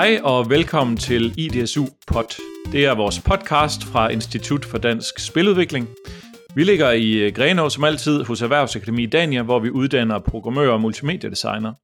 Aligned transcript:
Hej 0.00 0.20
og 0.24 0.50
velkommen 0.50 0.96
til 0.96 1.34
IDSU 1.38 1.86
Pod. 2.06 2.42
Det 2.72 2.84
er 2.84 2.94
vores 2.94 3.20
podcast 3.20 3.84
fra 3.84 4.08
Institut 4.08 4.64
for 4.64 4.78
Dansk 4.78 5.18
Spiludvikling. 5.18 5.88
Vi 6.54 6.64
ligger 6.64 6.90
i 6.90 7.12
øh, 7.12 7.32
Grenå 7.34 7.68
som 7.68 7.84
altid 7.84 8.24
hos 8.24 8.42
Erhvervsakademi 8.42 9.06
Dania, 9.06 9.42
hvor 9.42 9.58
vi 9.58 9.70
uddanner 9.70 10.18
programmører 10.18 10.72
og 10.72 10.80
multimediedesignere. 10.80 11.74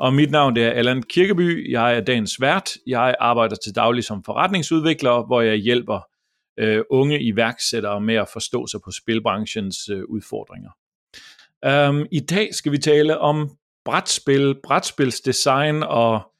Og 0.00 0.14
mit 0.14 0.30
navn 0.30 0.56
det 0.56 0.64
er 0.64 0.70
Allan 0.70 1.02
Kirkeby. 1.02 1.72
Jeg 1.72 1.96
er 1.96 2.00
dagens 2.00 2.40
vært. 2.40 2.70
Jeg 2.86 3.14
arbejder 3.20 3.56
til 3.56 3.74
daglig 3.74 4.04
som 4.04 4.24
forretningsudvikler, 4.24 5.26
hvor 5.26 5.40
jeg 5.40 5.56
hjælper 5.56 6.00
øh, 6.58 6.82
unge 6.90 7.22
iværksættere 7.22 8.00
med 8.00 8.14
at 8.14 8.28
forstå 8.32 8.66
sig 8.66 8.80
på 8.84 8.90
spilbranchens 8.90 9.88
øh, 9.88 10.02
udfordringer. 10.08 10.70
Um, 11.88 12.06
I 12.12 12.20
dag 12.20 12.54
skal 12.54 12.72
vi 12.72 12.78
tale 12.78 13.18
om 13.18 13.50
brætspil, 13.84 14.54
brætspilsdesign 14.62 15.82
og 15.82 16.31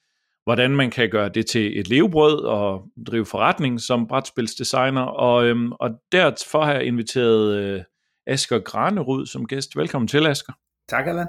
hvordan 0.44 0.76
man 0.76 0.90
kan 0.90 1.10
gøre 1.10 1.28
det 1.28 1.46
til 1.46 1.80
et 1.80 1.88
levebrød 1.88 2.44
og 2.44 2.84
drive 3.06 3.26
forretning 3.26 3.80
som 3.80 4.06
brætspilsdesigner. 4.06 5.02
Og, 5.02 5.44
øhm, 5.44 5.72
og 5.72 5.90
derfor 6.12 6.64
har 6.64 6.72
jeg 6.72 6.84
inviteret 6.84 7.56
øh, 7.56 7.82
Asger 8.26 8.58
Granerud 8.58 9.26
som 9.26 9.46
gæst. 9.46 9.76
Velkommen 9.76 10.08
til, 10.08 10.26
Asger. 10.26 10.52
Tak, 10.88 11.06
Allan. 11.06 11.26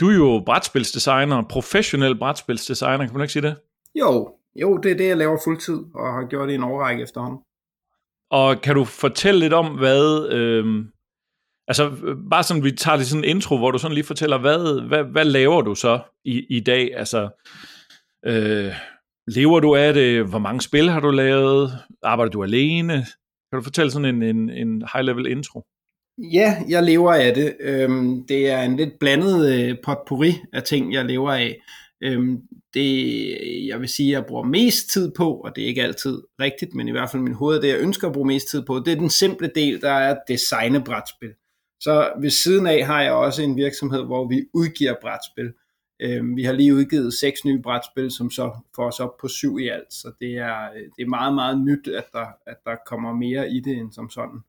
Du 0.00 0.08
er 0.08 0.14
jo 0.14 0.42
brætspilsdesigner, 0.46 1.42
professionel 1.48 2.18
brætspilsdesigner, 2.18 3.06
kan 3.06 3.12
man 3.12 3.22
ikke 3.22 3.32
sige 3.32 3.42
det? 3.42 3.56
Jo, 3.94 4.34
jo, 4.56 4.76
det 4.76 4.92
er 4.92 4.96
det, 4.96 5.08
jeg 5.08 5.16
laver 5.16 5.38
fuldtid, 5.44 5.78
og 5.94 6.12
har 6.14 6.28
gjort 6.28 6.50
i 6.50 6.54
en 6.54 6.62
årrække 6.62 7.02
efterhånden. 7.02 7.38
Og 8.30 8.60
kan 8.60 8.74
du 8.74 8.84
fortælle 8.84 9.40
lidt 9.40 9.52
om, 9.52 9.66
hvad... 9.66 10.28
Øh, 10.30 10.84
altså, 11.68 11.90
bare 12.30 12.42
sådan, 12.42 12.64
vi 12.64 12.72
tager 12.72 12.96
det 12.96 13.06
sådan 13.06 13.24
en 13.24 13.30
intro, 13.30 13.58
hvor 13.58 13.70
du 13.70 13.78
sådan 13.78 13.94
lige 13.94 14.04
fortæller, 14.04 14.38
hvad, 14.38 14.88
hvad, 14.88 15.04
hvad 15.04 15.24
laver 15.24 15.62
du 15.62 15.74
så 15.74 16.00
i, 16.24 16.46
i 16.56 16.60
dag? 16.60 16.96
Altså, 16.96 17.28
Øh, 18.26 18.72
lever 19.26 19.60
du 19.60 19.74
af 19.74 19.94
det? 19.94 20.24
Hvor 20.24 20.38
mange 20.38 20.60
spil 20.60 20.90
har 20.90 21.00
du 21.00 21.10
lavet? 21.10 21.70
Arbejder 22.02 22.30
du 22.30 22.42
alene? 22.42 22.94
Kan 23.50 23.56
du 23.58 23.62
fortælle 23.62 23.90
sådan 23.90 24.14
en, 24.14 24.22
en, 24.22 24.50
en 24.50 24.82
high-level 24.92 25.26
intro? 25.26 25.62
Ja, 26.18 26.56
jeg 26.68 26.82
lever 26.82 27.12
af 27.12 27.34
det. 27.34 27.56
Øhm, 27.60 28.26
det 28.26 28.50
er 28.50 28.62
en 28.62 28.76
lidt 28.76 28.98
blandet 29.00 29.52
øh, 29.54 29.76
potpourri 29.84 30.32
af 30.52 30.62
ting, 30.62 30.92
jeg 30.92 31.04
lever 31.04 31.32
af. 31.32 31.60
Øhm, 32.02 32.38
det, 32.74 33.66
jeg 33.66 33.80
vil 33.80 33.88
sige, 33.88 34.12
jeg 34.12 34.26
bruger 34.26 34.44
mest 34.44 34.90
tid 34.90 35.12
på, 35.16 35.34
og 35.34 35.56
det 35.56 35.64
er 35.64 35.68
ikke 35.68 35.82
altid 35.82 36.22
rigtigt, 36.40 36.74
men 36.74 36.88
i 36.88 36.90
hvert 36.90 37.10
fald 37.10 37.22
min 37.22 37.34
hoved, 37.34 37.60
det 37.60 37.68
jeg 37.68 37.80
ønsker 37.80 38.08
at 38.08 38.14
bruge 38.14 38.26
mest 38.26 38.50
tid 38.50 38.62
på, 38.66 38.78
det 38.78 38.92
er 38.92 38.96
den 38.96 39.10
simple 39.10 39.50
del, 39.54 39.80
der 39.80 39.92
er 39.92 40.16
designe 40.28 40.84
brætspil. 40.84 41.32
Så 41.80 42.12
ved 42.20 42.30
siden 42.30 42.66
af 42.66 42.86
har 42.86 43.02
jeg 43.02 43.12
også 43.12 43.42
en 43.42 43.56
virksomhed, 43.56 44.04
hvor 44.04 44.28
vi 44.28 44.44
udgiver 44.54 44.94
brætspil. 45.02 45.52
Øh, 46.02 46.36
vi 46.36 46.44
har 46.44 46.52
lige 46.52 46.74
udgivet 46.74 47.14
seks 47.14 47.44
nye 47.44 47.62
brætspil, 47.62 48.10
som 48.10 48.30
så 48.30 48.52
får 48.76 48.86
os 48.86 49.00
op 49.00 49.16
på 49.20 49.28
syv 49.28 49.58
i 49.58 49.68
alt, 49.68 49.92
så 49.92 50.12
det 50.20 50.36
er, 50.36 50.62
øh, 50.74 50.82
det 50.96 51.02
er 51.02 51.08
meget, 51.08 51.34
meget 51.34 51.60
nyt, 51.60 51.88
at 51.88 52.04
der, 52.12 52.26
at 52.46 52.56
der 52.66 52.76
kommer 52.86 53.12
mere 53.14 53.50
i 53.50 53.60
det 53.60 53.76
end 53.76 53.92
som 53.92 54.10
sådan. 54.10 54.40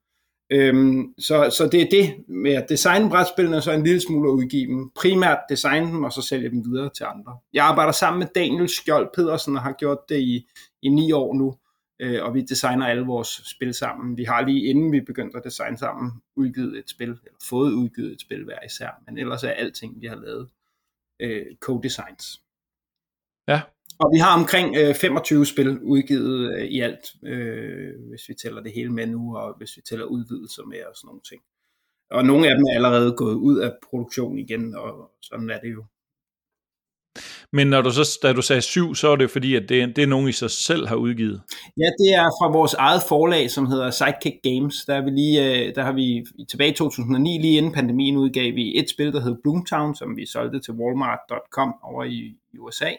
Øhm, 0.50 1.14
så, 1.20 1.56
så 1.58 1.70
det 1.72 1.82
er 1.82 1.88
det 1.92 2.16
med 2.28 2.52
at 2.52 2.66
designe 2.70 3.10
brætspillene, 3.10 3.58
og 3.58 3.64
så 3.64 3.72
en 3.72 3.84
lille 3.84 4.02
smule 4.02 4.30
at 4.30 4.34
udgive 4.34 4.68
dem. 4.68 4.92
Primært 4.96 5.40
designe 5.50 5.88
dem, 5.88 6.04
og 6.04 6.14
så 6.14 6.22
sælge 6.22 6.50
dem 6.50 6.66
videre 6.66 6.90
til 6.90 7.04
andre. 7.04 7.38
Jeg 7.54 7.66
arbejder 7.66 7.92
sammen 7.92 8.20
med 8.20 8.28
Daniel 8.36 8.70
Skjold 8.70 9.10
Pedersen, 9.16 9.56
og 9.56 9.62
har 9.62 9.72
gjort 9.72 10.00
det 10.10 10.20
i, 10.20 10.48
i 10.82 10.90
ni 10.90 11.12
år 11.12 11.34
nu, 11.34 11.56
øh, 12.00 12.24
og 12.24 12.34
vi 12.34 12.42
designer 12.42 12.88
alle 12.88 13.06
vores 13.06 13.42
spil 13.46 13.74
sammen. 13.74 14.18
Vi 14.18 14.24
har 14.24 14.46
lige 14.46 14.64
inden 14.64 14.92
vi 14.92 15.02
begyndte 15.02 15.38
at 15.38 15.44
designe 15.44 15.78
sammen, 15.78 16.12
udgivet 16.36 16.78
et 16.78 16.90
spil, 16.90 17.10
eller 17.10 17.40
fået 17.50 17.72
udgivet 17.72 18.12
et 18.12 18.22
spil 18.22 18.44
hver 18.44 18.60
især, 18.66 18.90
men 19.08 19.18
ellers 19.18 19.44
er 19.44 19.50
alting, 19.50 20.02
vi 20.02 20.08
har 20.08 20.16
lavet, 20.16 20.48
øh, 21.24 21.46
co-designs. 21.66 22.26
Ja. 23.48 23.62
Og 24.00 24.12
vi 24.14 24.18
har 24.18 24.40
omkring 24.40 24.76
øh, 24.78 24.96
25 24.96 25.46
spil 25.46 25.80
udgivet 25.80 26.54
øh, 26.54 26.66
i 26.66 26.80
alt, 26.80 27.06
øh, 27.24 27.94
hvis 28.10 28.30
vi 28.30 28.34
tæller 28.34 28.62
det 28.62 28.72
hele 28.72 28.94
med 28.94 29.08
nu, 29.08 29.38
og 29.38 29.58
hvis 29.58 29.78
vi 29.78 29.82
tæller 29.82 30.06
udvidelser 30.06 30.64
med 30.64 30.84
og 30.90 30.96
sådan 30.96 31.08
nogle 31.08 31.22
ting. 31.22 31.42
Og 32.12 32.26
nogle 32.26 32.50
af 32.50 32.56
dem 32.56 32.64
er 32.64 32.76
allerede 32.76 33.16
gået 33.18 33.36
ud 33.36 33.58
af 33.60 33.72
produktion 33.90 34.38
igen, 34.38 34.76
og 34.76 35.12
sådan 35.22 35.50
er 35.50 35.60
det 35.60 35.72
jo. 35.72 35.86
Men 37.52 37.68
når 37.68 37.82
du 37.82 37.92
så, 37.92 38.20
da 38.24 38.34
du 38.34 38.42
sagde 38.42 38.62
syv, 38.62 38.96
så 38.96 39.08
er 39.08 39.16
det 39.16 39.32
fordi, 39.32 39.56
at 39.56 39.70
det, 39.70 39.96
det 39.96 40.02
er 40.02 40.08
nogen, 40.08 40.30
I 40.30 40.32
sig 40.32 40.52
selv 40.52 40.88
har 40.88 40.96
udgivet? 40.96 41.42
Ja, 41.78 41.90
det 42.04 42.14
er 42.16 42.24
fra 42.24 42.52
vores 42.52 42.74
eget 42.74 43.02
forlag, 43.08 43.52
som 43.52 43.66
hedder 43.66 43.92
Sidekick 43.92 44.36
Games. 44.44 44.86
Der, 44.86 44.96
er 44.96 45.04
vi 45.04 45.10
lige, 45.10 45.68
øh, 45.68 45.76
der 45.76 45.84
har 45.84 45.92
vi 45.92 46.26
tilbage 46.50 46.72
i 46.72 46.76
2009, 46.76 47.38
lige 47.38 47.58
inden 47.58 47.72
pandemien, 47.72 48.18
udgav 48.18 48.56
vi 48.56 48.80
et 48.80 48.90
spil, 48.90 49.14
der 49.14 49.22
hed 49.22 49.36
Bloomtown, 49.44 49.96
som 49.96 50.18
vi 50.18 50.26
solgte 50.26 50.60
til 50.60 50.74
Walmart.com 50.74 51.74
over 51.84 52.04
i, 52.04 52.36
i 52.54 52.58
USA. 52.58 52.90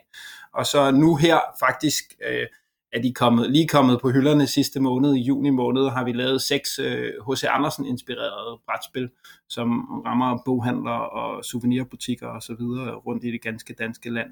Og 0.54 0.66
så 0.66 0.90
nu 0.90 1.16
her 1.16 1.38
faktisk 1.60 2.04
øh, 2.28 2.46
er 2.94 3.02
de 3.02 3.12
kommet, 3.12 3.50
lige 3.50 3.68
kommet 3.68 4.00
på 4.00 4.10
hylderne 4.10 4.46
sidste 4.46 4.80
måned, 4.80 5.14
i 5.14 5.20
juni 5.20 5.50
måned, 5.50 5.88
har 5.88 6.04
vi 6.04 6.12
lavet 6.12 6.42
seks 6.42 6.76
H.C. 6.76 7.44
Øh, 7.44 7.56
Andersen-inspirerede 7.56 8.60
brætspil, 8.66 9.10
som 9.48 9.80
rammer 10.06 10.42
boghandler 10.44 10.90
og 10.90 11.44
souvenirbutikker 11.44 12.26
og 12.26 12.42
så 12.42 12.54
videre 12.54 12.94
rundt 12.94 13.24
i 13.24 13.30
det 13.30 13.42
ganske 13.42 13.74
danske 13.74 14.10
land. 14.10 14.30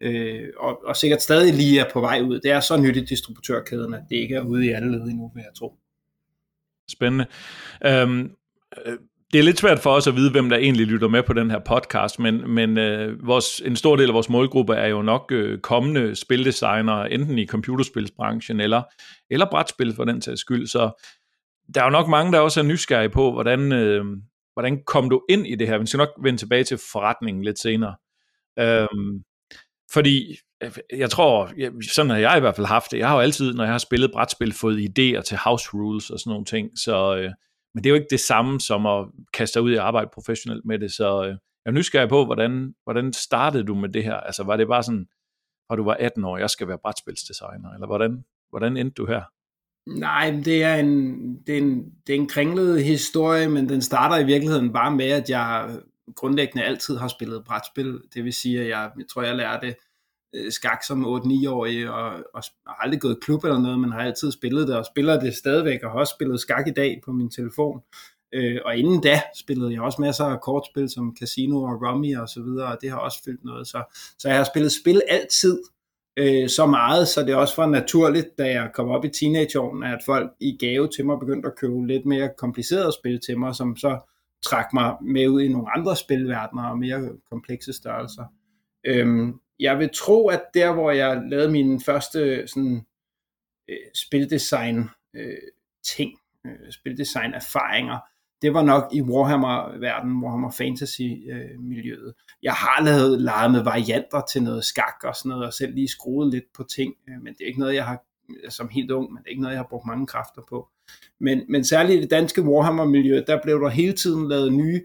Øh, 0.00 0.48
og, 0.56 0.80
og 0.84 0.96
sikkert 0.96 1.22
stadig 1.22 1.54
lige 1.54 1.80
er 1.80 1.92
på 1.92 2.00
vej 2.00 2.20
ud. 2.20 2.40
Det 2.40 2.50
er 2.50 2.60
så 2.60 2.76
nyt 2.76 2.96
i 2.96 3.04
distributørkæden, 3.04 3.94
at 3.94 4.02
det 4.08 4.16
ikke 4.16 4.34
er 4.34 4.42
ude 4.42 4.66
i 4.66 4.68
alle 4.68 4.92
led 4.92 5.02
endnu, 5.02 5.30
vil 5.34 5.40
jeg 5.40 5.54
tro. 5.54 5.74
Spændende. 6.88 7.26
Øhm, 7.84 8.30
øh, 8.86 8.98
det 9.32 9.38
er 9.38 9.42
lidt 9.42 9.58
svært 9.58 9.78
for 9.78 9.90
os 9.90 10.06
at 10.06 10.16
vide, 10.16 10.30
hvem 10.30 10.48
der 10.48 10.56
egentlig 10.56 10.86
lytter 10.86 11.08
med 11.08 11.22
på 11.22 11.32
den 11.32 11.50
her 11.50 11.58
podcast, 11.58 12.18
men, 12.18 12.50
men 12.50 12.78
øh, 12.78 13.26
vores, 13.26 13.60
en 13.60 13.76
stor 13.76 13.96
del 13.96 14.08
af 14.08 14.14
vores 14.14 14.28
målgruppe 14.28 14.74
er 14.74 14.86
jo 14.86 15.02
nok 15.02 15.32
øh, 15.32 15.58
kommende 15.58 16.16
spildesignere, 16.16 17.12
enten 17.12 17.38
i 17.38 17.46
computerspilsbranchen 17.46 18.60
eller, 18.60 18.82
eller 19.30 19.46
brætspil 19.50 19.94
for 19.94 20.04
den 20.04 20.22
sags 20.22 20.40
skyld. 20.40 20.66
Så 20.66 21.04
der 21.74 21.80
er 21.80 21.84
jo 21.84 21.90
nok 21.90 22.08
mange, 22.08 22.32
der 22.32 22.40
også 22.40 22.60
er 22.60 22.64
nysgerrige 22.64 23.10
på, 23.10 23.32
hvordan, 23.32 23.72
øh, 23.72 24.04
hvordan 24.52 24.82
kom 24.86 25.10
du 25.10 25.22
ind 25.28 25.46
i 25.46 25.54
det 25.54 25.66
her? 25.68 25.78
Vi 25.78 25.86
skal 25.86 25.98
nok 25.98 26.10
vende 26.22 26.38
tilbage 26.38 26.64
til 26.64 26.78
forretningen 26.92 27.44
lidt 27.44 27.58
senere. 27.58 27.94
Øhm, 28.58 29.22
fordi 29.92 30.36
øh, 30.62 30.72
jeg 30.96 31.10
tror, 31.10 31.50
sådan 31.94 32.10
har 32.10 32.18
jeg 32.18 32.36
i 32.36 32.40
hvert 32.40 32.56
fald 32.56 32.66
haft 32.66 32.90
det. 32.90 32.98
Jeg 32.98 33.08
har 33.08 33.14
jo 33.14 33.20
altid, 33.20 33.54
når 33.54 33.64
jeg 33.64 33.72
har 33.72 33.78
spillet 33.78 34.12
brætspil, 34.12 34.52
fået 34.52 34.88
idéer 34.98 35.22
til 35.22 35.36
house 35.44 35.68
rules 35.74 36.10
og 36.10 36.18
sådan 36.18 36.30
nogle 36.30 36.44
ting. 36.44 36.78
Så, 36.78 37.16
øh, 37.16 37.30
men 37.74 37.84
det 37.84 37.90
er 37.90 37.90
jo 37.90 37.96
ikke 37.96 38.10
det 38.10 38.20
samme 38.20 38.60
som 38.60 38.86
at 38.86 39.06
kaste 39.34 39.58
dig 39.58 39.62
ud 39.62 39.72
i 39.72 39.76
arbejde 39.76 40.10
professionelt 40.14 40.64
med 40.64 40.78
det. 40.78 40.92
Så 40.92 41.22
øh, 41.22 41.28
jeg 41.28 41.38
er 41.66 41.70
nysgerrig 41.70 42.08
på, 42.08 42.24
hvordan, 42.24 42.74
hvordan 42.84 43.12
startede 43.12 43.64
du 43.64 43.74
med 43.74 43.88
det 43.88 44.04
her? 44.04 44.14
Altså 44.14 44.44
var 44.44 44.56
det 44.56 44.68
bare 44.68 44.82
sådan, 44.82 45.06
fra 45.68 45.76
du 45.76 45.84
var 45.84 45.96
18 46.00 46.24
år, 46.24 46.38
jeg 46.38 46.50
skal 46.50 46.68
være 46.68 46.78
brætspilsdesigner? 46.78 47.72
Eller 47.74 47.86
hvordan, 47.86 48.24
hvordan 48.50 48.76
endte 48.76 48.94
du 48.94 49.06
her? 49.06 49.22
Nej, 49.86 50.40
det 50.44 50.62
er, 50.62 50.74
en, 50.74 51.34
det, 51.46 51.54
er 51.54 51.58
en, 51.58 51.92
det 52.06 52.14
er 52.14 52.18
en 52.18 52.28
kringlet 52.28 52.84
historie, 52.84 53.48
men 53.48 53.68
den 53.68 53.82
starter 53.82 54.18
i 54.18 54.26
virkeligheden 54.26 54.72
bare 54.72 54.90
med, 54.90 55.10
at 55.10 55.30
jeg 55.30 55.78
grundlæggende 56.16 56.64
altid 56.64 56.96
har 56.96 57.08
spillet 57.08 57.44
brætspil. 57.44 58.00
Det 58.14 58.24
vil 58.24 58.32
sige, 58.32 58.60
at 58.60 58.68
jeg, 58.68 58.90
jeg 58.98 59.04
tror, 59.10 59.22
jeg 59.22 59.36
lærte 59.36 59.74
øh, 60.34 60.52
skak 60.52 60.84
som 60.86 61.06
8-9-årig, 61.16 61.90
og, 61.90 62.10
og 62.34 62.42
har 62.66 62.82
aldrig 62.82 63.00
gået 63.00 63.16
i 63.16 63.20
klub 63.22 63.44
eller 63.44 63.58
noget, 63.58 63.80
men 63.80 63.92
har 63.92 64.00
altid 64.00 64.32
spillet 64.32 64.68
det, 64.68 64.76
og 64.76 64.86
spiller 64.86 65.20
det 65.20 65.34
stadigvæk, 65.34 65.82
og 65.82 65.90
har 65.90 65.98
også 65.98 66.14
spillet 66.16 66.40
skak 66.40 66.68
i 66.68 66.72
dag 66.76 67.00
på 67.04 67.12
min 67.12 67.30
telefon. 67.30 67.82
Øh, 68.34 68.60
og 68.64 68.76
inden 68.76 69.00
da 69.00 69.22
spillede 69.38 69.72
jeg 69.72 69.82
også 69.82 70.00
masser 70.00 70.24
af 70.24 70.40
kortspil 70.40 70.88
som 70.88 71.16
Casino 71.20 71.62
og 71.62 71.82
Rummy 71.82 72.16
og 72.16 72.28
så 72.28 72.42
videre, 72.42 72.66
og 72.66 72.78
det 72.80 72.90
har 72.90 72.98
også 72.98 73.22
fyldt 73.24 73.44
noget. 73.44 73.66
Så, 73.66 73.82
så 74.18 74.28
jeg 74.28 74.36
har 74.36 74.44
spillet 74.44 74.72
spil 74.72 75.02
altid, 75.08 75.58
øh, 76.16 76.48
så 76.48 76.66
meget, 76.66 77.08
så 77.08 77.22
det 77.22 77.34
også 77.34 77.54
var 77.56 77.66
naturligt, 77.66 78.38
da 78.38 78.44
jeg 78.44 78.70
kom 78.74 78.88
op 78.88 79.04
i 79.04 79.08
teenageårene, 79.08 79.86
at 79.86 79.98
folk 80.06 80.30
i 80.40 80.56
gave 80.60 80.88
til 80.88 81.06
mig 81.06 81.18
begyndte 81.18 81.48
at 81.48 81.56
købe 81.56 81.86
lidt 81.86 82.06
mere 82.06 82.30
komplicerede 82.38 82.92
spil 82.92 83.20
til 83.20 83.38
mig, 83.38 83.54
som 83.54 83.76
så 83.76 83.98
trak 84.46 84.66
mig 84.72 84.94
med 85.02 85.28
ud 85.28 85.40
i 85.40 85.48
nogle 85.48 85.76
andre 85.76 85.96
spilverdener 85.96 86.64
og 86.64 86.78
mere 86.78 87.08
komplekse 87.30 87.72
størrelser. 87.72 88.24
Øhm, 88.86 89.34
jeg 89.60 89.78
vil 89.78 89.90
tro, 89.94 90.28
at 90.28 90.42
der, 90.54 90.72
hvor 90.72 90.90
jeg 90.90 91.22
lavede 91.30 91.50
min 91.50 91.80
første 91.80 92.46
sådan, 92.46 92.86
øh, 93.68 93.76
spildesign 93.94 94.88
øh, 95.14 95.38
ting, 95.84 96.12
øh, 96.46 96.72
spildesign 96.72 97.32
erfaringer, 97.34 97.98
det 98.42 98.54
var 98.54 98.62
nok 98.62 98.84
i 98.92 99.02
Warhammer-verdenen, 99.02 100.22
Warhammer 100.22 100.50
Fantasy-miljøet. 100.50 102.08
Øh, 102.08 102.14
jeg 102.42 102.52
har 102.52 102.82
lavet 102.84 103.20
leget 103.20 103.50
med 103.50 103.64
varianter 103.64 104.22
til 104.32 104.42
noget 104.42 104.64
skak 104.64 105.04
og 105.04 105.16
sådan 105.16 105.28
noget, 105.28 105.46
og 105.46 105.52
selv 105.52 105.74
lige 105.74 105.88
skruet 105.88 106.32
lidt 106.32 106.44
på 106.54 106.64
ting, 106.64 106.94
øh, 107.08 107.22
men 107.22 107.32
det 107.32 107.40
er 107.40 107.46
ikke 107.46 107.60
noget, 107.60 107.74
jeg 107.74 107.84
har 107.84 108.04
øh, 108.30 108.50
som 108.50 108.68
helt 108.68 108.90
ung, 108.90 109.12
men 109.12 109.18
det 109.18 109.26
er 109.26 109.30
ikke 109.30 109.42
noget, 109.42 109.54
jeg 109.54 109.62
har 109.62 109.68
brugt 109.70 109.86
mange 109.86 110.06
kræfter 110.06 110.42
på. 110.48 110.68
Men, 111.20 111.42
men 111.48 111.64
særligt 111.64 111.98
i 111.98 112.02
det 112.02 112.10
danske 112.10 112.42
Warhammer-miljø, 112.42 113.22
der 113.26 113.42
blev 113.42 113.60
der 113.60 113.68
hele 113.68 113.92
tiden 113.92 114.28
lavet 114.28 114.52
nye 114.52 114.82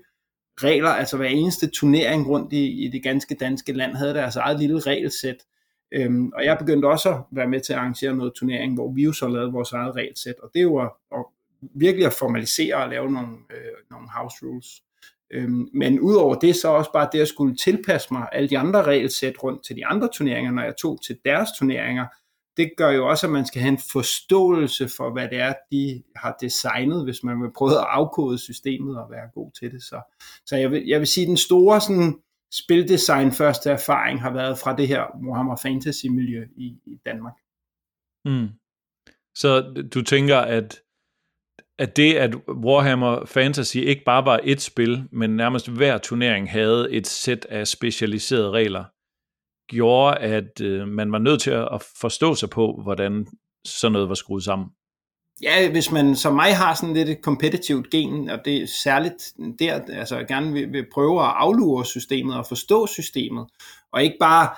regler, 0.58 0.90
altså 0.90 1.18
hver 1.18 1.28
eneste 1.28 1.68
turnering 1.68 2.30
rundt 2.30 2.54
i, 2.54 2.86
i 2.86 2.88
det 2.88 3.04
ganske 3.04 3.36
danske 3.36 3.74
land 3.74 3.96
havde 3.96 4.14
deres 4.14 4.36
eget 4.36 4.60
lille 4.60 4.80
regelsæt. 4.80 5.38
Øhm, 5.92 6.32
og 6.36 6.46
jeg 6.46 6.58
begyndte 6.58 6.86
også 6.86 7.10
at 7.10 7.18
være 7.32 7.48
med 7.48 7.60
til 7.60 7.74
at 7.74 7.80
arrangere 7.80 8.16
noget 8.16 8.34
turnering, 8.34 8.74
hvor 8.74 8.92
vi 8.92 9.04
jo 9.04 9.14
så 9.14 9.28
lavede 9.28 9.52
vores 9.52 9.72
eget 9.72 9.96
regelsæt, 9.96 10.36
og 10.44 10.52
det 10.54 10.68
var 10.68 10.84
at, 10.84 10.92
at 11.20 11.26
virkelig 11.76 12.06
at 12.06 12.14
formalisere 12.14 12.76
og 12.76 12.90
lave 12.90 13.12
nogle, 13.12 13.32
øh, 13.52 13.92
nogle 13.92 14.08
house 14.10 14.46
rules. 14.46 14.82
Øhm, 15.32 15.70
men 15.74 16.00
udover 16.00 16.36
det, 16.36 16.56
så 16.56 16.68
også 16.68 16.92
bare 16.92 17.10
det 17.12 17.20
at 17.20 17.28
skulle 17.28 17.56
tilpasse 17.56 18.08
mig 18.14 18.28
alle 18.32 18.50
de 18.50 18.58
andre 18.58 18.84
regelsæt 18.84 19.44
rundt 19.44 19.66
til 19.66 19.76
de 19.76 19.86
andre 19.86 20.10
turneringer, 20.14 20.52
når 20.52 20.64
jeg 20.64 20.74
tog 20.82 21.00
til 21.06 21.18
deres 21.26 21.50
turneringer, 21.60 22.06
det 22.58 22.72
gør 22.78 22.90
jo 22.90 23.10
også, 23.10 23.28
at 23.28 23.34
man 23.34 23.46
skal 23.46 23.62
have 23.62 23.72
en 23.72 23.82
forståelse 23.92 24.90
for, 24.98 25.12
hvad 25.12 25.30
det 25.30 25.40
er, 25.40 25.54
de 25.72 26.04
har 26.16 26.38
designet, 26.42 27.04
hvis 27.04 27.24
man 27.24 27.42
vil 27.42 27.52
prøve 27.58 27.72
at 27.72 27.88
afkode 27.90 28.38
systemet 28.38 28.98
og 28.98 29.12
være 29.12 29.30
god 29.34 29.52
til 29.60 29.72
det. 29.72 29.84
Så, 29.84 30.02
så 30.46 30.56
jeg, 30.56 30.72
vil, 30.72 30.88
jeg 30.88 31.00
vil 31.00 31.08
sige, 31.08 31.24
at 31.24 31.28
den 31.28 31.38
store 31.38 31.82
sådan, 31.82 32.16
spildesign 32.54 33.32
første 33.32 33.70
erfaring 33.70 34.22
har 34.22 34.34
været 34.34 34.58
fra 34.58 34.76
det 34.76 34.88
her 34.88 35.04
Warhammer 35.28 35.56
Fantasy 35.56 36.06
miljø 36.06 36.46
i, 36.58 36.78
i 36.86 37.00
Danmark. 37.06 37.34
Mm. 38.26 38.50
Så 39.36 39.62
du 39.94 40.02
tænker, 40.02 40.38
at, 40.38 40.82
at 41.80 41.98
det, 41.98 42.14
at 42.14 42.36
Warhammer 42.48 43.26
Fantasy 43.26 43.78
ikke 43.78 44.04
bare 44.06 44.26
var 44.26 44.40
et 44.44 44.62
spil, 44.62 45.08
men 45.12 45.36
nærmest 45.36 45.70
hver 45.70 45.98
turnering 45.98 46.52
havde 46.52 46.92
et 46.92 47.08
sæt 47.08 47.46
af 47.46 47.68
specialiserede 47.68 48.52
regler, 48.52 48.84
gjorde, 49.74 50.18
at 50.18 50.62
øh, 50.62 50.88
man 50.88 51.12
var 51.12 51.18
nødt 51.18 51.42
til 51.42 51.52
at 51.52 51.84
forstå 52.02 52.36
sig 52.36 52.50
på, 52.50 52.80
hvordan 52.84 53.28
sådan 53.66 53.92
noget 53.92 54.10
var 54.10 54.16
skruet 54.16 54.44
sammen. 54.44 54.68
Ja, 55.42 55.72
hvis 55.72 55.92
man 55.92 56.16
som 56.16 56.36
mig 56.36 56.56
har 56.56 56.74
sådan 56.74 56.96
lidt 56.96 57.10
et 57.10 57.22
kompetitivt 57.22 57.90
gen, 57.90 58.30
og 58.30 58.40
det 58.46 58.58
er 58.58 58.68
særligt 58.84 59.34
der, 59.60 59.80
altså 59.90 60.18
jeg 60.18 60.28
gerne 60.28 60.54
vil, 60.54 60.72
vil 60.72 60.86
prøve 60.94 61.22
at 61.22 61.34
aflure 61.36 61.86
systemet 61.86 62.38
og 62.38 62.46
forstå 62.46 62.88
systemet, 62.88 63.46
og 63.92 64.04
ikke 64.04 64.18
bare 64.20 64.50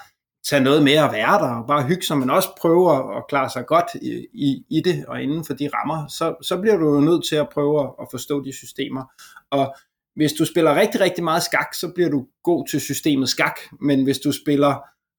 tage 0.49 0.63
noget 0.63 0.83
med 0.83 0.93
at 0.93 1.11
være 1.11 1.39
der 1.39 1.55
og 1.55 1.67
bare 1.67 1.83
hygge 1.83 2.01
sig, 2.01 2.17
men 2.17 2.29
også 2.29 2.49
prøve 2.61 3.17
at 3.17 3.23
klare 3.29 3.49
sig 3.49 3.65
godt 3.65 3.85
i, 4.01 4.27
i, 4.33 4.63
i 4.69 4.81
det 4.81 5.05
og 5.05 5.21
inden 5.21 5.45
for 5.45 5.53
de 5.53 5.69
rammer, 5.73 6.07
så, 6.07 6.35
så 6.41 6.61
bliver 6.61 6.77
du 6.77 6.95
jo 6.95 7.01
nødt 7.01 7.25
til 7.25 7.35
at 7.35 7.49
prøve 7.49 7.93
at 8.01 8.07
forstå 8.11 8.43
de 8.43 8.53
systemer. 8.57 9.03
Og 9.51 9.75
hvis 10.15 10.33
du 10.33 10.45
spiller 10.45 10.75
rigtig, 10.75 11.01
rigtig 11.01 11.23
meget 11.23 11.43
skak, 11.43 11.73
så 11.73 11.91
bliver 11.95 12.09
du 12.09 12.27
god 12.43 12.67
til 12.67 12.81
systemet 12.81 13.29
skak, 13.29 13.59
men 13.81 14.03
hvis 14.03 14.19
du 14.19 14.31
spiller 14.31 14.75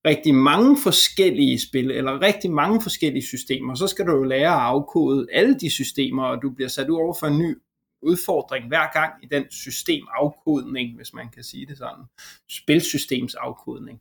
rigtig 0.06 0.34
mange 0.34 0.76
forskellige 0.82 1.60
spil, 1.60 1.90
eller 1.90 2.20
rigtig 2.20 2.50
mange 2.50 2.82
forskellige 2.82 3.26
systemer, 3.26 3.74
så 3.74 3.86
skal 3.86 4.06
du 4.06 4.12
jo 4.12 4.22
lære 4.22 4.54
at 4.54 4.60
afkode 4.60 5.26
alle 5.32 5.58
de 5.58 5.70
systemer, 5.70 6.24
og 6.24 6.42
du 6.42 6.50
bliver 6.50 6.68
sat 6.68 6.88
ud 6.88 6.96
over 6.96 7.14
for 7.20 7.26
en 7.26 7.38
ny 7.38 7.58
udfordring 8.02 8.68
hver 8.68 8.92
gang 8.92 9.12
i 9.22 9.26
den 9.26 9.50
systemafkodning, 9.50 10.96
hvis 10.96 11.14
man 11.14 11.28
kan 11.28 11.42
sige 11.42 11.66
det 11.66 11.78
sådan. 11.78 12.04
Spilsystemsafkodning. 12.50 14.00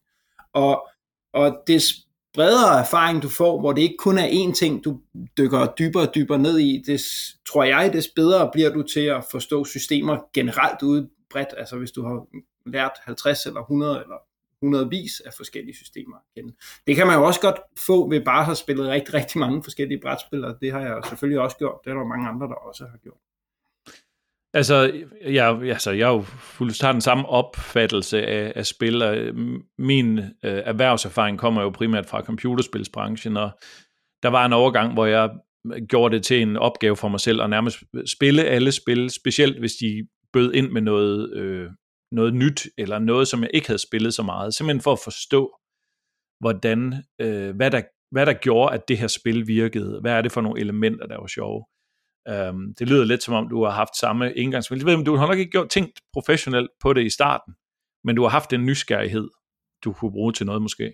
Og, 0.54 0.88
og 1.34 1.63
det 1.68 1.84
bredere 2.34 2.80
erfaring 2.80 3.22
du 3.24 3.30
får, 3.30 3.60
hvor 3.60 3.74
det 3.74 3.81
ikke 3.81 3.98
kun 3.98 4.18
er 4.18 4.28
én 4.28 4.54
ting, 4.54 4.84
du 4.84 5.00
dykker 5.38 5.74
dybere 5.80 6.07
og 6.07 6.16
dybere 6.16 6.40
ned 6.40 6.60
i, 6.60 6.84
det 6.86 7.02
tror 7.50 7.63
jeg, 7.63 7.94
des 7.94 8.07
bedre 8.16 8.50
bliver 8.54 8.69
du 8.69 8.84
til 8.84 9.00
at 9.00 9.25
forstå 9.31 9.66
systemer 9.66 10.18
generelt 10.34 10.81
ude 10.81 11.10
bredt. 11.30 11.50
Altså 11.57 11.78
hvis 11.78 11.92
du 11.92 12.04
har 12.04 12.25
lært 12.66 12.92
50 13.06 13.46
eller 13.46 13.62
100 13.62 14.02
eller 14.02 14.16
hundredvis 14.62 15.19
af 15.25 15.34
forskellige 15.38 15.75
systemer 15.75 16.18
igen. 16.36 16.56
Det 16.88 16.96
kan 16.96 17.07
man 17.07 17.16
jo 17.16 17.24
også 17.24 17.42
godt 17.42 17.60
få 17.88 18.10
ved 18.10 18.22
bare 18.25 18.40
at 18.40 18.46
have 18.46 18.56
spillet 18.56 18.88
rigtig, 18.88 19.13
rigtig 19.13 19.40
mange 19.40 19.63
forskellige 19.63 20.00
brætspil, 20.02 20.46
og 20.46 20.57
det 20.62 20.72
har 20.72 20.80
jeg 20.80 21.02
selvfølgelig 21.10 21.40
også 21.40 21.57
gjort. 21.57 21.80
Det 21.84 21.92
er 21.92 21.96
der 21.96 22.06
mange 22.06 22.28
andre, 22.28 22.48
der 22.48 22.54
også 22.54 22.86
har 22.92 22.98
gjort. 22.98 23.18
Altså, 24.54 25.02
jeg, 25.25 25.62
altså, 25.62 25.92
jeg 25.92 26.07
har 26.07 26.13
jo 26.13 26.22
fuldstændig 26.22 26.94
den 26.94 27.02
samme 27.02 27.25
opfattelse 27.30 28.25
af, 28.25 28.54
af 28.56 28.66
spil, 28.66 29.02
og 29.02 29.18
øh, 29.18 29.36
min 29.78 30.19
øh, 30.19 30.24
erhvervserfaring 30.44 31.40
kommer 31.40 31.62
jo 31.62 31.69
primært 31.69 32.06
fra 32.06 32.22
computerspilsbranchen, 32.22 33.38
og 33.38 33.52
der 34.24 34.30
var 34.30 34.46
en 34.46 34.54
overgang, 34.54 34.94
hvor 34.94 35.06
jeg 35.06 35.30
øh, 35.74 35.86
gjorde 35.90 36.16
det 36.16 36.24
til 36.24 36.42
en 36.42 36.57
opgave 36.57 36.96
for 36.96 37.07
mig 37.07 37.19
selv 37.19 37.42
at 37.42 37.50
nærmest 37.50 37.78
spille 38.06 38.44
alle 38.44 38.72
spil, 38.72 39.10
specielt 39.10 39.60
hvis 39.60 39.74
de 39.74 40.07
bød 40.34 40.54
ind 40.54 40.72
med 40.72 40.81
noget 40.81 41.34
øh, 41.34 41.69
noget 42.16 42.34
nyt, 42.34 42.68
eller 42.78 43.00
noget, 43.00 43.28
som 43.28 43.42
jeg 43.42 43.50
ikke 43.54 43.68
havde 43.68 43.88
spillet 43.88 44.14
så 44.14 44.24
meget, 44.24 44.54
simpelthen 44.54 44.82
for 44.82 44.92
at 44.92 45.00
forstå, 45.04 45.52
hvordan, 46.40 47.04
øh, 47.22 47.56
hvad, 47.56 47.72
der, 47.72 47.82
hvad 48.12 48.26
der 48.26 48.34
gjorde, 48.34 48.74
at 48.74 48.88
det 48.88 48.98
her 48.98 49.08
spil 49.08 49.48
virkede. 49.48 50.00
Hvad 50.02 50.12
er 50.12 50.22
det 50.22 50.32
for 50.32 50.42
nogle 50.42 50.60
elementer, 50.60 51.08
der 51.08 51.18
var 51.20 51.28
sjove? 51.28 51.66
Um, 52.50 52.74
det 52.80 52.90
lyder 52.90 53.06
lidt 53.06 53.24
som 53.24 53.34
om, 53.34 53.50
du 53.50 53.64
har 53.64 53.72
haft 53.72 53.98
samme 53.98 54.34
indgangsvinkel. 54.34 54.88
Jeg 54.88 54.98
ved, 54.98 55.06
du 55.06 55.16
har 55.16 55.28
nok 55.28 55.38
ikke 55.38 55.52
gjort, 55.52 55.70
tænkt 55.70 56.00
professionelt 56.14 56.70
på 56.82 56.94
det 56.94 57.06
i 57.06 57.10
starten, 57.10 57.54
men 58.04 58.16
du 58.16 58.22
har 58.22 58.30
haft 58.30 58.54
en 58.54 58.66
nysgerrighed, 58.66 59.30
du 59.84 59.94
kunne 59.94 60.12
bruge 60.12 60.34
til 60.34 60.46
noget 60.46 60.62
måske. 60.62 60.94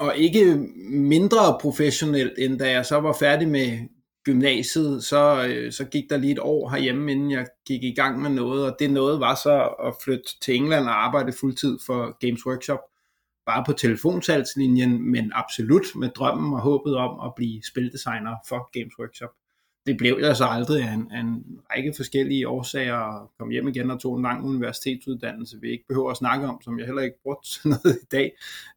Og 0.00 0.16
ikke 0.16 0.56
mindre 0.90 1.58
professionelt, 1.60 2.38
end 2.38 2.58
da 2.58 2.70
jeg 2.70 2.86
så 2.86 3.00
var 3.00 3.16
færdig 3.20 3.48
med 3.48 3.88
gymnasiet, 4.26 5.04
så, 5.04 5.46
øh, 5.48 5.72
så 5.72 5.84
gik 5.84 6.04
der 6.10 6.16
lige 6.16 6.32
et 6.32 6.38
år 6.38 6.68
herhjemme, 6.70 7.12
inden 7.12 7.30
jeg 7.30 7.46
gik 7.66 7.84
i 7.84 7.94
gang 7.94 8.22
med 8.22 8.30
noget, 8.30 8.72
og 8.72 8.76
det 8.78 8.90
noget 8.90 9.20
var 9.20 9.34
så 9.34 9.62
at 9.86 9.94
flytte 10.04 10.40
til 10.40 10.54
England 10.54 10.84
og 10.84 11.04
arbejde 11.04 11.32
fuldtid 11.32 11.78
for 11.86 12.26
Games 12.26 12.46
Workshop, 12.46 12.80
bare 13.46 13.64
på 13.66 13.72
telefonsalgslinjen, 13.72 15.10
men 15.10 15.32
absolut 15.34 15.86
med 15.96 16.08
drømmen 16.08 16.52
og 16.52 16.60
håbet 16.60 16.96
om 16.96 17.20
at 17.26 17.32
blive 17.36 17.62
spildesigner 17.62 18.36
for 18.48 18.70
Games 18.78 18.98
Workshop. 18.98 19.30
Det 19.86 19.96
blev 19.96 20.18
jeg 20.20 20.36
så 20.36 20.44
aldrig 20.44 20.82
af 20.82 20.92
en, 20.92 21.10
af 21.12 21.20
en 21.20 21.44
række 21.74 21.92
forskellige 21.96 22.48
årsager, 22.48 22.96
og 22.96 23.30
kom 23.38 23.50
hjem 23.50 23.68
igen 23.68 23.90
og 23.90 24.00
tog 24.00 24.16
en 24.16 24.22
lang 24.22 24.44
universitetsuddannelse, 24.44 25.60
vi 25.60 25.70
ikke 25.70 25.84
behøver 25.88 26.10
at 26.10 26.16
snakke 26.16 26.46
om, 26.46 26.60
som 26.62 26.78
jeg 26.78 26.86
heller 26.86 27.02
ikke 27.02 27.22
brugt 27.22 27.60
noget 27.64 27.98
i 28.02 28.06
dag. 28.12 28.32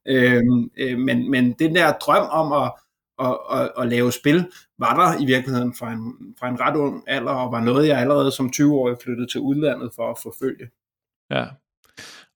Øhm, 0.05 0.71
øh, 0.77 0.97
men, 0.97 1.31
men 1.31 1.53
den 1.53 1.75
der 1.75 1.93
drøm 1.93 2.27
om 2.31 2.63
at 2.63 2.71
at, 3.19 3.37
at, 3.51 3.71
at 3.77 3.87
lave 3.87 4.11
spil, 4.11 4.51
var 4.79 4.93
der 4.99 5.21
i 5.21 5.25
virkeligheden 5.25 5.73
fra 5.73 5.91
en, 5.91 6.35
fra 6.39 6.49
en 6.49 6.59
ret 6.59 6.75
ung 6.75 7.03
alder, 7.07 7.31
og 7.31 7.51
var 7.51 7.61
noget, 7.61 7.87
jeg 7.87 7.99
allerede 7.99 8.31
som 8.31 8.51
20-årig 8.55 8.97
flyttede 9.03 9.27
til 9.27 9.39
udlandet 9.41 9.91
for 9.95 10.11
at 10.11 10.17
forfølge. 10.23 10.69
Ja. 11.31 11.45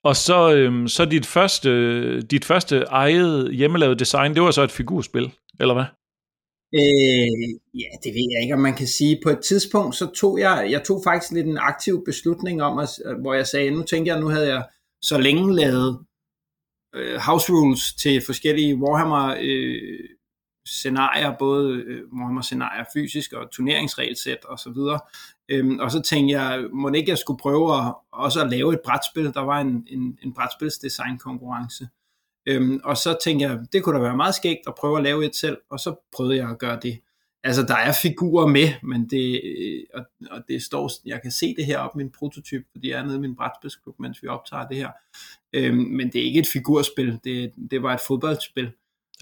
Og 0.04 0.16
så, 0.16 0.54
øhm, 0.56 0.88
så 0.88 1.06
dit 1.06 1.26
første, 1.26 2.22
dit 2.22 2.46
første 2.46 2.80
eget 2.80 3.56
hjemmelavede 3.56 4.00
design, 4.00 4.34
det 4.34 4.42
var 4.42 4.52
så 4.52 4.62
et 4.62 4.72
figurspil, 4.72 5.32
eller 5.60 5.74
hvad? 5.74 5.86
Øh, 6.76 7.50
ja, 7.74 7.90
det 8.04 8.12
ved 8.14 8.28
jeg 8.34 8.42
ikke, 8.44 8.54
om 8.54 8.60
man 8.60 8.76
kan 8.76 8.88
sige. 8.88 9.20
På 9.24 9.30
et 9.30 9.40
tidspunkt, 9.40 9.96
så 9.96 10.12
tog 10.16 10.40
jeg, 10.40 10.68
jeg 10.70 10.84
tog 10.84 11.02
faktisk 11.04 11.34
lidt 11.34 11.48
en 11.48 11.58
aktiv 11.58 12.06
beslutning 12.06 12.64
om, 12.64 12.80
at, 12.80 12.90
hvor 13.22 13.34
jeg 13.34 13.48
sagde, 13.48 13.72
nu 13.72 13.84
tænker 13.84 14.14
jeg, 14.14 14.22
nu 14.22 14.28
havde 14.28 14.48
jeg 14.48 14.64
så 15.02 15.18
længe 15.18 15.56
lavet 15.56 16.00
øh, 16.96 17.20
house 17.28 17.52
rules 17.52 17.94
til 17.94 18.22
forskellige 18.26 18.76
Warhammer 18.76 19.36
øh, 19.42 20.00
scenarier, 20.66 21.38
både 21.40 21.74
øh, 21.74 22.02
Warhammer-scenarier 22.14 22.86
fysisk 22.94 23.34
og 23.34 23.52
turneringsregelsæt 23.52 24.46
og 24.46 24.60
så 24.60 24.70
videre. 24.70 25.00
Øhm, 25.50 25.80
og 25.80 25.92
så 25.92 26.02
tænkte 26.02 26.42
jeg, 26.42 26.66
må 26.74 26.92
ikke 26.92 27.10
jeg 27.10 27.18
skulle 27.18 27.40
prøve 27.40 27.78
at, 27.78 27.94
også 28.12 28.42
at 28.42 28.50
lave 28.50 28.74
et 28.74 28.80
brætspil. 28.86 29.34
Der 29.34 29.42
var 29.42 29.60
en, 29.62 29.88
en, 29.88 30.18
en 30.24 30.34
brætspilsdesign-konkurrence. 30.34 31.88
Øhm, 32.46 32.80
og 32.84 32.98
så 32.98 33.18
tænkte 33.24 33.46
jeg, 33.46 33.60
det 33.74 33.84
kunne 33.84 33.98
da 33.98 34.02
være 34.04 34.18
meget 34.18 34.36
skægt 34.36 34.68
at 34.68 34.76
prøve 34.76 34.98
at 34.98 35.04
lave 35.04 35.26
et 35.26 35.36
selv, 35.36 35.58
og 35.70 35.80
så 35.80 35.96
prøvede 36.16 36.38
jeg 36.38 36.50
at 36.50 36.60
gøre 36.60 36.80
det. 36.82 37.00
Altså, 37.44 37.64
der 37.64 37.76
er 37.76 37.94
figurer 38.02 38.48
med, 38.48 38.70
men 38.84 39.10
det, 39.10 39.42
øh, 39.44 39.84
og, 39.94 40.06
og 40.32 40.44
det 40.48 40.64
står, 40.64 40.92
jeg 41.06 41.22
kan 41.22 41.32
se 41.32 41.56
det 41.56 41.66
her 41.66 41.80
op 41.80 41.96
min 41.96 42.10
prototyp, 42.10 42.66
fordi 42.72 42.90
jeg 42.90 43.00
er 43.00 43.04
nede 43.04 43.16
i 43.16 43.20
min 43.20 43.36
brætspilsklub, 43.36 43.96
mens 44.00 44.24
vi 44.24 44.28
optager 44.28 44.68
det 44.68 44.78
her. 44.78 44.90
Øhm, 45.54 45.78
men 45.78 46.08
det 46.14 46.22
er 46.22 46.26
ikke 46.26 46.40
et 46.40 46.48
figurspil, 46.48 47.20
det, 47.24 47.54
det 47.72 47.84
var 47.84 47.94
et 47.94 48.02
fodboldspil. 48.08 48.72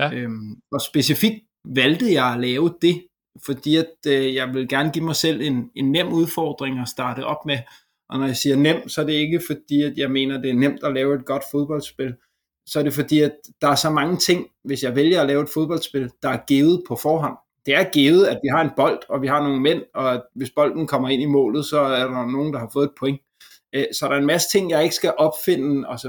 Ja. 0.01 0.13
Øhm, 0.13 0.55
og 0.72 0.81
specifikt 0.81 1.39
valgte 1.65 2.13
jeg 2.13 2.34
at 2.34 2.39
lave 2.39 2.74
det, 2.81 3.03
fordi 3.46 3.75
at 3.75 3.91
øh, 4.08 4.36
jeg 4.36 4.53
vil 4.53 4.67
gerne 4.67 4.91
give 4.91 5.05
mig 5.05 5.15
selv 5.15 5.41
en, 5.41 5.70
en 5.75 5.91
nem 5.91 6.13
udfordring 6.13 6.79
at 6.79 6.88
starte 6.88 7.25
op 7.25 7.46
med. 7.46 7.58
Og 8.10 8.20
når 8.20 8.25
jeg 8.25 8.38
siger 8.38 8.55
nem, 8.55 8.89
så 8.89 9.01
er 9.01 9.05
det 9.05 9.13
ikke 9.13 9.41
fordi, 9.48 9.81
at 9.81 9.93
jeg 9.98 10.12
mener, 10.12 10.38
at 10.38 10.43
det 10.43 10.50
er 10.50 10.55
nemt 10.55 10.84
at 10.84 10.93
lave 10.93 11.15
et 11.15 11.25
godt 11.25 11.43
fodboldspil. 11.51 12.15
Så 12.67 12.79
er 12.79 12.84
det 12.84 12.93
fordi, 12.93 13.20
at 13.20 13.31
der 13.62 13.67
er 13.67 13.75
så 13.75 13.89
mange 13.89 14.17
ting, 14.17 14.48
hvis 14.63 14.84
jeg 14.84 14.96
vælger 14.96 15.22
at 15.22 15.27
lave 15.27 15.43
et 15.43 15.50
fodboldspil, 15.50 16.10
der 16.24 16.29
er 16.29 16.39
givet 16.48 16.84
på 16.88 16.96
forhånd. 16.96 17.38
Det 17.65 17.75
er 17.75 17.84
givet, 17.84 18.25
at 18.25 18.39
vi 18.43 18.48
har 18.48 18.62
en 18.62 18.70
bold, 18.75 19.00
og 19.10 19.22
vi 19.22 19.27
har 19.27 19.43
nogle 19.43 19.62
mænd, 19.62 19.84
og 19.93 20.24
hvis 20.36 20.50
bolden 20.50 20.88
kommer 20.88 21.10
ind 21.10 21.22
i 21.22 21.25
målet, 21.25 21.65
så 21.65 21.79
er 21.79 22.08
der 22.08 22.31
nogen, 22.31 22.53
der 22.53 22.60
har 22.60 22.70
fået 22.74 22.86
et 22.86 22.96
point. 23.00 23.22
Øh, 23.74 23.86
så 23.93 24.05
der 24.05 24.13
er 24.13 24.17
en 24.17 24.25
masse 24.25 24.50
ting, 24.50 24.72
jeg 24.72 24.84
ikke 24.84 24.96
skal 24.96 25.13
opfinde, 25.17 25.88
og 25.88 26.00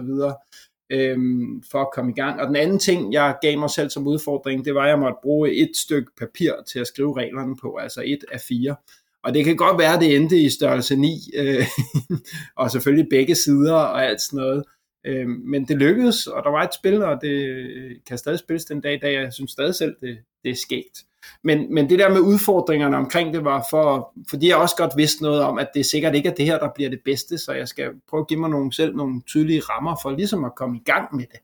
øhm, 0.92 1.62
for 1.70 1.78
at 1.78 1.88
komme 1.94 2.10
i 2.10 2.14
gang. 2.14 2.40
Og 2.40 2.46
den 2.46 2.56
anden 2.56 2.78
ting, 2.78 3.12
jeg 3.12 3.36
gav 3.42 3.58
mig 3.58 3.70
selv 3.70 3.90
som 3.90 4.06
udfordring, 4.06 4.64
det 4.64 4.74
var, 4.74 4.82
at 4.82 4.88
jeg 4.88 4.98
måtte 4.98 5.18
bruge 5.22 5.52
et 5.54 5.70
stykke 5.76 6.10
papir 6.18 6.52
til 6.72 6.78
at 6.78 6.86
skrive 6.86 7.16
reglerne 7.16 7.56
på, 7.62 7.76
altså 7.76 8.02
et 8.06 8.24
af 8.32 8.40
fire. 8.40 8.76
Og 9.24 9.34
det 9.34 9.44
kan 9.44 9.56
godt 9.56 9.78
være, 9.78 9.94
at 9.94 10.00
det 10.00 10.16
endte 10.16 10.36
i 10.36 10.48
størrelse 10.48 10.96
9, 10.96 11.30
øh, 11.36 11.66
og 12.60 12.70
selvfølgelig 12.70 13.06
begge 13.10 13.34
sider 13.34 13.74
og 13.74 14.04
alt 14.04 14.20
sådan 14.20 14.36
noget. 14.36 14.64
Øh, 15.04 15.28
men 15.28 15.68
det 15.68 15.76
lykkedes, 15.76 16.26
og 16.26 16.44
der 16.44 16.50
var 16.50 16.62
et 16.62 16.74
spil, 16.74 17.02
og 17.02 17.18
det 17.22 18.06
kan 18.06 18.18
stadig 18.18 18.38
spilles 18.38 18.64
den 18.64 18.80
dag 18.80 18.94
i 18.94 18.98
dag, 18.98 19.14
jeg 19.14 19.32
synes 19.32 19.50
stadig 19.50 19.74
selv, 19.74 19.96
det, 20.00 20.18
det 20.44 20.50
er 20.50 20.56
skægt. 20.56 21.04
Men, 21.44 21.74
men 21.74 21.90
det 21.90 21.98
der 21.98 22.08
med 22.08 22.20
udfordringerne 22.20 22.96
omkring 22.96 23.34
det 23.34 23.44
var 23.44 23.66
for, 23.70 24.12
fordi 24.28 24.48
jeg 24.48 24.56
også 24.56 24.76
godt 24.76 24.92
vidste 24.96 25.22
noget 25.22 25.42
om, 25.42 25.58
at 25.58 25.68
det 25.74 25.86
sikkert 25.86 26.14
ikke 26.14 26.28
er 26.28 26.34
det 26.34 26.44
her, 26.44 26.58
der 26.58 26.68
bliver 26.74 26.90
det 26.90 27.00
bedste, 27.04 27.38
så 27.38 27.52
jeg 27.52 27.68
skal 27.68 27.90
prøve 28.08 28.20
at 28.20 28.28
give 28.28 28.40
mig 28.40 28.50
nogle, 28.50 28.72
selv 28.72 28.96
nogle 28.96 29.22
tydelige 29.26 29.60
rammer 29.60 29.96
for 30.02 30.10
ligesom 30.10 30.44
at 30.44 30.54
komme 30.54 30.76
i 30.76 30.82
gang 30.84 31.16
med 31.16 31.24
det. 31.32 31.40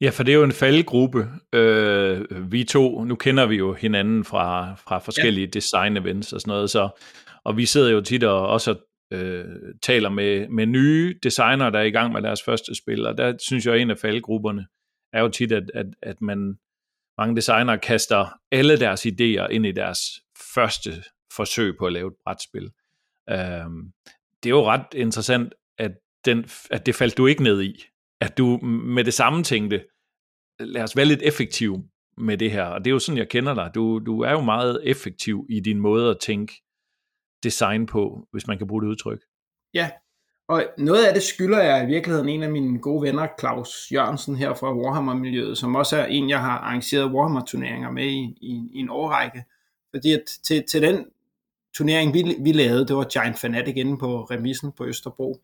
Ja, 0.00 0.10
for 0.10 0.22
det 0.22 0.32
er 0.32 0.36
jo 0.36 0.44
en 0.44 0.52
faldgruppe. 0.52 1.28
Øh, 1.52 2.52
vi 2.52 2.64
to, 2.64 3.04
nu 3.04 3.14
kender 3.14 3.46
vi 3.46 3.56
jo 3.56 3.72
hinanden 3.72 4.24
fra, 4.24 4.74
fra 4.74 4.98
forskellige 4.98 5.46
ja. 5.46 5.50
design 5.50 5.96
events 5.96 6.32
og 6.32 6.40
sådan 6.40 6.50
noget, 6.50 6.70
så, 6.70 6.88
og 7.44 7.56
vi 7.56 7.66
sidder 7.66 7.90
jo 7.90 8.00
tit 8.00 8.24
og 8.24 8.48
også 8.48 8.74
øh, 9.12 9.44
taler 9.82 10.08
med, 10.08 10.48
med 10.48 10.66
nye 10.66 11.18
designer, 11.22 11.70
der 11.70 11.78
er 11.78 11.84
i 11.84 11.90
gang 11.90 12.12
med 12.12 12.22
deres 12.22 12.42
første 12.42 12.74
spil, 12.74 13.06
og 13.06 13.18
der 13.18 13.34
synes 13.38 13.66
jeg, 13.66 13.74
at 13.74 13.80
en 13.80 13.90
af 13.90 13.98
faldgrupperne 13.98 14.66
er 15.12 15.20
jo 15.20 15.28
tit, 15.28 15.52
at, 15.52 15.70
at, 15.74 15.86
at 16.02 16.20
man, 16.20 16.58
mange 17.18 17.36
designer 17.36 17.76
kaster 17.76 18.40
alle 18.52 18.80
deres 18.80 19.06
idéer 19.06 19.48
ind 19.48 19.66
i 19.66 19.72
deres 19.72 20.00
første 20.54 20.90
forsøg 21.36 21.76
på 21.78 21.86
at 21.86 21.92
lave 21.92 22.08
et 22.08 22.16
brætspil. 22.24 22.70
Øh, 23.30 23.66
det 24.42 24.46
er 24.46 24.56
jo 24.56 24.64
ret 24.64 24.86
interessant, 24.94 25.54
at, 25.78 25.92
den, 26.24 26.44
at 26.70 26.86
det 26.86 26.94
faldt 26.94 27.16
du 27.16 27.26
ikke 27.26 27.42
ned 27.42 27.62
i. 27.62 27.84
At 28.20 28.38
du 28.38 28.56
med 28.66 29.04
det 29.04 29.14
samme 29.14 29.42
tænkte, 29.42 29.84
lad 30.60 30.82
os 30.82 30.96
være 30.96 31.06
lidt 31.06 31.22
effektiv 31.22 31.84
med 32.18 32.38
det 32.38 32.50
her. 32.50 32.64
Og 32.64 32.84
det 32.84 32.90
er 32.90 32.92
jo 32.92 32.98
sådan, 32.98 33.18
jeg 33.18 33.28
kender 33.28 33.54
dig. 33.54 33.70
Du, 33.74 33.98
du 33.98 34.20
er 34.20 34.30
jo 34.30 34.40
meget 34.40 34.80
effektiv 34.84 35.46
i 35.50 35.60
din 35.60 35.80
måde 35.80 36.10
at 36.10 36.18
tænke 36.20 36.62
design 37.42 37.86
på, 37.86 38.28
hvis 38.32 38.46
man 38.46 38.58
kan 38.58 38.66
bruge 38.66 38.82
det 38.82 38.88
udtryk. 38.88 39.20
Ja, 39.74 39.90
og 40.48 40.64
noget 40.78 41.04
af 41.04 41.14
det 41.14 41.22
skylder 41.22 41.62
jeg 41.62 41.84
i 41.84 41.86
virkeligheden 41.86 42.28
en 42.28 42.42
af 42.42 42.50
mine 42.50 42.78
gode 42.78 43.02
venner, 43.02 43.28
Claus 43.40 43.92
Jørgensen 43.92 44.36
her 44.36 44.54
fra 44.54 44.76
Warhammer-miljøet, 44.76 45.58
som 45.58 45.74
også 45.74 45.96
er 45.96 46.04
en, 46.04 46.30
jeg 46.30 46.40
har 46.40 46.58
arrangeret 46.58 47.12
Warhammer-turneringer 47.12 47.90
med 47.90 48.06
i, 48.06 48.38
i, 48.40 48.70
i 48.72 48.78
en 48.78 48.90
årrække. 48.90 49.44
Fordi 49.94 50.12
at 50.12 50.22
til, 50.44 50.64
til 50.70 50.82
den 50.82 51.04
turnering, 51.76 52.14
vi, 52.14 52.36
vi 52.40 52.52
lavede, 52.52 52.86
det 52.86 52.96
var 52.96 53.04
Giant 53.04 53.38
Fanatic 53.38 53.76
inde 53.76 53.98
på 53.98 54.24
remissen 54.24 54.72
på 54.72 54.86
Østerbro, 54.86 55.40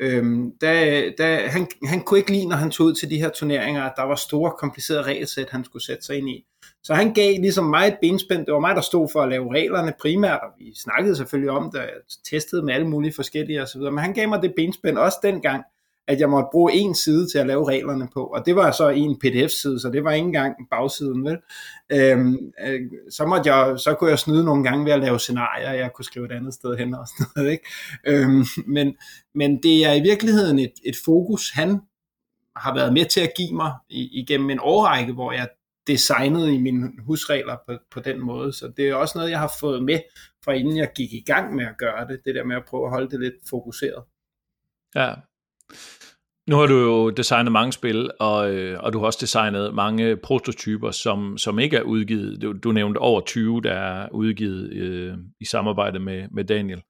Øhm, 0.00 0.52
da, 0.60 1.02
da, 1.18 1.48
han, 1.48 1.66
han 1.84 2.00
kunne 2.02 2.18
ikke 2.18 2.32
lide, 2.32 2.48
når 2.48 2.56
han 2.56 2.70
tog 2.70 2.86
ud 2.86 2.94
til 2.94 3.10
de 3.10 3.18
her 3.18 3.28
turneringer, 3.28 3.82
at 3.82 3.92
der 3.96 4.02
var 4.02 4.14
store, 4.14 4.52
komplicerede 4.58 5.02
regelsæt, 5.02 5.50
han 5.50 5.64
skulle 5.64 5.84
sætte 5.84 6.02
sig 6.04 6.16
ind 6.16 6.28
i. 6.28 6.44
Så 6.86 6.94
han 6.94 7.14
gav 7.14 7.32
ligesom 7.40 7.64
mig 7.64 7.86
et 7.86 7.98
benspænd. 8.00 8.46
Det 8.46 8.54
var 8.54 8.60
mig, 8.60 8.74
der 8.74 8.80
stod 8.80 9.08
for 9.12 9.22
at 9.22 9.28
lave 9.28 9.54
reglerne 9.54 9.92
primært, 10.00 10.40
og 10.42 10.48
vi 10.58 10.72
snakkede 10.74 11.16
selvfølgelig 11.16 11.50
om 11.50 11.70
det, 11.72 11.80
og 11.80 11.88
testede 12.30 12.62
med 12.62 12.74
alle 12.74 12.88
mulige 12.88 13.12
forskellige 13.12 13.62
osv. 13.62 13.80
Men 13.80 13.98
han 13.98 14.14
gav 14.14 14.28
mig 14.28 14.42
det 14.42 14.52
benspænd 14.56 14.98
også 14.98 15.18
dengang, 15.22 15.64
at 16.08 16.20
jeg 16.20 16.30
måtte 16.30 16.48
bruge 16.52 16.72
en 16.72 16.94
side 16.94 17.28
til 17.32 17.38
at 17.38 17.46
lave 17.46 17.68
reglerne 17.68 18.08
på, 18.14 18.24
og 18.24 18.46
det 18.46 18.56
var 18.56 18.70
så 18.70 18.88
en 18.88 19.18
pdf-side, 19.18 19.80
så 19.80 19.90
det 19.90 20.04
var 20.04 20.12
ikke 20.12 20.26
engang 20.26 20.54
bagsiden, 20.70 21.24
vel? 21.24 21.38
Øhm, 21.92 22.36
øh, 22.66 22.80
så, 23.10 23.26
måtte 23.26 23.54
jeg, 23.54 23.78
så 23.80 23.94
kunne 23.94 24.10
jeg 24.10 24.18
snyde 24.18 24.44
nogle 24.44 24.64
gange 24.64 24.84
ved 24.84 24.92
at 24.92 25.00
lave 25.00 25.18
scenarier, 25.18 25.72
jeg 25.72 25.90
kunne 25.94 26.04
skrive 26.04 26.26
et 26.26 26.32
andet 26.32 26.54
sted 26.54 26.76
hen 26.76 26.94
og 26.94 27.06
sådan 27.08 27.26
noget, 27.36 27.50
ikke? 27.50 27.64
Øhm, 28.06 28.44
men, 28.66 28.94
men 29.34 29.62
det 29.62 29.86
er 29.86 29.92
i 29.92 30.00
virkeligheden 30.00 30.58
et, 30.58 30.72
et 30.84 30.96
fokus, 31.04 31.50
han 31.50 31.80
har 32.56 32.74
været 32.74 32.92
med 32.92 33.04
til 33.04 33.20
at 33.20 33.32
give 33.36 33.52
mig 33.52 33.72
igennem 33.90 34.50
en 34.50 34.60
årrække, 34.62 35.12
hvor 35.12 35.32
jeg 35.32 35.48
designet 35.86 36.52
i 36.52 36.58
mine 36.58 36.92
husregler 36.98 37.56
på, 37.68 37.78
på 37.90 38.00
den 38.00 38.20
måde. 38.20 38.52
Så 38.52 38.72
det 38.76 38.88
er 38.88 38.94
også 38.94 39.18
noget, 39.18 39.30
jeg 39.30 39.38
har 39.38 39.52
fået 39.60 39.82
med 39.82 40.00
fra 40.44 40.52
inden 40.52 40.76
jeg 40.76 40.90
gik 40.96 41.12
i 41.12 41.24
gang 41.26 41.54
med 41.54 41.64
at 41.64 41.78
gøre 41.78 42.08
det. 42.08 42.20
Det 42.24 42.34
der 42.34 42.44
med 42.44 42.56
at 42.56 42.64
prøve 42.64 42.84
at 42.84 42.90
holde 42.90 43.10
det 43.10 43.20
lidt 43.20 43.34
fokuseret. 43.50 44.04
Ja, 44.94 45.14
nu 46.48 46.56
har 46.56 46.66
du 46.66 46.74
jo 46.74 47.10
designet 47.10 47.52
mange 47.52 47.72
spil, 47.72 48.10
og, 48.20 48.54
øh, 48.54 48.80
og 48.82 48.92
du 48.92 48.98
har 48.98 49.06
også 49.06 49.18
designet 49.20 49.74
mange 49.74 50.16
prototyper, 50.16 50.90
som, 50.90 51.38
som 51.38 51.58
ikke 51.58 51.76
er 51.76 51.82
udgivet. 51.82 52.42
Du, 52.42 52.52
du 52.52 52.72
nævnte 52.72 52.98
over 52.98 53.20
20, 53.20 53.62
der 53.62 53.72
er 53.72 54.08
udgivet 54.12 54.72
øh, 54.72 55.14
i 55.40 55.44
samarbejde 55.44 55.98
med, 55.98 56.28
med 56.30 56.44
Daniel. 56.44 56.82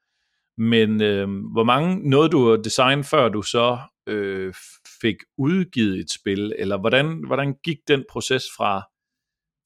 Men 0.58 1.02
øh, 1.02 1.28
hvor 1.52 1.64
mange 1.64 2.10
nåede 2.10 2.28
du 2.28 2.52
at 2.52 2.64
designe, 2.64 3.04
før 3.04 3.28
du 3.28 3.42
så 3.42 3.78
øh, 4.06 4.54
fik 5.00 5.16
udgivet 5.38 5.98
et 5.98 6.10
spil? 6.10 6.54
Eller 6.58 6.78
hvordan, 6.78 7.26
hvordan 7.26 7.54
gik 7.64 7.78
den 7.88 8.04
proces 8.10 8.44
fra, 8.56 8.80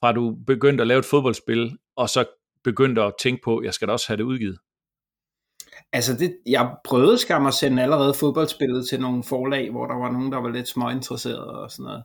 fra 0.01 0.13
du 0.13 0.37
begyndte 0.47 0.83
at 0.83 0.89
lave 0.89 0.99
et 0.99 1.05
fodboldspil, 1.05 1.77
og 1.97 2.09
så 2.09 2.25
begyndte 2.65 3.03
at 3.03 3.15
tænke 3.21 3.43
på, 3.45 3.57
at 3.57 3.65
jeg 3.65 3.75
skal 3.75 3.89
da 3.89 3.93
også 3.93 4.09
have 4.09 4.17
det 4.17 4.23
udgivet? 4.23 4.59
Altså, 5.93 6.17
det, 6.17 6.37
jeg 6.47 6.77
prøvede 6.85 7.19
skam 7.19 7.47
at 7.47 7.55
sende 7.55 7.83
allerede 7.83 8.15
fodboldspillet 8.15 8.89
til 8.89 9.01
nogle 9.01 9.25
forlag, 9.25 9.71
hvor 9.71 9.87
der 9.87 9.95
var 9.95 10.13
nogen, 10.13 10.33
der 10.33 10.39
var 10.39 10.49
lidt 10.49 10.69
småinteresserede 10.69 11.63
og 11.63 11.71
sådan 11.71 11.85
noget. 11.85 12.05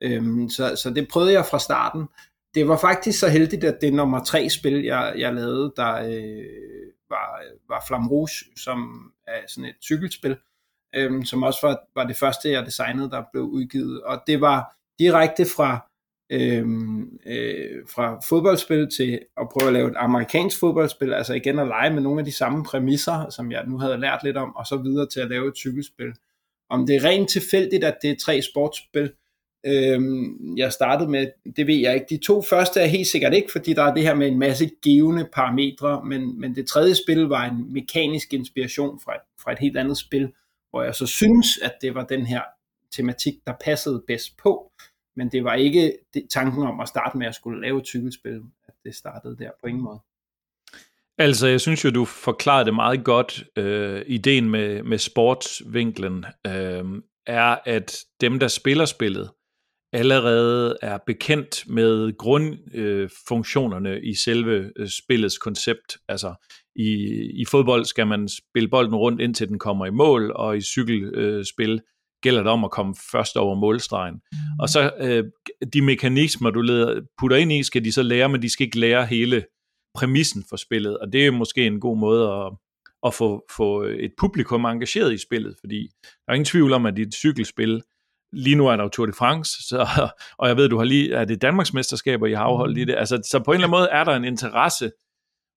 Øhm, 0.00 0.48
så, 0.48 0.76
så 0.76 0.90
det 0.90 1.08
prøvede 1.12 1.32
jeg 1.32 1.46
fra 1.46 1.58
starten. 1.58 2.06
Det 2.54 2.68
var 2.68 2.76
faktisk 2.76 3.20
så 3.20 3.28
heldigt, 3.28 3.64
at 3.64 3.78
det 3.80 3.92
nummer 3.92 4.24
tre 4.24 4.50
spil, 4.50 4.84
jeg, 4.84 5.14
jeg 5.18 5.34
lavede, 5.34 5.72
der 5.76 5.94
øh, 5.94 6.44
var, 7.08 7.42
var 7.68 7.84
Flam 7.88 8.08
Rouge, 8.08 8.44
som 8.56 9.10
er 9.26 9.40
sådan 9.48 9.70
et 9.70 9.76
cykelspil, 9.82 10.36
øhm, 10.94 11.24
som 11.24 11.42
også 11.42 11.58
var, 11.62 11.78
var 11.94 12.04
det 12.06 12.16
første, 12.16 12.50
jeg 12.50 12.66
designede, 12.66 13.10
der 13.10 13.22
blev 13.32 13.44
udgivet. 13.44 14.02
Og 14.02 14.22
det 14.26 14.40
var 14.40 14.76
direkte 14.98 15.44
fra 15.56 15.88
øhm, 16.30 17.18
øh, 17.26 17.82
fra 17.94 18.20
fodboldspil 18.28 18.88
til 18.96 19.20
at 19.40 19.48
prøve 19.48 19.68
at 19.68 19.72
lave 19.72 19.90
et 19.90 19.96
amerikansk 19.96 20.60
fodboldspil, 20.60 21.12
altså 21.12 21.34
igen 21.34 21.58
at 21.58 21.68
lege 21.68 21.90
med 21.94 22.02
nogle 22.02 22.18
af 22.18 22.24
de 22.24 22.32
samme 22.32 22.64
præmisser, 22.64 23.30
som 23.30 23.52
jeg 23.52 23.64
nu 23.66 23.78
havde 23.78 24.00
lært 24.00 24.20
lidt 24.24 24.36
om, 24.36 24.56
og 24.56 24.66
så 24.66 24.76
videre 24.76 25.06
til 25.06 25.20
at 25.20 25.28
lave 25.28 25.48
et 25.48 25.56
cykelspil. 25.56 26.12
Om 26.70 26.86
det 26.86 26.96
er 26.96 27.04
rent 27.04 27.30
tilfældigt, 27.30 27.84
at 27.84 27.98
det 28.02 28.10
er 28.10 28.16
tre 28.24 28.42
sportsspil, 28.42 29.12
øhm, 29.66 30.56
jeg 30.56 30.72
startede 30.72 31.10
med, 31.10 31.26
det 31.56 31.66
ved 31.66 31.74
jeg 31.74 31.94
ikke. 31.94 32.06
De 32.10 32.24
to 32.26 32.42
første 32.42 32.80
er 32.80 32.86
helt 32.86 33.06
sikkert 33.06 33.34
ikke, 33.34 33.52
fordi 33.52 33.72
der 33.72 33.82
er 33.82 33.94
det 33.94 34.02
her 34.02 34.14
med 34.14 34.28
en 34.28 34.38
masse 34.38 34.70
givende 34.82 35.28
parametre, 35.32 36.04
men, 36.04 36.40
men 36.40 36.54
det 36.54 36.66
tredje 36.66 36.94
spil 36.94 37.22
var 37.22 37.44
en 37.44 37.72
mekanisk 37.72 38.32
inspiration 38.32 39.00
fra 39.04 39.14
et, 39.14 39.20
fra 39.42 39.52
et 39.52 39.58
helt 39.58 39.76
andet 39.76 39.98
spil, 39.98 40.32
hvor 40.76 40.84
jeg 40.84 40.94
så 40.94 41.06
synes, 41.06 41.46
at 41.62 41.72
det 41.80 41.94
var 41.94 42.04
den 42.04 42.26
her 42.26 42.42
tematik, 42.92 43.34
der 43.46 43.52
passede 43.64 44.04
bedst 44.06 44.36
på 44.36 44.72
men 45.16 45.28
det 45.28 45.44
var 45.44 45.54
ikke 45.54 45.98
tanken 46.30 46.62
om 46.62 46.80
at 46.80 46.88
starte 46.88 47.18
med 47.18 47.26
at 47.26 47.34
skulle 47.34 47.60
lave 47.60 47.80
et 47.80 47.86
cykelspil, 47.86 48.40
at 48.68 48.74
det 48.84 48.94
startede 48.94 49.36
der 49.38 49.50
på 49.60 49.66
ingen 49.66 49.84
måde. 49.84 49.98
Altså, 51.18 51.46
jeg 51.46 51.60
synes 51.60 51.84
jo, 51.84 51.90
du 51.90 52.04
forklarede 52.04 52.64
det 52.64 52.74
meget 52.74 53.04
godt. 53.04 53.44
Øh, 53.56 54.02
ideen 54.06 54.50
med, 54.50 54.82
med 54.82 54.98
sportsvinklen 54.98 56.24
øh, 56.46 56.84
er, 57.26 57.58
at 57.66 57.98
dem, 58.20 58.38
der 58.38 58.48
spiller 58.48 58.84
spillet, 58.84 59.30
allerede 59.92 60.76
er 60.82 60.98
bekendt 61.06 61.64
med 61.68 62.16
grundfunktionerne 62.16 63.90
øh, 63.90 64.00
i 64.02 64.14
selve 64.14 64.72
øh, 64.76 64.88
spillets 64.88 65.38
koncept. 65.38 65.96
Altså, 66.08 66.34
i, 66.78 66.94
i 67.40 67.44
fodbold 67.44 67.84
skal 67.84 68.06
man 68.06 68.28
spille 68.28 68.68
bolden 68.68 68.94
rundt, 68.94 69.20
indtil 69.20 69.48
den 69.48 69.58
kommer 69.58 69.86
i 69.86 69.90
mål, 69.90 70.32
og 70.34 70.56
i 70.56 70.60
cykelspil 70.60 71.70
øh, 71.70 71.80
gælder 72.22 72.42
det 72.42 72.52
om 72.52 72.64
at 72.64 72.70
komme 72.70 72.94
først 73.12 73.36
over 73.36 73.54
målstregen. 73.54 74.14
Mm. 74.14 74.38
Og 74.60 74.68
så 74.68 74.92
øh, 75.00 75.24
de 75.72 75.82
mekanismer, 75.82 76.50
du 76.50 76.60
leder, 76.60 77.00
putter 77.18 77.36
ind 77.36 77.52
i, 77.52 77.62
skal 77.62 77.84
de 77.84 77.92
så 77.92 78.02
lære, 78.02 78.28
men 78.28 78.42
de 78.42 78.50
skal 78.50 78.66
ikke 78.66 78.80
lære 78.80 79.06
hele 79.06 79.44
præmissen 79.94 80.44
for 80.48 80.56
spillet, 80.56 80.98
og 80.98 81.12
det 81.12 81.26
er 81.26 81.30
måske 81.30 81.66
en 81.66 81.80
god 81.80 81.98
måde 81.98 82.32
at, 82.32 82.52
at 83.06 83.14
få, 83.14 83.44
få 83.56 83.82
et 83.82 84.12
publikum 84.18 84.64
engageret 84.64 85.12
i 85.12 85.18
spillet, 85.18 85.56
fordi 85.60 85.88
der 86.04 86.32
er 86.32 86.34
ingen 86.34 86.44
tvivl 86.44 86.72
om, 86.72 86.86
at 86.86 86.96
det 86.96 87.02
er 87.02 87.06
et 87.06 87.14
cykelspil. 87.14 87.82
Lige 88.32 88.56
nu 88.56 88.66
er 88.66 88.76
der 88.76 88.82
jo 88.82 88.88
Tour 88.88 89.06
de 89.06 89.12
France, 89.12 89.52
så, 89.68 90.08
og 90.38 90.48
jeg 90.48 90.56
ved, 90.56 90.68
du 90.68 90.76
har 90.78 90.84
lige, 90.84 91.12
er 91.12 91.24
det 91.24 91.42
Danmarks 91.42 91.74
mesterskaber, 91.74 92.26
I 92.26 92.32
har 92.32 92.44
afholdt 92.44 92.78
i 92.78 92.84
det? 92.84 92.94
Altså, 92.98 93.22
så 93.30 93.42
på 93.44 93.50
en 93.50 93.54
eller 93.54 93.68
anden 93.68 93.78
måde 93.78 93.88
er 93.92 94.04
der 94.04 94.16
en 94.16 94.24
interesse 94.24 94.90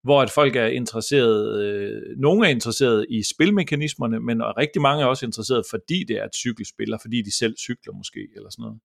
hvor 0.03 0.21
at 0.21 0.29
folk 0.29 0.55
er 0.55 0.65
interesseret, 0.65 1.63
øh, 1.63 2.01
nogle 2.17 2.47
er 2.47 2.51
interesseret 2.51 3.05
i 3.09 3.23
spilmekanismerne, 3.35 4.19
men 4.19 4.43
rigtig 4.43 4.81
mange 4.81 5.03
er 5.03 5.07
også 5.07 5.25
interesseret, 5.25 5.65
fordi 5.69 6.03
det 6.07 6.17
er 6.17 6.23
et 6.23 6.35
cykelspil, 6.35 6.93
og 6.93 6.99
fordi 7.01 7.21
de 7.21 7.37
selv 7.37 7.57
cykler 7.57 7.93
måske, 7.93 8.27
eller 8.35 8.49
sådan 8.49 8.63
noget. 8.63 8.79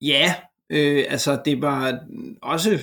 Ja, 0.00 0.34
øh, 0.70 1.04
altså 1.08 1.42
det 1.44 1.62
var 1.62 2.00
også, 2.42 2.78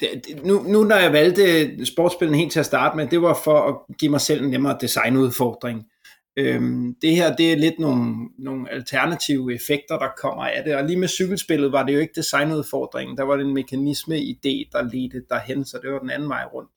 det, 0.00 0.40
nu, 0.44 0.62
nu 0.62 0.84
når 0.84 0.96
jeg 0.96 1.12
valgte 1.12 1.86
sportsspillene 1.86 2.38
helt 2.38 2.52
til 2.52 2.60
at 2.60 2.66
starte 2.66 2.96
med, 2.96 3.06
det 3.06 3.22
var 3.22 3.40
for 3.44 3.60
at 3.68 3.96
give 3.96 4.10
mig 4.10 4.20
selv 4.20 4.44
en 4.44 4.50
nemmere 4.50 4.78
designudfordring. 4.80 5.84
Øhm, 6.36 6.94
det 7.02 7.16
her, 7.16 7.36
det 7.36 7.52
er 7.52 7.56
lidt 7.56 7.78
nogle, 7.78 8.28
nogle 8.38 8.70
alternative 8.70 9.54
effekter, 9.54 9.98
der 9.98 10.08
kommer 10.22 10.44
af 10.44 10.64
det, 10.64 10.76
og 10.76 10.84
lige 10.84 10.98
med 10.98 11.08
cykelspillet 11.08 11.72
var 11.72 11.82
det 11.82 11.94
jo 11.94 11.98
ikke 11.98 12.12
designudfordringen, 12.16 13.16
der 13.16 13.22
var 13.22 13.36
det 13.36 13.46
en 13.46 13.58
mekanisme-idé, 13.58 14.70
der 14.72 14.90
ledte 14.92 15.22
derhen, 15.28 15.64
så 15.64 15.78
det 15.82 15.92
var 15.92 15.98
den 15.98 16.10
anden 16.10 16.28
vej 16.28 16.44
rundt. 16.54 16.70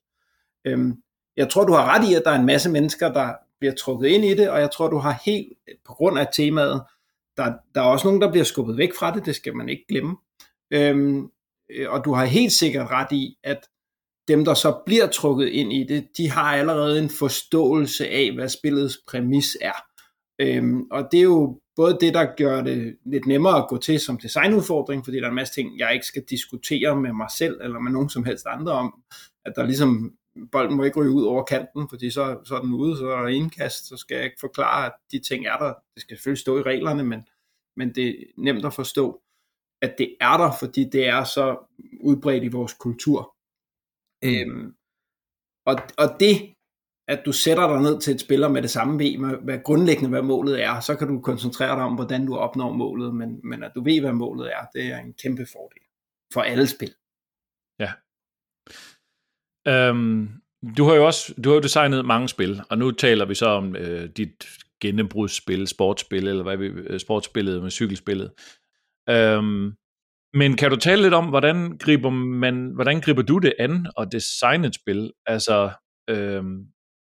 Øhm, 0.64 1.02
jeg 1.36 1.50
tror, 1.50 1.64
du 1.64 1.72
har 1.72 1.94
ret 1.94 2.10
i, 2.10 2.14
at 2.14 2.22
der 2.24 2.30
er 2.30 2.38
en 2.38 2.46
masse 2.46 2.70
mennesker, 2.70 3.12
der 3.12 3.32
bliver 3.58 3.74
trukket 3.74 4.08
ind 4.08 4.24
i 4.24 4.34
det, 4.34 4.50
og 4.50 4.60
jeg 4.60 4.70
tror, 4.70 4.88
du 4.88 4.98
har 4.98 5.22
helt, 5.24 5.52
på 5.86 5.92
grund 5.92 6.18
af 6.18 6.28
temaet, 6.32 6.82
der, 7.36 7.52
der 7.74 7.80
er 7.80 7.86
også 7.86 8.06
nogen, 8.06 8.20
der 8.20 8.30
bliver 8.30 8.44
skubbet 8.44 8.76
væk 8.76 8.94
fra 8.98 9.14
det, 9.14 9.26
det 9.26 9.34
skal 9.34 9.56
man 9.56 9.68
ikke 9.68 9.84
glemme. 9.88 10.16
Øhm, 10.70 11.30
øh, 11.70 11.90
og 11.90 12.04
du 12.04 12.12
har 12.12 12.24
helt 12.24 12.52
sikkert 12.52 12.90
ret 12.90 13.12
i, 13.12 13.36
at 13.44 13.68
dem, 14.28 14.44
der 14.44 14.54
så 14.54 14.82
bliver 14.86 15.06
trukket 15.06 15.48
ind 15.48 15.72
i 15.72 15.84
det, 15.84 16.08
de 16.16 16.30
har 16.30 16.56
allerede 16.56 16.98
en 16.98 17.10
forståelse 17.10 18.08
af, 18.08 18.32
hvad 18.34 18.48
spillets 18.48 18.98
præmis 19.08 19.56
er. 19.60 19.84
Øhm, 20.38 20.86
og 20.90 21.08
det 21.12 21.18
er 21.18 21.24
jo 21.24 21.60
både 21.76 21.98
det, 22.00 22.14
der 22.14 22.34
gør 22.36 22.60
det 22.60 22.96
lidt 23.04 23.26
nemmere 23.26 23.58
at 23.58 23.68
gå 23.68 23.76
til 23.78 24.00
som 24.00 24.18
designudfordring, 24.18 25.04
fordi 25.04 25.16
der 25.16 25.24
er 25.24 25.28
en 25.28 25.34
masse 25.34 25.54
ting, 25.54 25.78
jeg 25.78 25.94
ikke 25.94 26.06
skal 26.06 26.22
diskutere 26.30 26.96
med 26.96 27.12
mig 27.12 27.28
selv, 27.38 27.60
eller 27.62 27.78
med 27.78 27.92
nogen 27.92 28.08
som 28.08 28.24
helst 28.24 28.46
andre 28.46 28.72
om, 28.72 29.02
at 29.44 29.52
der 29.56 29.66
ligesom, 29.66 30.14
bolden 30.52 30.76
må 30.76 30.82
ikke 30.82 31.00
ryge 31.00 31.10
ud 31.10 31.24
over 31.24 31.44
kanten, 31.44 31.88
fordi 31.88 32.10
så, 32.10 32.38
så 32.44 32.54
er 32.54 32.60
den 32.60 32.72
ude, 32.72 32.96
så 32.96 33.08
er 33.10 33.20
der 33.20 33.28
indkast, 33.28 33.88
så 33.88 33.96
skal 33.96 34.14
jeg 34.14 34.24
ikke 34.24 34.40
forklare, 34.40 34.86
at 34.86 34.92
de 35.12 35.18
ting 35.18 35.46
er 35.46 35.56
der. 35.56 35.74
Det 35.94 36.02
skal 36.02 36.16
selvfølgelig 36.16 36.40
stå 36.40 36.58
i 36.58 36.62
reglerne, 36.62 37.04
men, 37.04 37.28
men 37.76 37.94
det 37.94 38.08
er 38.08 38.24
nemt 38.38 38.64
at 38.64 38.74
forstå, 38.74 39.20
at 39.82 39.94
det 39.98 40.16
er 40.20 40.36
der, 40.36 40.52
fordi 40.60 40.84
det 40.84 41.06
er 41.06 41.24
så 41.24 41.56
udbredt 42.00 42.44
i 42.44 42.48
vores 42.48 42.74
kultur. 42.74 43.35
Øhm, 44.26 44.74
og, 45.66 45.76
og 45.98 46.20
det 46.20 46.56
at 47.08 47.22
du 47.26 47.32
sætter 47.32 47.68
dig 47.68 47.82
ned 47.82 48.00
til 48.00 48.14
et 48.14 48.20
spiller 48.20 48.48
med 48.48 48.62
det 48.62 48.70
samme 48.70 48.98
ved, 48.98 49.18
med, 49.18 49.36
hvad 49.36 49.58
grundlæggende 49.64 50.10
hvad 50.10 50.22
målet 50.22 50.64
er, 50.64 50.80
så 50.80 50.96
kan 50.96 51.08
du 51.08 51.20
koncentrere 51.20 51.76
dig 51.76 51.84
om, 51.84 51.94
hvordan 51.94 52.26
du 52.26 52.36
opnår 52.36 52.72
målet, 52.72 53.14
men, 53.14 53.40
men 53.44 53.62
at 53.62 53.72
du 53.74 53.84
ved, 53.84 54.00
hvad 54.00 54.12
målet 54.12 54.52
er, 54.52 54.66
det 54.74 54.86
er 54.86 54.98
en 54.98 55.12
kæmpe 55.22 55.46
fordel 55.52 55.82
for 56.32 56.40
alle 56.40 56.66
spil. 56.66 56.94
Ja. 57.78 57.92
Øhm, 59.68 60.28
du 60.76 60.84
har 60.84 60.94
jo 60.94 61.06
også 61.06 61.34
du 61.44 61.48
har 61.48 61.54
jo 61.54 61.62
designet 61.62 62.04
mange 62.04 62.28
spil, 62.28 62.62
og 62.70 62.78
nu 62.78 62.90
taler 62.90 63.24
vi 63.24 63.34
så 63.34 63.46
om 63.46 63.76
øh, 63.76 64.10
dit 64.16 64.46
gennembrudsspil, 64.80 65.66
sportsspil, 65.66 66.28
eller 66.28 66.42
hvad 66.42 66.56
vi, 66.56 66.66
øh, 66.66 67.00
sportsspillet 67.00 67.62
med 67.62 67.70
cykelspillet. 67.70 68.32
Øhm, 69.08 69.72
men 70.38 70.56
kan 70.56 70.70
du 70.70 70.76
tale 70.76 71.02
lidt 71.02 71.14
om, 71.14 71.26
hvordan 71.28 71.78
griber, 71.78 72.10
man, 72.10 72.70
hvordan 72.74 73.00
griber 73.00 73.22
du 73.22 73.38
det 73.38 73.54
an 73.58 73.86
at 74.00 74.08
designe 74.12 74.66
et 74.66 74.74
spil? 74.74 75.12
Altså, 75.26 75.70
øhm, 76.10 76.66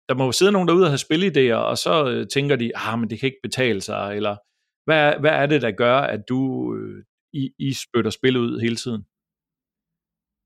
der 0.08 0.14
må 0.14 0.24
jo 0.24 0.32
sidde 0.32 0.52
nogen 0.52 0.68
derude 0.68 0.84
og 0.84 0.90
have 0.90 0.98
spilidéer, 0.98 1.54
og 1.54 1.78
så 1.78 2.10
øh, 2.10 2.26
tænker 2.28 2.56
de, 2.56 2.76
ah, 2.76 2.98
men 2.98 3.10
det 3.10 3.20
kan 3.20 3.26
ikke 3.26 3.42
betale 3.42 3.80
sig, 3.80 4.16
eller 4.16 4.36
hvad, 4.84 5.20
hvad 5.20 5.30
er 5.30 5.46
det, 5.46 5.62
der 5.62 5.70
gør, 5.70 5.96
at 5.96 6.28
du 6.28 6.74
øh, 6.76 7.04
I, 7.32 7.50
I 7.58 7.72
spytter 7.72 8.10
spil 8.10 8.36
ud 8.36 8.60
hele 8.60 8.76
tiden? 8.76 9.02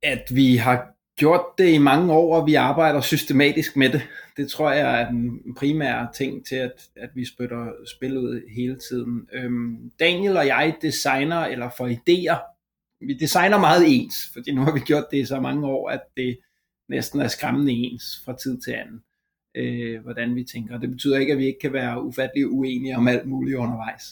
At 0.02 0.24
vi 0.34 0.56
har 0.56 0.86
gjort 1.18 1.44
det 1.58 1.68
i 1.68 1.78
mange 1.78 2.12
år, 2.12 2.40
og 2.40 2.46
vi 2.46 2.54
arbejder 2.54 3.00
systematisk 3.00 3.76
med 3.76 3.92
det. 3.92 4.02
Det 4.36 4.50
tror 4.50 4.70
jeg 4.70 5.00
er 5.00 5.10
den 5.10 5.54
primære 5.54 6.08
ting 6.14 6.46
til, 6.46 6.56
at, 6.56 6.88
at 6.96 7.10
vi 7.14 7.24
spytter 7.24 7.72
spil 7.96 8.18
ud 8.18 8.54
hele 8.56 8.78
tiden. 8.88 9.28
Øhm, 9.32 9.90
Daniel 10.00 10.36
og 10.36 10.46
jeg 10.46 10.76
designer, 10.82 11.44
eller 11.44 11.70
får 11.76 11.88
idéer. 11.88 12.57
Vi 13.00 13.14
designer 13.14 13.58
meget 13.58 13.84
ens, 13.86 14.14
fordi 14.32 14.52
nu 14.52 14.60
har 14.60 14.72
vi 14.72 14.80
gjort 14.80 15.04
det 15.10 15.18
i 15.18 15.24
så 15.24 15.40
mange 15.40 15.66
år, 15.66 15.88
at 15.88 16.00
det 16.16 16.38
næsten 16.88 17.20
er 17.20 17.28
skræmmende 17.28 17.72
ens 17.72 18.22
fra 18.24 18.36
tid 18.36 18.60
til 18.60 18.72
anden, 18.72 19.02
øh, 19.54 20.02
hvordan 20.02 20.34
vi 20.34 20.44
tænker. 20.44 20.78
Det 20.78 20.90
betyder 20.90 21.18
ikke, 21.18 21.32
at 21.32 21.38
vi 21.38 21.46
ikke 21.46 21.60
kan 21.60 21.72
være 21.72 22.04
ufattelig 22.04 22.48
uenige 22.48 22.96
om 22.96 23.08
alt 23.08 23.26
muligt 23.26 23.56
undervejs. 23.56 24.02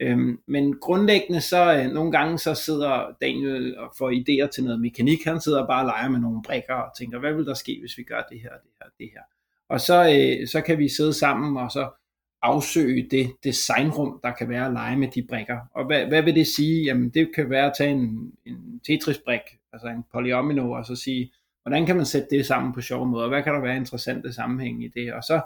Øhm, 0.00 0.38
men 0.46 0.78
grundlæggende 0.78 1.40
så 1.40 1.76
øh, 1.76 1.92
nogle 1.92 2.12
gange 2.12 2.38
så 2.38 2.54
sidder 2.54 3.16
Daniel 3.20 3.78
og 3.78 3.92
får 3.98 4.10
idéer 4.10 4.50
til 4.50 4.64
noget 4.64 4.80
mekanik. 4.80 5.24
Han 5.24 5.40
sidder 5.40 5.66
bare 5.66 5.82
og 5.82 5.86
leger 5.86 6.08
med 6.08 6.20
nogle 6.20 6.42
brikker 6.42 6.74
og 6.74 6.96
tænker, 6.98 7.18
hvad 7.18 7.32
vil 7.34 7.46
der 7.46 7.54
ske, 7.54 7.76
hvis 7.80 7.98
vi 7.98 8.02
gør 8.02 8.22
det 8.30 8.40
her, 8.40 8.50
det 8.50 8.70
her, 8.80 8.88
det 8.98 9.10
her. 9.14 9.22
Og 9.68 9.80
så, 9.80 10.04
øh, 10.04 10.48
så 10.48 10.60
kan 10.60 10.78
vi 10.78 10.88
sidde 10.88 11.12
sammen 11.12 11.56
og 11.56 11.70
så 11.70 12.03
afsøge 12.44 13.08
det 13.10 13.32
designrum, 13.44 14.20
der 14.22 14.32
kan 14.32 14.48
være 14.48 14.66
at 14.66 14.72
lege 14.72 14.96
med 14.96 15.08
de 15.08 15.26
brikker. 15.28 15.58
Og 15.74 15.86
hvad, 15.86 16.06
hvad 16.06 16.22
vil 16.22 16.34
det 16.34 16.46
sige? 16.46 16.84
Jamen 16.84 17.10
det 17.10 17.34
kan 17.34 17.50
være 17.50 17.66
at 17.66 17.72
tage 17.78 17.90
en, 17.90 18.32
en 18.46 18.80
Tetris-brik, 18.86 19.40
altså 19.72 19.88
en 19.88 20.04
polyomino, 20.12 20.70
og 20.70 20.86
så 20.86 20.96
sige, 20.96 21.32
hvordan 21.62 21.86
kan 21.86 21.96
man 21.96 22.06
sætte 22.06 22.28
det 22.30 22.46
sammen 22.46 22.72
på 22.72 22.80
sjove 22.80 23.06
måder? 23.06 23.28
Hvad 23.28 23.42
kan 23.42 23.54
der 23.54 23.60
være 23.60 23.76
interessante 23.76 24.32
sammenhæng 24.32 24.84
i 24.84 24.88
det? 24.88 25.12
Og 25.12 25.22
så 25.22 25.40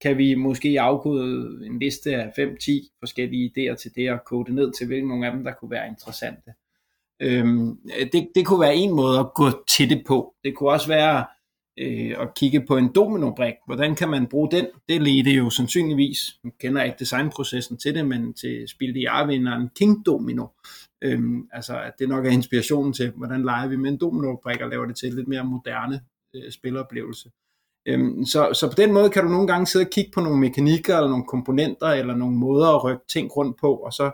kan 0.00 0.18
vi 0.18 0.34
måske 0.34 0.80
afkode 0.80 1.66
en 1.66 1.78
liste 1.78 2.14
af 2.16 2.26
5-10 2.38 2.98
forskellige 2.98 3.52
idéer 3.56 3.74
til 3.74 3.94
det, 3.94 4.10
og 4.12 4.24
kode 4.24 4.54
ned 4.54 4.72
til, 4.78 4.86
hvilke 4.86 5.08
nogle 5.08 5.26
af 5.26 5.32
dem, 5.32 5.44
der 5.44 5.52
kunne 5.52 5.70
være 5.70 5.88
interessante. 5.88 6.50
Øhm, 7.20 7.78
det, 8.12 8.28
det 8.34 8.46
kunne 8.46 8.60
være 8.60 8.74
en 8.74 8.96
måde 8.96 9.18
at 9.18 9.34
gå 9.34 9.44
til 9.68 9.90
det 9.90 10.02
på. 10.06 10.34
Det 10.44 10.54
kunne 10.54 10.70
også 10.70 10.88
være 10.88 11.24
øh, 11.78 12.14
at 12.20 12.34
kigge 12.34 12.66
på 12.66 12.76
en 12.76 12.94
dominobrik. 12.94 13.54
Hvordan 13.66 13.94
kan 13.94 14.08
man 14.08 14.26
bruge 14.26 14.50
den? 14.50 14.66
Det 14.88 15.02
ledte 15.02 15.30
jo 15.30 15.50
sandsynligvis, 15.50 16.18
jeg 16.44 16.52
kender 16.60 16.82
ikke 16.82 16.96
designprocessen 16.98 17.76
til 17.76 17.94
det, 17.94 18.06
men 18.06 18.34
til 18.34 18.68
spil 18.68 18.96
i 18.96 19.06
vinderen 19.26 19.68
King 19.76 20.06
Domino. 20.06 20.46
Øhm, 21.02 21.48
altså 21.52 21.80
at 21.80 21.92
det 21.98 22.08
nok 22.08 22.26
er 22.26 22.30
inspirationen 22.30 22.92
til, 22.92 23.12
hvordan 23.16 23.42
leger 23.42 23.68
vi 23.68 23.76
med 23.76 23.90
en 23.90 24.00
dominobrik 24.00 24.60
og 24.60 24.70
laver 24.70 24.86
det 24.86 24.96
til 24.96 25.14
lidt 25.14 25.28
mere 25.28 25.44
moderne 25.44 26.00
øh, 26.36 26.52
spiloplevelse. 26.52 27.30
Øhm, 27.88 28.24
så, 28.24 28.52
så 28.54 28.68
på 28.68 28.74
den 28.76 28.92
måde 28.92 29.10
kan 29.10 29.22
du 29.22 29.28
nogle 29.28 29.46
gange 29.46 29.66
sidde 29.66 29.86
og 29.86 29.90
kigge 29.90 30.10
på 30.14 30.20
nogle 30.20 30.40
mekanikker, 30.40 30.96
eller 30.96 31.08
nogle 31.08 31.24
komponenter, 31.24 31.86
eller 31.86 32.16
nogle 32.16 32.36
måder 32.36 32.68
at 32.68 32.84
rykke 32.84 33.04
ting 33.08 33.36
rundt 33.36 33.60
på, 33.60 33.76
og 33.76 33.92
så, 33.92 34.10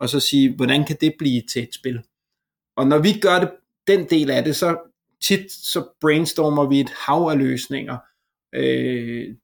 og 0.00 0.08
så 0.08 0.20
sige, 0.20 0.56
hvordan 0.56 0.84
kan 0.84 0.96
det 1.00 1.14
blive 1.18 1.42
til 1.52 1.62
et 1.62 1.74
spil? 1.74 2.02
Og 2.76 2.86
når 2.86 2.98
vi 2.98 3.12
gør 3.20 3.38
det, 3.38 3.50
den 3.86 4.06
del 4.10 4.30
af 4.30 4.44
det, 4.44 4.56
så 4.56 4.76
tit 5.22 5.52
så 5.52 5.88
brainstormer 6.00 6.68
vi 6.68 6.80
et 6.80 6.90
hav 7.06 7.28
af 7.30 7.38
løsninger, 7.38 7.96
øh, 8.54 9.34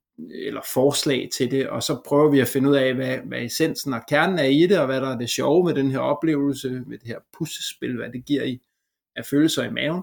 eller 0.47 0.61
forslag 0.75 1.29
til 1.37 1.51
det, 1.51 1.69
og 1.69 1.83
så 1.83 2.01
prøver 2.07 2.31
vi 2.31 2.41
at 2.41 2.49
finde 2.49 2.71
ud 2.71 2.75
af, 2.75 2.95
hvad, 2.95 3.19
hvad 3.19 3.43
essensen 3.43 3.93
og 3.93 4.01
kernen 4.09 4.39
er 4.39 4.45
i 4.45 4.67
det, 4.67 4.79
og 4.79 4.87
hvad 4.87 5.01
der 5.01 5.09
er 5.09 5.19
det 5.19 5.31
sjove 5.31 5.65
med 5.65 5.75
den 5.75 5.91
her 5.91 5.99
oplevelse, 5.99 6.71
med 6.87 6.99
det 6.99 7.09
her 7.09 7.19
puslespil, 7.39 7.97
hvad 7.97 8.11
det 8.13 8.25
giver 8.25 8.43
i 8.43 8.61
af 9.17 9.25
følelser 9.25 9.63
i 9.63 9.71
maven 9.71 10.03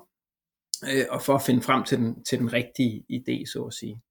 øh, 0.83 1.05
og 1.09 1.21
for 1.21 1.35
at 1.35 1.41
finde 1.41 1.61
frem 1.61 1.83
til 1.83 1.97
den, 1.97 2.23
til 2.23 2.39
den 2.39 2.53
rigtige 2.53 3.03
idé, 3.11 3.51
så 3.51 3.63
at 3.63 3.73
sige. 3.73 4.01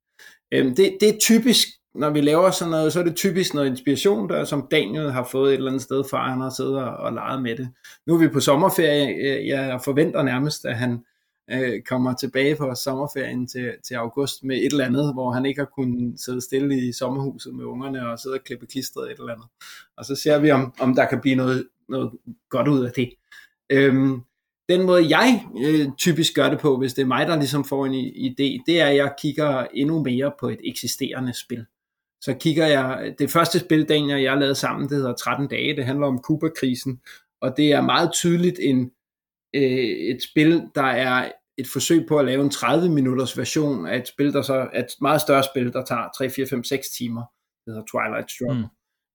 Øh, 0.52 0.64
det, 0.66 0.96
det 1.00 1.08
er 1.08 1.18
typisk, 1.20 1.68
når 1.94 2.10
vi 2.10 2.20
laver 2.20 2.50
sådan 2.50 2.70
noget, 2.70 2.92
så 2.92 3.00
er 3.00 3.04
det 3.04 3.16
typisk 3.16 3.54
noget 3.54 3.70
inspiration, 3.70 4.28
der, 4.28 4.44
som 4.44 4.68
Daniel 4.70 5.10
har 5.10 5.24
fået 5.24 5.52
et 5.52 5.56
eller 5.56 5.70
andet 5.70 5.82
sted 5.82 6.04
fra, 6.10 6.30
han 6.30 6.40
har 6.40 6.50
siddet 6.56 6.76
og, 6.76 6.96
og 6.96 7.12
leget 7.12 7.42
med 7.42 7.56
det. 7.56 7.68
Nu 8.06 8.14
er 8.14 8.18
vi 8.18 8.28
på 8.28 8.40
sommerferie, 8.40 9.14
øh, 9.14 9.46
jeg 9.46 9.80
forventer 9.84 10.22
nærmest, 10.22 10.64
at 10.64 10.76
han 10.78 11.04
øh, 11.50 11.82
kommer 11.82 12.14
tilbage 12.14 12.56
på 12.56 12.74
sommerferien 12.74 13.46
til, 13.46 13.72
til 13.84 13.94
august 13.94 14.44
med 14.44 14.56
et 14.56 14.72
eller 14.72 14.84
andet, 14.84 15.14
hvor 15.14 15.32
han 15.32 15.46
ikke 15.46 15.60
har 15.60 15.70
kunnet 15.74 16.20
sidde 16.20 16.40
stille 16.40 16.88
i 16.88 16.92
sommerhuset 16.92 17.54
med 17.54 17.64
ungerne 17.64 18.10
og 18.10 18.18
sidde 18.18 18.34
og 18.34 18.44
klippe 18.44 18.66
klistret 18.66 19.10
et 19.10 19.18
eller 19.18 19.32
andet. 19.32 19.46
Og 19.96 20.04
så 20.04 20.14
ser 20.14 20.38
vi, 20.38 20.50
om, 20.50 20.74
om 20.80 20.94
der 20.94 21.08
kan 21.08 21.20
blive 21.20 21.36
noget, 21.36 21.68
noget 21.88 22.12
godt 22.50 22.68
ud 22.68 22.84
af 22.84 22.92
det. 22.92 23.10
Øhm, 23.70 24.20
den 24.68 24.86
måde, 24.86 25.18
jeg 25.18 25.46
øh, 25.66 25.86
typisk 25.98 26.34
gør 26.34 26.50
det 26.50 26.60
på, 26.60 26.78
hvis 26.78 26.94
det 26.94 27.02
er 27.02 27.06
mig, 27.06 27.26
der 27.26 27.36
ligesom 27.36 27.64
får 27.64 27.86
en 27.86 27.94
idé, 28.16 28.62
det 28.66 28.80
er, 28.80 28.86
at 28.86 28.96
jeg 28.96 29.14
kigger 29.22 29.66
endnu 29.74 30.02
mere 30.02 30.32
på 30.40 30.48
et 30.48 30.60
eksisterende 30.64 31.32
spil. 31.32 31.66
Så 32.20 32.34
kigger 32.34 32.66
jeg, 32.66 33.14
det 33.18 33.30
første 33.30 33.58
spil, 33.58 33.88
Daniel 33.88 34.22
jeg 34.22 34.36
lavede 34.36 34.54
sammen, 34.54 34.88
det 34.88 34.96
hedder 34.96 35.14
13 35.14 35.48
dage, 35.48 35.76
det 35.76 35.84
handler 35.84 36.06
om 36.06 36.18
Kuba-krisen, 36.18 37.00
og 37.40 37.56
det 37.56 37.72
er 37.72 37.80
meget 37.80 38.12
tydeligt 38.12 38.58
en, 38.60 38.90
øh, 39.54 39.62
et 40.12 40.22
spil, 40.22 40.62
der 40.74 40.82
er 40.82 41.32
et 41.58 41.66
forsøg 41.72 42.06
på 42.08 42.18
at 42.18 42.24
lave 42.24 42.44
en 42.44 42.50
30 42.50 42.88
minutters 42.88 43.38
version 43.38 43.86
af 43.86 43.96
et 43.96 44.08
spil, 44.08 44.32
der 44.32 44.42
så 44.42 44.54
er 44.54 44.80
et 44.80 44.86
meget 45.00 45.20
større 45.20 45.42
spil, 45.42 45.72
der 45.72 45.84
tager 45.84 46.08
3, 46.18 46.30
4, 46.30 46.46
5, 46.46 46.64
6 46.64 46.88
timer. 46.88 47.22
Det 47.66 47.74
hedder 47.74 47.84
Twilight 47.92 48.30
Struggle. 48.30 48.60
Mm. 48.60 48.66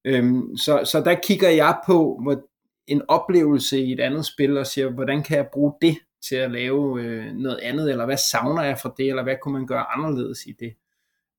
Øhm, 0.06 0.58
så, 0.58 0.82
så 0.92 1.02
der 1.06 1.16
kigger 1.24 1.50
jeg 1.50 1.78
på, 1.88 2.20
hvor, 2.24 2.44
en 2.88 3.02
oplevelse 3.08 3.80
i 3.80 3.92
et 3.92 4.00
andet 4.00 4.26
spil, 4.26 4.58
og 4.58 4.68
siger, 4.68 4.90
hvordan 4.90 5.24
kan 5.24 5.38
jeg 5.38 5.48
bruge 5.54 5.74
det 5.82 5.98
til 6.30 6.36
at 6.36 6.52
lave 6.52 7.02
øh, 7.02 7.34
noget 7.34 7.60
andet, 7.60 7.92
eller 7.92 8.06
hvad 8.06 8.18
savner 8.18 8.64
jeg 8.64 8.80
fra 8.80 8.94
det, 8.98 9.10
eller 9.10 9.24
hvad 9.24 9.36
kunne 9.42 9.54
man 9.54 9.68
gøre 9.68 9.86
anderledes 9.96 10.46
i 10.46 10.52
det. 10.60 10.74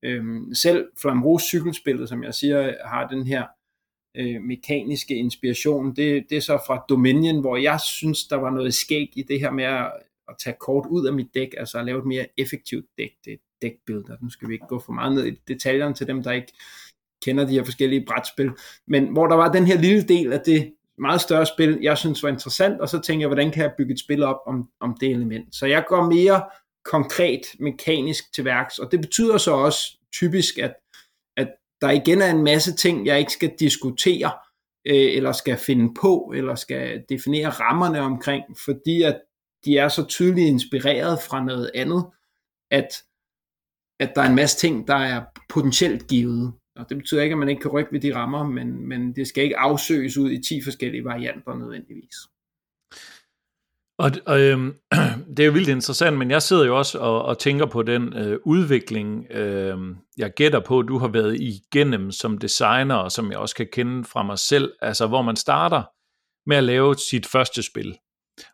Øhm, 0.03 0.53
selv 0.53 0.87
Flamrose 1.01 1.45
cykelspillet, 1.45 2.09
som 2.09 2.23
jeg 2.23 2.33
siger, 2.33 2.73
har 2.85 3.07
den 3.07 3.27
her 3.27 3.45
øh, 4.17 4.41
mekaniske 4.41 5.15
inspiration, 5.15 5.95
det, 5.95 6.25
det 6.29 6.37
er 6.37 6.41
så 6.41 6.63
fra 6.67 6.85
Dominion, 6.89 7.41
hvor 7.41 7.57
jeg 7.57 7.79
synes, 7.79 8.27
der 8.27 8.35
var 8.35 8.49
noget 8.49 8.73
skæg 8.73 9.09
i 9.15 9.23
det 9.23 9.39
her 9.39 9.51
med 9.51 9.63
at, 9.63 9.91
at 10.29 10.35
tage 10.43 10.55
kort 10.59 10.85
ud 10.89 11.07
af 11.07 11.13
mit 11.13 11.33
dæk, 11.33 11.49
altså 11.57 11.77
at 11.77 11.85
lave 11.85 11.99
et 11.99 12.05
mere 12.05 12.25
effektivt 12.37 12.85
dæk, 12.97 13.11
det 13.25 13.33
er 13.33 13.37
dækbilleder. 13.61 14.17
Nu 14.21 14.29
skal 14.29 14.49
vi 14.49 14.53
ikke 14.53 14.67
gå 14.67 14.79
for 14.79 14.93
meget 14.93 15.15
ned 15.15 15.25
i 15.25 15.41
detaljerne 15.47 15.93
til 15.93 16.07
dem, 16.07 16.23
der 16.23 16.31
ikke 16.31 16.53
kender 17.25 17.45
de 17.45 17.53
her 17.53 17.63
forskellige 17.63 18.05
brætspil, 18.05 18.51
men 18.87 19.07
hvor 19.13 19.27
der 19.27 19.35
var 19.35 19.51
den 19.51 19.65
her 19.65 19.77
lille 19.77 20.03
del 20.03 20.33
af 20.33 20.39
det 20.39 20.73
meget 20.97 21.21
større 21.21 21.45
spil, 21.45 21.79
jeg 21.81 21.97
synes 21.97 22.23
var 22.23 22.29
interessant, 22.29 22.81
og 22.81 22.89
så 22.89 23.01
tænker 23.01 23.21
jeg, 23.21 23.27
hvordan 23.27 23.51
kan 23.51 23.63
jeg 23.63 23.73
bygge 23.77 23.93
et 23.93 23.99
spil 23.99 24.23
op 24.23 24.39
om, 24.47 24.69
om 24.79 24.97
det 24.99 25.11
element. 25.11 25.55
Så 25.55 25.65
jeg 25.65 25.85
går 25.87 26.09
mere 26.09 26.43
konkret, 26.85 27.41
mekanisk 27.59 28.33
til 28.33 28.45
værks, 28.45 28.79
og 28.79 28.91
det 28.91 29.01
betyder 29.01 29.37
så 29.37 29.51
også 29.51 29.97
typisk, 30.13 30.57
at, 30.57 30.73
at 31.37 31.47
der 31.81 31.91
igen 31.91 32.21
er 32.21 32.31
en 32.31 32.43
masse 32.43 32.75
ting, 32.75 33.05
jeg 33.05 33.19
ikke 33.19 33.31
skal 33.31 33.53
diskutere, 33.59 34.31
øh, 34.87 35.15
eller 35.15 35.31
skal 35.31 35.57
finde 35.57 35.93
på, 36.01 36.33
eller 36.35 36.55
skal 36.55 37.03
definere 37.09 37.49
rammerne 37.49 38.01
omkring, 38.01 38.43
fordi 38.65 39.01
at 39.01 39.21
de 39.65 39.77
er 39.77 39.87
så 39.87 40.05
tydeligt 40.05 40.47
inspireret 40.47 41.19
fra 41.29 41.43
noget 41.43 41.71
andet, 41.75 42.05
at, 42.71 42.87
at 43.99 44.11
der 44.15 44.21
er 44.21 44.29
en 44.29 44.35
masse 44.35 44.57
ting, 44.57 44.87
der 44.87 44.95
er 44.95 45.23
potentielt 45.49 46.07
givet. 46.07 46.53
Og 46.75 46.85
det 46.89 46.97
betyder 46.97 47.21
ikke, 47.21 47.33
at 47.33 47.39
man 47.39 47.49
ikke 47.49 47.61
kan 47.61 47.71
rykke 47.71 47.91
ved 47.91 47.99
de 47.99 48.15
rammer, 48.15 48.43
men, 48.43 48.87
men 48.87 49.15
det 49.15 49.27
skal 49.27 49.43
ikke 49.43 49.57
afsøges 49.57 50.17
ud 50.17 50.31
i 50.31 50.41
10 50.41 50.61
forskellige 50.63 51.05
varianter 51.05 51.55
nødvendigvis. 51.55 52.15
Og, 53.97 54.11
og 54.25 54.39
øh, 54.39 54.73
det 55.37 55.39
er 55.39 55.45
jo 55.45 55.51
vildt 55.51 55.69
interessant, 55.69 56.17
men 56.17 56.31
jeg 56.31 56.41
sidder 56.41 56.65
jo 56.65 56.77
også 56.77 56.99
og, 56.99 57.21
og 57.21 57.39
tænker 57.39 57.65
på 57.65 57.83
den 57.83 58.13
øh, 58.17 58.39
udvikling, 58.45 59.31
øh, 59.31 59.77
jeg 60.17 60.33
gætter 60.33 60.59
på, 60.59 60.81
du 60.81 60.97
har 60.97 61.07
været 61.07 61.41
igennem 61.41 62.11
som 62.11 62.37
designer, 62.37 62.95
og 62.95 63.11
som 63.11 63.31
jeg 63.31 63.39
også 63.39 63.55
kan 63.55 63.67
kende 63.71 64.03
fra 64.03 64.23
mig 64.23 64.39
selv, 64.39 64.73
altså 64.81 65.07
hvor 65.07 65.21
man 65.21 65.35
starter 65.35 65.83
med 66.49 66.57
at 66.57 66.63
lave 66.63 66.95
sit 66.95 67.25
første 67.25 67.63
spil. 67.63 67.97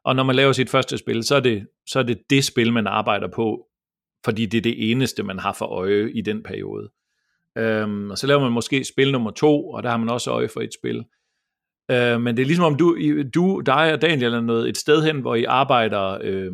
Og 0.03 0.15
når 0.15 0.23
man 0.23 0.35
laver 0.35 0.51
sit 0.51 0.69
første 0.69 0.97
spil, 0.97 1.23
så 1.23 1.35
er 1.35 1.39
det 1.39 1.67
så 1.87 1.99
er 1.99 2.03
det, 2.03 2.17
det 2.29 2.43
spil, 2.43 2.73
man 2.73 2.87
arbejder 2.87 3.27
på, 3.27 3.67
fordi 4.25 4.45
det 4.45 4.57
er 4.57 4.61
det 4.61 4.91
eneste, 4.91 5.23
man 5.23 5.39
har 5.39 5.53
for 5.53 5.65
øje 5.65 6.11
i 6.11 6.21
den 6.21 6.43
periode. 6.43 6.91
Øhm, 7.57 8.11
og 8.11 8.17
så 8.17 8.27
laver 8.27 8.41
man 8.41 8.51
måske 8.51 8.83
spil 8.83 9.11
nummer 9.11 9.31
to, 9.31 9.69
og 9.69 9.83
der 9.83 9.89
har 9.89 9.97
man 9.97 10.09
også 10.09 10.31
øje 10.31 10.49
for 10.49 10.61
et 10.61 10.73
spil. 10.79 11.05
Øh, 11.91 12.21
men 12.21 12.37
det 12.37 12.43
er 12.43 12.47
ligesom 12.47 12.65
om 12.65 12.75
du, 12.75 12.97
du, 13.33 13.59
dig 13.65 13.93
og 13.93 14.01
Daniel 14.01 14.33
er 14.33 14.41
noget 14.41 14.69
et 14.69 14.77
sted 14.77 15.03
hen, 15.03 15.21
hvor 15.21 15.35
I 15.35 15.43
arbejder 15.43 16.17
øh, 16.21 16.51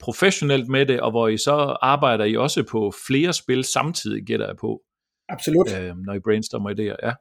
professionelt 0.00 0.68
med 0.68 0.86
det, 0.86 1.00
og 1.00 1.10
hvor 1.10 1.28
I 1.28 1.36
så 1.36 1.76
arbejder 1.82 2.24
I 2.24 2.36
også 2.36 2.62
på 2.70 2.92
flere 3.06 3.32
spil 3.32 3.64
samtidig, 3.64 4.24
gætter 4.24 4.46
jeg 4.46 4.56
på. 4.56 4.82
Absolut. 5.28 5.66
Øh, 5.80 5.96
når 5.96 6.14
I 6.14 6.20
brainstormer 6.20 6.70
idéer, 6.70 7.06
ja. 7.06 7.12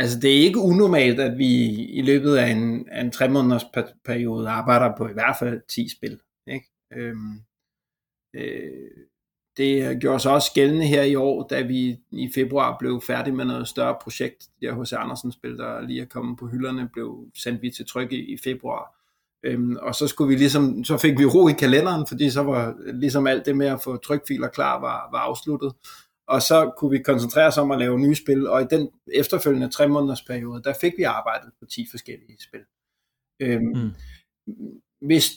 Altså 0.00 0.20
det 0.20 0.30
er 0.30 0.42
ikke 0.42 0.58
unormalt, 0.58 1.20
at 1.20 1.38
vi 1.38 1.68
i 1.84 2.02
løbet 2.02 2.36
af 2.36 2.48
en, 2.48 2.88
af 2.88 3.00
en 3.00 3.10
tre 3.10 3.28
måneders 3.28 3.64
periode 4.04 4.48
arbejder 4.48 4.96
på 4.96 5.08
i 5.08 5.12
hvert 5.12 5.36
fald 5.38 5.60
10 5.68 5.88
spil. 5.88 6.18
Ikke? 6.46 6.66
Øhm, 6.92 7.40
øh, 8.34 8.90
det 9.56 10.00
gjorde 10.00 10.20
sig 10.20 10.32
også 10.32 10.52
gældende 10.54 10.86
her 10.86 11.02
i 11.02 11.14
år, 11.14 11.46
da 11.46 11.62
vi 11.62 11.98
i 12.10 12.30
februar 12.34 12.76
blev 12.78 13.00
færdige 13.06 13.34
med 13.34 13.44
noget 13.44 13.68
større 13.68 13.96
projekt. 14.02 14.48
Det 14.60 14.68
der 14.68 14.82
H.C. 14.82 14.92
Andersen 14.92 15.32
spil, 15.32 15.58
der 15.58 15.80
lige 15.80 16.02
er 16.02 16.06
kommet 16.06 16.38
på 16.38 16.46
hylderne, 16.46 16.88
blev 16.92 17.26
sendt 17.34 17.62
vi 17.62 17.70
til 17.70 17.86
tryk 17.86 18.12
i, 18.12 18.32
i 18.34 18.38
februar. 18.44 18.96
Øhm, 19.42 19.76
og 19.76 19.94
så 19.94 20.06
skulle 20.06 20.28
vi 20.28 20.36
ligesom, 20.36 20.84
så 20.84 20.98
fik 20.98 21.18
vi 21.18 21.24
ro 21.24 21.48
i 21.48 21.52
kalenderen, 21.52 22.06
fordi 22.06 22.30
så 22.30 22.42
var 22.42 22.76
ligesom 22.92 23.26
alt 23.26 23.46
det 23.46 23.56
med 23.56 23.66
at 23.66 23.82
få 23.84 23.96
trykfiler 23.96 24.48
klar 24.48 24.80
var, 24.80 25.08
var 25.12 25.18
afsluttet. 25.18 25.72
Og 26.30 26.42
så 26.42 26.72
kunne 26.76 26.90
vi 26.90 27.02
koncentrere 27.02 27.46
os 27.46 27.58
om 27.58 27.70
at 27.70 27.78
lave 27.78 27.98
nye 27.98 28.14
spil, 28.14 28.48
og 28.48 28.62
i 28.62 28.66
den 28.70 28.90
efterfølgende 29.14 29.70
tre 29.70 29.88
måneders 29.88 30.22
periode, 30.22 30.62
der 30.62 30.74
fik 30.80 30.92
vi 30.96 31.02
arbejdet 31.02 31.50
på 31.60 31.66
10 31.66 31.86
forskellige 31.90 32.38
spil. 32.40 32.60
Øhm, 33.40 33.64
mm. 33.66 33.90
Hvis 35.06 35.30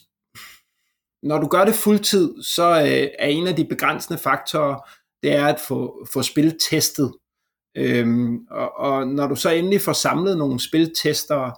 når 1.24 1.38
du 1.38 1.48
gør 1.48 1.66
det 1.66 1.76
fuldtid, 1.76 2.44
så 2.44 2.64
øh, 2.64 3.08
er 3.20 3.28
en 3.28 3.48
af 3.48 3.56
de 3.56 3.66
begrænsende 3.66 4.20
faktorer, 4.20 4.90
det 5.24 5.34
er 5.36 5.48
at 5.48 5.60
få, 5.68 6.06
få 6.14 6.22
spil 6.22 6.60
testet. 6.70 7.14
Øhm, 7.78 8.48
og, 8.52 8.78
og 8.78 9.08
når 9.08 9.28
du 9.28 9.36
så 9.36 9.50
endelig 9.50 9.82
får 9.82 9.94
samlet 9.94 10.38
nogle 10.38 10.60
spiltester 10.60 11.52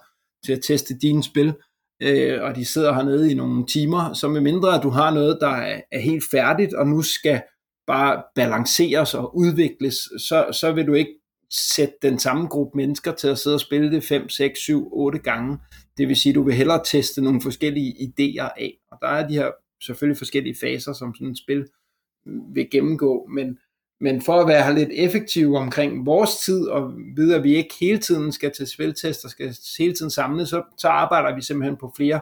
til 0.44 0.52
at 0.52 0.62
teste 0.66 0.98
dine 0.98 1.22
spil, 1.22 1.54
øh, 2.02 2.42
og 2.42 2.56
de 2.56 2.64
sidder 2.64 2.92
hernede 2.92 3.30
i 3.30 3.34
nogle 3.34 3.66
timer, 3.66 4.12
så 4.12 4.28
med 4.28 4.40
mindre 4.40 4.74
at 4.74 4.82
du 4.82 4.88
har 4.88 5.10
noget, 5.10 5.38
der 5.40 5.48
er, 5.48 5.80
er 5.92 6.00
helt 6.00 6.24
færdigt, 6.30 6.74
og 6.74 6.86
nu 6.86 7.02
skal 7.02 7.42
bare 7.86 8.22
balanceres 8.34 9.14
og 9.14 9.36
udvikles, 9.36 9.94
så, 10.18 10.46
så 10.52 10.72
vil 10.72 10.86
du 10.86 10.94
ikke 10.94 11.14
sætte 11.50 11.94
den 12.02 12.18
samme 12.18 12.46
gruppe 12.46 12.76
mennesker 12.76 13.12
til 13.12 13.28
at 13.28 13.38
sidde 13.38 13.56
og 13.56 13.60
spille 13.60 13.90
det 13.90 14.04
5, 14.04 14.28
6, 14.28 14.58
7, 14.60 14.88
8 14.92 15.18
gange. 15.18 15.58
Det 15.96 16.08
vil 16.08 16.16
sige, 16.16 16.30
at 16.30 16.34
du 16.34 16.42
vil 16.42 16.54
hellere 16.54 16.84
teste 16.84 17.22
nogle 17.22 17.40
forskellige 17.40 17.92
idéer 17.92 18.48
af. 18.56 18.74
Og 18.90 18.98
der 19.02 19.08
er 19.08 19.28
de 19.28 19.34
her 19.34 19.50
selvfølgelig 19.82 20.18
forskellige 20.18 20.56
faser, 20.60 20.92
som 20.92 21.14
sådan 21.14 21.30
et 21.30 21.38
spil 21.38 21.66
vil 22.54 22.70
gennemgå, 22.70 23.26
men, 23.34 23.58
men 24.00 24.22
for 24.22 24.40
at 24.40 24.48
være 24.48 24.74
lidt 24.74 24.88
effektiv 24.92 25.54
omkring 25.54 26.06
vores 26.06 26.36
tid, 26.44 26.66
og 26.66 26.92
vide, 27.16 27.36
at 27.36 27.42
vi 27.42 27.56
ikke 27.56 27.74
hele 27.80 27.98
tiden 27.98 28.32
skal 28.32 28.52
til 28.52 28.66
spiltest 28.66 29.24
og 29.24 29.30
skal 29.30 29.56
hele 29.78 29.94
tiden 29.94 30.10
samle, 30.10 30.46
så, 30.46 30.62
så 30.78 30.88
arbejder 30.88 31.34
vi 31.34 31.42
simpelthen 31.42 31.76
på 31.76 31.92
flere 31.96 32.20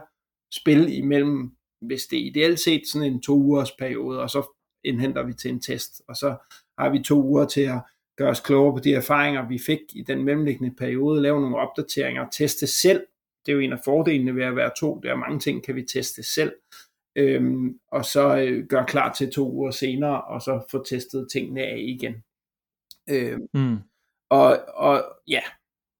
spil 0.53 0.97
imellem, 0.97 1.51
hvis 1.81 2.03
det 2.03 2.19
er 2.19 2.25
ideelt 2.25 2.59
set 2.59 2.81
sådan 2.87 3.13
en 3.13 3.21
to 3.21 3.33
ugers 3.33 3.71
periode, 3.71 4.19
og 4.19 4.29
så 4.29 4.54
indhenter 4.85 5.23
vi 5.23 5.33
til 5.33 5.51
en 5.51 5.61
test, 5.61 6.01
og 6.07 6.15
så 6.15 6.35
har 6.79 6.89
vi 6.89 6.99
to 6.99 7.23
uger 7.23 7.45
til 7.45 7.61
at 7.61 7.79
gøre 8.17 8.29
os 8.29 8.39
klogere 8.39 8.73
på 8.73 8.79
de 8.79 8.93
erfaringer, 8.93 9.47
vi 9.47 9.59
fik 9.65 9.79
i 9.95 10.03
den 10.03 10.23
mellemliggende 10.23 10.75
periode, 10.75 11.21
lave 11.21 11.41
nogle 11.41 11.57
opdateringer, 11.57 12.29
teste 12.29 12.67
selv. 12.67 13.05
Det 13.45 13.51
er 13.51 13.55
jo 13.55 13.59
en 13.59 13.73
af 13.73 13.79
fordelene 13.85 14.35
ved 14.35 14.43
at 14.43 14.55
være 14.55 14.71
to. 14.79 14.99
Der 15.03 15.11
er 15.11 15.15
mange 15.15 15.39
ting, 15.39 15.63
kan 15.63 15.75
vi 15.75 15.83
teste 15.83 16.23
selv. 16.23 16.53
Øhm, 17.15 17.79
og 17.91 18.05
så 18.05 18.37
øh, 18.37 18.67
gøre 18.67 18.85
klar 18.85 19.13
til 19.13 19.31
to 19.31 19.51
uger 19.51 19.71
senere, 19.71 20.21
og 20.21 20.41
så 20.41 20.63
få 20.71 20.83
testet 20.83 21.27
tingene 21.31 21.61
af 21.61 21.77
igen. 21.77 22.13
Øhm, 23.09 23.47
mm. 23.53 23.77
og, 24.29 24.59
og 24.73 25.03
ja, 25.27 25.41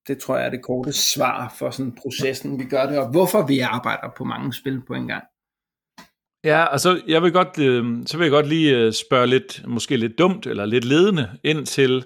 det 0.08 0.20
tror 0.20 0.38
jeg 0.38 0.46
er 0.46 0.50
det 0.50 0.64
korte 0.64 0.94
svar 0.94 1.56
for 1.60 1.70
sådan 1.70 1.96
processen, 1.96 2.60
vi 2.60 2.64
gør 2.64 2.86
det, 2.86 3.00
og 3.00 3.12
hvorfor 3.12 3.48
vi 3.48 3.60
arbejder 3.60 4.10
på 4.18 4.24
mange 4.24 4.54
spil 4.54 4.82
på 4.88 4.94
en 4.94 5.08
gang. 5.08 5.24
Ja, 6.46 6.72
altså 6.72 7.02
jeg 7.08 7.24
vil 7.24 7.32
godt, 7.32 7.60
øh, 7.60 7.86
så 8.06 8.18
vil 8.18 8.26
jeg 8.26 8.32
godt 8.32 8.48
lige 8.48 8.78
øh, 8.78 8.94
spørge 8.94 9.28
lidt, 9.28 9.68
måske 9.68 9.98
lidt 9.98 10.18
dumt 10.18 10.48
eller 10.48 10.66
lidt 10.66 10.86
ledende 10.86 11.30
ind 11.44 11.66
til, 11.66 12.06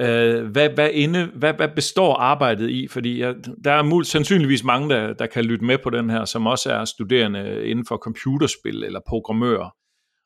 øh, 0.00 0.44
hvad, 0.44 0.68
hvad, 0.68 0.90
inde, 0.92 1.26
hvad, 1.34 1.54
hvad 1.54 1.68
består 1.68 2.14
arbejdet 2.14 2.70
i? 2.70 2.88
Fordi 2.88 3.20
jeg, 3.20 3.34
der 3.64 3.72
er 3.72 3.82
mul, 3.82 4.04
sandsynligvis 4.04 4.64
mange, 4.64 4.88
der, 4.88 5.12
der 5.12 5.26
kan 5.26 5.44
lytte 5.44 5.64
med 5.64 5.78
på 5.78 5.90
den 5.90 6.10
her, 6.10 6.24
som 6.24 6.46
også 6.46 6.72
er 6.72 6.84
studerende 6.84 7.66
inden 7.66 7.86
for 7.86 7.96
computerspil 7.96 8.84
eller 8.84 9.00
programmører. 9.08 9.70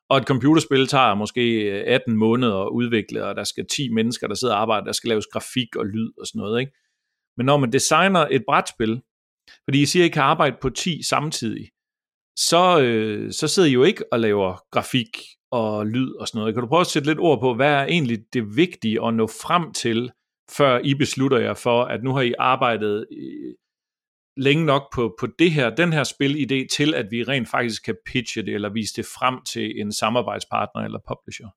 Og 0.09 0.17
et 0.17 0.27
computerspil 0.27 0.87
tager 0.87 1.15
måske 1.15 1.61
øh, 1.61 1.83
18 1.87 2.17
måneder 2.17 2.65
at 2.65 2.69
udvikle, 2.69 3.25
og 3.25 3.35
der 3.35 3.43
skal 3.43 3.65
10 3.75 3.89
mennesker, 3.93 4.27
der 4.27 4.35
sidder 4.35 4.53
og 4.53 4.61
arbejder, 4.61 4.85
der 4.85 4.91
skal 4.91 5.07
laves 5.07 5.25
grafik 5.33 5.75
og 5.75 5.85
lyd 5.85 6.09
og 6.19 6.27
sådan 6.27 6.39
noget. 6.39 6.59
Ikke? 6.59 6.71
Men 7.37 7.45
når 7.45 7.57
man 7.57 7.71
designer 7.71 8.27
et 8.31 8.43
brætspil, 8.47 9.01
fordi 9.63 9.81
I 9.81 9.85
siger, 9.85 10.03
at 10.03 10.09
I 10.09 10.11
kan 10.11 10.23
arbejde 10.23 10.55
på 10.61 10.69
10 10.69 11.03
samtidig, 11.03 11.67
så, 12.37 12.81
øh, 12.81 13.31
så 13.31 13.47
sidder 13.47 13.69
I 13.69 13.71
jo 13.71 13.83
ikke 13.83 14.13
og 14.13 14.19
laver 14.19 14.57
grafik 14.71 15.17
og 15.51 15.85
lyd 15.85 16.11
og 16.13 16.27
sådan 16.27 16.39
noget. 16.39 16.55
Kan 16.55 16.61
du 16.61 16.67
prøve 16.67 16.81
at 16.81 16.87
sætte 16.87 17.07
lidt 17.07 17.19
ord 17.19 17.39
på, 17.39 17.53
hvad 17.53 17.73
er 17.73 17.83
egentlig 17.83 18.19
det 18.33 18.55
vigtige 18.55 19.05
at 19.07 19.13
nå 19.13 19.27
frem 19.27 19.73
til, 19.73 20.11
før 20.57 20.79
I 20.83 20.93
beslutter 20.93 21.37
jer 21.37 21.53
for, 21.53 21.83
at 21.83 22.03
nu 22.03 22.13
har 22.13 22.21
I 22.21 22.33
arbejdet 22.39 23.05
øh, 23.11 23.53
længe 24.37 24.65
nok 24.65 24.93
på, 24.93 25.15
på 25.19 25.27
det 25.39 25.51
her, 25.51 25.75
den 25.75 25.93
her 25.93 26.03
spilidé 26.03 26.75
til, 26.75 26.93
at 26.93 27.07
vi 27.11 27.23
rent 27.23 27.49
faktisk 27.49 27.83
kan 27.83 27.95
pitche 28.05 28.41
det, 28.41 28.53
eller 28.53 28.69
vise 28.69 28.93
det 28.95 29.05
frem 29.05 29.43
til 29.43 29.81
en 29.81 29.91
samarbejdspartner 29.91 30.81
eller 30.81 30.99
publisher? 31.07 31.47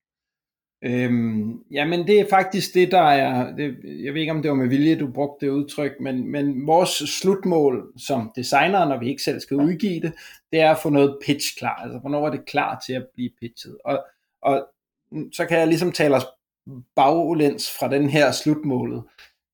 Øhm, 0.83 1.63
jamen 1.71 2.07
det 2.07 2.19
er 2.19 2.25
faktisk 2.29 2.73
det, 2.73 2.91
der 2.91 3.01
er, 3.01 3.55
det, 3.55 3.77
jeg 3.83 4.13
ved 4.13 4.21
ikke 4.21 4.31
om 4.31 4.41
det 4.41 4.51
var 4.51 4.57
med 4.57 4.67
vilje, 4.67 4.99
du 4.99 5.11
brugte 5.11 5.45
det 5.45 5.51
udtryk, 5.51 5.91
men, 5.99 6.31
men 6.31 6.67
vores 6.67 6.89
slutmål 6.89 7.93
som 7.97 8.31
designer, 8.35 8.85
når 8.85 8.99
vi 8.99 9.09
ikke 9.09 9.23
selv 9.23 9.39
skal 9.39 9.57
udgive 9.57 10.01
det, 10.01 10.13
det 10.51 10.59
er 10.59 10.71
at 10.71 10.79
få 10.83 10.89
noget 10.89 11.17
pitch 11.25 11.57
klar, 11.57 11.75
altså 11.75 11.99
hvornår 11.99 12.27
er 12.27 12.31
det 12.31 12.45
klar 12.45 12.83
til 12.85 12.93
at 12.93 13.07
blive 13.13 13.29
pitchet. 13.41 13.77
Og, 13.85 14.05
og 14.41 14.67
så 15.33 15.45
kan 15.45 15.59
jeg 15.59 15.67
ligesom 15.67 15.91
tale 15.91 16.15
os 16.15 16.25
baglæns 16.95 17.77
fra 17.79 17.89
den 17.89 18.09
her 18.09 18.31
slutmålet. 18.31 19.03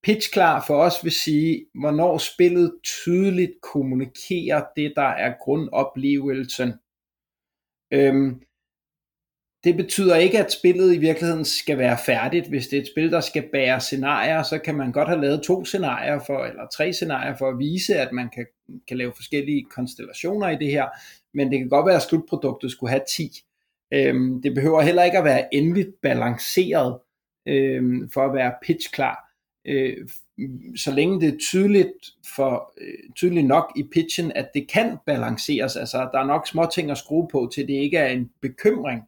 Pitch 0.02 0.32
klar 0.32 0.64
for 0.66 0.82
os 0.82 0.94
vil 1.04 1.12
sige, 1.12 1.66
hvornår 1.74 2.18
spillet 2.18 2.74
tydeligt 2.84 3.52
kommunikerer 3.62 4.64
det, 4.76 4.92
der 4.96 5.08
er 5.08 5.34
grundoplevelsen. 5.40 6.72
Øhm, 7.92 8.42
det 9.64 9.76
betyder 9.76 10.16
ikke, 10.16 10.38
at 10.38 10.52
spillet 10.52 10.94
i 10.94 10.98
virkeligheden 10.98 11.44
skal 11.44 11.78
være 11.78 11.98
færdigt. 12.06 12.48
Hvis 12.48 12.68
det 12.68 12.76
er 12.76 12.80
et 12.80 12.88
spil, 12.88 13.10
der 13.10 13.20
skal 13.20 13.48
bære 13.52 13.80
scenarier, 13.80 14.42
så 14.42 14.58
kan 14.58 14.74
man 14.74 14.92
godt 14.92 15.08
have 15.08 15.20
lavet 15.20 15.42
to 15.42 15.64
scenarier 15.64 16.20
for, 16.26 16.44
eller 16.44 16.66
tre 16.76 16.92
scenarier 16.92 17.36
for 17.36 17.48
at 17.48 17.58
vise, 17.58 17.96
at 17.96 18.12
man 18.12 18.28
kan, 18.34 18.46
kan 18.88 18.96
lave 18.96 19.12
forskellige 19.16 19.64
konstellationer 19.64 20.48
i 20.48 20.56
det 20.56 20.70
her. 20.70 20.86
Men 21.34 21.50
det 21.50 21.58
kan 21.58 21.68
godt 21.68 21.86
være, 21.86 21.96
at 21.96 22.02
slutproduktet 22.02 22.70
skulle 22.70 22.90
have 22.90 23.02
10. 23.10 23.42
Øhm, 23.94 24.42
det 24.42 24.54
behøver 24.54 24.80
heller 24.80 25.04
ikke 25.04 25.18
at 25.18 25.24
være 25.24 25.54
endeligt 25.54 26.00
balanceret 26.02 26.98
øhm, 27.46 28.10
for 28.10 28.26
at 28.26 28.34
være 28.34 28.52
pitch 28.62 28.92
klar. 28.92 29.28
Øh, 29.64 30.08
så 30.76 30.92
længe 30.94 31.20
det 31.20 31.34
er 31.34 31.38
tydeligt, 31.38 31.92
for, 32.36 32.72
øh, 32.80 33.10
tydeligt 33.16 33.46
nok 33.46 33.72
i 33.76 33.82
pitchen, 33.92 34.32
at 34.32 34.50
det 34.54 34.68
kan 34.68 34.96
balanceres. 35.06 35.76
Altså, 35.76 36.08
der 36.12 36.18
er 36.18 36.26
nok 36.26 36.46
små 36.46 36.68
ting 36.74 36.90
at 36.90 36.98
skrue 36.98 37.28
på, 37.28 37.50
til 37.54 37.68
det 37.68 37.74
ikke 37.74 37.96
er 37.96 38.08
en 38.08 38.30
bekymring 38.40 39.02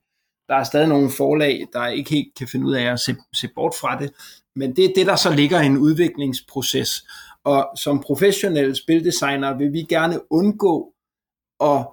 der 0.51 0.57
er 0.57 0.65
stadig 0.65 0.89
nogle 0.89 1.11
forlag, 1.11 1.67
der 1.73 1.87
ikke 1.87 2.11
helt 2.11 2.35
kan 2.35 2.49
finde 2.49 2.67
ud 2.67 2.75
af 2.75 2.93
at 2.93 3.01
se, 3.01 3.17
se 3.35 3.49
bort 3.55 3.75
fra 3.81 3.99
det. 3.99 4.13
Men 4.57 4.77
det 4.77 4.85
er 4.85 4.93
det, 4.97 5.07
der 5.07 5.17
så 5.17 5.35
ligger 5.35 5.61
i 5.61 5.67
en 5.67 5.79
udviklingsproces. 5.79 7.07
Og 7.45 7.71
som 7.77 8.01
professionelle 8.01 8.77
spildesignere 8.77 9.59
vil 9.59 9.73
vi 9.73 9.83
gerne 9.83 10.33
undgå 10.33 10.95
at 11.61 11.87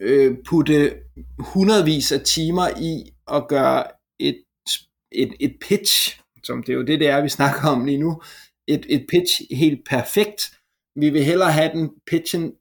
øh, 0.00 0.36
putte 0.48 0.94
hundredvis 1.38 2.12
af 2.12 2.20
timer 2.20 2.68
i 2.90 3.12
at 3.36 3.48
gøre 3.48 3.84
et, 4.20 4.44
et, 5.12 5.34
et 5.40 5.56
pitch, 5.60 6.20
som 6.44 6.62
det 6.62 6.72
er 6.72 6.76
jo 6.76 6.84
det, 6.84 7.00
det 7.00 7.08
er, 7.08 7.22
vi 7.22 7.28
snakker 7.28 7.68
om 7.68 7.84
lige 7.84 7.98
nu, 7.98 8.22
et, 8.68 8.86
et 8.88 9.06
pitch 9.08 9.32
helt 9.50 9.88
perfekt. 9.88 10.42
Vi 10.96 11.10
vil 11.10 11.24
hellere 11.24 11.52
have 11.52 11.72
den 11.72 11.90
pitchen 12.06 12.52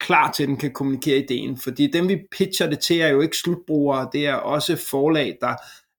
klar 0.00 0.32
til, 0.32 0.42
at 0.42 0.48
den 0.48 0.56
kan 0.56 0.72
kommunikere 0.72 1.18
ideen. 1.18 1.56
Fordi 1.56 1.86
dem, 1.86 2.08
vi 2.08 2.22
pitcher 2.30 2.70
det 2.70 2.78
til, 2.78 3.00
er 3.00 3.08
jo 3.08 3.20
ikke 3.20 3.36
slutbrugere, 3.36 4.10
det 4.12 4.26
er 4.26 4.34
også 4.34 4.76
forlag, 4.90 5.38
der 5.40 5.54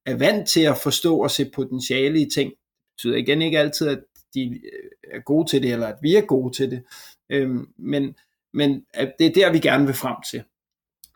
er 0.05 0.17
vant 0.17 0.49
til 0.49 0.61
at 0.61 0.77
forstå 0.77 1.17
og 1.17 1.31
se 1.31 1.51
potentiale 1.55 2.21
i 2.21 2.29
ting. 2.35 2.49
Det 2.49 2.57
betyder 2.97 3.17
igen 3.17 3.41
ikke 3.41 3.59
altid, 3.59 3.87
at 3.87 3.99
de 4.33 4.49
øh, 4.49 5.13
er 5.13 5.19
gode 5.19 5.49
til 5.49 5.63
det, 5.63 5.71
eller 5.71 5.87
at 5.87 5.97
vi 6.01 6.15
er 6.15 6.21
gode 6.21 6.55
til 6.55 6.71
det. 6.71 6.83
Øhm, 7.29 7.67
men, 7.77 8.15
men 8.53 8.85
øh, 8.99 9.07
det 9.19 9.27
er 9.27 9.33
der, 9.33 9.51
vi 9.51 9.59
gerne 9.59 9.85
vil 9.85 9.95
frem 9.95 10.15
til. 10.31 10.43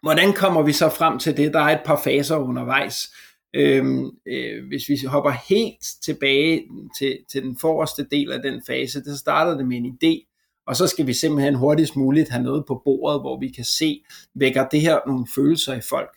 Hvordan 0.01 0.33
kommer 0.33 0.61
vi 0.61 0.71
så 0.71 0.89
frem 0.89 1.19
til 1.19 1.37
det? 1.37 1.53
Der 1.53 1.59
er 1.59 1.75
et 1.75 1.85
par 1.85 2.01
faser 2.03 2.37
undervejs. 2.37 3.13
Øhm, 3.55 4.05
øh, 4.27 4.67
hvis 4.67 4.89
vi 4.89 4.97
hopper 5.07 5.31
helt 5.49 5.85
tilbage 6.03 6.63
til, 6.99 7.19
til 7.31 7.43
den 7.43 7.57
forreste 7.61 8.07
del 8.11 8.31
af 8.31 8.41
den 8.41 8.61
fase, 8.67 9.03
så 9.03 9.17
starter 9.17 9.57
det 9.57 9.67
med 9.67 9.77
en 9.77 9.97
idé. 10.03 10.32
Og 10.67 10.75
så 10.75 10.87
skal 10.87 11.07
vi 11.07 11.13
simpelthen 11.13 11.55
hurtigst 11.55 11.95
muligt 11.95 12.29
have 12.29 12.43
noget 12.43 12.65
på 12.67 12.81
bordet, 12.85 13.21
hvor 13.21 13.39
vi 13.39 13.49
kan 13.49 13.65
se, 13.65 14.03
vækker 14.35 14.67
det 14.69 14.81
her 14.81 14.99
nogle 15.07 15.27
følelser 15.35 15.73
i 15.73 15.81
folk. 15.81 16.09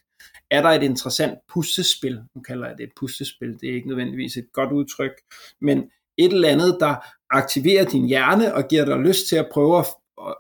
Er 0.51 0.63
der 0.63 0.69
et 0.69 0.83
interessant 0.83 1.39
puslespil? 1.53 2.23
Nu 2.35 2.41
kalder 2.41 2.67
jeg 2.67 2.77
det 2.79 2.85
et 2.85 2.93
puslespil, 2.97 3.61
det 3.61 3.71
er 3.71 3.75
ikke 3.75 3.89
nødvendigvis 3.89 4.37
et 4.37 4.53
godt 4.53 4.73
udtryk, 4.73 5.13
men 5.61 5.79
et 6.19 6.33
eller 6.33 6.49
andet, 6.49 6.77
der 6.81 6.95
aktiverer 7.31 7.85
din 7.85 8.07
hjerne 8.07 8.55
og 8.55 8.69
giver 8.69 8.85
dig 8.85 8.99
lyst 8.99 9.29
til 9.29 9.37
at 9.37 9.49
prøve 9.53 9.79
at, 9.79 9.87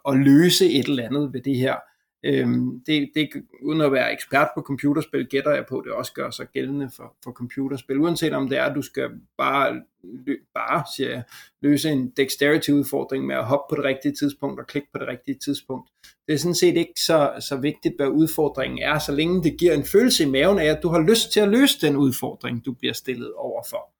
at 0.08 0.16
løse 0.16 0.66
et 0.66 0.84
eller 0.86 1.04
andet 1.04 1.32
ved 1.32 1.40
det 1.40 1.56
her 1.56 1.76
Øhm, 2.24 2.80
det, 2.86 3.10
det, 3.14 3.28
uden 3.62 3.80
at 3.80 3.92
være 3.92 4.12
ekspert 4.12 4.48
på 4.54 4.60
computerspil, 4.60 5.26
gætter 5.26 5.50
jeg 5.50 5.64
på, 5.68 5.78
at 5.78 5.84
det 5.84 5.92
også 5.92 6.12
gør 6.12 6.30
sig 6.30 6.46
gældende 6.54 6.90
for, 6.96 7.16
for 7.24 7.32
computerspil. 7.32 7.98
Uanset 7.98 8.32
om 8.32 8.48
det 8.48 8.58
er, 8.58 8.64
at 8.64 8.74
du 8.74 8.82
skal 8.82 9.10
bare, 9.38 9.82
bare 10.54 10.84
siger 10.96 11.10
jeg, 11.10 11.22
løse 11.62 11.90
en 11.90 12.12
dexterity-udfordring 12.16 13.26
med 13.26 13.36
at 13.36 13.44
hoppe 13.44 13.64
på 13.70 13.76
det 13.76 13.84
rigtige 13.84 14.14
tidspunkt 14.14 14.60
og 14.60 14.66
klikke 14.66 14.88
på 14.92 14.98
det 14.98 15.08
rigtige 15.08 15.38
tidspunkt. 15.38 15.90
Det 16.26 16.34
er 16.34 16.38
sådan 16.38 16.54
set 16.54 16.76
ikke 16.76 17.00
så, 17.00 17.32
så 17.40 17.56
vigtigt, 17.56 17.96
hvad 17.96 18.08
udfordringen 18.08 18.78
er, 18.78 18.98
så 18.98 19.12
længe 19.12 19.42
det 19.42 19.58
giver 19.58 19.74
en 19.74 19.84
følelse 19.84 20.24
i 20.24 20.30
maven 20.30 20.58
af, 20.58 20.64
at 20.64 20.82
du 20.82 20.88
har 20.88 21.00
lyst 21.00 21.32
til 21.32 21.40
at 21.40 21.48
løse 21.48 21.86
den 21.86 21.96
udfordring, 21.96 22.64
du 22.64 22.72
bliver 22.72 22.94
stillet 22.94 23.32
overfor. 23.32 23.92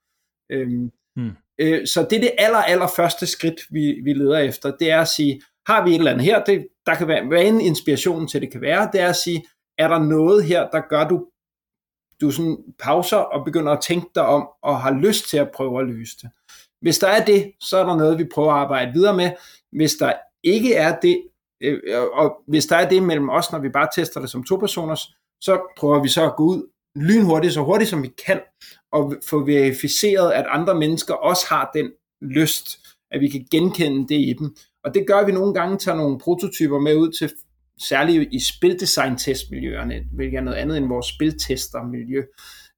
Øhm, 0.52 0.90
hmm. 1.16 1.31
øh, 1.59 1.87
så 1.87 2.07
det 2.11 2.16
er 2.16 2.20
det 2.20 2.33
aller, 2.38 2.59
aller 2.59 2.88
første 2.96 3.26
skridt, 3.26 3.61
vi, 3.70 4.00
vi 4.05 4.12
leder 4.12 4.38
efter, 4.38 4.76
det 4.76 4.90
er 4.90 5.00
at 5.00 5.09
sige, 5.09 5.42
har 5.66 5.85
vi 5.85 5.90
et 5.90 5.98
eller 5.98 6.12
andet 6.12 6.24
her, 6.24 6.44
det, 6.44 6.66
der 6.87 6.94
kan 6.94 7.09
være, 7.09 7.27
hvad 7.27 7.44
en 7.44 7.61
inspiration 7.61 8.29
til 8.29 8.40
det 8.40 8.53
kan 8.53 8.61
være, 8.61 8.88
det 8.92 9.01
er 9.01 9.09
at 9.09 9.16
sige, 9.16 9.44
er 9.79 9.88
der 9.88 9.99
noget 9.99 10.44
her, 10.44 10.68
der 10.70 10.81
gør 10.88 11.09
du, 11.09 11.27
du 12.20 12.31
sådan 12.31 12.59
pauser 12.79 13.16
og 13.16 13.44
begynder 13.44 13.72
at 13.72 13.83
tænke 13.83 14.07
dig 14.14 14.27
om, 14.27 14.49
og 14.62 14.81
har 14.81 14.90
lyst 14.90 15.29
til 15.29 15.37
at 15.37 15.51
prøve 15.51 15.81
at 15.81 15.87
løse 15.87 16.16
det. 16.22 16.31
Hvis 16.81 16.99
der 16.99 17.09
er 17.09 17.25
det, 17.25 17.53
så 17.61 17.77
er 17.77 17.87
der 17.87 17.96
noget, 17.96 18.18
vi 18.18 18.25
prøver 18.35 18.53
at 18.53 18.59
arbejde 18.59 18.92
videre 18.92 19.16
med. 19.16 19.31
Hvis 19.72 19.94
der 19.94 20.12
ikke 20.42 20.75
er 20.75 21.01
det, 21.01 21.22
øh, 21.62 22.03
og 22.12 22.42
hvis 22.46 22.66
der 22.66 22.77
er 22.77 22.88
det 22.88 23.03
mellem 23.03 23.29
os, 23.29 23.53
når 23.53 23.59
vi 23.59 23.68
bare 23.68 23.88
tester 23.94 24.20
det 24.20 24.31
som 24.31 24.44
to 24.44 24.57
personers, 24.57 25.16
så 25.40 25.61
prøver 25.79 26.03
vi 26.03 26.09
så 26.09 26.25
at 26.25 26.37
gå 26.37 26.44
ud 26.44 26.70
lynhurtigt, 26.96 27.55
så 27.55 27.62
hurtigt 27.64 27.90
som 27.90 28.03
vi 28.03 28.12
kan, 28.27 28.40
og 28.92 29.14
få 29.29 29.44
verificeret, 29.44 30.33
at 30.33 30.46
andre 30.49 30.75
mennesker 30.75 31.14
også 31.14 31.46
har 31.49 31.70
den 31.75 31.90
lyst, 32.22 32.79
at 33.11 33.20
vi 33.20 33.29
kan 33.29 33.46
genkende 33.51 34.09
det 34.09 34.20
i 34.20 34.35
dem. 34.38 34.57
Og 34.87 34.94
det 34.94 35.07
gør, 35.07 35.14
at 35.14 35.27
vi 35.27 35.33
nogle 35.33 35.55
gange 35.55 35.79
tager 35.79 35.96
nogle 35.96 36.18
prototyper 36.18 36.79
med 36.79 36.96
ud 36.96 37.12
til, 37.12 37.31
særligt 37.81 38.29
i 38.33 38.40
spildesign-testmiljøerne, 38.40 40.05
hvilket 40.12 40.37
er 40.37 40.42
noget 40.42 40.59
andet 40.59 40.77
end 40.77 40.88
vores 40.88 41.07
spiltestermiljø, 41.07 42.22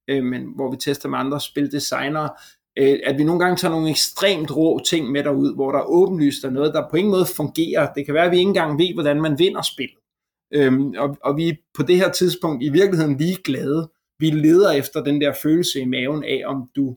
øh, 0.08 0.24
men 0.24 0.42
hvor 0.56 0.70
vi 0.70 0.76
tester 0.76 1.08
med 1.08 1.18
andre 1.18 1.40
spildesignere, 1.40 2.30
øh, 2.78 2.98
at 3.06 3.18
vi 3.18 3.24
nogle 3.24 3.40
gange 3.40 3.56
tager 3.56 3.72
nogle 3.72 3.90
ekstremt 3.90 4.56
rå 4.56 4.78
ting 4.78 5.10
med 5.10 5.24
derud, 5.24 5.54
hvor 5.54 5.72
der 5.72 5.78
er 5.78 5.84
åbenlyst 5.84 6.44
er 6.44 6.50
noget, 6.50 6.74
der 6.74 6.88
på 6.90 6.96
ingen 6.96 7.10
måde 7.10 7.26
fungerer. 7.36 7.92
Det 7.92 8.06
kan 8.06 8.14
være, 8.14 8.24
at 8.24 8.30
vi 8.30 8.38
ikke 8.38 8.48
engang 8.48 8.78
ved, 8.78 8.94
hvordan 8.94 9.20
man 9.20 9.38
vinder 9.38 9.62
spil. 9.62 9.90
Øhm, 10.54 10.94
og, 10.98 11.16
og 11.24 11.36
vi 11.36 11.48
er 11.48 11.54
på 11.74 11.82
det 11.82 11.96
her 11.96 12.12
tidspunkt 12.12 12.62
i 12.62 12.68
virkeligheden 12.68 13.16
lige 13.16 13.36
glade. 13.44 13.90
Vi 14.18 14.30
leder 14.30 14.70
efter 14.70 15.04
den 15.04 15.20
der 15.20 15.32
følelse 15.42 15.80
i 15.80 15.84
maven 15.84 16.24
af, 16.24 16.42
om 16.46 16.70
du 16.76 16.96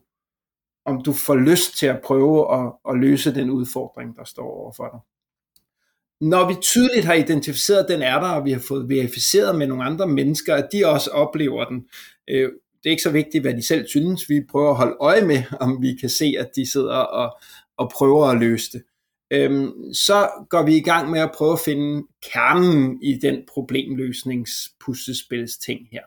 om 0.92 1.04
du 1.04 1.14
får 1.14 1.36
lyst 1.36 1.78
til 1.78 1.88
at 1.88 2.02
prøve 2.02 2.54
at, 2.54 2.74
at 2.90 2.98
løse 2.98 3.36
den 3.36 3.50
udfordring, 3.50 4.16
der 4.16 4.24
står 4.24 4.44
overfor 4.44 4.90
dig. 4.94 5.00
Når 6.28 6.48
vi 6.48 6.56
tydeligt 6.62 7.06
har 7.06 7.14
identificeret, 7.14 7.84
at 7.84 7.90
den 7.90 8.02
er 8.02 8.20
der, 8.20 8.30
og 8.30 8.46
vi 8.46 8.52
har 8.52 8.64
fået 8.68 8.90
verificeret 8.90 9.58
med 9.58 9.68
nogle 9.68 9.84
andre 9.84 10.08
mennesker, 10.08 10.56
at 10.56 10.70
de 10.74 10.86
også 10.86 11.12
oplever 11.12 11.66
den, 11.66 11.88
øh, 12.30 12.50
det 12.84 12.90
er 12.90 12.92
ikke 12.92 13.04
så 13.04 13.12
vigtigt, 13.12 13.44
hvad 13.44 13.54
de 13.54 13.68
selv 13.68 13.88
synes. 13.88 14.30
Vi 14.30 14.42
prøver 14.52 14.70
at 14.70 14.76
holde 14.76 14.98
øje 15.00 15.26
med, 15.26 15.44
om 15.60 15.82
vi 15.82 15.98
kan 16.00 16.10
se, 16.10 16.36
at 16.40 16.50
de 16.56 16.72
sidder 16.72 16.96
og, 16.96 17.38
og 17.78 17.92
prøver 17.94 18.26
at 18.26 18.40
løse 18.40 18.72
det. 18.72 18.84
Øhm, 19.32 19.94
så 19.94 20.30
går 20.50 20.64
vi 20.64 20.78
i 20.78 20.82
gang 20.82 21.12
med 21.12 21.20
at 21.20 21.32
prøve 21.38 21.54
at 21.54 21.60
finde 21.66 22.08
kernen 22.34 23.04
i 23.04 23.20
den 23.22 23.44
problemløsningspuslespils 23.54 25.58
ting 25.58 25.80
her. 25.92 26.02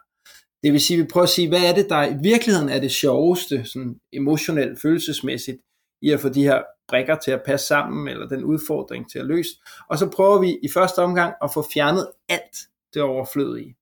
Det 0.64 0.72
vil 0.72 0.80
sige, 0.80 0.98
at 0.98 1.04
vi 1.04 1.08
prøver 1.12 1.24
at 1.24 1.30
sige, 1.30 1.48
hvad 1.48 1.64
er 1.70 1.74
det, 1.74 1.86
der 1.88 2.02
i 2.06 2.14
virkeligheden 2.22 2.68
er 2.68 2.80
det 2.80 2.90
sjoveste, 2.90 3.64
sådan 3.64 4.00
emotionelt, 4.12 4.80
følelsesmæssigt, 4.80 5.58
i 6.02 6.10
at 6.10 6.20
få 6.20 6.28
de 6.28 6.42
her 6.42 6.62
brikker 6.88 7.16
til 7.16 7.30
at 7.30 7.42
passe 7.46 7.66
sammen, 7.66 8.08
eller 8.08 8.28
den 8.28 8.44
udfordring 8.44 9.10
til 9.10 9.18
at 9.18 9.26
løse. 9.26 9.50
Og 9.88 9.98
så 9.98 10.10
prøver 10.10 10.40
vi 10.40 10.58
i 10.62 10.68
første 10.68 10.98
omgang 10.98 11.34
at 11.42 11.50
få 11.54 11.66
fjernet 11.74 12.08
alt 12.28 12.56
det 12.94 13.02
overflødige. 13.02 13.76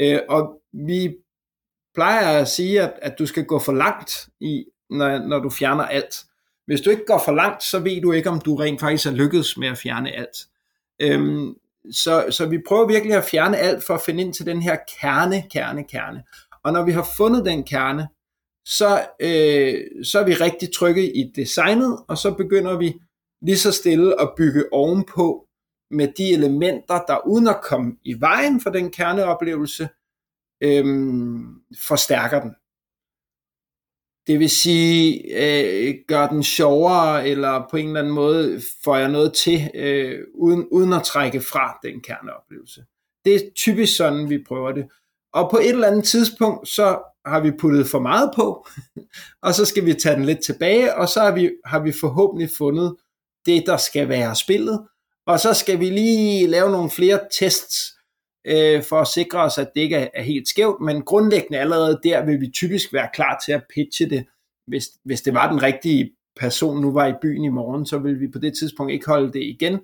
Øh, 0.00 0.20
og 0.28 0.60
vi 0.72 1.16
plejer 1.94 2.40
at 2.40 2.48
sige, 2.48 2.82
at, 2.82 2.92
at 3.02 3.18
du 3.18 3.26
skal 3.26 3.44
gå 3.44 3.58
for 3.58 3.72
langt, 3.72 4.28
i, 4.40 4.64
når, 4.90 5.18
når 5.18 5.38
du 5.38 5.50
fjerner 5.50 5.84
alt. 5.84 6.14
Hvis 6.66 6.80
du 6.80 6.90
ikke 6.90 7.06
går 7.06 7.22
for 7.24 7.32
langt, 7.32 7.62
så 7.62 7.78
ved 7.78 8.02
du 8.02 8.12
ikke, 8.12 8.30
om 8.30 8.40
du 8.40 8.54
rent 8.54 8.80
faktisk 8.80 9.06
er 9.06 9.10
lykkedes 9.10 9.56
med 9.56 9.68
at 9.68 9.78
fjerne 9.78 10.12
alt. 10.12 10.36
Øhm, 11.00 11.54
så, 11.90 12.26
så 12.30 12.46
vi 12.46 12.58
prøver 12.68 12.86
virkelig 12.86 13.16
at 13.16 13.24
fjerne 13.24 13.56
alt 13.56 13.84
for 13.84 13.94
at 13.94 14.02
finde 14.02 14.22
ind 14.22 14.34
til 14.34 14.46
den 14.46 14.62
her 14.62 14.76
kerne, 15.00 15.42
kerne, 15.50 15.84
kerne. 15.84 16.22
Og 16.64 16.72
når 16.72 16.84
vi 16.84 16.92
har 16.92 17.08
fundet 17.16 17.44
den 17.44 17.64
kerne, 17.64 18.08
så, 18.66 19.06
øh, 19.20 20.04
så 20.04 20.18
er 20.20 20.24
vi 20.24 20.34
rigtig 20.34 20.72
trygge 20.74 21.16
i 21.16 21.32
designet, 21.36 21.98
og 22.08 22.18
så 22.18 22.34
begynder 22.34 22.76
vi 22.76 22.94
lige 23.42 23.58
så 23.58 23.72
stille 23.72 24.20
at 24.20 24.32
bygge 24.36 24.64
ovenpå 24.72 25.46
med 25.90 26.08
de 26.18 26.32
elementer, 26.32 27.00
der 27.08 27.26
uden 27.26 27.48
at 27.48 27.60
komme 27.62 27.96
i 28.04 28.20
vejen 28.20 28.60
for 28.60 28.70
den 28.70 28.90
kerneoplevelse, 28.90 29.88
øh, 30.62 30.84
forstærker 31.88 32.40
den. 32.40 32.54
Det 34.26 34.38
vil 34.38 34.50
sige, 34.50 35.22
øh, 35.36 35.94
gør 36.08 36.28
den 36.28 36.42
sjovere, 36.42 37.28
eller 37.28 37.66
på 37.70 37.76
en 37.76 37.86
eller 37.86 38.00
anden 38.00 38.14
måde 38.14 38.62
får 38.84 38.96
jeg 38.96 39.08
noget 39.08 39.32
til, 39.32 39.70
øh, 39.74 40.18
uden, 40.34 40.66
uden 40.70 40.92
at 40.92 41.02
trække 41.02 41.40
fra 41.40 41.78
den 41.82 42.00
kerneoplevelse. 42.00 42.84
Det 43.24 43.34
er 43.34 43.40
typisk 43.56 43.96
sådan, 43.96 44.30
vi 44.30 44.44
prøver 44.48 44.72
det. 44.72 44.84
Og 45.32 45.50
på 45.50 45.58
et 45.58 45.68
eller 45.68 45.88
andet 45.88 46.04
tidspunkt, 46.04 46.68
så 46.68 46.98
har 47.26 47.40
vi 47.40 47.50
puttet 47.50 47.86
for 47.86 47.98
meget 47.98 48.30
på, 48.36 48.66
og 49.42 49.54
så 49.54 49.64
skal 49.64 49.86
vi 49.86 49.94
tage 49.94 50.16
den 50.16 50.24
lidt 50.24 50.44
tilbage, 50.44 50.94
og 50.94 51.08
så 51.08 51.20
har 51.20 51.32
vi, 51.32 51.50
har 51.64 51.80
vi 51.80 51.92
forhåbentlig 52.00 52.50
fundet 52.58 52.96
det, 53.46 53.64
der 53.66 53.76
skal 53.76 54.08
være 54.08 54.36
spillet. 54.36 54.86
Og 55.26 55.40
så 55.40 55.54
skal 55.54 55.80
vi 55.80 55.90
lige 55.90 56.46
lave 56.46 56.70
nogle 56.70 56.90
flere 56.90 57.20
tests, 57.38 57.94
øh, 58.44 58.82
for 58.82 59.00
at 59.00 59.08
sikre 59.08 59.40
os, 59.40 59.58
at 59.58 59.70
det 59.74 59.80
ikke 59.80 59.96
er, 59.96 60.08
er 60.14 60.22
helt 60.22 60.48
skævt, 60.48 60.80
men 60.80 61.02
grundlæggende 61.02 61.58
allerede 61.58 62.00
der 62.04 62.24
vil 62.24 62.40
vi 62.40 62.50
typisk 62.50 62.92
være 62.92 63.08
klar 63.14 63.42
til 63.46 63.52
at 63.52 63.64
pitche 63.74 64.10
det, 64.10 64.26
hvis, 64.66 64.84
hvis 65.04 65.22
det 65.22 65.34
var 65.34 65.50
den 65.50 65.62
rigtige 65.62 66.10
person 66.40 66.80
nu 66.80 66.92
var 66.92 67.06
i 67.06 67.14
byen 67.22 67.44
i 67.44 67.48
morgen, 67.48 67.86
så 67.86 67.98
vil 67.98 68.20
vi 68.20 68.28
på 68.28 68.38
det 68.38 68.54
tidspunkt 68.58 68.92
ikke 68.92 69.06
holde 69.06 69.32
det 69.32 69.42
igen. 69.42 69.80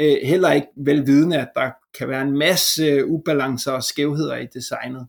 Øh, 0.00 0.16
heller 0.24 0.52
ikke 0.52 0.68
velvidende, 0.76 1.38
at 1.38 1.48
der 1.54 1.70
kan 1.98 2.08
være 2.08 2.22
en 2.22 2.38
masse 2.38 3.06
ubalancer 3.06 3.72
og 3.72 3.84
skævheder 3.84 4.36
i 4.36 4.46
designet. 4.46 5.06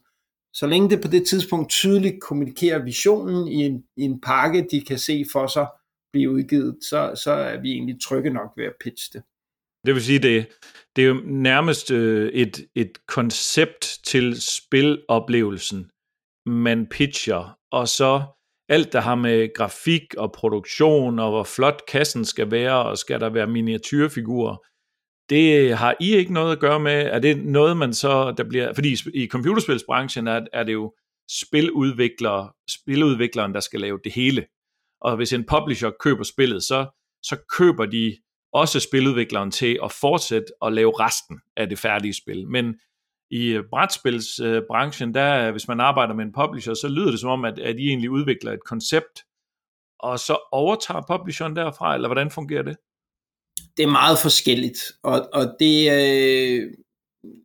Så 0.53 0.67
længe 0.67 0.89
det 0.89 1.01
på 1.01 1.07
det 1.07 1.27
tidspunkt 1.27 1.69
tydeligt 1.69 2.21
kommunikerer 2.21 2.83
visionen 2.83 3.47
i 3.47 3.65
en, 3.65 3.83
i 3.97 4.01
en 4.01 4.21
pakke, 4.21 4.67
de 4.71 4.81
kan 4.81 4.97
se 4.97 5.25
for 5.31 5.47
sig 5.47 5.67
blive 6.13 6.31
udgivet, 6.31 6.77
så, 6.89 7.21
så 7.23 7.31
er 7.31 7.61
vi 7.61 7.71
egentlig 7.71 8.01
trygge 8.01 8.29
nok 8.29 8.51
ved 8.57 8.65
at 8.65 8.73
pitche 8.83 9.09
det. 9.13 9.23
Det 9.85 9.93
vil 9.93 10.03
sige, 10.03 10.19
det, 10.19 10.47
det 10.95 11.03
er 11.03 11.07
jo 11.07 11.21
nærmest 11.25 11.91
øh, 11.91 12.31
et, 12.33 12.67
et 12.75 12.91
koncept 13.07 13.99
til 14.05 14.41
spiloplevelsen, 14.41 15.89
man 16.45 16.87
pitcher, 16.87 17.57
og 17.71 17.87
så 17.87 18.23
alt, 18.69 18.93
der 18.93 19.01
har 19.01 19.15
med 19.15 19.53
grafik 19.55 20.15
og 20.17 20.31
produktion, 20.31 21.19
og 21.19 21.29
hvor 21.29 21.43
flot 21.43 21.81
kassen 21.87 22.25
skal 22.25 22.51
være, 22.51 22.85
og 22.85 22.97
skal 22.97 23.19
der 23.19 23.29
være 23.29 23.47
miniatyrfigurer, 23.47 24.57
det 25.29 25.77
har 25.77 25.95
I 25.99 26.15
ikke 26.15 26.33
noget 26.33 26.51
at 26.51 26.59
gøre 26.59 26.79
med. 26.79 26.91
Er 26.91 27.19
det 27.19 27.45
noget, 27.45 27.77
man 27.77 27.93
så, 27.93 28.33
der 28.37 28.43
bliver, 28.49 28.73
fordi 28.73 28.95
i 29.13 29.27
computerspilsbranchen 29.27 30.27
er, 30.27 30.45
er 30.53 30.63
det 30.63 30.73
jo 30.73 30.95
spiludvikler, 31.41 32.55
spiludvikleren, 32.69 33.53
der 33.53 33.59
skal 33.59 33.79
lave 33.79 33.99
det 34.03 34.11
hele. 34.11 34.45
Og 35.01 35.15
hvis 35.15 35.33
en 35.33 35.45
publisher 35.45 35.91
køber 35.99 36.23
spillet, 36.23 36.63
så, 36.63 36.79
så 37.23 37.37
køber 37.57 37.85
de 37.85 38.17
også 38.53 38.79
spiludvikleren 38.79 39.51
til 39.51 39.79
at 39.83 39.91
fortsætte 39.91 40.47
at 40.61 40.73
lave 40.73 40.91
resten 40.99 41.39
af 41.57 41.69
det 41.69 41.79
færdige 41.79 42.13
spil. 42.13 42.47
Men 42.47 42.75
i 43.31 43.47
øh, 43.47 43.63
brætspilsbranchen, 43.69 45.09
øh, 45.09 45.13
der 45.13 45.51
hvis 45.51 45.67
man 45.67 45.79
arbejder 45.79 46.13
med 46.13 46.25
en 46.25 46.33
publisher, 46.33 46.73
så 46.73 46.87
lyder 46.87 47.11
det 47.11 47.19
som 47.19 47.29
om, 47.29 47.45
at, 47.45 47.59
at 47.59 47.79
I 47.79 47.87
egentlig 47.87 48.09
udvikler 48.09 48.51
et 48.51 48.63
koncept, 48.65 49.25
og 49.99 50.19
så 50.19 50.49
overtager 50.51 51.01
publisheren 51.07 51.55
derfra, 51.55 51.95
eller 51.95 52.07
hvordan 52.07 52.31
fungerer 52.31 52.63
det? 52.63 52.77
Det 53.77 53.83
er 53.83 53.91
meget 53.91 54.17
forskelligt, 54.21 54.79
og, 55.03 55.29
og, 55.33 55.55
det, 55.59 55.91
øh, 55.91 56.73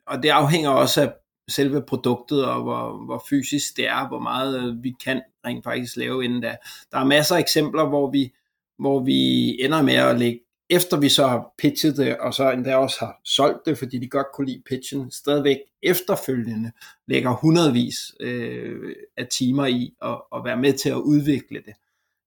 og 0.07 0.23
det 0.23 0.29
afhænger 0.29 0.71
også 0.71 1.03
af 1.03 1.13
selve 1.51 1.83
produktet, 1.89 2.45
og 2.47 2.63
hvor, 2.63 3.05
hvor 3.05 3.25
fysisk 3.31 3.77
det 3.77 3.87
er, 3.89 4.09
hvor 4.09 4.19
meget 4.19 4.63
øh, 4.63 4.83
vi 4.83 4.95
kan 5.05 5.23
rent 5.47 5.65
faktisk 5.65 5.97
lave 5.97 6.25
inden 6.25 6.41
da. 6.41 6.57
Der 6.93 6.99
er 6.99 7.05
masser 7.05 7.37
af 7.37 7.41
eksempler, 7.41 7.89
hvor 7.89 8.11
vi, 8.11 8.33
hvor 8.79 9.05
vi 9.05 9.21
ender 9.65 9.83
med 9.83 9.95
at 9.95 10.19
lægge 10.19 10.41
efter 10.71 11.01
vi 11.01 11.09
så 11.09 11.27
har 11.27 11.55
pitchet 11.59 11.97
det, 11.97 12.17
og 12.17 12.35
så 12.35 12.51
endda 12.51 12.77
også 12.77 12.97
har 13.01 13.21
solgt 13.25 13.67
det, 13.67 13.79
fordi 13.79 13.99
de 13.99 14.09
godt 14.09 14.27
kunne 14.35 14.47
lide 14.47 14.63
pitchen, 14.67 15.11
stadigvæk 15.11 15.57
efterfølgende 15.83 16.73
lægger 17.07 17.31
hundredvis 17.31 17.97
øh, 18.21 18.95
af 19.17 19.27
timer 19.27 19.67
i 19.67 19.95
at, 20.03 20.23
at 20.37 20.45
være 20.45 20.57
med 20.57 20.73
til 20.73 20.89
at 20.89 20.97
udvikle 20.97 21.63
det. 21.67 21.75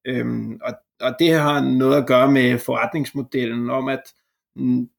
Øhm, 0.06 0.60
og, 0.64 0.74
og 1.02 1.16
det 1.20 1.34
har 1.34 1.62
noget 1.62 1.98
at 1.98 2.08
gøre 2.08 2.32
med 2.32 2.60
forretningsmodellen 2.60 3.70
om, 3.70 3.88
at 3.88 4.02
mm, 4.56 4.90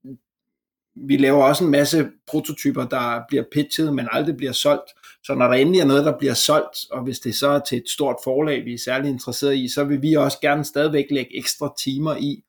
vi 0.95 1.17
laver 1.17 1.45
også 1.45 1.65
en 1.65 1.71
masse 1.71 2.11
prototyper, 2.27 2.85
der 2.85 3.23
bliver 3.29 3.45
pitchet, 3.53 3.95
men 3.95 4.09
aldrig 4.13 4.37
bliver 4.37 4.53
solgt. 4.53 4.91
Så 5.25 5.35
når 5.35 5.47
der 5.47 5.55
endelig 5.55 5.81
er 5.81 5.85
noget, 5.85 6.05
der 6.05 6.19
bliver 6.19 6.35
solgt, 6.35 6.77
og 6.91 7.03
hvis 7.03 7.19
det 7.19 7.35
så 7.35 7.49
er 7.49 7.61
til 7.69 7.79
et 7.79 7.89
stort 7.89 8.17
forlag, 8.25 8.65
vi 8.65 8.75
er 8.75 8.79
særlig 8.79 9.11
interesseret 9.11 9.57
i, 9.57 9.69
så 9.69 9.85
vil 9.85 10.03
vi 10.03 10.15
også 10.15 10.39
gerne 10.41 10.65
stadigvæk 10.65 11.07
lægge 11.11 11.39
ekstra 11.39 11.75
timer 11.79 12.17
i 12.17 12.45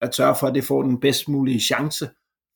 at 0.00 0.14
sørge 0.14 0.34
for, 0.40 0.46
at 0.46 0.54
det 0.54 0.64
får 0.64 0.82
den 0.82 1.00
bedst 1.00 1.28
mulige 1.28 1.60
chance 1.60 2.08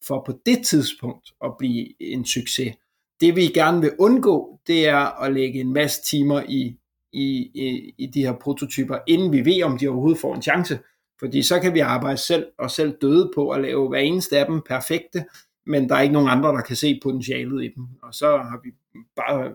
for 0.06 0.22
på 0.26 0.32
det 0.46 0.66
tidspunkt 0.66 1.32
at 1.44 1.52
blive 1.58 2.02
en 2.02 2.24
succes. 2.24 2.74
Det 3.20 3.36
vi 3.36 3.46
gerne 3.46 3.80
vil 3.80 3.92
undgå, 3.98 4.60
det 4.66 4.88
er 4.88 5.22
at 5.22 5.32
lægge 5.32 5.60
en 5.60 5.72
masse 5.72 6.02
timer 6.02 6.42
i, 6.48 6.78
i, 7.12 7.50
i, 7.54 7.94
i 7.98 8.06
de 8.06 8.20
her 8.20 8.32
prototyper, 8.32 8.98
inden 9.06 9.32
vi 9.32 9.44
ved, 9.44 9.62
om 9.62 9.78
de 9.78 9.88
overhovedet 9.88 10.20
får 10.20 10.34
en 10.34 10.42
chance. 10.42 10.78
Fordi 11.18 11.42
så 11.42 11.60
kan 11.60 11.74
vi 11.74 11.78
arbejde 11.78 12.16
selv 12.16 12.46
og 12.58 12.70
selv 12.70 12.96
døde 13.00 13.30
på 13.34 13.50
at 13.50 13.60
lave 13.60 13.88
hver 13.88 13.98
eneste 13.98 14.38
af 14.38 14.46
dem 14.46 14.62
perfekte, 14.68 15.24
men 15.66 15.88
der 15.88 15.94
er 15.94 16.00
ikke 16.00 16.12
nogen 16.12 16.28
andre, 16.28 16.48
der 16.48 16.60
kan 16.60 16.76
se 16.76 17.00
potentialet 17.02 17.64
i 17.64 17.68
dem. 17.76 17.86
Og 18.02 18.14
så 18.14 18.36
har 18.36 18.60
vi 18.64 18.70
bare 19.16 19.52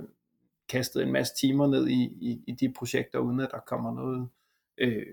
kastet 0.69 1.03
en 1.03 1.11
masse 1.11 1.33
timer 1.35 1.67
ned 1.67 1.87
i, 1.87 2.03
i, 2.03 2.39
i 2.47 2.51
de 2.51 2.73
projekter, 2.77 3.19
uden 3.19 3.39
at 3.39 3.49
der 3.51 3.59
kommer 3.67 3.93
noget 3.93 4.29
øh, 4.77 5.05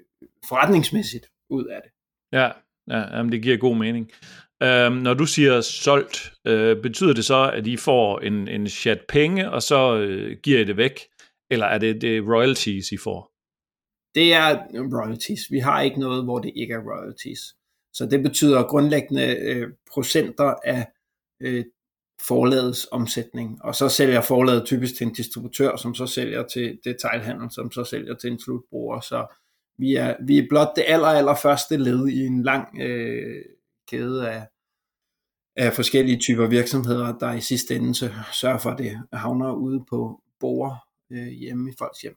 forretningsmæssigt 0.48 1.26
ud 1.48 1.64
af 1.64 1.80
det. 1.84 1.92
Ja, 2.32 2.50
ja 2.90 3.16
jamen 3.16 3.32
det 3.32 3.42
giver 3.42 3.56
god 3.56 3.76
mening. 3.76 4.10
Øhm, 4.62 4.96
når 4.96 5.14
du 5.14 5.26
siger 5.26 5.60
solgt, 5.60 6.32
øh, 6.46 6.82
betyder 6.82 7.14
det 7.14 7.24
så, 7.24 7.50
at 7.54 7.66
I 7.66 7.76
får 7.76 8.18
en, 8.18 8.48
en 8.48 8.68
chat 8.68 9.00
penge, 9.08 9.50
og 9.50 9.62
så 9.62 9.96
øh, 9.96 10.36
giver 10.42 10.60
I 10.60 10.64
det 10.64 10.76
væk? 10.76 11.00
Eller 11.50 11.66
er 11.66 11.78
det, 11.78 12.00
det 12.02 12.22
royalties, 12.22 12.92
I 12.92 12.96
får? 12.96 13.32
Det 14.14 14.34
er 14.34 14.56
royalties. 14.96 15.40
Vi 15.50 15.58
har 15.58 15.80
ikke 15.82 16.00
noget, 16.00 16.24
hvor 16.24 16.38
det 16.38 16.52
ikke 16.56 16.74
er 16.74 16.78
royalties. 16.78 17.40
Så 17.92 18.06
det 18.06 18.22
betyder 18.22 18.62
grundlæggende 18.62 19.36
øh, 19.36 19.68
procenter 19.92 20.54
af 20.64 20.86
øh, 21.40 21.64
forlagets 22.20 22.88
omsætning. 22.92 23.64
Og 23.64 23.74
så 23.74 23.88
sælger 23.88 24.20
forlaget 24.20 24.66
typisk 24.66 24.96
til 24.96 25.06
en 25.06 25.12
distributør, 25.12 25.76
som 25.76 25.94
så 25.94 26.06
sælger 26.06 26.42
til 26.42 26.78
detailhandel, 26.84 27.50
som 27.50 27.70
så 27.70 27.84
sælger 27.84 28.14
til 28.14 28.30
en 28.30 28.38
slutbruger. 28.38 29.00
Så 29.00 29.26
vi 29.78 29.94
er, 29.94 30.16
vi 30.26 30.38
er 30.38 30.46
blot 30.50 30.72
det 30.76 30.84
aller, 30.86 31.06
aller 31.06 31.34
første 31.34 31.76
led 31.76 32.08
i 32.08 32.26
en 32.26 32.42
lang 32.42 32.80
øh, 32.80 33.44
kæde 33.88 34.30
af, 34.30 34.46
af 35.56 35.72
forskellige 35.72 36.18
typer 36.18 36.46
virksomheder, 36.46 37.18
der 37.18 37.32
i 37.32 37.40
sidste 37.40 37.76
ende 37.76 37.94
så 37.94 38.10
sørger 38.32 38.58
for, 38.58 38.70
at 38.70 38.78
det 38.78 39.02
havner 39.12 39.52
ude 39.52 39.84
på 39.90 40.22
borger 40.40 40.76
øh, 41.12 41.28
hjemme 41.28 41.70
i 41.70 41.74
folks 41.78 42.00
hjem. 42.00 42.16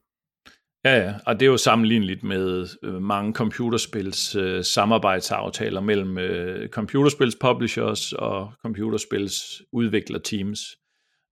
Ja, 0.86 0.98
ja, 0.98 1.14
og 1.26 1.40
det 1.40 1.46
er 1.46 1.50
jo 1.50 1.58
sammenligneligt 1.58 2.24
med 2.24 2.68
øh, 2.84 3.02
mange 3.02 3.34
computerspils 3.34 4.36
øh, 4.36 4.64
samarbejdsaftaler 4.64 5.82
mellem 5.82 6.18
øh, 6.18 6.70
computerspils 6.70 7.36
publishers 7.42 8.14
og 8.14 8.52
computerspils 8.62 9.62
udvikler 9.72 10.20
teams. 10.20 10.60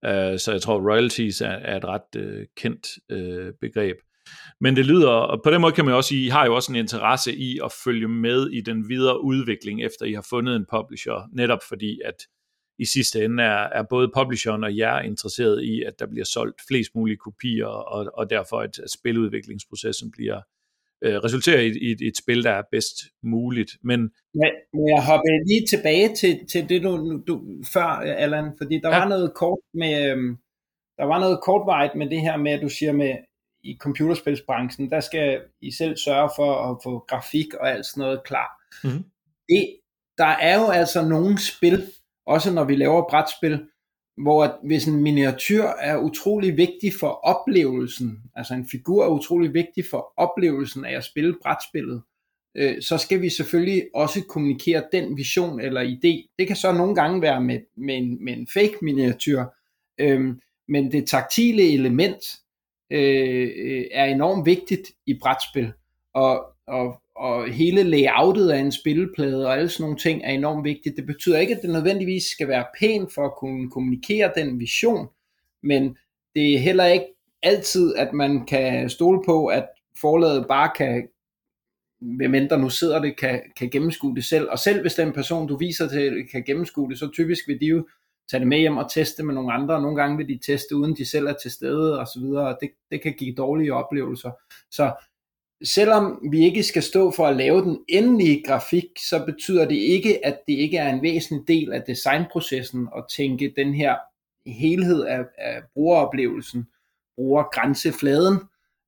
Uh, 0.08 0.10
øh, 0.10 0.40
så 0.40 0.52
jeg 0.52 0.62
tror, 0.62 0.92
royalties 0.92 1.42
er, 1.42 1.48
er 1.48 1.78
et 1.78 1.86
ret 1.86 2.16
øh, 2.16 2.46
kendt 2.58 2.88
øh, 3.10 3.54
begreb. 3.62 3.98
Men 4.62 4.76
det 4.76 4.86
lyder, 4.86 5.10
og 5.10 5.44
på 5.44 5.52
den 5.52 5.62
måde 5.62 5.74
kan 5.74 5.86
man 5.86 5.94
også 5.94 6.08
sige, 6.08 6.26
I 6.26 6.30
har 6.30 6.46
jo 6.46 6.56
også 6.56 6.72
en 6.72 6.76
interesse 6.76 7.36
i 7.36 7.60
at 7.64 7.72
følge 7.84 8.08
med 8.08 8.50
i 8.50 8.62
den 8.62 8.90
videre 8.90 9.24
udvikling, 9.24 9.84
efter 9.84 10.06
I 10.06 10.14
har 10.14 10.26
fundet 10.30 10.56
en 10.56 10.66
publisher, 10.72 11.30
netop 11.34 11.60
fordi, 11.70 12.00
at 12.06 12.16
i 12.80 12.86
sidste 12.86 13.26
ende 13.26 13.44
er, 13.44 13.70
er 13.80 13.84
både 13.90 14.12
publisheren 14.16 14.64
og 14.64 14.78
jer 14.78 15.00
interesseret 15.00 15.64
i, 15.64 15.84
at 15.84 15.94
der 16.00 16.08
bliver 16.08 16.26
solgt 16.26 16.62
flest 16.68 16.96
mulige 16.96 17.18
kopier, 17.18 17.66
og, 17.66 18.12
og 18.14 18.30
derfor 18.30 18.58
at, 18.60 18.80
at 18.80 18.92
spiludviklingsprocessen 18.92 20.12
bliver 20.12 20.42
øh, 21.04 21.16
resulterer 21.16 21.62
i, 21.62 21.68
i 21.68 21.92
et, 21.92 22.02
et 22.02 22.18
spil, 22.18 22.44
der 22.44 22.52
er 22.52 22.64
bedst 22.72 22.98
muligt. 23.24 23.72
Men, 23.84 24.00
men, 24.34 24.52
men 24.74 24.88
jeg 24.96 25.06
hopper 25.10 25.48
lige 25.48 25.66
tilbage 25.74 26.16
til, 26.16 26.34
til 26.52 26.70
det, 26.70 26.84
du, 26.84 27.22
du 27.28 27.34
før, 27.74 27.88
Allan, 28.24 28.54
fordi 28.58 28.76
der 28.84 28.90
ja. 28.90 29.00
var 29.00 29.08
noget 29.08 29.34
kort 29.36 29.60
med, 29.74 30.12
øhm, 30.12 30.38
der 30.98 31.06
var 31.12 31.20
noget 31.20 31.40
kortvarigt 31.44 31.96
med 31.96 32.10
det 32.10 32.22
her 32.22 32.38
med, 32.38 32.52
at 32.52 32.62
du 32.62 32.70
siger 32.70 32.92
med, 32.92 33.14
i 33.64 33.78
computerspilsbranchen, 33.80 34.92
der 34.92 35.00
skal 35.00 35.42
I 35.62 35.72
selv 35.72 35.98
sørge 35.98 36.30
for 36.36 36.72
at 36.72 36.78
få 36.84 37.06
grafik 37.08 37.54
og 37.54 37.72
alt 37.72 37.86
sådan 37.86 38.02
noget 38.02 38.24
klar. 38.26 38.62
Mm-hmm. 38.84 39.04
Det, 39.50 39.76
der 40.18 40.26
er 40.26 40.60
jo 40.60 40.68
altså 40.68 41.08
nogle 41.08 41.38
spil, 41.38 41.84
også 42.26 42.54
når 42.54 42.64
vi 42.64 42.76
laver 42.76 43.10
brætspil, 43.10 43.66
hvor 44.18 44.60
hvis 44.68 44.88
en 44.88 45.04
miniatyr 45.04 45.64
er 45.64 45.98
utrolig 45.98 46.58
vigtig 46.58 46.94
for 47.00 47.08
oplevelsen, 47.08 48.22
altså 48.36 48.54
en 48.54 48.68
figur 48.72 49.04
er 49.04 49.10
utrolig 49.10 49.54
vigtig 49.54 49.84
for 49.90 50.14
oplevelsen 50.18 50.86
af 50.86 50.98
at 50.98 51.04
spille 51.04 51.38
brætspillet, 51.44 52.02
øh, 52.56 52.82
så 52.82 52.98
skal 52.98 53.22
vi 53.22 53.30
selvfølgelig 53.30 53.84
også 53.96 54.24
kommunikere 54.30 54.84
den 54.92 55.18
vision 55.18 55.60
eller 55.60 55.82
idé. 55.82 56.36
Det 56.40 56.48
kan 56.48 56.56
så 56.56 56.72
nogle 56.72 56.96
gange 56.96 57.22
være 57.22 57.42
med, 57.42 57.60
med, 57.78 57.98
en, 57.98 58.26
med 58.26 58.34
en 58.34 58.48
fake 58.54 58.76
miniatyr, 58.82 59.44
øh, 59.98 60.36
men 60.68 60.92
det 60.92 61.08
taktile 61.08 61.74
element 61.74 62.24
Øh, 62.94 63.50
øh, 63.58 63.86
er 63.92 64.06
enormt 64.06 64.46
vigtigt 64.46 64.92
i 65.06 65.14
brætspil, 65.22 65.72
og, 66.14 66.46
og, 66.68 67.02
og 67.16 67.48
hele 67.52 67.84
layoutet 67.84 68.50
af 68.50 68.60
en 68.60 68.72
spilleplade 68.72 69.48
og 69.48 69.58
alle 69.58 69.70
sådan 69.70 69.84
nogle 69.84 69.98
ting 69.98 70.22
er 70.24 70.32
enormt 70.32 70.64
vigtigt. 70.64 70.96
Det 70.96 71.06
betyder 71.06 71.40
ikke, 71.40 71.56
at 71.56 71.62
det 71.62 71.70
nødvendigvis 71.70 72.24
skal 72.24 72.48
være 72.48 72.66
pænt 72.80 73.14
for 73.14 73.26
at 73.26 73.36
kunne 73.38 73.72
kommunikere 73.72 74.32
den 74.36 74.60
vision, 74.60 75.08
men 75.64 75.98
det 76.36 76.54
er 76.54 76.60
heller 76.60 76.86
ikke 76.86 77.06
altid, 77.44 77.96
at 77.96 78.14
man 78.14 78.46
kan 78.46 78.90
stole 78.90 79.22
på, 79.26 79.46
at 79.46 79.66
forlaget 80.02 80.46
bare 80.48 80.72
kan, 80.76 81.08
medmindre 82.02 82.60
nu 82.60 82.70
sidder 82.70 83.02
det, 83.02 83.18
kan, 83.18 83.42
kan 83.58 83.70
gennemskue 83.70 84.16
det 84.16 84.26
selv. 84.26 84.50
Og 84.50 84.60
selv 84.60 84.82
hvis 84.82 84.96
den 84.96 85.14
person, 85.14 85.48
du 85.48 85.58
viser 85.58 85.88
til, 85.88 86.28
kan 86.32 86.44
gennemskue 86.44 86.90
det, 86.90 87.00
så 87.00 87.10
typisk 87.14 87.48
vil 87.48 87.60
de 87.60 87.66
jo 87.66 87.88
tage 88.32 88.40
det 88.40 88.48
med 88.48 88.58
hjem 88.60 88.78
og 88.78 88.92
teste 88.92 89.24
med 89.24 89.34
nogle 89.34 89.54
andre. 89.54 89.82
Nogle 89.82 90.02
gange 90.02 90.18
vil 90.18 90.28
de 90.28 90.40
teste, 90.46 90.76
uden 90.76 90.96
de 90.96 91.06
selv 91.06 91.28
er 91.28 91.34
til 91.42 91.52
stede 91.52 92.00
og 92.00 92.08
så 92.08 92.20
videre, 92.20 92.48
og 92.48 92.58
det, 92.62 92.72
det 92.92 93.02
kan 93.02 93.14
give 93.14 93.36
dårlige 93.36 93.74
oplevelser. 93.74 94.32
Så 94.72 94.94
selvom 95.64 96.28
vi 96.32 96.40
ikke 96.46 96.64
skal 96.64 96.84
stå 96.84 97.12
for 97.12 97.28
at 97.28 97.36
lave 97.36 97.62
den 97.62 97.80
endelige 97.88 98.44
grafik, 98.44 98.86
så 99.10 99.26
betyder 99.26 99.68
det 99.68 99.76
ikke, 99.76 100.26
at 100.26 100.40
det 100.48 100.54
ikke 100.54 100.78
er 100.78 100.94
en 100.94 101.02
væsentlig 101.02 101.48
del 101.48 101.74
af 101.74 101.84
designprocessen 101.88 102.90
at 102.98 103.06
tænke 103.16 103.54
den 103.56 103.74
her 103.74 103.96
helhed 104.48 105.04
af, 105.04 105.26
af 105.38 105.62
brugeroplevelsen, 105.74 106.68
brugergrænsefladen 107.16 108.40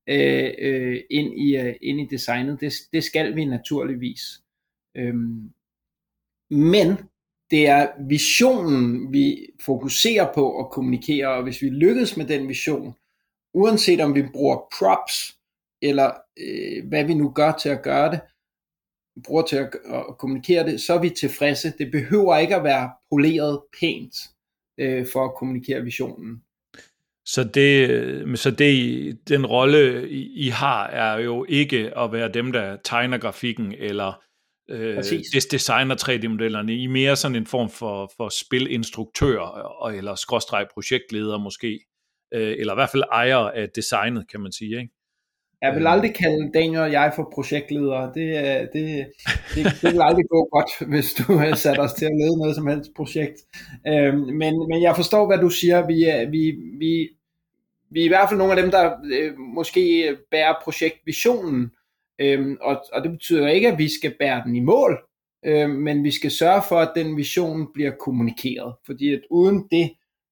øh, 0.08 0.54
øh, 0.60 1.02
ind, 1.10 1.40
i, 1.40 1.58
øh, 1.58 1.76
ind 1.82 2.02
i 2.02 2.08
designet. 2.12 2.60
Det, 2.60 2.74
det 2.94 3.04
skal 3.04 3.36
vi 3.36 3.46
naturligvis. 3.46 4.22
Øhm, 4.96 5.52
men 6.50 6.98
det 7.52 7.68
er 7.68 7.88
visionen, 8.08 9.14
vi 9.14 9.48
fokuserer 9.62 10.34
på 10.34 10.60
at 10.60 10.72
kommunikere, 10.72 11.28
og 11.28 11.44
hvis 11.44 11.62
vi 11.62 11.70
lykkes 11.70 12.18
med 12.18 12.26
den 12.26 12.48
vision, 12.48 12.96
uanset 13.54 14.02
om 14.02 14.16
vi 14.16 14.24
bruger 14.34 14.58
props, 14.80 15.38
eller 15.82 16.12
øh, 16.40 16.88
hvad 16.88 17.06
vi 17.06 17.14
nu 17.14 17.30
gør 17.30 17.52
til 17.52 17.70
at 17.70 17.84
gøre 17.84 18.12
det, 18.12 18.20
bruger 19.24 19.44
til 19.44 19.56
at, 19.56 19.70
at 19.86 20.18
kommunikere 20.20 20.66
det, 20.66 20.82
så 20.82 20.94
er 20.94 21.02
vi 21.02 21.10
tilfredse. 21.10 21.74
Det 21.78 21.92
behøver 21.92 22.38
ikke 22.38 22.56
at 22.56 22.64
være 22.64 22.92
poleret 23.12 23.62
pænt 23.80 24.16
øh, 24.80 25.06
for 25.14 25.26
at 25.26 25.36
kommunikere 25.38 25.82
visionen. 25.82 26.42
Så 27.26 27.44
det, 27.44 27.90
øh, 27.90 28.38
så 28.38 28.52
det, 28.52 29.30
den 29.30 29.46
rolle, 29.46 30.10
I 30.10 30.50
har, 30.50 30.88
er 30.88 31.20
jo 31.20 31.46
ikke 31.50 31.98
at 31.98 32.12
være 32.12 32.32
dem, 32.32 32.52
der 32.52 32.78
tegner 32.84 33.18
grafikken, 33.18 33.74
eller 33.78 34.24
øh, 34.70 35.04
designer 35.52 35.96
3D-modellerne. 35.96 36.74
I 36.74 36.84
er 36.84 36.90
mere 36.90 37.16
sådan 37.16 37.36
en 37.36 37.48
form 37.48 37.70
for, 37.70 38.12
for 38.18 38.30
spilinstruktør, 38.30 39.40
og, 39.40 39.96
eller 39.96 40.16
skråstreg 40.16 40.68
projektleder 40.74 41.38
måske, 41.38 41.80
øh, 42.34 42.56
eller 42.60 42.74
i 42.74 42.76
hvert 42.78 42.90
fald 42.90 43.04
ejer 43.12 43.38
af 43.38 43.70
designet, 43.70 44.30
kan 44.32 44.40
man 44.40 44.52
sige, 44.52 44.80
ikke? 44.80 44.94
Jeg 45.62 45.76
vil 45.76 45.88
aldrig 45.88 46.14
kalde 46.16 46.52
Daniel 46.54 46.80
og 46.80 46.92
jeg 46.92 47.14
for 47.16 47.32
projektledere. 47.34 48.12
Det, 48.16 48.28
det, 48.74 49.08
det, 49.56 49.64
det 49.82 49.94
vil 49.94 50.02
aldrig 50.02 50.26
gå 50.30 50.50
godt, 50.52 50.90
hvis 50.90 51.14
du 51.14 51.34
har 51.34 51.56
sat 51.56 51.80
os 51.80 51.94
til 51.94 52.06
at 52.06 52.18
lede 52.22 52.38
noget 52.38 52.56
som 52.56 52.68
helst 52.68 52.92
projekt. 52.96 53.38
Øhm, 53.88 54.18
men, 54.18 54.54
men 54.70 54.82
jeg 54.82 54.96
forstår, 54.96 55.28
hvad 55.28 55.38
du 55.38 55.50
siger. 55.50 55.88
Vi 55.88 56.04
er, 56.04 56.30
vi, 56.30 56.52
vi, 56.80 57.10
vi 57.92 58.02
er 58.02 58.06
i 58.06 58.08
hvert 58.08 58.30
fald 58.30 58.38
nogle 58.38 58.54
af 58.54 58.62
dem, 58.62 58.72
der 58.72 58.92
øh, 59.14 59.38
måske 59.38 60.16
bærer 60.32 60.54
projektvisionen. 60.64 61.72
Øhm, 62.20 62.58
og, 62.62 62.86
og 62.94 63.04
det 63.04 63.12
betyder 63.12 63.48
ikke, 63.48 63.68
at 63.68 63.78
vi 63.78 63.90
skal 64.00 64.16
bære 64.20 64.44
den 64.46 64.56
i 64.56 64.60
mål, 64.60 65.08
øhm, 65.46 65.70
men 65.70 66.04
vi 66.04 66.12
skal 66.12 66.32
sørge 66.32 66.62
for, 66.70 66.80
at 66.80 66.92
den 66.96 67.18
vision 67.18 67.74
bliver 67.74 67.92
kommunikeret. 68.00 68.76
Fordi 68.86 69.14
at 69.14 69.22
uden 69.30 69.68
det, 69.72 69.92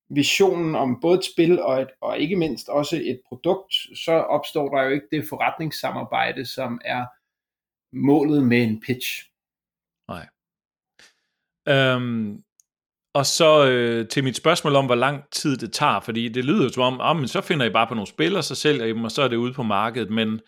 visionen 0.10 0.76
om 0.76 1.00
både 1.02 1.18
et 1.18 1.26
spil 1.26 1.62
og, 1.62 1.82
et, 1.82 1.90
og 2.02 2.20
ikke 2.20 2.36
mindst 2.36 2.70
også 2.70 2.96
et 2.96 3.20
produkt, 3.28 3.74
så 3.96 4.12
opstår 4.12 4.76
der 4.76 4.84
jo 4.84 4.90
ikke 4.90 5.08
det 5.12 5.26
forretningssamarbejde, 5.30 6.46
som 6.46 6.82
er 6.86 7.06
målet 7.96 8.44
med 8.44 8.64
en 8.64 8.82
pitch. 8.82 9.30
Nej. 10.08 10.28
Øhm, 11.68 12.44
og 13.14 13.26
så 13.26 13.70
øh, 13.70 14.08
til 14.08 14.24
mit 14.24 14.38
spørgsmål 14.38 14.76
om, 14.76 14.86
hvor 14.86 14.96
lang 14.96 15.24
tid 15.32 15.58
det 15.58 15.74
tager, 15.74 16.00
fordi 16.00 16.30
det 16.30 16.46
lyder 16.46 16.64
jo 16.64 16.70
som 16.70 16.84
om, 16.84 17.02
oh, 17.02 17.18
men 17.18 17.28
så 17.28 17.42
finder 17.42 17.66
I 17.66 17.70
bare 17.70 17.88
på 17.88 17.94
nogle 17.94 18.08
spil, 18.08 18.36
og 18.36 18.44
så 18.44 18.56
sælger 18.56 18.86
I 18.86 18.90
dem, 18.90 19.04
og 19.04 19.12
så 19.12 19.22
er 19.22 19.28
det 19.28 19.36
ude 19.36 19.54
på 19.54 19.64
markedet, 19.64 20.10
men 20.10 20.40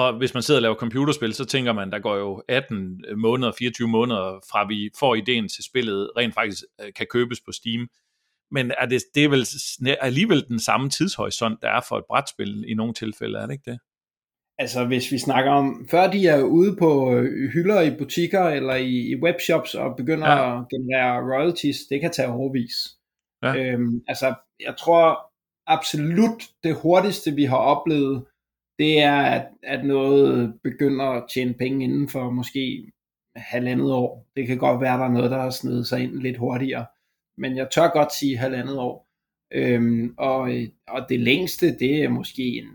og 0.00 0.16
hvis 0.18 0.34
man 0.34 0.42
sidder 0.42 0.58
og 0.58 0.62
laver 0.62 0.74
computerspil, 0.74 1.34
så 1.34 1.44
tænker 1.44 1.72
man, 1.72 1.90
der 1.90 1.98
går 1.98 2.16
jo 2.16 2.42
18 2.48 3.04
måneder, 3.16 3.52
24 3.58 3.88
måneder 3.88 4.40
fra 4.50 4.66
vi 4.66 4.90
får 5.00 5.14
ideen 5.14 5.48
til 5.48 5.64
spillet, 5.64 6.10
rent 6.16 6.34
faktisk 6.34 6.62
øh, 6.80 6.92
kan 6.92 7.06
købes 7.10 7.40
på 7.40 7.52
Steam 7.52 7.88
men 8.50 8.72
er 8.78 8.86
det, 8.86 9.02
det 9.14 9.24
er 9.24 9.28
vel 9.28 9.46
alligevel 10.00 10.48
den 10.48 10.60
samme 10.60 10.90
tidshorisont, 10.90 11.62
der 11.62 11.68
er 11.68 11.80
for 11.88 11.98
et 11.98 12.04
brætspil 12.08 12.64
i 12.68 12.74
nogle 12.74 12.94
tilfælde, 12.94 13.38
er 13.38 13.46
det 13.46 13.52
ikke 13.52 13.70
det? 13.70 13.78
Altså 14.58 14.84
hvis 14.86 15.12
vi 15.12 15.18
snakker 15.18 15.50
om, 15.50 15.86
før 15.90 16.10
de 16.10 16.28
er 16.28 16.42
ude 16.42 16.76
på 16.76 17.12
øh, 17.14 17.50
hylder 17.52 17.80
i 17.80 17.96
butikker 17.98 18.44
eller 18.44 18.74
i, 18.74 19.10
i 19.10 19.16
webshops 19.22 19.74
og 19.74 19.96
begynder 19.96 20.28
ja. 20.28 20.60
at 20.60 20.68
generere 20.68 21.20
royalties, 21.32 21.76
det 21.90 22.00
kan 22.00 22.12
tage 22.12 22.28
overvis. 22.28 22.74
Ja. 23.42 23.56
Øhm, 23.56 24.02
altså 24.08 24.34
jeg 24.60 24.76
tror 24.76 25.32
absolut 25.66 26.42
det 26.64 26.74
hurtigste 26.82 27.32
vi 27.32 27.44
har 27.44 27.56
oplevet, 27.56 28.24
det 28.78 29.02
er 29.02 29.16
at, 29.16 29.46
at 29.62 29.84
noget 29.84 30.58
begynder 30.62 31.04
at 31.04 31.24
tjene 31.34 31.54
penge 31.54 31.84
inden 31.84 32.08
for 32.08 32.30
måske 32.30 32.92
halvandet 33.36 33.92
år. 33.92 34.26
Det 34.36 34.46
kan 34.46 34.58
godt 34.58 34.80
være, 34.80 34.92
at 34.92 34.98
der 34.98 35.04
er 35.04 35.10
noget, 35.10 35.30
der 35.30 35.40
har 35.40 35.50
snedet 35.50 35.86
sig 35.86 36.02
ind 36.02 36.12
lidt 36.12 36.38
hurtigere. 36.38 36.86
Men 37.38 37.56
jeg 37.56 37.68
tør 37.70 37.88
godt 37.88 38.12
sige 38.12 38.36
halvandet 38.36 38.78
år. 38.78 39.08
Øhm, 39.50 40.14
og, 40.18 40.50
og 40.88 41.06
det 41.08 41.20
længste, 41.20 41.78
det 41.78 42.04
er 42.04 42.08
måske 42.08 42.42
en 42.42 42.68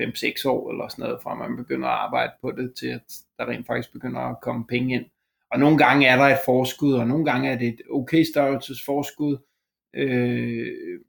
5-6 0.00 0.48
år 0.48 0.70
eller 0.70 0.88
sådan 0.88 1.02
noget, 1.02 1.22
fra 1.22 1.34
man 1.34 1.56
begynder 1.56 1.88
at 1.88 1.98
arbejde 1.98 2.32
på 2.42 2.50
det, 2.50 2.74
til 2.74 2.86
at 2.86 3.02
der 3.38 3.46
rent 3.46 3.66
faktisk 3.66 3.92
begynder 3.92 4.20
at 4.20 4.40
komme 4.42 4.66
penge 4.66 4.94
ind. 4.94 5.04
Og 5.50 5.58
nogle 5.58 5.78
gange 5.78 6.06
er 6.06 6.16
der 6.16 6.24
et 6.24 6.38
forskud, 6.44 6.92
og 6.92 7.06
nogle 7.06 7.24
gange 7.24 7.50
er 7.50 7.58
det 7.58 7.68
et 7.68 7.80
okay 7.90 8.24
størrelses 8.24 8.84
forskud, 8.84 9.38
øh, 9.94 11.00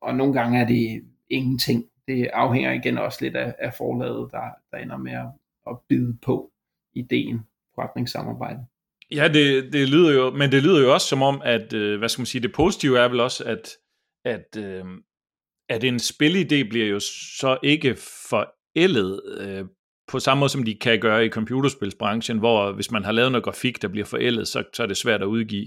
og 0.00 0.14
nogle 0.14 0.32
gange 0.32 0.60
er 0.60 0.66
det 0.66 1.04
ingenting. 1.28 1.89
Det 2.10 2.26
afhænger 2.32 2.72
igen 2.72 2.98
også 2.98 3.18
lidt 3.24 3.36
af, 3.36 3.54
af 3.58 3.74
forlaget, 3.74 4.32
der, 4.32 4.50
der 4.70 4.78
ender 4.78 4.96
med 4.96 5.12
at, 5.12 5.26
at 5.70 5.76
bide 5.88 6.16
på 6.22 6.50
ideen 6.94 7.40
forretningssamarbejde. 7.74 8.66
Ja, 9.10 9.28
det, 9.28 9.72
det 9.72 9.88
lyder 9.88 10.12
jo, 10.12 10.30
men 10.30 10.52
det 10.52 10.62
lyder 10.62 10.80
jo 10.80 10.92
også 10.92 11.06
som 11.06 11.22
om, 11.22 11.42
at, 11.44 11.72
øh, 11.72 11.98
hvad 11.98 12.08
skal 12.08 12.20
man 12.20 12.26
sige, 12.26 12.42
det 12.42 12.52
positive 12.52 12.98
er 12.98 13.08
vel 13.08 13.20
også, 13.20 13.44
at, 13.44 13.68
at, 14.24 14.56
øh, 14.58 14.84
at 15.68 15.84
en 15.84 15.96
spilidé 15.96 16.68
bliver 16.68 16.86
jo 16.86 17.00
så 17.40 17.58
ikke 17.62 17.96
forældet 18.30 19.20
øh, 19.40 19.64
på 20.08 20.18
samme 20.18 20.40
måde, 20.40 20.50
som 20.50 20.64
de 20.64 20.74
kan 20.74 21.00
gøre 21.00 21.26
i 21.26 21.28
computerspilsbranchen, 21.28 22.38
hvor 22.38 22.72
hvis 22.72 22.90
man 22.90 23.04
har 23.04 23.12
lavet 23.12 23.32
noget 23.32 23.44
grafik, 23.44 23.82
der 23.82 23.88
bliver 23.88 24.06
forældet, 24.06 24.48
så, 24.48 24.64
så 24.72 24.82
er 24.82 24.86
det 24.86 24.96
svært 24.96 25.22
at 25.22 25.26
udgive. 25.26 25.66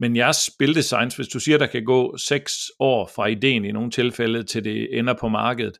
Men 0.00 0.16
jeres 0.16 0.36
spildesign, 0.36 1.10
hvis 1.16 1.28
du 1.28 1.40
siger, 1.40 1.58
der 1.58 1.66
kan 1.66 1.84
gå 1.84 2.16
seks 2.16 2.52
år 2.78 3.10
fra 3.14 3.26
ideen 3.26 3.64
i 3.64 3.72
nogle 3.72 3.90
tilfælde, 3.90 4.42
til 4.42 4.64
det 4.64 4.98
ender 4.98 5.14
på 5.20 5.28
markedet, 5.28 5.78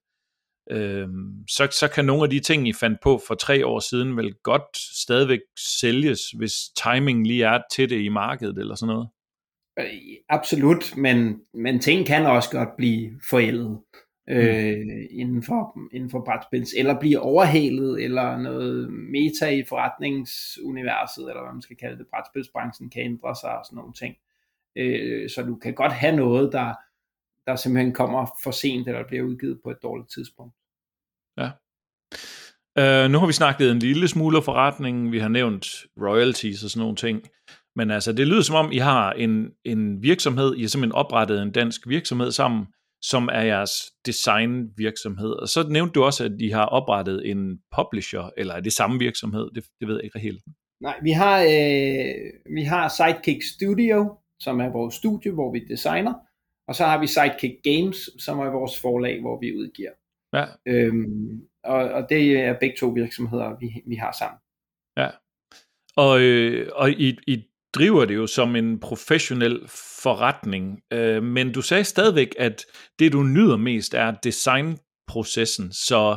øh, 0.71 1.09
så, 1.49 1.69
så 1.81 1.91
kan 1.95 2.05
nogle 2.05 2.23
af 2.23 2.31
de 2.31 2.41
ting, 2.41 2.69
I 2.69 2.73
fandt 2.73 2.99
på 3.03 3.21
for 3.27 3.35
tre 3.35 3.67
år 3.67 3.81
siden, 3.81 4.17
vel 4.17 4.35
godt 4.35 4.77
stadigvæk 5.05 5.41
sælges, 5.81 6.21
hvis 6.31 6.55
timing 6.85 7.27
lige 7.27 7.45
er 7.45 7.63
til 7.73 7.91
det 7.91 8.01
i 8.01 8.09
markedet 8.09 8.59
eller 8.59 8.75
sådan 8.75 8.93
noget? 8.95 9.09
Øh, 9.79 9.87
absolut, 10.29 10.97
men, 10.97 11.41
men 11.55 11.81
ting 11.81 12.07
kan 12.07 12.27
også 12.27 12.51
godt 12.51 12.77
blive 12.77 13.21
forældet 13.31 13.81
øh, 14.29 14.77
mm. 14.77 14.91
inden, 15.11 15.43
for, 15.43 15.79
inden 15.93 16.11
for 16.11 16.21
brætspils, 16.25 16.75
eller 16.77 17.01
blive 17.01 17.21
overhalet, 17.21 18.05
eller 18.05 18.39
noget 18.39 18.93
meta 18.93 19.49
i 19.49 19.65
forretningsuniverset, 19.69 21.29
eller 21.29 21.43
hvad 21.43 21.53
man 21.53 21.63
skal 21.63 21.77
kalde 21.77 21.99
det, 21.99 22.07
brætspilsbranchen 22.11 22.91
kan 22.91 23.03
ændre 23.03 23.37
sig 23.43 23.59
og 23.59 23.65
sådan 23.65 23.77
nogle 23.77 23.93
ting. 23.93 24.17
Øh, 24.77 25.31
så 25.31 25.43
du 25.43 25.57
kan 25.57 25.75
godt 25.75 25.93
have 25.93 26.17
noget, 26.17 26.53
der, 26.53 26.75
der 27.47 27.57
simpelthen 27.57 27.93
kommer 27.93 28.27
for 28.43 28.51
sent, 28.51 28.89
eller 28.89 29.07
bliver 29.09 29.23
udgivet 29.23 29.61
på 29.65 29.71
et 29.71 29.83
dårligt 29.83 30.11
tidspunkt. 30.11 30.55
Ja. 31.39 31.51
Uh, 32.79 33.11
nu 33.11 33.19
har 33.19 33.27
vi 33.27 33.33
snakket 33.33 33.71
en 33.71 33.79
lille 33.79 34.09
smule 34.09 34.43
forretning, 34.43 35.13
vi 35.13 35.19
har 35.19 35.29
nævnt 35.29 35.67
royalties 36.01 36.65
og 36.65 36.71
sådan 36.71 36.81
nogle 36.81 36.97
ting, 36.97 37.23
men 37.77 37.91
altså 37.91 38.13
det 38.13 38.27
lyder 38.27 38.43
som 38.43 38.57
om, 38.57 38.73
I 38.73 38.79
har 38.79 39.13
en, 39.13 39.51
en 39.65 40.03
virksomhed, 40.03 40.57
I 40.57 40.61
har 40.61 40.69
simpelthen 40.69 40.93
oprettet 40.93 41.43
en 41.43 41.51
dansk 41.51 41.89
virksomhed 41.89 42.31
sammen, 42.31 42.67
som 43.11 43.29
er 43.33 43.43
jeres 43.43 43.71
designvirksomhed. 44.07 45.31
Og 45.31 45.49
så 45.49 45.69
nævnte 45.69 45.93
du 45.93 46.05
også, 46.05 46.25
at 46.25 46.33
I 46.41 46.49
har 46.49 46.67
oprettet 46.67 47.31
en 47.31 47.61
publisher, 47.77 48.31
eller 48.37 48.55
er 48.55 48.61
det 48.61 48.73
samme 48.73 48.99
virksomhed? 48.99 49.51
Det, 49.55 49.65
det 49.81 49.89
ved 49.89 49.95
jeg 49.95 50.05
ikke 50.05 50.19
helt. 50.19 50.43
Nej, 50.81 51.01
vi 51.03 51.11
har, 51.11 51.43
øh, 51.43 52.55
vi 52.55 52.63
har 52.63 52.89
Sidekick 52.89 53.43
Studio, 53.55 54.19
som 54.41 54.61
er 54.61 54.73
vores 54.73 54.95
studie, 54.95 55.33
hvor 55.33 55.53
vi 55.53 55.59
designer. 55.69 56.15
Og 56.69 56.75
så 56.75 56.85
har 56.85 57.01
vi 57.01 57.07
Sidekick 57.07 57.55
Games, 57.65 58.11
som 58.19 58.39
er 58.39 58.51
vores 58.51 58.81
forlag, 58.81 59.21
hvor 59.21 59.41
vi 59.41 59.57
udgiver. 59.57 59.91
Ja. 60.33 60.45
Øhm, 60.67 61.43
og, 61.65 61.77
og 61.77 62.07
det 62.09 62.39
er 62.39 62.59
begge 62.61 62.77
to 62.77 62.89
virksomheder, 62.89 63.59
vi, 63.61 63.83
vi 63.87 63.95
har 63.95 64.13
sammen. 64.19 64.39
Ja. 64.97 65.09
Og, 65.97 66.21
øh, 66.21 66.69
og 66.75 66.91
I, 66.91 67.19
I 67.27 67.45
driver 67.75 68.05
det 68.05 68.15
jo 68.15 68.27
som 68.27 68.57
en 68.57 68.81
professionel 68.81 69.69
forretning, 70.03 70.81
øh, 70.93 71.23
men 71.23 71.53
du 71.53 71.63
sagde 71.63 71.85
stadigvæk, 71.85 72.35
at 72.39 72.65
det 72.99 73.13
du 73.13 73.23
nyder 73.23 73.57
mest 73.57 73.95
er 73.95 74.11
designprocessen, 74.11 75.73
så 75.73 76.17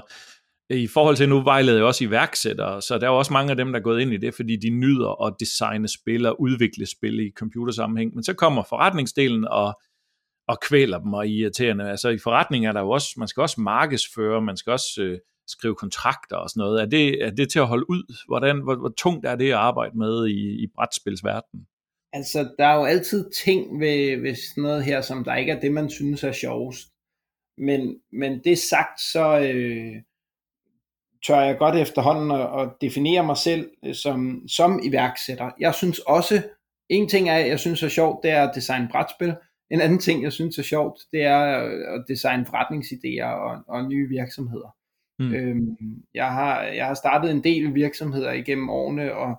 øh, 0.71 0.77
i 0.77 0.87
forhold 0.87 1.15
til, 1.15 1.29
nu 1.29 1.41
vejleder 1.41 1.77
jeg 1.77 1.85
også 1.85 2.03
iværksættere, 2.03 2.81
så 2.81 2.97
der 2.97 3.07
er 3.07 3.11
også 3.11 3.33
mange 3.33 3.51
af 3.51 3.57
dem, 3.57 3.71
der 3.71 3.79
er 3.79 3.83
gået 3.83 4.01
ind 4.01 4.13
i 4.13 4.17
det, 4.17 4.33
fordi 4.35 4.55
de 4.55 4.69
nyder 4.69 5.25
at 5.25 5.33
designe 5.39 5.87
spil 5.87 6.25
og 6.25 6.41
udvikle 6.41 6.85
spil 6.85 7.19
i 7.19 7.31
computersammenhæng. 7.35 8.15
Men 8.15 8.23
så 8.23 8.33
kommer 8.33 8.63
forretningsdelen 8.69 9.47
og, 9.47 9.79
og 10.47 10.59
kvæler 10.61 10.99
dem 10.99 11.13
og 11.13 11.27
irriterende. 11.27 11.89
Altså 11.89 12.09
i 12.09 12.17
forretning 12.17 12.65
er 12.65 12.71
der 12.71 12.81
jo 12.81 12.89
også, 12.89 13.09
man 13.17 13.27
skal 13.27 13.41
også 13.41 13.61
markedsføre, 13.61 14.41
man 14.41 14.57
skal 14.57 14.71
også 14.71 15.01
øh, 15.01 15.19
skrive 15.47 15.75
kontrakter 15.75 16.35
og 16.35 16.49
sådan 16.49 16.61
noget. 16.61 16.81
Er 16.81 16.85
det, 16.85 17.23
er 17.23 17.31
det 17.31 17.51
til 17.51 17.59
at 17.59 17.67
holde 17.67 17.89
ud? 17.89 18.15
Hvordan, 18.27 18.61
hvor, 18.63 18.75
hvor 18.75 18.93
tungt 18.97 19.25
er 19.25 19.35
det 19.35 19.49
at 19.49 19.53
arbejde 19.53 19.97
med 19.97 20.27
i, 20.27 20.63
i 20.63 20.67
brætspilsverdenen? 20.75 21.67
Altså, 22.13 22.49
der 22.59 22.65
er 22.65 22.75
jo 22.75 22.85
altid 22.85 23.31
ting 23.45 23.79
ved, 23.79 24.21
ved 24.21 24.35
sådan 24.35 24.63
noget 24.63 24.83
her, 24.83 25.01
som 25.01 25.23
der 25.23 25.35
ikke 25.35 25.51
er 25.51 25.59
det, 25.59 25.71
man 25.71 25.89
synes 25.89 26.23
er 26.23 26.31
sjovest. 26.31 26.87
Men, 27.57 27.99
men 28.11 28.43
det 28.43 28.57
sagt, 28.57 29.01
så 29.01 29.39
øh, 29.39 29.95
tør 31.27 31.41
jeg 31.41 31.57
godt 31.57 31.75
efterhånden 31.75 32.31
at, 32.31 32.61
at 32.61 32.69
definere 32.81 33.25
mig 33.25 33.37
selv 33.37 33.69
som, 33.93 34.47
som 34.47 34.79
iværksætter. 34.83 35.51
Jeg 35.59 35.75
synes 35.75 35.99
også, 35.99 36.43
en 36.89 37.09
ting 37.09 37.29
er, 37.29 37.37
jeg 37.37 37.59
synes 37.59 37.83
er 37.83 37.89
sjovt, 37.89 38.23
det 38.23 38.31
er 38.31 38.49
at 38.49 38.55
designe 38.55 38.87
brætspil. 38.91 39.35
En 39.71 39.81
anden 39.81 39.99
ting, 39.99 40.23
jeg 40.23 40.33
synes 40.33 40.57
er 40.57 40.63
sjovt, 40.63 40.99
det 41.11 41.23
er 41.23 41.39
at 41.95 42.05
designe 42.07 42.45
forretningsidéer 42.49 43.25
og, 43.25 43.63
og 43.67 43.89
nye 43.89 44.09
virksomheder. 44.09 44.75
Mm. 45.19 45.33
Øhm, 45.33 45.77
jeg, 46.13 46.27
har, 46.27 46.61
jeg 46.61 46.85
har 46.85 46.93
startet 46.93 47.31
en 47.31 47.43
del 47.43 47.75
virksomheder 47.75 48.31
igennem 48.31 48.69
årene, 48.69 49.15
og, 49.15 49.35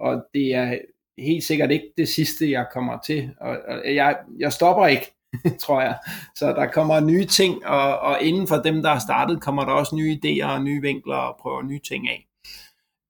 og 0.00 0.24
det 0.34 0.54
er 0.54 0.78
helt 1.18 1.44
sikkert 1.44 1.70
ikke 1.70 1.92
det 1.96 2.08
sidste, 2.08 2.50
jeg 2.50 2.66
kommer 2.72 2.98
til. 3.06 3.30
Og, 3.40 3.58
og 3.68 3.94
jeg, 3.94 4.16
jeg 4.38 4.52
stopper 4.52 4.86
ikke, 4.86 5.12
tror 5.64 5.80
jeg. 5.80 5.98
Så 6.34 6.46
der 6.46 6.66
kommer 6.66 7.00
nye 7.00 7.26
ting, 7.26 7.66
og, 7.66 7.98
og 7.98 8.22
inden 8.22 8.48
for 8.48 8.56
dem, 8.56 8.82
der 8.82 8.90
har 8.90 8.98
startet, 8.98 9.42
kommer 9.42 9.64
der 9.64 9.72
også 9.72 9.96
nye 9.96 10.18
idéer 10.24 10.46
og 10.46 10.62
nye 10.62 10.82
vinkler 10.82 11.16
og 11.16 11.38
prøver 11.40 11.62
nye 11.62 11.80
ting 11.80 12.08
af. 12.08 12.26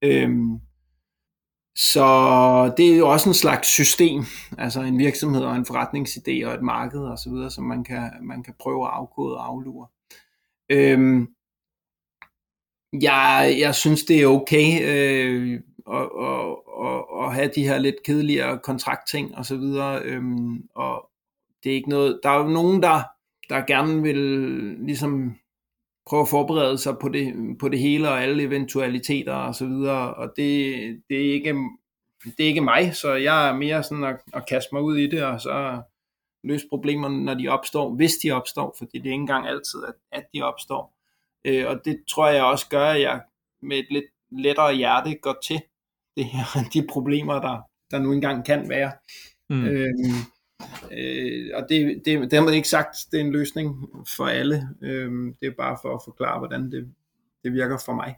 Øhm, 0.04 0.60
så 1.76 2.06
det 2.76 2.92
er 2.92 2.96
jo 2.96 3.08
også 3.08 3.28
en 3.28 3.34
slags 3.34 3.68
system, 3.68 4.22
altså 4.58 4.80
en 4.80 4.98
virksomhed 4.98 5.42
og 5.42 5.56
en 5.56 5.66
forretningsidé 5.68 6.46
og 6.46 6.54
et 6.54 6.62
marked 6.62 7.00
og 7.00 7.18
så 7.18 7.30
videre, 7.30 7.50
som 7.50 7.64
man 7.64 7.84
kan, 7.84 8.10
man 8.22 8.42
kan 8.42 8.54
prøve 8.60 8.86
at 8.86 8.92
afkode 8.92 9.36
og 9.36 9.46
aflure. 9.46 9.86
Øhm, 10.70 11.28
jeg, 12.92 13.56
jeg 13.58 13.74
synes, 13.74 14.04
det 14.04 14.22
er 14.22 14.26
okay 14.26 14.82
øh, 14.82 15.60
at, 15.90 16.08
at, 16.20 16.56
at, 16.86 17.04
at 17.24 17.34
have 17.34 17.50
de 17.54 17.68
her 17.68 17.78
lidt 17.78 18.02
kedeligere 18.04 18.58
kontraktting 18.58 19.36
og 19.36 19.46
så 19.46 19.56
videre. 19.56 20.02
Øh, 20.04 20.22
og 20.74 21.10
det 21.64 21.70
er 21.72 21.76
ikke 21.76 21.88
noget, 21.88 22.20
der 22.22 22.30
er 22.30 22.38
jo 22.38 22.48
nogen, 22.48 22.82
der, 22.82 23.02
der 23.48 23.66
gerne 23.66 24.02
vil 24.02 24.16
ligesom 24.86 25.36
prøve 26.06 26.22
at 26.22 26.28
forberede 26.28 26.78
sig 26.78 26.96
på 27.00 27.08
det, 27.08 27.34
på 27.60 27.68
det 27.68 27.78
hele 27.78 28.08
og 28.08 28.22
alle 28.22 28.42
eventualiteter 28.42 29.34
og 29.34 29.54
så 29.54 29.66
videre, 29.66 30.14
og 30.14 30.32
det, 30.36 30.74
det, 31.08 31.28
er 31.28 31.32
ikke, 31.32 31.54
det 32.24 32.44
er 32.44 32.48
ikke 32.48 32.60
mig, 32.60 32.96
så 32.96 33.14
jeg 33.14 33.48
er 33.48 33.54
mere 33.54 33.82
sådan 33.82 34.04
at, 34.04 34.16
at 34.34 34.48
kaste 34.48 34.68
mig 34.72 34.82
ud 34.82 34.96
i 34.96 35.06
det, 35.06 35.24
og 35.24 35.40
så 35.40 35.82
løse 36.44 36.66
problemerne, 36.68 37.24
når 37.24 37.34
de 37.34 37.48
opstår, 37.48 37.94
hvis 37.94 38.12
de 38.22 38.30
opstår, 38.30 38.74
fordi 38.78 38.98
det 38.98 39.06
er 39.06 39.12
ikke 39.12 39.20
engang 39.20 39.48
altid, 39.48 39.84
at, 39.88 39.94
at 40.12 40.24
de 40.34 40.42
opstår. 40.42 40.94
Øh, 41.44 41.66
og 41.66 41.80
det 41.84 42.02
tror 42.10 42.28
jeg 42.28 42.44
også 42.44 42.68
gør, 42.68 42.86
at 42.86 43.00
jeg 43.00 43.20
med 43.62 43.78
et 43.78 43.86
lidt 43.90 44.04
lettere 44.30 44.74
hjerte 44.74 45.14
går 45.14 45.36
til 45.44 45.60
det 46.16 46.24
her, 46.24 46.44
de 46.74 46.86
problemer, 46.90 47.40
der, 47.40 47.60
der 47.90 47.98
nu 47.98 48.12
engang 48.12 48.46
kan 48.46 48.68
være. 48.68 48.92
Mm. 49.50 49.64
Øh, 49.64 49.94
øh, 50.92 51.50
og 51.54 51.66
det, 51.68 52.02
det, 52.04 52.20
det 52.20 52.32
har 52.32 52.44
man 52.44 52.54
ikke 52.54 52.68
sagt, 52.68 52.96
det 53.12 53.20
er 53.20 53.24
en 53.24 53.32
løsning 53.32 53.88
for 54.16 54.26
alle. 54.26 54.68
Øh, 54.82 55.10
det 55.40 55.46
er 55.46 55.54
bare 55.58 55.78
for 55.82 55.94
at 55.94 56.02
forklare, 56.04 56.38
hvordan 56.38 56.72
det, 56.72 56.94
det 57.44 57.52
virker 57.52 57.78
for 57.86 57.94
mig. 57.94 58.16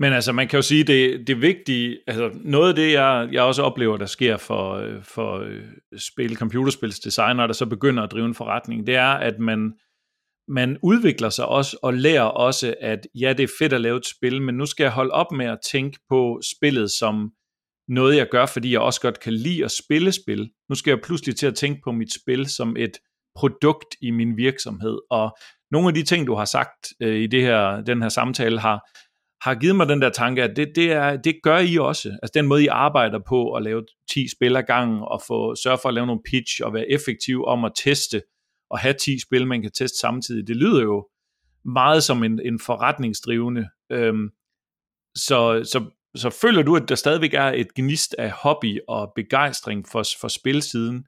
Men 0.00 0.12
altså, 0.12 0.32
man 0.32 0.48
kan 0.48 0.56
jo 0.58 0.62
sige, 0.62 0.84
det, 0.84 1.26
det 1.26 1.42
vigtige, 1.42 1.98
altså 2.06 2.30
noget 2.34 2.68
af 2.68 2.74
det, 2.74 2.92
jeg, 2.92 3.28
jeg 3.32 3.42
også 3.42 3.62
oplever, 3.62 3.96
der 3.96 4.06
sker 4.06 4.36
for, 4.36 4.88
for 5.02 5.38
øh, 5.38 5.62
spil, 5.96 6.36
computerspilsdesignere, 6.36 7.46
der 7.46 7.52
så 7.52 7.66
begynder 7.66 8.02
at 8.02 8.12
drive 8.12 8.26
en 8.26 8.34
forretning, 8.34 8.86
det 8.86 8.94
er, 8.94 9.12
at 9.12 9.38
man, 9.38 9.74
man 10.48 10.78
udvikler 10.82 11.28
sig 11.28 11.46
også 11.46 11.78
og 11.82 11.94
lærer 11.94 12.22
også, 12.22 12.74
at 12.80 13.06
ja, 13.14 13.32
det 13.32 13.42
er 13.42 13.52
fedt 13.58 13.72
at 13.72 13.80
lave 13.80 13.96
et 13.96 14.06
spil, 14.06 14.42
men 14.42 14.54
nu 14.54 14.66
skal 14.66 14.84
jeg 14.84 14.92
holde 14.92 15.10
op 15.10 15.32
med 15.32 15.46
at 15.46 15.58
tænke 15.70 15.98
på 16.08 16.40
spillet 16.56 16.90
som 16.90 17.30
noget, 17.88 18.16
jeg 18.16 18.28
gør, 18.30 18.46
fordi 18.46 18.72
jeg 18.72 18.80
også 18.80 19.00
godt 19.00 19.20
kan 19.20 19.32
lide 19.32 19.64
at 19.64 19.70
spille 19.70 20.12
spil. 20.12 20.50
Nu 20.68 20.74
skal 20.74 20.90
jeg 20.90 21.00
pludselig 21.00 21.36
til 21.36 21.46
at 21.46 21.54
tænke 21.54 21.80
på 21.84 21.92
mit 21.92 22.14
spil 22.14 22.46
som 22.46 22.76
et 22.76 22.92
produkt 23.36 23.96
i 24.02 24.10
min 24.10 24.36
virksomhed, 24.36 24.98
og 25.10 25.36
nogle 25.70 25.88
af 25.88 25.94
de 25.94 26.02
ting, 26.02 26.26
du 26.26 26.34
har 26.34 26.44
sagt 26.44 26.86
øh, 27.02 27.16
i 27.16 27.26
det 27.26 27.42
her, 27.42 27.80
den 27.80 28.02
her 28.02 28.08
samtale, 28.08 28.60
har, 28.60 28.88
har 29.48 29.54
givet 29.54 29.76
mig 29.76 29.88
den 29.88 30.02
der 30.02 30.10
tanke, 30.10 30.42
at 30.42 30.56
det, 30.56 30.68
det, 30.76 30.92
er, 30.92 31.16
det 31.16 31.34
gør 31.42 31.58
I 31.58 31.78
også. 31.78 32.08
Altså 32.22 32.32
den 32.34 32.46
måde, 32.46 32.64
I 32.64 32.66
arbejder 32.66 33.18
på 33.28 33.52
at 33.52 33.62
lave 33.62 33.84
10 34.10 34.26
spil 34.36 34.56
ad 34.56 34.62
gangen, 34.62 34.98
og 35.02 35.22
få, 35.26 35.54
sørge 35.54 35.78
for 35.82 35.88
at 35.88 35.94
lave 35.94 36.06
nogle 36.06 36.22
pitch, 36.30 36.60
og 36.64 36.74
være 36.74 36.90
effektiv 36.90 37.44
om 37.44 37.64
at 37.64 37.72
teste, 37.84 38.22
og 38.70 38.78
have 38.78 38.94
10 38.94 39.20
spil, 39.20 39.46
man 39.46 39.62
kan 39.62 39.70
teste 39.72 39.98
samtidig. 39.98 40.46
Det 40.46 40.56
lyder 40.56 40.82
jo 40.82 41.08
meget 41.64 42.02
som 42.04 42.24
en, 42.24 42.40
en 42.44 42.60
forretningsdrivende. 42.60 43.68
Øhm, 43.92 44.30
så, 45.16 45.68
så, 45.72 45.90
så 46.14 46.30
føler 46.30 46.62
du, 46.62 46.76
at 46.76 46.88
der 46.88 46.94
stadigvæk 46.94 47.34
er 47.34 47.52
et 47.54 47.74
gnist 47.74 48.14
af 48.18 48.30
hobby 48.30 48.78
og 48.88 49.12
begejstring 49.14 49.88
for, 49.88 50.02
for 50.20 50.28
spilsiden? 50.28 51.06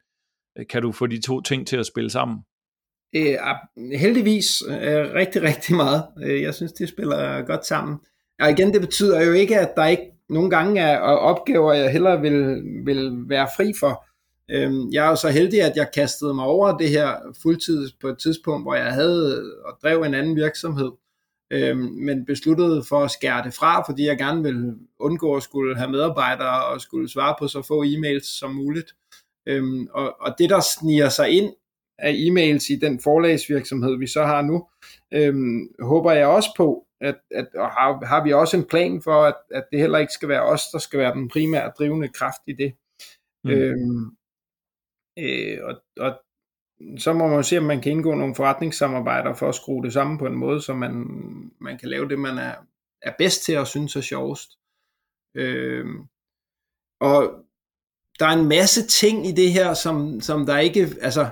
Kan 0.71 0.83
du 0.83 0.93
få 0.93 1.07
de 1.07 1.21
to 1.21 1.41
ting 1.41 1.67
til 1.67 1.77
at 1.77 1.87
spille 1.87 2.11
sammen? 2.11 2.39
Øh, 3.17 3.37
heldigvis 3.99 4.63
øh, 4.69 5.15
rigtig, 5.15 5.43
rigtig 5.43 5.77
meget. 5.77 6.05
Øh, 6.23 6.43
jeg 6.43 6.55
synes, 6.55 6.73
det 6.73 6.89
spiller 6.89 7.43
godt 7.43 7.67
sammen. 7.67 7.99
Og 8.41 8.51
igen, 8.51 8.73
det 8.73 8.81
betyder 8.81 9.23
jo 9.23 9.33
ikke, 9.33 9.59
at 9.59 9.73
der 9.77 9.87
ikke 9.87 10.13
nogle 10.29 10.51
gange 10.51 10.81
er 10.81 10.99
opgaver, 11.01 11.73
jeg 11.73 11.93
hellere 11.93 12.21
vil, 12.21 12.63
vil 12.85 13.29
være 13.29 13.49
fri 13.57 13.73
for. 13.81 14.05
Øh, 14.51 14.73
jeg 14.93 15.05
er 15.05 15.09
jo 15.09 15.17
så 15.17 15.29
heldig, 15.29 15.63
at 15.63 15.77
jeg 15.77 15.91
kastede 15.95 16.35
mig 16.35 16.45
over 16.45 16.79
det 16.79 16.89
her 16.89 17.15
fuldtid 17.43 17.91
på 18.01 18.09
et 18.09 18.19
tidspunkt, 18.19 18.65
hvor 18.65 18.75
jeg 18.75 18.93
havde 18.93 19.43
og 19.65 19.79
drev 19.83 20.03
en 20.03 20.15
anden 20.15 20.37
virksomhed, 20.37 20.91
øh, 21.53 21.77
men 21.79 22.25
besluttede 22.25 22.85
for 22.89 23.05
at 23.05 23.11
skære 23.11 23.45
det 23.45 23.55
fra, 23.55 23.83
fordi 23.91 24.07
jeg 24.07 24.19
gerne 24.19 24.43
ville 24.43 24.75
undgå 24.99 25.37
at 25.37 25.43
skulle 25.43 25.77
have 25.77 25.91
medarbejdere 25.91 26.65
og 26.65 26.81
skulle 26.81 27.09
svare 27.09 27.37
på 27.39 27.49
så 27.49 27.63
få 27.63 27.85
e-mails 27.85 28.39
som 28.39 28.55
muligt. 28.55 28.95
Øhm, 29.47 29.89
og, 29.93 30.17
og 30.21 30.35
det 30.39 30.51
der 30.51 30.61
sniger 30.61 31.09
sig 31.09 31.31
ind 31.31 31.53
af 31.99 32.13
e-mails 32.13 32.73
i 32.73 32.77
den 32.77 33.01
forlagsvirksomhed, 33.01 33.99
vi 33.99 34.07
så 34.07 34.25
har 34.25 34.43
nu, 34.43 34.67
øhm, 35.13 35.69
håber 35.83 36.13
jeg 36.13 36.27
også 36.27 36.51
på, 36.57 36.87
at, 37.01 37.17
at 37.31 37.47
og 37.55 37.71
har, 37.71 38.05
har 38.07 38.25
vi 38.25 38.33
også 38.33 38.57
en 38.57 38.65
plan 38.65 39.03
for, 39.03 39.23
at, 39.23 39.35
at 39.51 39.65
det 39.73 39.81
heller 39.81 39.99
ikke 39.99 40.13
skal 40.13 40.29
være 40.29 40.43
os, 40.43 40.63
der 40.73 40.79
skal 40.79 40.99
være 40.99 41.15
den 41.15 41.29
primære 41.29 41.73
drivende 41.79 42.09
kraft 42.09 42.41
i 42.47 42.53
det. 42.53 42.73
Mm. 43.45 43.51
Øhm, 43.51 44.17
øh, 45.21 45.59
og, 45.65 45.83
og 46.01 46.21
så 46.99 47.13
må 47.13 47.27
man 47.27 47.37
jo 47.37 47.43
se, 47.43 47.59
om 47.59 47.65
man 47.65 47.81
kan 47.81 47.93
indgå 47.93 48.15
nogle 48.15 48.35
forretningssamarbejder 48.35 49.35
for 49.35 49.49
at 49.49 49.55
skrue 49.55 49.85
det 49.85 49.93
sammen 49.93 50.19
på 50.19 50.27
en 50.27 50.35
måde, 50.35 50.63
så 50.63 50.75
man, 50.75 50.93
man 51.61 51.79
kan 51.79 51.89
lave 51.89 52.09
det, 52.09 52.19
man 52.19 52.39
er, 52.39 52.55
er 53.03 53.13
bedst 53.19 53.45
til 53.45 53.59
og 53.59 53.67
synes 53.67 53.97
er 53.97 54.01
sjovest. 54.01 54.51
Øh, 55.35 55.87
og 57.01 57.45
der 58.19 58.27
er 58.27 58.33
en 58.33 58.49
masse 58.49 58.87
ting 58.87 59.27
i 59.27 59.33
det 59.33 59.53
her, 59.53 59.75
som, 59.75 60.21
som 60.21 60.47
der 60.47 60.59
ikke, 60.59 60.89
altså, 61.01 61.31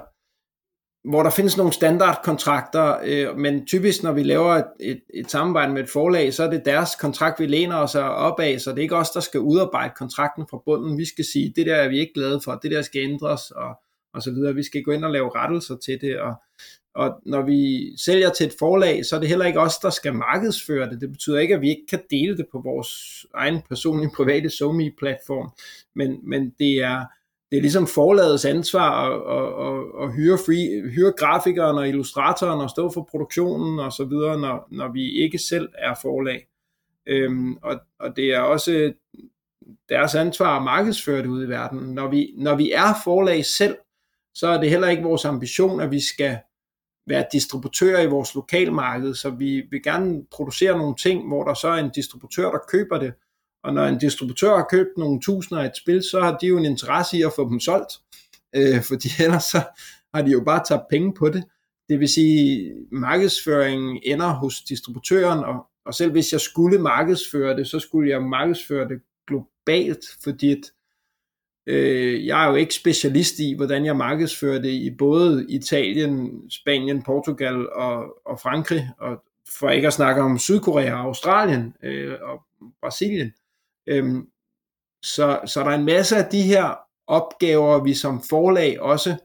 hvor 1.05 1.23
der 1.23 1.31
findes 1.31 1.57
nogle 1.57 1.73
standardkontrakter, 1.73 2.99
øh, 3.05 3.37
men 3.37 3.67
typisk 3.67 4.03
når 4.03 4.13
vi 4.13 4.23
laver 4.23 4.55
et, 4.55 4.65
et, 4.81 5.01
et 5.15 5.31
samarbejde 5.31 5.73
med 5.73 5.83
et 5.83 5.91
forlag, 5.91 6.35
så 6.35 6.45
er 6.45 6.51
det 6.51 6.65
deres 6.65 6.97
kontrakt, 7.01 7.41
vi 7.41 7.47
læner 7.47 7.77
os 7.77 7.95
op 7.95 8.41
af, 8.41 8.61
så 8.61 8.71
det 8.71 8.79
er 8.79 8.83
ikke 8.83 8.97
os, 8.97 9.11
der 9.11 9.21
skal 9.21 9.41
udarbejde 9.41 9.95
kontrakten 9.97 10.47
fra 10.51 10.63
bunden. 10.65 10.99
Vi 10.99 11.05
skal 11.05 11.25
sige, 11.25 11.53
det 11.57 11.67
der 11.67 11.75
er 11.75 11.89
vi 11.89 11.99
ikke 11.99 12.15
glade 12.15 12.41
for, 12.45 12.55
det 12.55 12.71
der 12.71 12.83
skal 12.83 13.03
ændres, 13.03 13.51
og, 13.51 13.75
og 14.15 14.23
så 14.23 14.31
videre. 14.31 14.55
Vi 14.55 14.63
skal 14.63 14.83
gå 14.83 14.91
ind 14.91 15.05
og 15.05 15.11
lave 15.11 15.31
rettelser 15.35 15.77
til 15.77 16.01
det, 16.01 16.21
og, 16.21 16.35
og 16.95 17.21
når 17.27 17.43
vi 17.43 17.93
sælger 17.97 18.31
til 18.31 18.47
et 18.47 18.55
forlag, 18.59 19.05
så 19.07 19.17
er 19.17 19.21
det 19.21 19.29
heller 19.29 19.47
ikke 19.47 19.61
os, 19.61 19.77
der 19.77 19.91
skal 19.91 20.15
markedsføre 20.15 20.91
det. 20.91 21.01
Det 21.01 21.11
betyder 21.11 21.39
ikke, 21.39 21.55
at 21.55 21.61
vi 21.61 21.69
ikke 21.69 21.87
kan 21.91 22.01
dele 22.11 22.37
det 22.37 22.47
på 22.53 22.61
vores 22.65 22.91
egen 23.35 23.63
personlige 23.69 24.11
private 24.17 24.51
SoMe-platform, 24.51 25.51
men, 25.95 26.21
men 26.23 26.51
det 26.59 26.75
er 26.75 27.05
det 27.51 27.57
er 27.57 27.61
ligesom 27.61 27.87
forlagets 27.87 28.45
ansvar 28.45 28.91
at, 29.05 29.13
at, 29.39 29.67
at, 29.67 30.05
at 30.05 30.15
hyre, 30.15 30.39
free, 30.39 30.91
hyre 30.91 31.13
grafikeren 31.13 31.79
og 31.79 31.89
illustratoren 31.89 32.61
og 32.61 32.71
stå 32.71 32.91
for 32.95 33.09
produktionen 33.11 33.79
og 33.79 33.93
så 33.93 34.05
videre, 34.05 34.41
når, 34.41 34.69
når 34.71 34.93
vi 34.93 35.11
ikke 35.11 35.39
selv 35.39 35.69
er 35.79 35.95
forlag. 36.03 36.47
Øhm, 37.07 37.57
og, 37.57 37.81
og 38.01 38.17
det 38.17 38.25
er 38.25 38.41
også 38.41 38.93
deres 39.89 40.15
ansvar 40.15 40.57
at 40.57 40.63
markedsføre 40.63 41.23
det 41.23 41.27
ud 41.27 41.45
i 41.45 41.49
verden. 41.49 41.95
Når 41.95 42.09
vi, 42.09 42.35
når 42.37 42.57
vi 42.57 42.73
er 42.73 43.01
forlag 43.05 43.45
selv, 43.45 43.77
så 44.35 44.49
er 44.49 44.61
det 44.61 44.71
heller 44.71 44.89
ikke 44.89 45.03
vores 45.03 45.25
ambition, 45.25 45.81
at 45.81 45.91
vi 45.91 46.01
skal 46.01 46.39
være 47.07 47.27
distributører 47.33 48.03
i 48.03 48.07
vores 48.07 48.35
lokalmarked, 48.35 49.15
så 49.15 49.31
vi 49.31 49.63
vil 49.71 49.83
gerne 49.83 50.27
producere 50.31 50.79
nogle 50.79 50.95
ting, 50.97 51.29
hvor 51.29 51.45
der 51.45 51.55
så 51.55 51.69
er 51.69 51.77
en 51.77 51.91
distributør, 51.91 52.51
der 52.51 52.59
køber 52.69 52.99
det, 52.99 53.13
og 53.65 53.75
når 53.75 53.85
en 53.87 53.99
distributør 53.99 54.57
har 54.57 54.67
købt 54.71 54.99
nogle 54.99 55.21
tusinder 55.21 55.63
af 55.63 55.67
et 55.67 55.77
spil, 55.77 56.03
så 56.03 56.21
har 56.21 56.37
de 56.37 56.47
jo 56.47 56.59
en 56.59 56.65
interesse 56.65 57.19
i 57.19 57.23
at 57.23 57.33
få 57.37 57.51
dem 57.51 57.61
solgt, 57.61 57.93
øh, 58.57 58.83
fordi 58.83 59.09
ellers 59.25 59.45
så 59.45 59.63
har 60.15 60.23
de 60.23 60.31
jo 60.31 60.43
bare 60.45 60.65
tabt 60.69 60.89
penge 60.91 61.15
på 61.15 61.29
det. 61.29 61.45
Det 61.89 62.01
vil 62.01 62.09
sige, 62.09 62.73
markedsføringen 62.93 64.01
ender 64.03 64.29
hos 64.29 64.61
distributøren, 64.61 65.45
og, 65.45 65.67
og 65.85 65.95
selv 65.95 66.13
hvis 66.13 66.33
jeg 66.33 66.41
skulle 66.41 66.79
markedsføre 66.79 67.57
det, 67.57 67.67
så 67.67 67.79
skulle 67.79 68.11
jeg 68.11 68.23
markedsføre 68.23 68.89
det 68.89 69.01
globalt, 69.27 70.05
fordi 70.23 70.51
at, 70.53 70.73
øh, 71.67 72.27
jeg 72.27 72.45
er 72.45 72.49
jo 72.49 72.55
ikke 72.55 72.75
specialist 72.75 73.39
i, 73.39 73.55
hvordan 73.57 73.85
jeg 73.85 73.97
markedsfører 73.97 74.63
det 74.63 74.71
i 74.71 74.91
både 74.99 75.47
Italien, 75.49 76.43
Spanien, 76.51 77.03
Portugal 77.03 77.69
og, 77.69 78.27
og 78.27 78.41
Frankrig, 78.41 78.89
og 78.99 79.23
for 79.59 79.71
ikke 79.71 79.87
at 79.87 79.93
snakke 79.93 80.23
om 80.23 80.39
Sydkorea 80.39 80.93
og 80.93 81.01
Australien 81.01 81.75
øh, 81.83 82.15
og 82.23 82.43
Brasilien. 82.81 83.33
Øhm, 83.89 84.27
så, 85.03 85.41
så 85.47 85.61
der 85.61 85.71
er 85.71 85.75
en 85.75 85.85
masse 85.85 86.17
af 86.17 86.31
de 86.31 86.43
her 86.43 86.75
opgaver, 87.07 87.85
vi 87.85 87.95
som 87.95 88.23
forlag 88.31 88.81
også, 88.81 89.17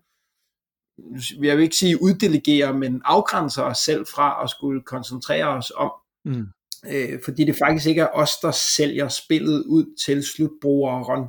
jeg 1.41 1.57
vil 1.57 1.63
ikke 1.63 1.75
sige 1.75 2.01
uddelegerer, 2.01 2.73
men 2.73 3.01
afgrænser 3.05 3.63
os 3.63 3.77
selv 3.77 4.05
fra 4.05 4.43
at 4.43 4.49
skulle 4.49 4.81
koncentrere 4.81 5.47
os 5.47 5.71
om. 5.75 5.91
Mm. 6.25 6.47
Øh, 6.87 7.19
fordi 7.25 7.43
det 7.43 7.55
faktisk 7.65 7.87
ikke 7.87 8.01
er 8.01 8.13
os, 8.13 8.37
der 8.41 8.51
sælger 8.51 9.07
spillet 9.07 9.63
ud 9.63 9.95
til 10.05 10.23
slutbrugeren. 10.23 11.27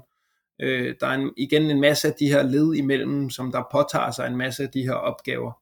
Øh, 0.61 0.95
der 1.01 1.07
er 1.07 1.15
en, 1.15 1.33
igen 1.37 1.63
en 1.63 1.81
masse 1.81 2.09
af 2.09 2.15
de 2.21 2.29
her 2.29 2.43
led 2.43 2.75
imellem, 2.75 3.31
som 3.31 3.53
der 3.53 3.63
påtager 3.73 4.11
sig 4.11 4.27
en 4.27 4.37
masse 4.37 4.63
af 4.63 4.69
de 4.69 4.83
her 4.83 4.95
opgaver. 4.95 5.53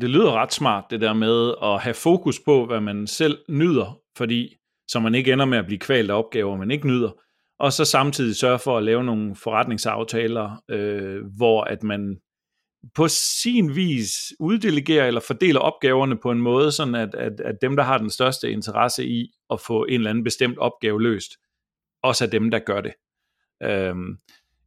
Det 0.00 0.10
lyder 0.10 0.32
ret 0.32 0.52
smart, 0.52 0.84
det 0.90 1.00
der 1.00 1.12
med 1.12 1.54
at 1.62 1.80
have 1.80 1.94
fokus 1.94 2.40
på, 2.40 2.66
hvad 2.66 2.80
man 2.80 3.06
selv 3.06 3.38
nyder, 3.48 4.00
fordi 4.16 4.57
så 4.88 5.00
man 5.00 5.14
ikke 5.14 5.32
ender 5.32 5.44
med 5.44 5.58
at 5.58 5.66
blive 5.66 5.78
kvalt 5.78 6.10
af 6.10 6.18
opgaver, 6.18 6.56
man 6.56 6.70
ikke 6.70 6.86
nyder, 6.86 7.10
og 7.58 7.72
så 7.72 7.84
samtidig 7.84 8.36
sørge 8.36 8.58
for 8.58 8.78
at 8.78 8.84
lave 8.84 9.04
nogle 9.04 9.36
forretningsaftaler, 9.36 10.62
øh, 10.70 11.24
hvor 11.36 11.64
at 11.64 11.82
man 11.82 12.16
på 12.94 13.08
sin 13.08 13.76
vis 13.76 14.10
uddelegerer 14.40 15.06
eller 15.06 15.20
fordeler 15.20 15.60
opgaverne 15.60 16.16
på 16.16 16.30
en 16.30 16.40
måde, 16.40 16.72
sådan 16.72 16.94
at, 16.94 17.14
at, 17.14 17.40
at 17.40 17.54
dem, 17.62 17.76
der 17.76 17.82
har 17.82 17.98
den 17.98 18.10
største 18.10 18.50
interesse 18.50 19.06
i 19.06 19.30
at 19.50 19.60
få 19.60 19.84
en 19.84 19.94
eller 19.94 20.10
anden 20.10 20.24
bestemt 20.24 20.58
opgave 20.58 21.02
løst, 21.02 21.32
også 22.02 22.24
er 22.24 22.28
dem, 22.28 22.50
der 22.50 22.58
gør 22.58 22.80
det. 22.80 22.92
Øhm, 23.62 24.18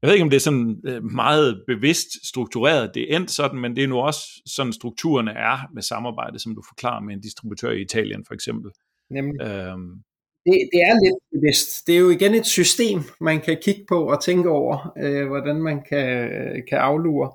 jeg 0.02 0.08
ved 0.08 0.14
ikke, 0.14 0.24
om 0.24 0.30
det 0.30 0.38
er 0.38 0.42
sådan 0.42 0.82
øh, 0.86 1.04
meget 1.04 1.64
bevidst 1.68 2.28
struktureret, 2.28 2.92
det 2.94 3.12
er 3.12 3.16
endt 3.16 3.32
sådan, 3.32 3.60
men 3.60 3.76
det 3.76 3.84
er 3.84 3.88
nu 3.88 4.00
også 4.00 4.42
sådan 4.46 4.74
strukturerne 4.74 5.32
er 5.32 5.58
med 5.74 5.82
samarbejde, 5.82 6.40
som 6.40 6.56
du 6.56 6.62
forklarer 6.70 7.02
med 7.02 7.14
en 7.16 7.22
distributør 7.22 7.72
i 7.72 7.82
Italien 7.82 8.26
for 8.28 8.34
eksempel. 8.34 8.72
Nemlig. 9.10 9.42
Øhm, 9.42 10.04
det, 10.46 10.70
det 10.74 10.82
er 10.82 11.04
lidt 11.04 11.24
bevidst. 11.32 11.88
Det 11.88 11.96
er 11.96 12.00
jo 12.00 12.10
igen 12.10 12.36
et 12.36 12.46
system, 12.46 13.04
man 13.20 13.42
kan 13.42 13.58
kigge 13.62 13.86
på 13.88 14.10
og 14.10 14.24
tænke 14.24 14.50
over, 14.50 14.94
øh, 14.98 15.28
hvordan 15.28 15.56
man 15.56 15.82
kan, 15.90 16.30
kan 16.70 16.78
aflure. 16.78 17.32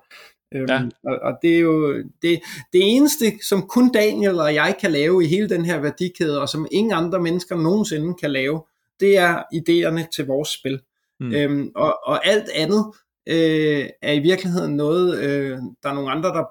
Øhm, 0.54 0.66
ja. 0.68 0.82
og, 1.04 1.18
og 1.22 1.38
det 1.42 1.54
er 1.54 1.58
jo 1.58 1.96
det, 2.22 2.40
det 2.72 2.96
eneste, 2.96 3.32
som 3.48 3.62
kun 3.62 3.92
Daniel 3.92 4.38
og 4.38 4.54
jeg 4.54 4.76
kan 4.80 4.90
lave 4.90 5.24
i 5.24 5.26
hele 5.26 5.48
den 5.48 5.64
her 5.64 5.80
værdikæde, 5.80 6.40
og 6.40 6.48
som 6.48 6.66
ingen 6.70 6.92
andre 6.92 7.20
mennesker 7.20 7.56
nogensinde 7.56 8.14
kan 8.14 8.30
lave, 8.30 8.62
det 9.00 9.18
er 9.18 9.42
idéerne 9.54 10.08
til 10.16 10.26
vores 10.26 10.48
spil. 10.48 10.80
Mm. 11.20 11.32
Øhm, 11.32 11.70
og, 11.74 11.98
og 12.04 12.26
alt 12.26 12.48
andet 12.54 12.84
øh, 13.26 13.86
er 14.02 14.12
i 14.12 14.18
virkeligheden 14.18 14.76
noget, 14.76 15.18
øh, 15.18 15.58
der 15.82 15.88
er 15.88 15.94
nogle 15.94 16.10
andre, 16.10 16.28
der... 16.28 16.44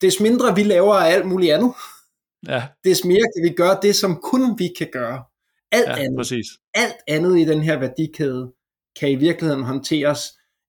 Des 0.00 0.20
mindre 0.20 0.54
vi 0.54 0.62
laver 0.62 0.94
af 0.94 1.12
alt 1.12 1.26
muligt 1.26 1.52
andet, 1.52 1.72
ja. 2.48 2.62
des 2.84 3.04
mere 3.04 3.20
kan 3.36 3.50
vi 3.50 3.54
gøre 3.54 3.78
det, 3.82 3.96
som 3.96 4.16
kun 4.16 4.58
vi 4.58 4.68
kan 4.78 4.88
gøre. 4.92 5.22
Alt, 5.76 5.88
ja, 5.88 6.04
andet, 6.04 6.18
præcis. 6.18 6.46
alt 6.74 6.96
andet 7.08 7.38
i 7.38 7.44
den 7.44 7.62
her 7.62 7.78
værdikæde 7.78 8.52
kan 9.00 9.10
i 9.10 9.14
virkeligheden 9.14 9.64
håndteres 9.64 10.20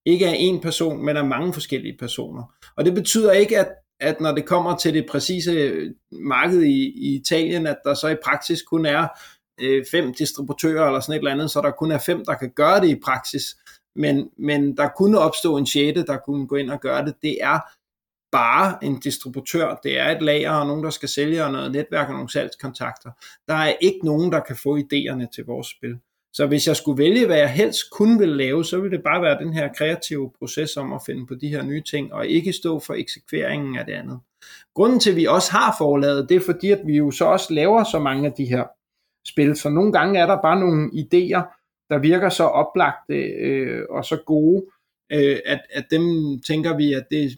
ikke 0.05 0.27
af 0.27 0.35
en 0.37 0.61
person, 0.61 1.05
men 1.05 1.17
af 1.17 1.25
mange 1.25 1.53
forskellige 1.53 1.97
personer. 1.99 2.43
Og 2.75 2.85
det 2.85 2.93
betyder 2.93 3.31
ikke, 3.31 3.59
at, 3.59 3.67
at 3.99 4.21
når 4.21 4.31
det 4.31 4.45
kommer 4.45 4.77
til 4.77 4.93
det 4.93 5.05
præcise 5.09 5.71
marked 6.11 6.61
i, 6.61 6.93
i 6.95 7.15
Italien, 7.15 7.67
at 7.67 7.77
der 7.83 7.93
så 7.93 8.07
i 8.07 8.15
praksis 8.23 8.61
kun 8.61 8.85
er 8.85 9.07
øh, 9.61 9.85
fem 9.91 10.13
distributører 10.13 10.87
eller 10.87 10.99
sådan 10.99 11.13
et 11.13 11.17
eller 11.17 11.31
andet, 11.31 11.51
så 11.51 11.61
der 11.61 11.71
kun 11.71 11.91
er 11.91 11.97
fem, 11.97 12.25
der 12.25 12.33
kan 12.33 12.51
gøre 12.55 12.81
det 12.81 12.89
i 12.89 12.99
praksis. 13.05 13.43
Men, 13.95 14.29
men 14.37 14.77
der 14.77 14.87
kunne 14.97 15.19
opstå 15.19 15.57
en 15.57 15.65
sjette, 15.65 16.05
der 16.05 16.17
kunne 16.17 16.47
gå 16.47 16.55
ind 16.55 16.71
og 16.71 16.81
gøre 16.81 17.05
det. 17.05 17.15
Det 17.21 17.37
er 17.41 17.59
bare 18.31 18.83
en 18.83 18.99
distributør, 18.99 19.79
det 19.83 19.99
er 19.99 20.15
et 20.15 20.21
lager 20.21 20.51
og 20.51 20.67
nogen, 20.67 20.83
der 20.83 20.89
skal 20.89 21.09
sælge 21.09 21.43
og 21.43 21.51
noget 21.51 21.71
netværk 21.71 22.07
og 22.07 22.13
nogle 22.13 22.31
salgskontakter. 22.31 23.11
Der 23.47 23.53
er 23.53 23.73
ikke 23.81 23.99
nogen, 24.03 24.31
der 24.31 24.39
kan 24.39 24.55
få 24.55 24.77
idéerne 24.77 25.27
til 25.35 25.45
vores 25.45 25.67
spil. 25.67 25.97
Så 26.33 26.47
hvis 26.47 26.67
jeg 26.67 26.75
skulle 26.75 27.03
vælge, 27.03 27.25
hvad 27.25 27.37
jeg 27.37 27.53
helst 27.53 27.79
kun 27.91 28.19
vil 28.19 28.29
lave, 28.29 28.65
så 28.65 28.79
ville 28.79 28.97
det 28.97 29.03
bare 29.03 29.21
være 29.21 29.39
den 29.43 29.53
her 29.53 29.73
kreative 29.77 30.31
proces 30.39 30.77
om 30.77 30.93
at 30.93 31.01
finde 31.05 31.27
på 31.27 31.35
de 31.35 31.47
her 31.47 31.63
nye 31.63 31.81
ting, 31.81 32.13
og 32.13 32.27
ikke 32.27 32.53
stå 32.53 32.79
for 32.79 32.93
eksekveringen 32.93 33.77
af 33.77 33.85
det 33.85 33.93
andet. 33.93 34.19
Grunden 34.75 34.99
til, 34.99 35.09
at 35.09 35.15
vi 35.15 35.25
også 35.25 35.51
har 35.51 35.75
forlaget, 35.77 36.29
det 36.29 36.37
er 36.37 36.41
fordi, 36.45 36.71
at 36.71 36.81
vi 36.85 36.97
jo 36.97 37.11
så 37.11 37.25
også 37.25 37.53
laver 37.53 37.83
så 37.83 37.99
mange 37.99 38.27
af 38.27 38.33
de 38.37 38.45
her 38.45 38.63
spil, 39.27 39.55
så 39.55 39.69
nogle 39.69 39.91
gange 39.91 40.19
er 40.19 40.25
der 40.25 40.41
bare 40.41 40.59
nogle 40.59 40.89
idéer, 40.93 41.57
der 41.89 41.97
virker 41.97 42.29
så 42.29 42.43
oplagte 42.43 43.15
øh, 43.15 43.85
og 43.89 44.05
så 44.05 44.17
gode, 44.25 44.65
øh, 45.11 45.39
at, 45.45 45.61
at 45.73 45.85
dem 45.91 46.01
tænker 46.47 46.77
vi, 46.77 46.93
at 46.93 47.05
det 47.11 47.23
er 47.23 47.29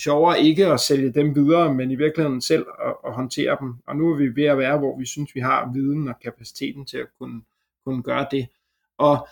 sjovere 0.00 0.42
ikke 0.42 0.66
at 0.66 0.80
sælge 0.80 1.12
dem 1.12 1.34
videre, 1.34 1.74
men 1.74 1.90
i 1.90 1.94
virkeligheden 1.94 2.40
selv 2.40 2.66
at, 2.86 2.94
at 3.06 3.14
håndtere 3.14 3.56
dem. 3.60 3.74
Og 3.86 3.96
nu 3.96 4.12
er 4.12 4.16
vi 4.16 4.42
ved 4.42 4.44
at 4.44 4.58
være, 4.58 4.78
hvor 4.78 4.98
vi 4.98 5.06
synes, 5.06 5.34
vi 5.34 5.40
har 5.40 5.70
viden 5.74 6.08
og 6.08 6.14
kapaciteten 6.24 6.86
til 6.86 6.96
at 6.96 7.06
kunne, 7.18 7.40
kunne 7.84 8.02
gøre 8.02 8.26
det. 8.30 8.46
Og 8.98 9.28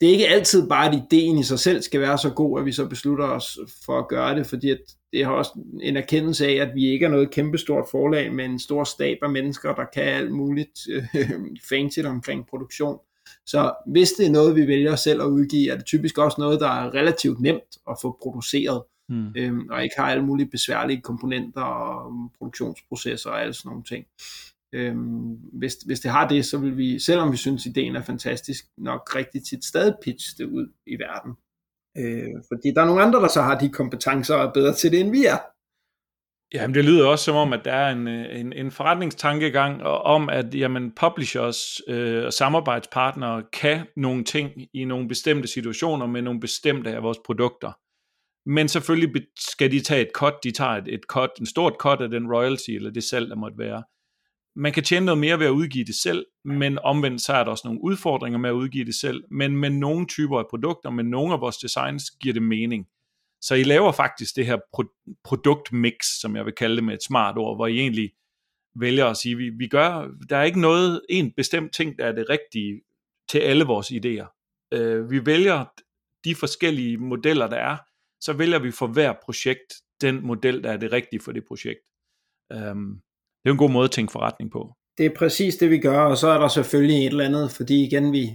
det 0.00 0.08
er 0.08 0.12
ikke 0.12 0.28
altid 0.28 0.68
bare, 0.68 0.88
at 0.88 0.94
ideen 0.94 1.38
i 1.38 1.42
sig 1.42 1.58
selv 1.58 1.82
skal 1.82 2.00
være 2.00 2.18
så 2.18 2.30
god, 2.30 2.60
at 2.60 2.66
vi 2.66 2.72
så 2.72 2.88
beslutter 2.88 3.24
os 3.24 3.58
for 3.86 3.98
at 3.98 4.08
gøre 4.08 4.38
det, 4.38 4.46
fordi 4.46 4.70
at 4.70 4.80
det 5.12 5.24
har 5.24 5.32
også 5.32 5.50
en 5.80 5.96
erkendelse 5.96 6.46
af, 6.46 6.52
at 6.52 6.74
vi 6.74 6.86
ikke 6.86 7.06
er 7.06 7.10
noget 7.10 7.30
kæmpestort 7.30 7.84
forlag 7.90 8.32
med 8.32 8.44
en 8.44 8.58
stor 8.58 8.84
stab 8.84 9.18
af 9.22 9.30
mennesker, 9.30 9.74
der 9.74 9.84
kan 9.94 10.02
alt 10.02 10.32
muligt 10.32 10.80
øh, 10.90 11.04
fancy 11.68 11.98
omkring 11.98 12.46
produktion. 12.46 12.98
Så 13.46 13.74
hvis 13.86 14.12
det 14.12 14.26
er 14.26 14.30
noget, 14.30 14.56
vi 14.56 14.66
vælger 14.66 14.96
selv 14.96 15.22
at 15.22 15.26
udgive, 15.26 15.70
er 15.70 15.76
det 15.76 15.84
typisk 15.84 16.18
også 16.18 16.36
noget, 16.40 16.60
der 16.60 16.68
er 16.68 16.94
relativt 16.94 17.40
nemt 17.40 17.78
at 17.90 17.96
få 18.02 18.18
produceret, 18.22 18.82
mm. 19.12 19.32
øhm, 19.36 19.68
og 19.70 19.82
ikke 19.82 19.94
har 19.98 20.10
alle 20.10 20.24
mulige 20.24 20.50
besværlige 20.50 21.00
komponenter 21.00 21.62
og 21.62 22.30
produktionsprocesser 22.38 23.30
og 23.30 23.42
alle 23.42 23.54
sådan 23.54 23.68
nogle 23.68 23.84
ting. 23.84 24.06
Øhm, 24.74 25.38
hvis, 25.52 25.74
hvis 25.86 26.00
det 26.00 26.10
har 26.10 26.28
det, 26.28 26.44
så 26.44 26.58
vil 26.58 26.76
vi, 26.76 26.98
selvom 26.98 27.32
vi 27.32 27.36
synes, 27.36 27.66
ideen 27.66 27.96
er 27.96 28.02
fantastisk, 28.02 28.64
nok 28.78 29.16
rigtig 29.16 29.44
tit 29.44 29.64
stadig 29.64 29.94
pitch 30.02 30.38
det 30.38 30.44
ud 30.44 30.72
i 30.86 30.96
verden. 30.98 31.32
Øh, 31.98 32.42
fordi 32.48 32.68
der 32.74 32.82
er 32.82 32.86
nogle 32.86 33.02
andre, 33.02 33.20
der 33.20 33.28
så 33.28 33.42
har 33.42 33.58
de 33.58 33.68
kompetencer 33.68 34.34
og 34.34 34.44
er 34.44 34.52
bedre 34.52 34.74
til 34.74 34.92
det, 34.92 35.00
end 35.00 35.10
vi 35.10 35.24
er. 35.24 35.38
Jamen, 36.54 36.74
det 36.74 36.84
lyder 36.84 37.06
også 37.06 37.24
som 37.24 37.36
om, 37.36 37.52
at 37.52 37.64
der 37.64 37.72
er 37.72 37.92
en, 37.92 38.08
en, 38.08 38.52
en 38.52 38.70
forretningstankegang 38.70 39.82
om, 39.82 40.28
at 40.28 40.54
jamen, 40.54 40.92
publishers 41.00 41.80
øh, 41.88 42.24
og 42.24 42.32
samarbejdspartnere 42.32 43.42
kan 43.52 43.86
nogle 43.96 44.24
ting 44.24 44.50
i 44.74 44.84
nogle 44.84 45.08
bestemte 45.08 45.48
situationer 45.48 46.06
med 46.06 46.22
nogle 46.22 46.40
bestemte 46.40 46.90
af 46.90 47.02
vores 47.02 47.18
produkter. 47.26 47.72
Men 48.46 48.68
selvfølgelig 48.68 49.22
skal 49.38 49.70
de 49.72 49.80
tage 49.80 50.02
et 50.02 50.10
cut, 50.14 50.34
de 50.44 50.50
tager 50.50 50.70
et, 50.70 50.88
et 50.88 51.00
cut, 51.08 51.30
en 51.40 51.46
stort 51.46 51.74
cut 51.78 52.00
af 52.00 52.08
den 52.08 52.32
royalty, 52.32 52.70
eller 52.70 52.90
det 52.90 53.04
salg, 53.04 53.30
der 53.30 53.36
måtte 53.36 53.58
være. 53.58 53.82
Man 54.56 54.72
kan 54.72 54.82
tjene 54.82 55.06
noget 55.06 55.18
mere 55.18 55.38
ved 55.38 55.46
at 55.46 55.50
udgive 55.50 55.84
det 55.84 55.94
selv, 55.94 56.26
men 56.44 56.78
omvendt 56.78 57.22
så 57.22 57.32
er 57.32 57.44
der 57.44 57.50
også 57.50 57.62
nogle 57.64 57.84
udfordringer 57.84 58.38
med 58.38 58.50
at 58.50 58.54
udgive 58.54 58.84
det 58.84 58.94
selv. 58.94 59.24
Men 59.30 59.56
med 59.56 59.70
nogle 59.70 60.06
typer 60.06 60.38
af 60.38 60.44
produkter, 60.50 60.90
med 60.90 61.04
nogle 61.04 61.34
af 61.34 61.40
vores 61.40 61.56
designs, 61.56 62.10
giver 62.10 62.32
det 62.32 62.42
mening. 62.42 62.86
Så 63.40 63.54
I 63.54 63.62
laver 63.62 63.92
faktisk 63.92 64.36
det 64.36 64.46
her 64.46 64.56
pro- 64.76 65.20
produktmix, 65.24 65.94
som 66.20 66.36
jeg 66.36 66.44
vil 66.44 66.52
kalde 66.52 66.76
det 66.76 66.84
med 66.84 66.94
et 66.94 67.02
smart 67.02 67.38
ord, 67.38 67.56
hvor 67.56 67.66
I 67.66 67.78
egentlig 67.78 68.12
vælger 68.76 69.06
at 69.06 69.16
sige, 69.16 69.36
vi, 69.36 69.50
vi 69.58 69.68
gør, 69.68 70.08
der 70.28 70.36
er 70.36 70.42
ikke 70.42 70.60
noget, 70.60 71.00
en 71.08 71.32
bestemt 71.36 71.74
ting, 71.74 71.98
der 71.98 72.04
er 72.04 72.12
det 72.12 72.26
rigtige 72.30 72.80
til 73.28 73.38
alle 73.38 73.64
vores 73.64 73.90
idéer. 73.90 74.58
Øh, 74.72 75.10
vi 75.10 75.26
vælger 75.26 75.64
de 76.24 76.34
forskellige 76.34 76.98
modeller, 76.98 77.46
der 77.46 77.56
er, 77.56 77.76
så 78.24 78.32
vælger 78.32 78.58
vi 78.58 78.70
for 78.70 78.86
hver 78.86 79.12
projekt 79.24 79.72
den 80.00 80.26
model, 80.26 80.62
der 80.64 80.70
er 80.72 80.76
det 80.76 80.92
rigtige 80.92 81.20
for 81.20 81.32
det 81.32 81.44
projekt. 81.48 81.80
Um, 82.54 83.00
det 83.42 83.48
er 83.48 83.52
en 83.52 83.58
god 83.58 83.70
måde 83.70 83.84
at 83.84 83.90
tænke 83.90 84.12
forretning 84.12 84.50
på. 84.50 84.74
Det 84.98 85.06
er 85.06 85.14
præcis 85.16 85.56
det, 85.56 85.70
vi 85.70 85.78
gør, 85.78 86.00
og 86.00 86.16
så 86.16 86.28
er 86.28 86.38
der 86.38 86.48
selvfølgelig 86.48 87.06
et 87.06 87.10
eller 87.10 87.24
andet, 87.24 87.50
fordi 87.50 87.84
igen, 87.86 88.12
vi, 88.12 88.30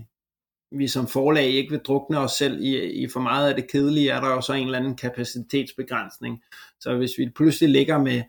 vi 0.72 0.88
som 0.88 1.08
forlag 1.08 1.46
ikke 1.46 1.72
vil 1.72 1.80
drukne 1.80 2.20
os 2.20 2.32
selv 2.32 2.62
i, 2.62 3.04
i 3.04 3.08
for 3.10 3.20
meget 3.20 3.50
af 3.50 3.56
det 3.56 3.72
kedelige, 3.72 4.12
er 4.12 4.22
der 4.22 4.28
jo 4.28 4.42
så 4.42 4.54
en 4.54 4.66
eller 4.66 4.80
anden 4.80 4.96
kapacitetsbegrænsning. 4.96 6.44
Så 6.80 6.98
hvis 6.98 7.12
vi 7.18 7.30
pludselig 7.36 7.70
ligger 7.70 7.98
med, 7.98 8.24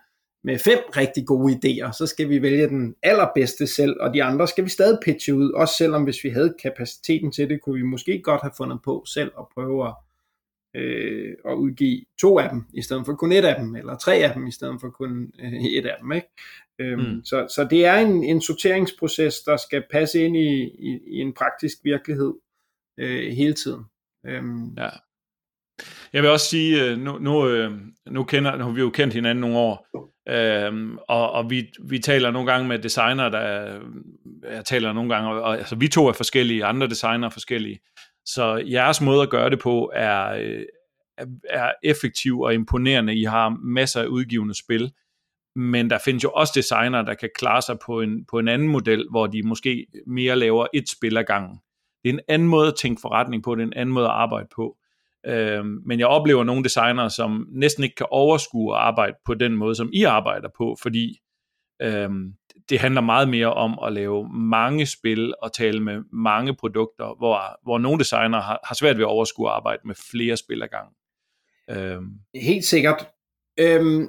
med 0.45 0.59
fem 0.59 0.79
rigtig 0.97 1.27
gode 1.27 1.55
idéer, 1.55 1.93
så 1.93 2.07
skal 2.07 2.29
vi 2.29 2.43
vælge 2.43 2.69
den 2.69 2.95
allerbedste 3.03 3.67
selv, 3.67 3.97
og 4.01 4.15
de 4.15 4.23
andre 4.23 4.49
skal 4.49 4.65
vi 4.65 4.71
stadig 4.71 4.99
pitche 5.05 5.35
ud, 5.35 5.53
også 5.53 5.75
selvom 5.79 6.05
hvis 6.05 6.25
vi 6.25 6.29
havde 6.29 6.55
kapaciteten 6.63 7.33
til 7.33 7.49
det, 7.49 7.61
kunne 7.63 7.75
vi 7.77 7.83
måske 7.83 8.23
godt 8.23 8.43
have 8.43 8.53
fundet 8.57 8.79
på 8.85 9.05
selv 9.07 9.33
at 9.39 9.45
prøve 9.55 9.89
at, 9.89 9.95
øh, 10.77 11.35
at 11.49 11.55
udgive 11.55 12.05
to 12.21 12.39
af 12.39 12.51
dem, 12.51 12.65
i 12.75 12.83
stedet 12.83 13.07
for 13.07 13.15
kun 13.15 13.33
et 13.33 13.45
af 13.45 13.57
dem, 13.61 13.77
eller 13.77 13.97
tre 13.97 14.15
af 14.15 14.35
dem, 14.35 14.47
i 14.47 14.53
stedet 14.53 14.81
for 14.81 14.91
kun 14.91 15.33
øh, 15.41 15.53
et 15.53 15.87
af 15.87 15.97
dem. 16.03 16.13
Ikke? 16.13 16.29
Øhm, 16.81 17.01
mm. 17.01 17.25
så, 17.25 17.47
så 17.55 17.67
det 17.71 17.87
er 17.87 17.97
en, 17.97 18.25
en 18.25 18.41
sorteringsproces, 18.41 19.41
der 19.41 19.57
skal 19.57 19.85
passe 19.91 20.25
ind 20.25 20.37
i, 20.37 20.63
i, 20.63 21.01
i 21.07 21.17
en 21.21 21.33
praktisk 21.33 21.79
virkelighed 21.85 22.35
øh, 22.99 23.33
hele 23.33 23.53
tiden. 23.53 23.85
Øhm. 24.27 24.75
Ja. 24.79 24.89
Jeg 26.13 26.23
vil 26.23 26.31
også 26.31 26.47
sige, 26.47 26.85
øh, 26.85 26.99
nu, 26.99 27.19
nu, 27.19 27.49
øh, 27.49 27.73
nu, 28.07 28.25
kender, 28.25 28.57
nu 28.57 28.65
har 28.65 28.71
vi 28.71 28.81
jo 28.81 28.91
kendt 28.91 29.15
hinanden 29.15 29.41
nogle 29.41 29.59
år, 29.59 29.87
øhm, 30.29 30.99
og, 31.09 31.33
og 31.33 31.51
vi, 31.51 31.73
vi 31.85 31.99
taler 31.99 32.31
nogle 32.31 32.53
gange 32.53 32.69
med 32.69 32.79
designer, 32.79 33.29
der 33.29 33.41
jeg 34.51 34.65
taler 34.65 34.93
nogle 34.93 35.15
gange, 35.15 35.31
og, 35.31 35.59
altså 35.59 35.77
vi 35.77 35.89
to 35.89 36.07
er 36.07 36.13
forskellige, 36.13 36.65
andre 36.65 36.89
designer 36.89 37.27
er 37.27 37.31
forskellige, 37.31 37.79
så 38.35 38.57
jeres 38.57 39.01
måde 39.01 39.23
at 39.23 39.31
gøre 39.31 39.51
det 39.51 39.59
på 39.59 39.91
er, 39.95 40.33
øh, 40.33 40.65
er, 41.19 41.27
er 41.51 41.73
effektiv 41.83 42.41
og 42.41 42.55
imponerende. 42.55 43.15
I 43.15 43.25
har 43.25 43.49
masser 43.49 44.03
af 44.03 44.07
udgivende 44.07 44.55
spil, 44.55 44.93
men 45.57 45.91
der 45.91 45.99
findes 46.05 46.25
jo 46.25 46.31
også 46.31 46.53
designer, 46.57 47.03
der 47.03 47.15
kan 47.15 47.31
klare 47.35 47.63
sig 47.63 47.79
på 47.87 48.01
en, 48.01 48.25
på 48.25 48.39
en 48.39 48.49
anden 48.49 48.69
model, 48.69 49.07
hvor 49.11 49.27
de 49.27 49.43
måske 49.43 49.87
mere 50.07 50.37
laver 50.37 50.67
et 50.75 50.89
spil 50.89 51.17
ad 51.17 51.25
gangen. 51.25 51.61
Det 52.03 52.11
er 52.11 52.15
en 52.15 52.21
anden 52.29 52.49
måde 52.49 52.69
at 52.69 52.75
tænke 52.75 53.01
forretning 53.01 53.43
på, 53.43 53.55
det 53.55 53.63
er 53.63 53.67
en 53.67 53.73
anden 53.77 53.93
måde 53.93 54.07
at 54.07 54.13
arbejde 54.13 54.49
på. 54.57 54.77
Øh, 55.27 55.65
men 55.65 55.99
jeg 55.99 56.07
oplever 56.07 56.45
nogle 56.45 56.65
designer, 56.65 57.09
som 57.09 57.47
næsten 57.51 57.85
ikke 57.85 57.97
kan 57.97 58.07
overskue 58.11 58.77
at 58.77 58.81
arbejde 58.81 59.15
på 59.27 59.35
den 59.35 59.57
måde, 59.57 59.75
som 59.75 59.91
I 59.93 60.03
arbejder 60.03 60.49
på, 60.59 60.77
fordi 60.83 61.19
Øhm, 61.83 62.33
det 62.69 62.79
handler 62.81 63.01
meget 63.01 63.29
mere 63.29 63.55
om 63.55 63.79
at 63.87 63.93
lave 63.93 64.29
mange 64.33 64.87
spil 64.87 65.35
og 65.43 65.53
tale 65.53 65.81
med 65.81 66.03
mange 66.13 66.55
produkter, 66.55 67.15
hvor, 67.19 67.59
hvor 67.63 67.79
nogle 67.79 67.99
designer 67.99 68.41
har, 68.41 68.61
har 68.65 68.75
svært 68.75 68.97
ved 68.97 69.05
at 69.05 69.09
overskue 69.09 69.49
at 69.49 69.55
arbejde 69.55 69.83
med 69.85 69.95
flere 70.11 70.37
spil 70.37 70.63
ad 70.63 70.69
gangen. 70.69 70.95
Øhm. 71.71 72.11
Helt 72.35 72.65
sikkert. 72.65 73.07
Øhm, 73.61 74.09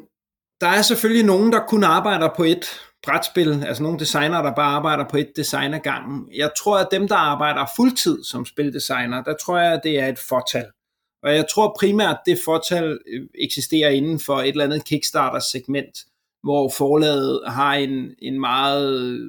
der 0.62 0.68
er 0.68 0.82
selvfølgelig 0.82 1.26
nogen, 1.26 1.52
der 1.52 1.60
kun 1.68 1.84
arbejder 1.84 2.30
på 2.38 2.44
et 2.44 2.66
brætspil, 3.04 3.64
altså 3.64 3.84
nogle 3.84 4.00
designer, 4.00 4.42
der 4.42 4.56
bare 4.56 4.76
arbejder 4.76 5.06
på 5.10 5.18
et 5.18 5.32
design 5.36 5.74
ad 5.74 5.80
gangen. 5.80 6.30
Jeg 6.36 6.52
tror, 6.58 6.78
at 6.78 6.88
dem, 6.92 7.08
der 7.08 7.16
arbejder 7.16 7.66
fuldtid 7.76 8.24
som 8.24 8.46
spildesigner, 8.46 9.24
der 9.24 9.36
tror 9.46 9.58
jeg, 9.58 9.74
at 9.74 9.82
det 9.84 10.00
er 10.00 10.08
et 10.08 10.20
fortal. 10.20 10.66
Og 11.24 11.36
jeg 11.36 11.46
tror 11.54 11.76
primært, 11.80 12.16
at 12.16 12.22
det 12.26 12.40
fortal 12.46 13.00
øh, 13.08 13.28
eksisterer 13.40 13.90
inden 13.90 14.20
for 14.20 14.36
et 14.36 14.48
eller 14.48 14.64
andet 14.64 14.86
Kickstarter-segment, 14.86 15.98
hvor 16.44 16.72
forlaget 16.78 17.42
har 17.48 17.74
en, 17.74 18.16
en 18.20 18.40
meget 18.40 19.20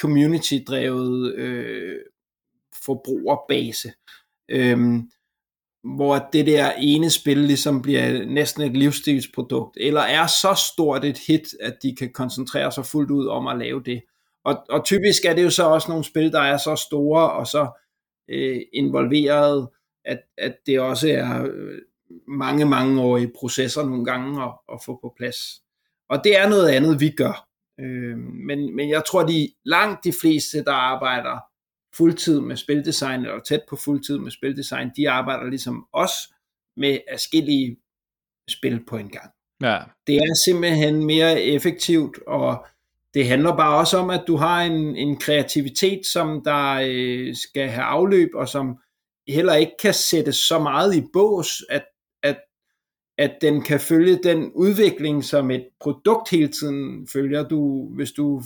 community-drevet 0.00 1.34
øh, 1.34 1.96
forbrugerbase. 2.84 3.92
Øhm, 4.48 5.10
hvor 5.96 6.28
det 6.32 6.46
der 6.46 6.72
ene 6.72 7.10
spil 7.10 7.38
ligesom 7.38 7.82
bliver 7.82 8.26
næsten 8.26 8.62
et 8.62 8.76
livsstilsprodukt, 8.76 9.76
eller 9.80 10.00
er 10.00 10.26
så 10.26 10.62
stort 10.72 11.04
et 11.04 11.18
hit, 11.18 11.46
at 11.60 11.76
de 11.82 11.96
kan 11.96 12.12
koncentrere 12.12 12.72
sig 12.72 12.86
fuldt 12.86 13.10
ud 13.10 13.26
om 13.26 13.46
at 13.46 13.58
lave 13.58 13.82
det. 13.82 14.02
Og, 14.44 14.64
og 14.68 14.84
typisk 14.84 15.24
er 15.24 15.34
det 15.34 15.44
jo 15.44 15.50
så 15.50 15.64
også 15.64 15.88
nogle 15.88 16.04
spil, 16.04 16.32
der 16.32 16.40
er 16.40 16.56
så 16.56 16.76
store 16.76 17.30
og 17.30 17.46
så 17.46 17.82
øh, 18.28 18.60
involveret, 18.72 19.68
at, 20.04 20.18
at 20.38 20.56
det 20.66 20.80
også 20.80 21.08
er 21.08 21.42
øh, 21.42 21.78
mange, 22.28 22.64
mange 22.66 23.02
år 23.02 23.18
i 23.18 23.26
processer 23.40 23.84
nogle 23.84 24.04
gange 24.04 24.42
at, 24.42 24.52
at 24.72 24.78
få 24.86 24.98
på 25.02 25.14
plads. 25.16 25.36
Og 26.10 26.24
det 26.24 26.38
er 26.38 26.48
noget 26.48 26.68
andet, 26.68 27.00
vi 27.00 27.10
gør. 27.10 27.48
Øh, 27.80 28.18
men, 28.18 28.76
men 28.76 28.90
jeg 28.90 29.02
tror, 29.08 29.22
de 29.26 29.48
langt 29.64 30.04
de 30.04 30.12
fleste, 30.20 30.64
der 30.64 30.72
arbejder 30.72 31.38
fuldtid 31.96 32.40
med 32.40 32.56
spildesign, 32.56 33.20
eller 33.20 33.40
tæt 33.40 33.60
på 33.68 33.76
fuldtid 33.76 34.18
med 34.18 34.30
spildesign, 34.30 34.90
de 34.96 35.10
arbejder 35.10 35.44
ligesom 35.44 35.86
os 35.92 36.12
med 36.76 36.98
forskellige 37.12 37.76
spil 38.50 38.84
på 38.86 38.96
en 38.96 39.08
gang. 39.08 39.30
Ja. 39.62 39.78
Det 40.06 40.16
er 40.16 40.34
simpelthen 40.46 41.06
mere 41.06 41.42
effektivt, 41.42 42.18
og 42.26 42.66
det 43.14 43.26
handler 43.26 43.56
bare 43.56 43.78
også 43.78 43.98
om, 43.98 44.10
at 44.10 44.24
du 44.26 44.36
har 44.36 44.62
en, 44.62 44.96
en 44.96 45.16
kreativitet, 45.16 46.06
som 46.06 46.44
der 46.44 46.80
øh, 46.88 47.36
skal 47.36 47.68
have 47.68 47.84
afløb, 47.84 48.28
og 48.34 48.48
som 48.48 48.78
heller 49.28 49.54
ikke 49.54 49.72
kan 49.82 49.94
sættes 49.94 50.36
så 50.36 50.58
meget 50.58 50.96
i 50.96 51.02
bås, 51.12 51.64
at, 51.70 51.84
at, 53.20 53.38
den 53.40 53.62
kan 53.62 53.80
følge 53.80 54.18
den 54.22 54.52
udvikling, 54.54 55.24
som 55.24 55.50
et 55.50 55.66
produkt 55.80 56.30
hele 56.30 56.48
tiden 56.48 57.08
følger. 57.12 57.48
Du, 57.48 57.88
hvis 57.94 58.12
du 58.12 58.42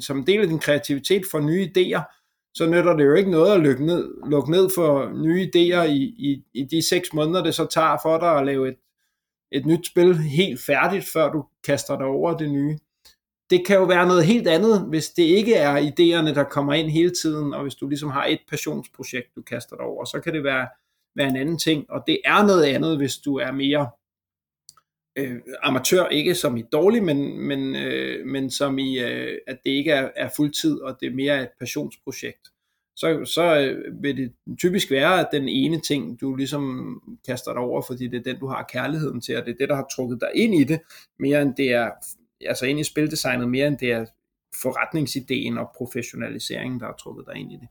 som 0.00 0.24
del 0.24 0.40
af 0.40 0.48
din 0.48 0.58
kreativitet 0.58 1.22
får 1.30 1.40
nye 1.40 1.70
idéer, 1.76 2.20
så 2.54 2.66
nytter 2.66 2.96
det 2.96 3.04
jo 3.04 3.14
ikke 3.14 3.30
noget 3.30 3.54
at 3.54 3.60
lukke 3.60 3.86
ned, 3.86 4.14
lukke 4.30 4.50
ned 4.50 4.70
for 4.74 5.22
nye 5.22 5.50
idéer 5.54 5.82
i, 5.82 6.02
i, 6.02 6.44
i 6.54 6.64
de 6.64 6.88
seks 6.88 7.12
måneder, 7.12 7.44
det 7.44 7.54
så 7.54 7.66
tager 7.66 7.96
for 8.02 8.18
dig 8.18 8.38
at 8.38 8.46
lave 8.46 8.68
et, 8.68 8.76
et 9.52 9.66
nyt 9.66 9.86
spil 9.86 10.18
helt 10.18 10.60
færdigt, 10.60 11.04
før 11.12 11.32
du 11.32 11.44
kaster 11.64 11.98
dig 11.98 12.06
over 12.06 12.36
det 12.36 12.50
nye. 12.50 12.78
Det 13.50 13.66
kan 13.66 13.76
jo 13.76 13.84
være 13.84 14.06
noget 14.06 14.24
helt 14.24 14.48
andet, 14.48 14.80
hvis 14.88 15.08
det 15.08 15.22
ikke 15.22 15.54
er 15.54 15.76
idéerne, 15.80 16.34
der 16.34 16.44
kommer 16.44 16.72
ind 16.72 16.90
hele 16.90 17.10
tiden, 17.10 17.54
og 17.54 17.62
hvis 17.62 17.74
du 17.74 17.88
ligesom 17.88 18.10
har 18.10 18.26
et 18.26 18.40
passionsprojekt, 18.50 19.36
du 19.36 19.42
kaster 19.42 19.76
dig 19.76 19.84
over, 19.84 20.04
så 20.04 20.20
kan 20.20 20.34
det 20.34 20.44
være, 20.44 20.68
være 21.16 21.28
en 21.28 21.36
anden 21.36 21.58
ting, 21.58 21.90
og 21.90 22.04
det 22.06 22.18
er 22.24 22.46
noget 22.46 22.64
andet, 22.64 22.96
hvis 22.96 23.16
du 23.16 23.36
er 23.36 23.52
mere 23.52 23.90
øh, 25.16 25.40
amatør, 25.62 26.06
ikke 26.06 26.34
som 26.34 26.56
i 26.56 26.64
dårlig, 26.72 27.02
men, 27.02 27.38
men, 27.38 27.76
øh, 27.76 28.26
men 28.26 28.50
som 28.50 28.78
i, 28.78 28.98
øh, 28.98 29.38
at 29.46 29.58
det 29.64 29.70
ikke 29.70 29.90
er, 29.90 30.10
er 30.16 30.28
fuldtid, 30.36 30.80
og 30.80 30.96
det 31.00 31.06
er 31.06 31.14
mere 31.14 31.42
et 31.42 31.50
passionsprojekt. 31.60 32.48
Så, 32.96 33.24
så 33.24 33.58
øh, 33.60 34.02
vil 34.02 34.16
det 34.16 34.32
typisk 34.58 34.90
være, 34.90 35.20
at 35.20 35.28
den 35.32 35.48
ene 35.48 35.80
ting, 35.80 36.20
du 36.20 36.34
ligesom 36.34 36.94
kaster 37.26 37.52
dig 37.52 37.62
over, 37.62 37.82
fordi 37.82 38.08
det 38.08 38.18
er 38.18 38.32
den, 38.32 38.40
du 38.40 38.46
har 38.46 38.68
kærligheden 38.72 39.20
til, 39.20 39.36
og 39.36 39.46
det 39.46 39.52
er 39.52 39.56
det, 39.56 39.68
der 39.68 39.74
har 39.74 39.88
trukket 39.96 40.20
dig 40.20 40.30
ind 40.34 40.54
i 40.54 40.64
det, 40.64 40.80
mere 41.18 41.42
end 41.42 41.54
det 41.54 41.72
er, 41.72 41.90
altså 42.40 42.66
ind 42.66 42.80
i 42.80 42.84
spildesignet, 42.84 43.48
mere 43.48 43.66
end 43.66 43.78
det 43.78 43.92
er 43.92 44.06
forretningsideen 44.62 45.58
og 45.58 45.70
professionaliseringen, 45.76 46.80
der 46.80 46.86
har 46.86 46.96
trukket 47.00 47.24
dig 47.26 47.36
ind 47.36 47.52
i 47.52 47.56
det. 47.56 47.68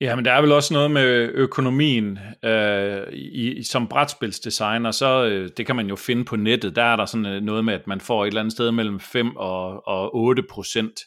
Ja, 0.00 0.16
men 0.16 0.24
der 0.24 0.32
er 0.32 0.40
vel 0.40 0.52
også 0.52 0.74
noget 0.74 0.90
med 0.90 1.30
økonomien. 1.34 2.18
Øh, 2.44 3.12
i, 3.12 3.62
som 3.62 3.88
brætspilsdesigner, 3.88 4.90
så 4.90 5.24
øh, 5.24 5.50
det 5.56 5.66
kan 5.66 5.76
man 5.76 5.86
jo 5.86 5.96
finde 5.96 6.24
på 6.24 6.36
nettet. 6.36 6.76
Der 6.76 6.82
er 6.82 6.96
der 6.96 7.06
sådan 7.06 7.26
øh, 7.26 7.42
noget 7.42 7.64
med, 7.64 7.74
at 7.74 7.86
man 7.86 8.00
får 8.00 8.22
et 8.22 8.26
eller 8.26 8.40
andet 8.40 8.52
sted 8.52 8.70
mellem 8.70 9.00
5 9.00 9.36
og, 9.36 9.88
og 9.88 10.16
8 10.16 10.42
procent 10.50 11.00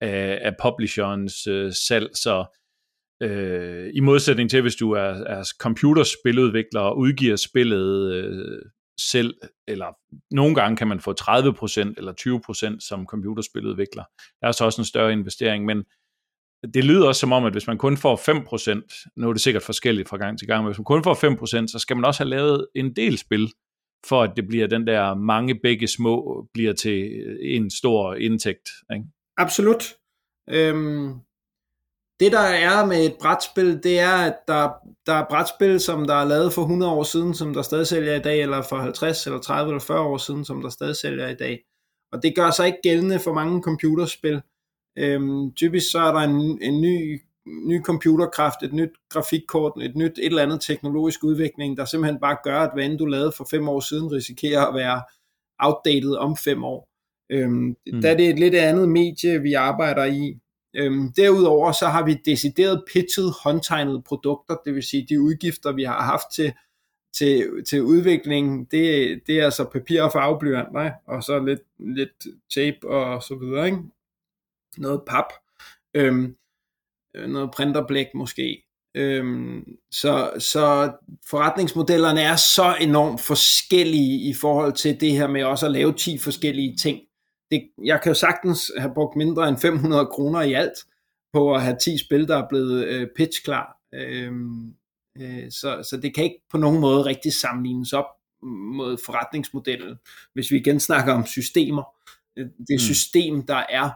af, 0.00 0.38
af 0.42 0.52
publisherens 0.62 1.46
øh, 1.46 1.72
salg. 1.72 2.10
Så 2.14 2.56
øh, 3.22 3.90
i 3.94 4.00
modsætning 4.00 4.50
til, 4.50 4.62
hvis 4.62 4.76
du 4.76 4.92
er, 4.92 5.24
er 5.26 5.52
computerspiludvikler 5.60 6.80
og 6.80 6.98
udgiver 6.98 7.36
spillet 7.36 8.12
øh, 8.12 8.58
selv, 9.00 9.34
eller 9.68 9.86
nogle 10.34 10.54
gange 10.54 10.76
kan 10.76 10.88
man 10.88 11.00
få 11.00 11.14
30% 11.20 11.94
eller 11.96 12.72
20% 12.76 12.88
som 12.88 13.06
computerspiludvikler. 13.06 14.04
Der 14.40 14.48
er 14.48 14.52
så 14.52 14.64
også 14.64 14.80
en 14.80 14.84
større 14.84 15.12
investering, 15.12 15.64
men 15.64 15.84
det 16.74 16.84
lyder 16.84 17.06
også 17.06 17.20
som 17.20 17.32
om, 17.32 17.44
at 17.44 17.52
hvis 17.52 17.66
man 17.66 17.78
kun 17.78 17.96
får 17.96 18.16
5%, 18.16 19.12
nu 19.16 19.28
er 19.28 19.32
det 19.32 19.42
sikkert 19.42 19.62
forskelligt 19.62 20.08
fra 20.08 20.16
gang 20.16 20.38
til 20.38 20.48
gang, 20.48 20.62
men 20.62 20.68
hvis 20.68 20.78
man 20.78 20.84
kun 20.84 21.04
får 21.04 21.62
5%, 21.64 21.66
så 21.66 21.78
skal 21.78 21.96
man 21.96 22.04
også 22.04 22.24
have 22.24 22.30
lavet 22.30 22.66
en 22.74 22.96
del 22.96 23.18
spil, 23.18 23.52
for 24.06 24.22
at 24.22 24.32
det 24.36 24.48
bliver 24.48 24.66
den 24.66 24.86
der 24.86 25.14
mange 25.14 25.60
begge 25.62 25.88
små, 25.88 26.46
bliver 26.54 26.72
til 26.72 27.12
øh, 27.26 27.36
en 27.40 27.70
stor 27.70 28.14
indtægt. 28.14 28.68
Ikke? 28.92 29.04
Absolut. 29.36 29.94
Øhm, 30.50 31.14
det 32.20 32.32
der 32.32 32.40
er 32.40 32.86
med 32.86 33.06
et 33.06 33.16
brætspil, 33.20 33.82
det 33.82 34.00
er, 34.00 34.16
at 34.16 34.36
der, 34.48 34.70
der 35.06 35.12
er 35.12 35.26
brætspil, 35.30 35.80
som 35.80 36.06
der 36.06 36.14
er 36.14 36.24
lavet 36.24 36.52
for 36.52 36.62
100 36.62 36.92
år 36.92 37.02
siden, 37.02 37.34
som 37.34 37.54
der 37.54 37.62
stadig 37.62 37.86
sælger 37.86 38.14
i 38.14 38.20
dag, 38.20 38.42
eller 38.42 38.62
for 38.62 38.76
50 38.76 39.26
eller 39.26 39.40
30 39.40 39.70
eller 39.70 39.80
40 39.80 40.00
år 40.00 40.16
siden, 40.16 40.44
som 40.44 40.62
der 40.62 40.68
stadig 40.68 40.96
sælger 40.96 41.28
i 41.28 41.34
dag. 41.34 41.60
Og 42.12 42.22
det 42.22 42.36
gør 42.36 42.50
sig 42.50 42.66
ikke 42.66 42.78
gældende 42.82 43.18
for 43.18 43.34
mange 43.34 43.62
computerspil. 43.62 44.42
Øhm, 44.98 45.52
typisk 45.52 45.90
så 45.90 45.98
er 45.98 46.12
der 46.12 46.20
en, 46.20 46.62
en 46.62 46.80
ny, 46.80 47.20
ny 47.46 47.82
computerkraft, 47.82 48.62
et 48.62 48.72
nyt 48.72 48.90
grafikkort, 49.08 49.72
et 49.82 49.96
nyt 49.96 50.18
et 50.18 50.26
eller 50.26 50.42
andet 50.42 50.60
teknologisk 50.60 51.24
udvikling, 51.24 51.76
der 51.76 51.84
simpelthen 51.84 52.20
bare 52.20 52.36
gør, 52.44 52.60
at 52.60 52.70
hvad 52.74 52.84
end 52.84 52.98
du 52.98 53.06
lavede 53.06 53.32
for 53.36 53.46
fem 53.50 53.68
år 53.68 53.80
siden, 53.80 54.12
risikerer 54.12 54.66
at 54.66 54.74
være 54.74 55.02
outdated 55.58 56.14
om 56.14 56.36
fem 56.36 56.64
år. 56.64 56.88
Øhm, 57.30 57.76
mm. 57.92 58.02
Da 58.02 58.14
det 58.14 58.26
er 58.26 58.30
et 58.30 58.38
lidt 58.38 58.54
andet 58.54 58.88
medie, 58.88 59.42
vi 59.42 59.52
arbejder 59.52 60.04
i. 60.04 60.38
Øhm, 60.74 61.12
derudover 61.12 61.72
så 61.72 61.86
har 61.86 62.04
vi 62.04 62.14
decideret 62.24 62.84
pitchet 62.92 63.32
håndtegnede 63.44 64.02
produkter, 64.02 64.56
det 64.64 64.74
vil 64.74 64.82
sige 64.82 65.06
de 65.08 65.20
udgifter, 65.20 65.72
vi 65.72 65.84
har 65.84 66.02
haft 66.02 66.26
til, 66.34 66.52
til, 67.14 67.64
til 67.68 67.82
udvikling, 67.82 68.70
det, 68.70 69.20
det 69.26 69.40
er 69.40 69.44
altså 69.44 69.64
papir 69.64 70.02
og 70.02 70.12
farveblyant, 70.12 70.68
og 71.06 71.22
så 71.22 71.38
lidt, 71.38 71.60
lidt 71.78 72.26
tape 72.54 72.88
og 72.88 73.22
så 73.22 73.34
videre. 73.34 73.66
Ikke? 73.66 73.78
Noget 74.78 75.00
pap, 75.06 75.32
øhm, 75.94 76.36
øh, 77.16 77.28
noget 77.28 77.50
printerblæk 77.50 78.06
måske. 78.14 78.62
Øhm, 78.94 79.64
så, 79.90 80.30
så 80.38 80.92
forretningsmodellerne 81.30 82.20
er 82.20 82.36
så 82.36 82.76
enormt 82.80 83.20
forskellige 83.20 84.30
i 84.30 84.34
forhold 84.40 84.72
til 84.72 85.00
det 85.00 85.12
her 85.12 85.26
med 85.26 85.44
også 85.44 85.66
at 85.66 85.72
lave 85.72 85.92
10 85.92 86.18
forskellige 86.18 86.76
ting. 86.76 87.00
Det, 87.50 87.70
jeg 87.84 88.00
kan 88.02 88.10
jo 88.10 88.14
sagtens 88.14 88.72
have 88.78 88.94
brugt 88.94 89.16
mindre 89.16 89.48
end 89.48 89.58
500 89.58 90.06
kroner 90.06 90.42
i 90.42 90.52
alt 90.52 90.78
på 91.32 91.54
at 91.54 91.62
have 91.62 91.76
10 91.84 91.98
spil, 91.98 92.28
der 92.28 92.36
er 92.36 92.48
blevet 92.48 92.84
øh, 92.84 93.08
pitch 93.16 93.44
klar. 93.44 93.76
Øhm, 93.94 94.74
øh, 95.18 95.50
så, 95.50 95.88
så 95.90 95.96
det 96.02 96.14
kan 96.14 96.24
ikke 96.24 96.42
på 96.50 96.58
nogen 96.58 96.80
måde 96.80 97.04
rigtig 97.04 97.32
sammenlignes 97.32 97.92
op 97.92 98.06
mod 98.74 98.98
forretningsmodellen, 99.04 99.96
hvis 100.34 100.50
vi 100.50 100.56
igen 100.56 100.80
snakker 100.80 101.12
om 101.12 101.26
systemer. 101.26 101.82
Det 102.36 102.48
mm. 102.70 102.78
system, 102.78 103.46
der 103.46 103.64
er 103.68 103.90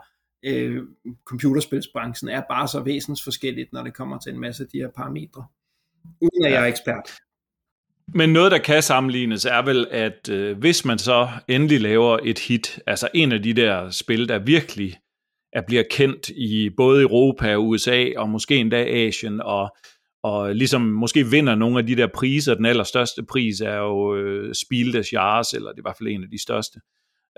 øh, 0.44 0.82
computerspilsbranchen 1.24 2.28
er 2.28 2.42
bare 2.50 2.68
så 2.68 2.80
væsensforskelligt, 2.80 3.72
når 3.72 3.82
det 3.82 3.94
kommer 3.94 4.18
til 4.18 4.32
en 4.32 4.40
masse 4.40 4.62
af 4.62 4.68
de 4.72 4.78
her 4.78 4.88
parametre, 4.96 5.46
uden 6.20 6.44
at 6.44 6.52
jeg 6.52 6.62
er 6.62 6.66
ekspert. 6.66 7.10
Men 8.08 8.32
noget, 8.32 8.52
der 8.52 8.58
kan 8.58 8.82
sammenlignes, 8.82 9.44
er 9.44 9.62
vel, 9.62 9.86
at 9.90 10.28
øh, 10.28 10.58
hvis 10.58 10.84
man 10.84 10.98
så 10.98 11.28
endelig 11.48 11.80
laver 11.80 12.18
et 12.22 12.38
hit, 12.38 12.78
altså 12.86 13.08
en 13.14 13.32
af 13.32 13.42
de 13.42 13.52
der 13.52 13.90
spil, 13.90 14.28
der 14.28 14.38
virkelig 14.38 14.96
er, 15.52 15.62
bliver 15.66 15.84
kendt 15.90 16.28
i 16.28 16.70
både 16.76 17.02
Europa 17.02 17.56
og 17.56 17.68
USA, 17.68 18.06
og 18.16 18.28
måske 18.28 18.56
endda 18.56 18.84
Asien, 18.84 19.40
og, 19.40 19.76
og 20.22 20.54
ligesom 20.54 20.80
måske 20.80 21.26
vinder 21.26 21.54
nogle 21.54 21.78
af 21.78 21.86
de 21.86 21.96
der 21.96 22.06
priser. 22.14 22.54
Den 22.54 22.66
allerstørste 22.66 23.22
pris 23.22 23.60
er 23.60 23.76
jo 23.76 24.16
øh, 24.16 24.54
Spiel 24.54 24.92
des 24.92 25.12
Jahres, 25.12 25.52
eller 25.52 25.70
det 25.70 25.78
er 25.78 25.80
i 25.80 25.86
hvert 25.86 25.96
fald 25.98 26.08
en 26.08 26.22
af 26.22 26.30
de 26.30 26.42
største 26.42 26.80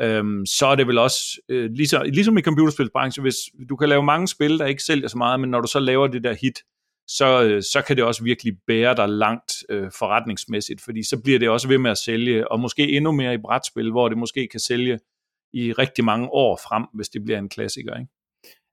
øhm, 0.01 0.47
så 0.47 0.67
er 0.67 0.75
det 0.75 0.87
vel 0.87 0.99
også, 0.99 1.41
øh, 1.49 1.71
ligesom, 1.71 2.03
ligesom 2.03 2.39
i 2.39 2.43
computerspilsbranchen, 2.43 3.23
hvis 3.23 3.37
du 3.69 3.77
kan 3.77 3.89
lave 3.89 4.03
mange 4.03 4.29
spil, 4.29 4.59
der 4.59 4.67
ikke 4.67 4.83
sælger 4.83 5.09
så 5.09 5.19
meget, 5.19 5.41
men 5.41 5.51
når 5.51 5.61
du 5.61 5.69
så 5.69 5.81
laver 5.81 6.07
det 6.07 6.25
der 6.25 6.33
hit, 6.33 6.63
så, 7.09 7.43
øh, 7.43 7.63
så 7.63 7.83
kan 7.87 7.97
det 7.97 8.05
også 8.05 8.25
virkelig 8.25 8.53
bære 8.67 8.97
dig 8.97 9.09
langt 9.09 9.53
øh, 9.69 9.91
forretningsmæssigt, 9.99 10.81
fordi 10.81 11.03
så 11.03 11.21
bliver 11.23 11.39
det 11.39 11.49
også 11.49 11.69
ved 11.69 11.79
med 11.79 11.91
at 11.91 11.99
sælge, 11.99 12.53
og 12.53 12.61
måske 12.61 12.93
endnu 12.93 13.13
mere 13.13 13.35
i 13.35 13.39
brætspil, 13.39 13.91
hvor 13.91 14.09
det 14.09 14.19
måske 14.19 14.49
kan 14.49 14.61
sælge 14.61 14.99
i 15.53 15.73
rigtig 15.73 16.05
mange 16.05 16.29
år 16.29 16.57
frem, 16.57 16.85
hvis 16.95 17.09
det 17.09 17.25
bliver 17.25 17.39
en 17.39 17.49
klassiker, 17.49 17.95
ikke? 17.95 18.11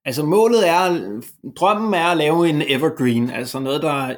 Altså 0.06 0.26
målet 0.26 0.70
er, 0.70 1.20
drømmen 1.58 1.94
er 1.94 2.06
at 2.06 2.18
lave 2.18 2.50
en 2.50 2.62
evergreen, 2.68 3.30
altså 3.30 3.60
noget, 3.60 3.82
der 3.82 4.16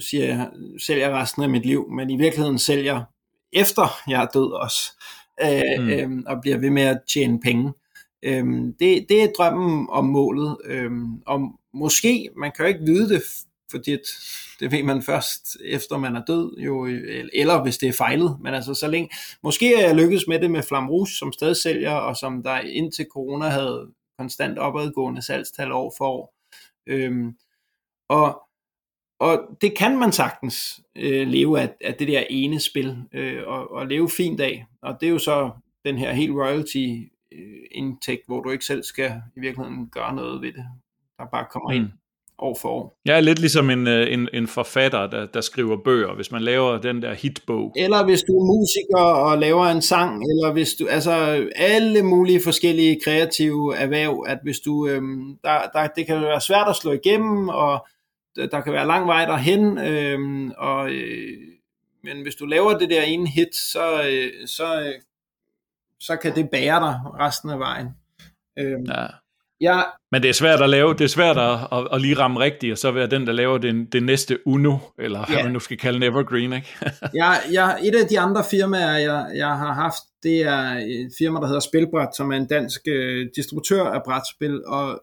siger 0.00 0.26
jeg, 0.26 0.50
sælger 0.86 1.20
resten 1.20 1.42
af 1.42 1.48
mit 1.48 1.66
liv, 1.66 1.90
men 1.90 2.10
i 2.10 2.16
virkeligheden 2.16 2.58
sælger 2.58 3.04
efter 3.52 3.82
jeg 4.08 4.22
er 4.22 4.26
død 4.26 4.52
også 4.52 4.92
øh, 5.42 5.84
mm. 5.84 5.88
øh, 5.88 6.22
og 6.26 6.40
bliver 6.40 6.58
ved 6.58 6.70
med 6.70 6.82
at 6.82 7.00
tjene 7.12 7.40
penge. 7.40 7.72
Øh, 8.22 8.44
det, 8.80 9.06
det 9.08 9.22
er 9.22 9.32
drømmen 9.38 9.86
om 9.90 10.04
målet. 10.04 10.56
Øh, 10.64 10.90
og 11.26 11.52
måske, 11.74 12.30
man 12.36 12.52
kan 12.56 12.64
jo 12.64 12.68
ikke 12.68 12.84
vide 12.84 13.08
det, 13.08 13.22
fordi 13.70 13.98
det 14.60 14.72
ved 14.72 14.82
man 14.82 15.02
først 15.02 15.56
efter 15.64 15.98
man 15.98 16.16
er 16.16 16.24
død, 16.24 16.58
jo, 16.58 16.86
eller 17.32 17.62
hvis 17.62 17.78
det 17.78 17.88
er 17.88 17.92
fejlet, 17.92 18.36
men 18.40 18.54
altså 18.54 18.74
så 18.74 18.88
længe, 18.88 19.10
måske 19.42 19.74
er 19.74 19.86
jeg 19.86 19.96
lykkedes 19.96 20.26
med 20.28 20.40
det 20.40 20.50
med 20.50 20.62
Flam 20.62 20.88
Rouge, 20.88 21.08
som 21.08 21.32
stadig 21.32 21.56
sælger, 21.56 21.92
og 21.92 22.16
som 22.16 22.42
der 22.42 22.58
indtil 22.58 23.06
corona 23.12 23.48
havde 23.48 23.86
konstant 24.18 24.58
opadgående 24.58 25.22
salgstal 25.22 25.72
år 25.72 25.94
for 25.98 26.06
år. 26.06 26.34
Øhm, 26.86 27.32
og 28.08 28.47
og 29.20 29.40
det 29.60 29.76
kan 29.76 29.98
man 29.98 30.12
sagtens 30.12 30.80
øh, 30.96 31.28
leve 31.28 31.60
af, 31.60 31.70
af 31.80 31.94
det 31.94 32.08
der 32.08 32.22
ene 32.30 32.60
spil, 32.60 32.96
øh, 33.14 33.42
og, 33.46 33.72
og 33.72 33.86
leve 33.86 34.10
fint 34.10 34.40
af. 34.40 34.66
Og 34.82 34.96
det 35.00 35.06
er 35.06 35.10
jo 35.10 35.18
så 35.18 35.50
den 35.84 35.98
her 35.98 36.12
helt 36.12 36.32
royalty 36.32 36.86
øh, 37.32 37.62
indtægt, 37.70 38.22
hvor 38.26 38.40
du 38.40 38.50
ikke 38.50 38.64
selv 38.64 38.82
skal 38.82 39.12
i 39.36 39.40
virkeligheden 39.40 39.88
gøre 39.88 40.14
noget 40.14 40.42
ved 40.42 40.52
det, 40.52 40.64
der 41.18 41.24
bare 41.32 41.46
kommer 41.50 41.70
mm. 41.70 41.76
ind 41.76 41.88
år 42.38 42.58
for 42.62 42.68
år. 42.68 42.98
Jeg 43.04 43.16
er 43.16 43.20
lidt 43.20 43.38
ligesom 43.38 43.70
en, 43.70 43.86
øh, 43.86 44.12
en, 44.12 44.28
en 44.32 44.46
forfatter, 44.46 45.06
der, 45.06 45.26
der 45.26 45.40
skriver 45.40 45.76
bøger, 45.84 46.14
hvis 46.14 46.32
man 46.32 46.42
laver 46.42 46.78
den 46.78 47.02
der 47.02 47.14
hitbog. 47.14 47.72
Eller 47.76 48.04
hvis 48.04 48.22
du 48.22 48.32
er 48.32 48.44
musiker 48.44 49.02
og 49.02 49.38
laver 49.38 49.66
en 49.66 49.82
sang, 49.82 50.22
eller 50.22 50.52
hvis 50.52 50.74
du, 50.74 50.86
altså 50.86 51.12
alle 51.56 52.02
mulige 52.02 52.40
forskellige 52.44 53.00
kreative 53.04 53.76
erhverv, 53.76 54.24
at 54.28 54.38
hvis 54.42 54.60
du, 54.60 54.86
øhm, 54.86 55.38
der, 55.44 55.60
der, 55.72 55.86
det 55.86 56.06
kan 56.06 56.22
være 56.22 56.40
svært 56.40 56.68
at 56.68 56.76
slå 56.76 56.92
igennem, 56.92 57.48
og 57.48 57.86
der 58.46 58.60
kan 58.60 58.72
være 58.72 58.86
lang 58.86 59.06
vej 59.06 59.24
derhen, 59.24 59.78
øh, 59.78 60.50
og, 60.58 60.90
øh, 60.90 61.38
men 62.04 62.22
hvis 62.22 62.34
du 62.34 62.46
laver 62.46 62.78
det 62.78 62.90
der 62.90 63.02
ene 63.02 63.28
hit, 63.28 63.56
så, 63.56 64.02
øh, 64.02 64.46
så, 64.46 64.80
øh, 64.80 64.94
så 66.00 66.16
kan 66.16 66.34
det 66.34 66.50
bære 66.50 66.80
dig 66.80 67.00
resten 67.18 67.50
af 67.50 67.58
vejen. 67.58 67.88
Øh, 68.58 68.78
ja. 68.88 69.06
Ja. 69.60 69.82
Men 70.12 70.22
det 70.22 70.28
er 70.28 70.32
svært 70.32 70.62
at 70.62 70.70
lave, 70.70 70.92
det 70.92 71.00
er 71.00 71.08
svært 71.08 71.38
at, 71.38 71.58
at, 71.72 71.88
at 71.92 72.00
lige 72.00 72.18
ramme 72.18 72.40
rigtigt, 72.40 72.72
og 72.72 72.78
så 72.78 72.90
være 72.90 73.06
den, 73.06 73.26
der 73.26 73.32
laver 73.32 73.58
det, 73.58 73.92
det 73.92 74.02
næste 74.02 74.46
Uno, 74.46 74.76
eller 74.98 75.24
ja. 75.28 75.34
hvad 75.34 75.42
man 75.42 75.52
nu 75.52 75.58
skal 75.58 75.78
kalde 75.78 75.96
en 75.96 76.02
Evergreen, 76.02 76.52
ikke? 76.52 76.76
ja, 77.20 77.32
ja, 77.52 77.68
et 77.84 77.94
af 77.94 78.08
de 78.10 78.20
andre 78.20 78.44
firmaer, 78.50 78.98
jeg, 78.98 79.30
jeg 79.34 79.48
har 79.48 79.72
haft, 79.72 80.02
det 80.22 80.40
er 80.40 80.60
et 80.72 81.12
firma, 81.18 81.40
der 81.40 81.46
hedder 81.46 81.60
Spilbræt, 81.60 82.16
som 82.16 82.32
er 82.32 82.36
en 82.36 82.46
dansk 82.46 82.80
øh, 82.88 83.26
distributør 83.36 83.84
af 83.84 84.02
brætspil, 84.04 84.64
og 84.66 85.02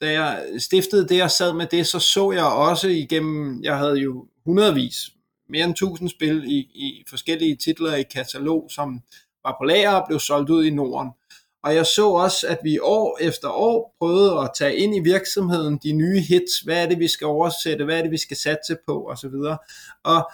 da 0.00 0.12
jeg 0.12 0.46
stiftede 0.58 1.08
det 1.08 1.22
og 1.22 1.30
sad 1.30 1.52
med 1.52 1.66
det, 1.66 1.86
så 1.86 1.98
så 1.98 2.32
jeg 2.32 2.44
også 2.44 2.88
igennem, 2.88 3.62
jeg 3.62 3.78
havde 3.78 3.96
jo 3.96 4.26
hundredvis, 4.46 5.10
mere 5.48 5.64
end 5.64 5.74
tusind 5.74 6.08
spil 6.08 6.44
i, 6.46 6.58
i 6.58 7.04
forskellige 7.08 7.56
titler 7.56 7.94
i 7.94 8.02
katalog, 8.02 8.66
som 8.70 9.00
var 9.44 9.56
på 9.60 9.64
lager 9.64 9.90
og 9.90 10.06
blev 10.08 10.18
solgt 10.18 10.50
ud 10.50 10.64
i 10.64 10.70
Norden. 10.70 11.10
Og 11.62 11.74
jeg 11.74 11.86
så 11.86 12.08
også, 12.08 12.46
at 12.48 12.58
vi 12.64 12.78
år 12.78 13.18
efter 13.20 13.48
år 13.48 13.94
prøvede 13.98 14.38
at 14.40 14.50
tage 14.58 14.76
ind 14.76 14.96
i 14.96 15.00
virksomheden 15.00 15.78
de 15.82 15.92
nye 15.92 16.20
hits. 16.20 16.60
Hvad 16.64 16.82
er 16.82 16.88
det, 16.88 16.98
vi 16.98 17.08
skal 17.08 17.26
oversætte? 17.26 17.84
Hvad 17.84 17.98
er 17.98 18.02
det, 18.02 18.10
vi 18.10 18.18
skal 18.18 18.36
satse 18.36 18.76
på? 18.86 19.00
Og 19.00 19.18
så 19.18 19.28
videre. 19.28 19.58
Og, 20.04 20.30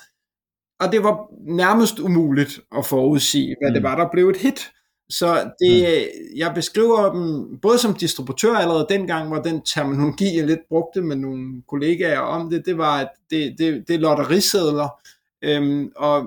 og 0.80 0.92
det 0.92 1.02
var 1.02 1.16
nærmest 1.54 1.98
umuligt 1.98 2.60
at 2.76 2.86
forudsige, 2.86 3.56
hvad 3.60 3.70
mm. 3.70 3.74
det 3.74 3.82
var, 3.82 3.96
der 3.96 4.10
blev 4.12 4.28
et 4.28 4.36
hit. 4.36 4.70
Så 5.10 5.50
det, 5.60 6.08
mm. 6.12 6.36
jeg 6.36 6.52
beskriver 6.54 7.12
dem 7.12 7.58
både 7.62 7.78
som 7.78 7.94
distributør 7.94 8.54
allerede 8.54 8.86
dengang, 8.88 9.28
hvor 9.28 9.38
den 9.38 9.62
terminologi, 9.62 10.36
jeg 10.36 10.46
lidt 10.46 10.68
brugte 10.68 11.02
med 11.02 11.16
nogle 11.16 11.62
kollegaer 11.68 12.18
om 12.18 12.50
det, 12.50 12.66
det 12.66 12.78
var, 12.78 13.00
at 13.00 13.08
det, 13.30 13.54
det, 13.58 13.88
det 13.88 13.94
er 13.94 13.98
lotterisedler. 13.98 14.88
Øhm, 15.44 15.92
og 15.96 16.24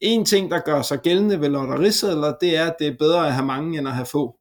en 0.00 0.24
ting, 0.24 0.50
der 0.50 0.60
gør 0.60 0.82
sig 0.82 1.00
gældende 1.00 1.40
ved 1.40 1.48
lotterisedler, 1.48 2.34
det 2.40 2.56
er, 2.56 2.64
at 2.64 2.76
det 2.78 2.86
er 2.86 2.96
bedre 2.98 3.26
at 3.26 3.34
have 3.34 3.46
mange, 3.46 3.78
end 3.78 3.88
at 3.88 3.94
have 3.94 4.06
få. 4.06 4.36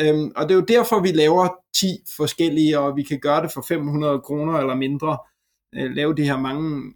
Øhm, 0.00 0.32
og 0.36 0.48
det 0.48 0.50
er 0.50 0.58
jo 0.58 0.64
derfor, 0.68 1.00
vi 1.00 1.12
laver 1.12 1.48
10 1.74 1.86
forskellige, 2.16 2.78
og 2.78 2.96
vi 2.96 3.02
kan 3.02 3.20
gøre 3.20 3.42
det 3.42 3.52
for 3.52 3.64
500 3.68 4.20
kroner 4.20 4.58
eller 4.58 4.74
mindre, 4.74 5.18
øh, 5.74 5.90
lave 5.90 6.14
de 6.14 6.22
her 6.22 6.38
mange 6.38 6.92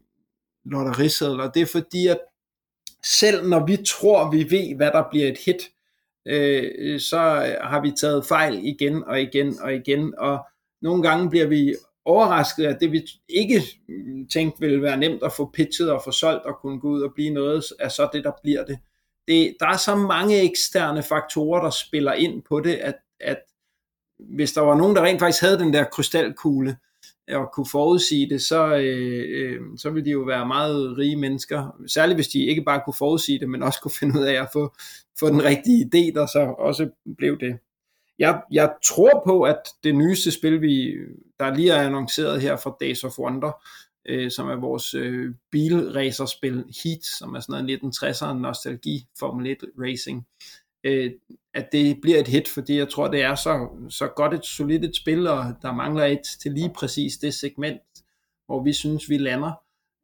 lotterisedler. 0.65 1.51
Det 1.51 1.63
er 1.63 1.67
fordi, 1.67 2.07
at 2.07 2.19
selv 3.05 3.49
når 3.49 3.67
vi 3.67 3.77
tror, 3.77 4.31
vi 4.31 4.51
ved, 4.51 4.77
hvad 4.77 4.91
der 4.91 5.05
bliver 5.11 5.29
et 5.29 5.39
hit, 5.47 5.74
øh, 6.27 7.01
så 7.01 7.19
har 7.63 7.81
vi 7.83 7.91
taget 7.91 8.27
fejl 8.27 8.61
igen 8.63 9.05
og 9.05 9.21
igen 9.21 9.61
og 9.61 9.75
igen, 9.75 10.15
og 10.19 10.47
nogle 10.83 11.03
gange 11.03 11.31
bliver 11.31 11.47
vi 11.47 11.75
overrasket, 12.05 12.67
at 12.67 12.81
det 12.81 12.93
vi 12.93 13.03
ikke 13.29 13.63
tænkte 14.33 14.61
ville 14.61 14.83
være 14.83 14.97
nemt 14.97 15.23
at 15.23 15.33
få 15.33 15.51
pitchet 15.55 15.93
og 15.93 16.03
få 16.05 16.11
solgt 16.11 16.45
og 16.45 16.59
kunne 16.63 16.81
gå 16.81 16.89
ud 16.89 17.03
og 17.03 17.13
blive 17.15 17.31
noget, 17.31 17.65
er 17.81 17.89
så 17.89 18.09
det, 18.13 18.25
der 18.25 18.33
bliver 18.43 18.65
det. 18.65 18.79
det 19.29 19.57
der 19.61 19.67
er 19.67 19.77
så 19.77 19.97
mange 19.97 20.43
eksterne 20.43 21.03
faktorer, 21.03 21.63
der 21.63 21.71
spiller 21.71 22.13
ind 22.13 22.43
på 22.43 22.61
det, 22.61 22.75
at, 22.75 22.95
at 23.21 23.39
hvis 24.19 24.53
der 24.53 24.61
var 24.61 24.77
nogen, 24.77 24.97
der 24.97 25.03
rent 25.03 25.21
faktisk 25.21 25.43
havde 25.43 25.59
den 25.59 25.73
der 25.73 25.85
krystalkugle, 25.85 26.77
at 27.29 27.53
kunne 27.53 27.67
forudsige 27.71 28.31
det, 28.31 28.43
så, 28.43 28.77
øh, 28.77 29.25
øh, 29.29 29.61
så 29.77 29.91
ville 29.91 30.05
de 30.05 30.11
jo 30.11 30.21
være 30.21 30.47
meget 30.47 30.99
rige 30.99 31.17
mennesker. 31.17 31.77
Særligt 31.87 32.17
hvis 32.17 32.29
de 32.29 32.45
ikke 32.45 32.63
bare 32.63 32.83
kunne 32.85 32.95
forudsige 32.95 33.39
det, 33.39 33.51
men 33.51 33.63
også 33.63 33.81
kunne 33.81 33.95
finde 34.01 34.21
ud 34.21 34.25
af 34.25 34.43
at 34.43 34.49
få, 34.53 34.75
få 35.21 35.29
den 35.29 35.45
rigtige 35.45 35.85
idé, 35.85 36.15
der 36.15 36.27
så 36.27 36.55
også 36.59 36.91
blev 37.19 37.39
det. 37.41 37.59
Jeg, 38.19 38.43
jeg 38.51 38.73
tror 38.85 39.23
på, 39.27 39.43
at 39.43 39.61
det 39.85 39.95
nyeste 39.95 40.31
spil, 40.31 40.61
vi, 40.61 40.95
der 41.41 41.55
lige 41.55 41.73
er 41.73 41.83
annonceret 41.83 42.41
her 42.41 42.57
fra 42.57 42.77
Days 42.81 43.05
of 43.05 43.19
Wonder, 43.19 43.53
øh, 44.07 44.31
som 44.31 44.49
er 44.49 44.57
vores 44.57 44.95
øh, 44.95 45.35
bilracerspil 45.51 46.65
Heat, 46.85 47.05
som 47.19 47.35
er 47.35 47.41
sådan 47.41 47.65
noget 47.65 47.81
1960'er 47.83 48.33
nostalgi 48.33 49.07
Formel 49.19 49.47
1 49.47 49.59
racing, 49.79 50.27
øh, 50.85 51.11
at 51.55 51.73
det 51.73 52.01
bliver 52.03 52.19
et 52.19 52.29
hit, 52.29 52.49
fordi 52.49 52.79
jeg 52.79 52.89
tror, 52.89 53.09
det 53.09 53.23
er 53.23 53.35
så, 53.35 53.69
så 53.89 54.09
godt 54.17 54.35
et 54.35 54.45
solidt 54.45 54.85
et 54.85 54.97
spil, 54.97 55.27
og 55.27 55.45
der 55.63 55.73
mangler 55.73 56.05
et 56.05 56.23
til 56.43 56.53
lige 56.53 56.73
præcis 56.77 57.17
det 57.17 57.35
segment, 57.35 57.81
hvor 58.47 58.63
vi 58.63 58.73
synes, 58.73 59.09
vi 59.09 59.19
lander. 59.19 59.53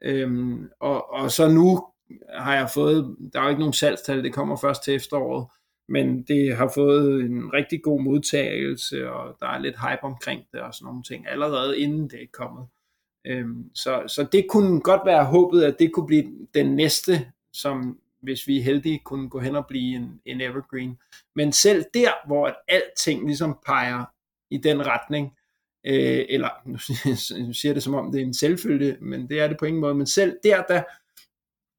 Øhm, 0.02 0.68
og, 0.80 1.12
og 1.12 1.30
så 1.30 1.48
nu 1.48 1.86
har 2.34 2.54
jeg 2.54 2.70
fået, 2.74 3.16
der 3.32 3.40
er 3.40 3.44
jo 3.44 3.48
ikke 3.48 3.60
nogen 3.60 3.72
salgstal, 3.72 4.24
det 4.24 4.32
kommer 4.32 4.56
først 4.56 4.84
til 4.84 4.94
efteråret, 4.94 5.46
men 5.88 6.22
det 6.22 6.56
har 6.56 6.72
fået 6.74 7.20
en 7.20 7.52
rigtig 7.52 7.82
god 7.82 8.02
modtagelse, 8.02 9.10
og 9.10 9.36
der 9.40 9.46
er 9.46 9.58
lidt 9.58 9.76
hype 9.80 10.04
omkring 10.04 10.42
det 10.52 10.60
og 10.60 10.74
sådan 10.74 10.86
nogle 10.86 11.02
ting, 11.02 11.28
allerede 11.28 11.78
inden 11.78 12.10
det 12.10 12.22
er 12.22 12.26
kommet. 12.32 12.66
Øhm, 13.26 13.70
så, 13.74 14.02
så 14.06 14.26
det 14.32 14.46
kunne 14.48 14.80
godt 14.80 15.00
være 15.04 15.24
håbet, 15.24 15.62
at 15.62 15.76
det 15.78 15.92
kunne 15.92 16.06
blive 16.06 16.32
den 16.54 16.76
næste, 16.76 17.12
som 17.52 17.98
hvis 18.22 18.46
vi 18.46 18.58
er 18.58 18.62
heldige, 18.62 19.00
kunne 19.04 19.28
gå 19.30 19.40
hen 19.40 19.56
og 19.56 19.66
blive 19.66 19.96
en, 19.96 20.20
en 20.24 20.40
evergreen. 20.40 20.98
Men 21.36 21.52
selv 21.52 21.84
der, 21.94 22.26
hvor 22.26 22.46
at 22.46 22.56
alting 22.68 23.26
ligesom 23.26 23.58
peger 23.66 24.04
i 24.50 24.56
den 24.56 24.86
retning, 24.86 25.36
øh, 25.86 26.24
eller 26.28 26.48
nu 27.46 27.52
siger 27.52 27.74
det 27.74 27.82
som 27.82 27.94
om 27.94 28.12
det 28.12 28.20
er 28.20 28.24
en 28.24 28.34
selvfølge, 28.34 28.96
men 29.00 29.28
det 29.28 29.40
er 29.40 29.48
det 29.48 29.56
på 29.58 29.64
ingen 29.64 29.80
måde, 29.80 29.94
men 29.94 30.06
selv 30.06 30.36
der, 30.42 30.62
der, 30.62 30.82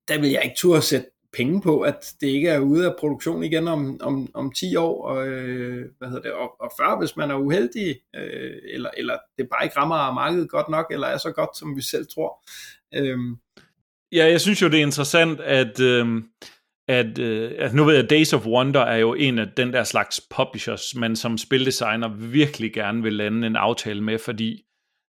der 0.08 0.22
vil 0.22 0.30
jeg 0.30 0.44
ikke 0.44 0.58
turde 0.58 0.82
sætte 0.82 1.08
penge 1.34 1.62
på, 1.62 1.82
at 1.82 2.14
det 2.22 2.28
ikke 2.28 2.50
er 2.50 2.60
ude 2.60 2.86
af 2.86 2.96
produktion 3.00 3.44
igen 3.44 3.68
om, 3.68 4.02
om, 4.02 4.32
om 4.34 4.52
10 4.52 4.76
år, 4.76 5.06
og, 5.06 5.28
øh, 5.28 5.86
hvad 5.98 6.08
hedder 6.08 6.22
det, 6.22 6.34
og, 6.34 6.62
og 6.62 6.72
før, 6.80 7.00
hvis 7.00 7.16
man 7.16 7.32
er 7.32 7.36
uheldig, 7.36 8.00
øh, 8.16 8.58
eller, 8.74 8.90
eller 8.98 9.18
det 9.38 9.50
bare 9.50 9.64
ikke 9.64 9.78
rammer 9.78 10.14
markedet 10.14 10.50
godt 10.50 10.70
nok, 10.70 10.86
eller 10.92 11.08
er 11.08 11.18
så 11.18 11.32
godt, 11.32 11.58
som 11.58 11.76
vi 11.76 11.82
selv 11.82 12.06
tror. 12.14 12.44
Øh, 12.96 13.20
Ja, 14.12 14.26
jeg 14.26 14.42
synes 14.42 14.62
jo, 14.62 14.68
det 14.68 14.78
er 14.78 14.86
interessant, 14.86 15.40
at, 15.40 15.80
øh, 15.80 16.24
at, 16.88 17.20
øh, 17.20 17.52
at 17.58 17.74
nu 17.74 17.84
ved 17.84 17.96
jeg, 17.96 18.10
Days 18.10 18.34
of 18.34 18.46
Wonder 18.46 18.82
er 18.82 18.98
jo 18.98 19.14
en 19.14 19.40
af 19.40 19.48
den 19.58 19.74
der 19.74 19.84
slags 19.84 20.22
publishers, 20.36 20.96
man 20.96 21.16
som 21.16 21.38
spildesigner 21.38 22.10
virkelig 22.32 22.74
gerne 22.74 23.04
vil 23.04 23.14
lande 23.14 23.48
en 23.48 23.56
aftale 23.56 24.04
med, 24.04 24.20
fordi 24.20 24.64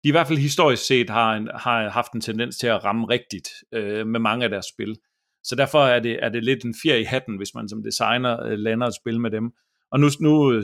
de 0.04 0.08
i 0.08 0.10
hvert 0.10 0.26
fald 0.26 0.38
historisk 0.38 0.86
set 0.86 1.10
har, 1.10 1.36
en, 1.36 1.48
har 1.54 1.88
haft 1.88 2.12
en 2.12 2.20
tendens 2.20 2.56
til 2.56 2.66
at 2.66 2.84
ramme 2.84 3.06
rigtigt 3.06 3.48
øh, 3.74 4.06
med 4.06 4.20
mange 4.20 4.44
af 4.44 4.50
deres 4.50 4.66
spil. 4.74 4.96
Så 5.44 5.56
derfor 5.56 5.84
er 5.84 6.00
det, 6.00 6.18
er 6.24 6.28
det 6.28 6.44
lidt 6.44 6.64
en 6.64 6.74
fjer 6.82 6.94
i 6.94 7.04
hatten, 7.04 7.36
hvis 7.36 7.54
man 7.54 7.68
som 7.68 7.82
designer 7.82 8.42
øh, 8.46 8.58
lander 8.58 8.86
et 8.86 8.94
spil 8.94 9.20
med 9.20 9.30
dem. 9.30 9.50
Og 9.92 10.00
nu, 10.00 10.08
nu, 10.20 10.62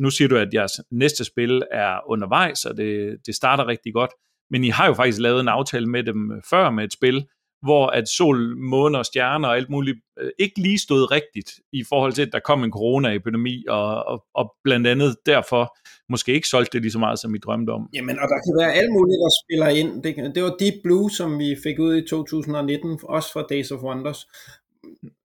nu 0.00 0.10
siger 0.10 0.28
du, 0.28 0.36
at 0.36 0.54
jeres 0.54 0.72
næste 0.90 1.24
spil 1.24 1.62
er 1.72 2.10
undervejs, 2.10 2.64
og 2.64 2.76
det, 2.76 3.16
det 3.26 3.34
starter 3.34 3.66
rigtig 3.66 3.92
godt. 3.94 4.10
Men 4.50 4.64
I 4.64 4.68
har 4.68 4.86
jo 4.86 4.94
faktisk 4.94 5.20
lavet 5.20 5.40
en 5.40 5.48
aftale 5.48 5.86
med 5.86 6.02
dem 6.02 6.32
øh, 6.32 6.42
før 6.50 6.70
med 6.70 6.84
et 6.84 6.92
spil, 6.92 7.26
hvor 7.62 7.86
at 7.86 8.08
sol, 8.08 8.56
måne 8.56 8.98
og 8.98 9.06
stjerner 9.06 9.48
og 9.48 9.56
alt 9.56 9.70
muligt 9.70 9.98
øh, 10.20 10.30
ikke 10.38 10.60
lige 10.60 10.78
stod 10.78 11.10
rigtigt 11.10 11.50
i 11.72 11.84
forhold 11.88 12.12
til, 12.12 12.22
at 12.22 12.32
der 12.32 12.40
kom 12.40 12.64
en 12.64 12.72
coronaepidemi, 12.72 13.64
og, 13.68 14.04
og, 14.04 14.24
og 14.34 14.54
blandt 14.64 14.86
andet 14.86 15.16
derfor 15.26 15.76
måske 16.08 16.32
ikke 16.32 16.48
solgte 16.48 16.72
det 16.72 16.82
lige 16.82 16.92
så 16.92 16.98
meget, 16.98 17.18
som 17.18 17.34
I 17.34 17.38
drømte 17.38 17.70
om. 17.70 17.88
Jamen, 17.94 18.18
og 18.18 18.28
der 18.28 18.38
kan 18.46 18.54
være 18.60 18.72
alt 18.74 18.92
muligt, 18.92 19.18
der 19.24 19.30
spiller 19.42 19.68
ind. 19.80 20.02
Det, 20.02 20.34
det 20.34 20.42
var 20.42 20.56
Deep 20.60 20.74
Blue, 20.82 21.10
som 21.10 21.38
vi 21.38 21.56
fik 21.62 21.78
ud 21.78 21.96
i 21.96 22.06
2019, 22.08 22.98
også 23.02 23.32
fra 23.32 23.46
Days 23.50 23.70
of 23.70 23.82
Wonders. 23.82 24.26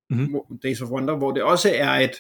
Mm-hmm. 0.10 0.60
Days 0.64 0.82
of 0.82 0.90
Wonder, 0.90 1.18
hvor 1.18 1.32
det 1.32 1.44
også 1.44 1.70
er 1.76 1.92
et, 1.92 2.16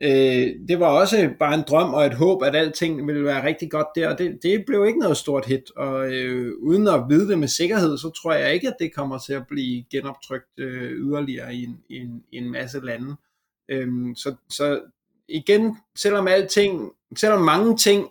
Øh, 0.00 0.68
det 0.68 0.80
var 0.80 0.86
også 0.86 1.30
bare 1.38 1.54
en 1.54 1.64
drøm 1.68 1.94
og 1.94 2.06
et 2.06 2.14
håb, 2.14 2.42
at 2.42 2.56
alting 2.56 3.06
ville 3.06 3.24
være 3.24 3.46
rigtig 3.46 3.70
godt 3.70 3.86
der, 3.94 4.08
og 4.08 4.18
det, 4.18 4.38
det 4.42 4.64
blev 4.66 4.86
ikke 4.86 4.98
noget 4.98 5.16
stort 5.16 5.46
hit, 5.46 5.70
og 5.76 6.12
øh, 6.12 6.52
uden 6.58 6.88
at 6.88 7.04
vide 7.08 7.28
det 7.28 7.38
med 7.38 7.48
sikkerhed, 7.48 7.98
så 7.98 8.10
tror 8.10 8.32
jeg 8.32 8.54
ikke, 8.54 8.68
at 8.68 8.76
det 8.80 8.94
kommer 8.94 9.18
til 9.18 9.32
at 9.32 9.46
blive 9.46 9.84
genoptrykt 9.90 10.58
øh, 10.58 10.92
yderligere 10.92 11.54
i 11.54 11.64
en, 11.64 11.78
i, 11.88 11.96
en, 11.96 12.22
i 12.32 12.36
en 12.36 12.50
masse 12.50 12.80
lande. 12.80 13.16
Øh, 13.68 13.88
så, 14.16 14.34
så 14.50 14.80
igen, 15.28 15.76
selvom 15.96 16.28
alting, 16.28 16.92
selvom 17.16 17.42
mange 17.42 17.76
ting 17.76 18.08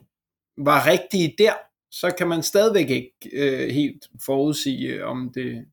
var 0.57 0.87
rigtige 0.87 1.35
der, 1.37 1.53
så 1.91 2.13
kan 2.17 2.27
man 2.27 2.43
stadigvæk 2.43 2.89
ikke 2.89 3.13
øh, 3.33 3.69
helt 3.69 4.07
forudsige, 4.25 4.93
øh, 4.93 5.07
om 5.07 5.31
det, 5.33 5.65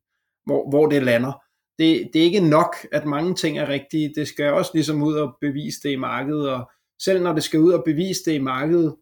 hvor, 0.45 0.69
hvor 0.69 0.85
det 0.85 1.03
lander 1.03 1.42
det, 1.79 2.09
det 2.13 2.19
er 2.19 2.25
ikke 2.25 2.49
nok, 2.49 2.75
at 2.91 3.05
mange 3.05 3.35
ting 3.35 3.57
er 3.57 3.69
rigtige. 3.69 4.13
Det 4.15 4.27
skal 4.27 4.53
også 4.53 4.71
ligesom 4.73 5.03
ud 5.03 5.13
og 5.13 5.37
bevise 5.41 5.79
det 5.83 5.89
i 5.89 5.95
markedet, 5.95 6.49
og 6.49 6.71
selv 6.99 7.23
når 7.23 7.33
det 7.33 7.43
skal 7.43 7.59
ud 7.59 7.71
og 7.71 7.83
bevise 7.85 8.21
det 8.25 8.33
i 8.33 8.39
markedet, 8.39 8.95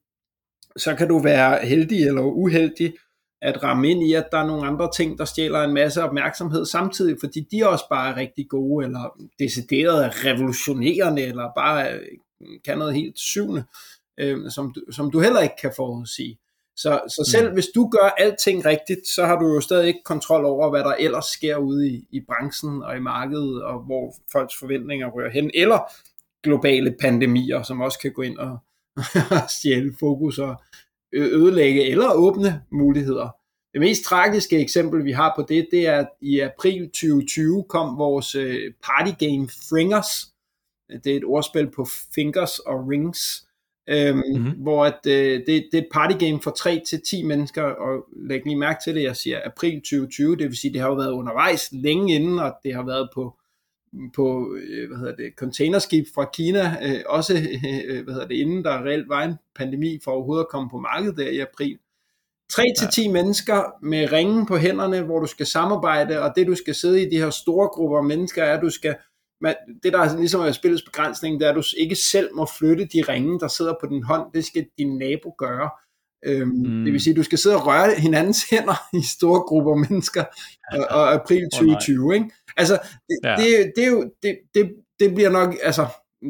så 0.77 0.95
kan 0.95 1.07
du 1.07 1.19
være 1.19 1.65
heldig 1.65 2.07
eller 2.07 2.21
uheldig 2.21 2.93
at 3.41 3.63
ramme 3.63 3.89
ind 3.89 4.03
i, 4.03 4.13
at 4.13 4.27
der 4.31 4.37
er 4.37 4.47
nogle 4.47 4.67
andre 4.67 4.89
ting, 4.95 5.17
der 5.17 5.25
stjæler 5.25 5.61
en 5.61 5.73
masse 5.73 6.03
opmærksomhed 6.03 6.65
samtidig, 6.65 7.17
fordi 7.19 7.47
de 7.51 7.69
også 7.69 7.85
bare 7.89 8.11
er 8.11 8.17
rigtig 8.17 8.49
gode, 8.49 8.85
eller 8.85 9.27
decideret 9.39 10.25
revolutionerende, 10.25 11.21
eller 11.21 11.49
bare 11.55 11.99
kan 12.65 12.77
noget 12.77 12.93
helt 12.93 13.19
syvende, 13.19 13.63
øh, 14.17 14.51
som, 14.51 14.73
du, 14.73 14.81
som 14.91 15.11
du 15.11 15.19
heller 15.19 15.41
ikke 15.41 15.55
kan 15.61 15.73
forudsige. 15.75 16.39
Så, 16.77 17.01
så 17.07 17.29
selv 17.31 17.47
mm. 17.47 17.53
hvis 17.53 17.67
du 17.75 17.89
gør 17.89 18.15
alting 18.17 18.65
rigtigt, 18.65 19.07
så 19.07 19.25
har 19.25 19.39
du 19.39 19.47
jo 19.53 19.61
stadig 19.61 19.87
ikke 19.87 20.03
kontrol 20.05 20.45
over, 20.45 20.69
hvad 20.69 20.83
der 20.83 20.95
ellers 20.99 21.25
sker 21.25 21.57
ude 21.57 21.87
i, 21.87 22.05
i 22.11 22.21
branchen 22.27 22.83
og 22.83 22.97
i 22.97 22.99
markedet, 22.99 23.63
og 23.63 23.79
hvor 23.79 24.15
folks 24.31 24.55
forventninger 24.59 25.07
rører 25.07 25.29
hen, 25.29 25.51
eller 25.53 25.91
globale 26.43 26.95
pandemier, 27.01 27.63
som 27.63 27.81
også 27.81 27.99
kan 27.99 28.13
gå 28.13 28.21
ind 28.21 28.37
og 28.37 28.57
stjæle 29.59 29.93
fokus 29.99 30.39
og 30.39 30.55
ødelægge 31.13 31.89
eller 31.89 32.13
åbne 32.13 32.61
muligheder. 32.71 33.35
Det 33.73 33.81
mest 33.81 34.03
tragiske 34.03 34.59
eksempel, 34.59 35.05
vi 35.05 35.11
har 35.11 35.33
på 35.35 35.45
det, 35.49 35.67
det 35.71 35.87
er, 35.87 35.99
at 35.99 36.09
i 36.21 36.39
april 36.39 36.85
2020 36.87 37.65
kom 37.69 37.97
vores 37.97 38.35
øh, 38.35 38.73
partygame 38.83 39.49
Fringers. 39.69 40.07
Det 41.03 41.13
er 41.13 41.17
et 41.17 41.23
ordspil 41.23 41.71
på 41.71 41.85
fingers 42.15 42.59
og 42.59 42.87
rings, 42.87 43.47
Øhm, 43.91 44.17
mm-hmm. 44.17 44.51
Hvor 44.51 44.85
at, 44.85 44.99
øh, 45.07 45.39
det, 45.47 45.47
det 45.47 45.73
er 45.73 45.77
et 45.77 45.87
partygame 45.93 46.41
for 46.41 46.51
3 46.51 46.81
til 46.87 47.01
10 47.09 47.23
mennesker, 47.23 47.63
og 47.63 48.05
læg 48.27 48.41
lige 48.45 48.55
mærke 48.55 48.79
til 48.83 48.95
det, 48.95 49.03
jeg 49.03 49.15
siger 49.15 49.39
april 49.45 49.75
2020, 49.75 50.35
det 50.35 50.47
vil 50.47 50.57
sige, 50.57 50.73
det 50.73 50.81
har 50.81 50.87
jo 50.87 50.95
været 50.95 51.11
undervejs 51.11 51.69
længe 51.71 52.15
inden, 52.15 52.39
og 52.39 52.53
det 52.63 52.75
har 52.75 52.85
været 52.85 53.09
på, 53.13 53.37
på 54.15 54.55
øh, 54.55 54.87
hvad 54.87 54.97
hedder 54.97 55.15
det, 55.15 55.33
containerskib 55.37 56.05
fra 56.15 56.29
Kina, 56.33 56.77
øh, 56.83 57.01
også 57.05 57.33
øh, 57.89 58.03
hvad 58.03 58.13
hedder 58.13 58.27
det, 58.27 58.35
inden 58.35 58.63
der 58.63 58.85
reelt 58.85 59.09
var 59.09 59.23
en 59.23 59.35
pandemi 59.55 59.99
for 60.03 60.11
overhovedet 60.11 60.43
at 60.43 60.49
komme 60.49 60.69
på 60.69 60.79
markedet 60.79 61.17
der 61.17 61.29
i 61.29 61.39
april. 61.39 61.77
3 62.51 62.63
til 62.79 62.87
10 62.87 63.01
ja. 63.01 63.11
mennesker 63.11 63.85
med 63.85 64.11
ringen 64.11 64.45
på 64.45 64.57
hænderne, 64.57 65.01
hvor 65.01 65.19
du 65.19 65.25
skal 65.25 65.45
samarbejde, 65.45 66.21
og 66.21 66.33
det 66.35 66.47
du 66.47 66.55
skal 66.55 66.75
sidde 66.75 67.01
i 67.01 67.09
de 67.09 67.17
her 67.17 67.29
store 67.29 67.67
grupper 67.67 68.01
mennesker 68.01 68.43
er, 68.43 68.57
at 68.57 68.61
du 68.61 68.69
skal 68.69 68.95
men 69.41 69.53
det 69.83 69.93
der 69.93 69.99
er 69.99 70.17
ligesom 70.17 70.41
er 70.41 70.51
spillets 70.51 70.83
begrænsning, 70.83 71.39
det 71.39 71.45
er, 71.45 71.49
at 71.49 71.55
du 71.55 71.63
ikke 71.77 71.95
selv 71.95 72.35
må 72.35 72.47
flytte 72.59 72.85
de 72.85 73.01
ringe, 73.01 73.39
der 73.39 73.47
sidder 73.47 73.73
på 73.81 73.87
din 73.87 74.03
hånd. 74.03 74.33
Det 74.33 74.45
skal 74.45 74.65
din 74.77 74.97
nabo 74.97 75.35
gøre. 75.37 75.69
Øhm, 76.25 76.47
mm. 76.49 76.83
Det 76.83 76.93
vil 76.93 77.01
sige, 77.01 77.11
at 77.11 77.17
du 77.17 77.23
skal 77.23 77.37
sidde 77.37 77.55
og 77.55 77.67
røre 77.67 77.95
hinandens 77.95 78.43
hænder 78.51 78.97
i 78.97 79.01
store 79.17 79.41
grupper 79.41 79.75
mennesker 79.75 80.23
og, 80.71 80.79
og 80.89 81.13
april 81.13 81.49
2020. 81.53 82.05
Oh, 82.05 82.15
ikke? 82.15 82.31
Altså, 82.57 82.79
det, 83.09 83.19
ja. 83.23 83.35
det, 83.35 83.71
det, 83.75 83.83
er 83.83 83.89
jo, 83.89 84.11
det, 84.23 84.37
det, 84.55 84.75
det 84.99 85.15
bliver 85.15 85.29
nok, 85.29 85.55
altså, 85.63 85.87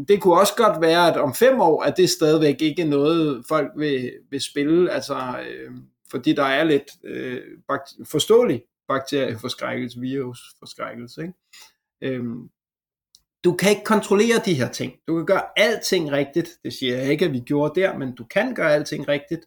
det 0.07 0.21
kunne 0.21 0.39
også 0.39 0.53
godt 0.57 0.81
være, 0.81 1.11
at 1.11 1.17
om 1.17 1.33
fem 1.33 1.61
år, 1.61 1.83
at 1.83 1.97
det 1.97 2.09
stadigvæk 2.09 2.61
ikke 2.61 2.81
er 2.81 2.87
noget, 2.87 3.43
folk 3.47 3.71
vil, 3.77 4.11
vil 4.29 4.41
spille, 4.41 4.91
altså, 4.91 5.15
øh, 5.15 5.71
fordi 6.11 6.33
der 6.33 6.43
er 6.43 6.63
lidt 6.63 6.91
øh, 7.03 7.41
bakt- 7.67 8.09
forståelig 8.11 8.63
bakterieforskrækkelse, 8.87 9.99
virusforskrækkelse. 9.99 11.21
Ikke? 11.21 11.33
Øhm, 12.01 12.49
du 13.43 13.53
kan 13.53 13.69
ikke 13.69 13.83
kontrollere 13.83 14.41
de 14.45 14.53
her 14.53 14.69
ting. 14.69 14.93
Du 15.07 15.15
kan 15.15 15.25
gøre 15.25 15.43
alting 15.55 16.11
rigtigt. 16.11 16.49
Det 16.63 16.73
siger 16.73 16.97
jeg 16.97 17.11
ikke, 17.11 17.25
at 17.25 17.33
vi 17.33 17.39
gjorde 17.39 17.81
der, 17.81 17.97
men 17.97 18.15
du 18.15 18.25
kan 18.25 18.55
gøre 18.55 18.73
alting 18.73 19.07
rigtigt, 19.07 19.41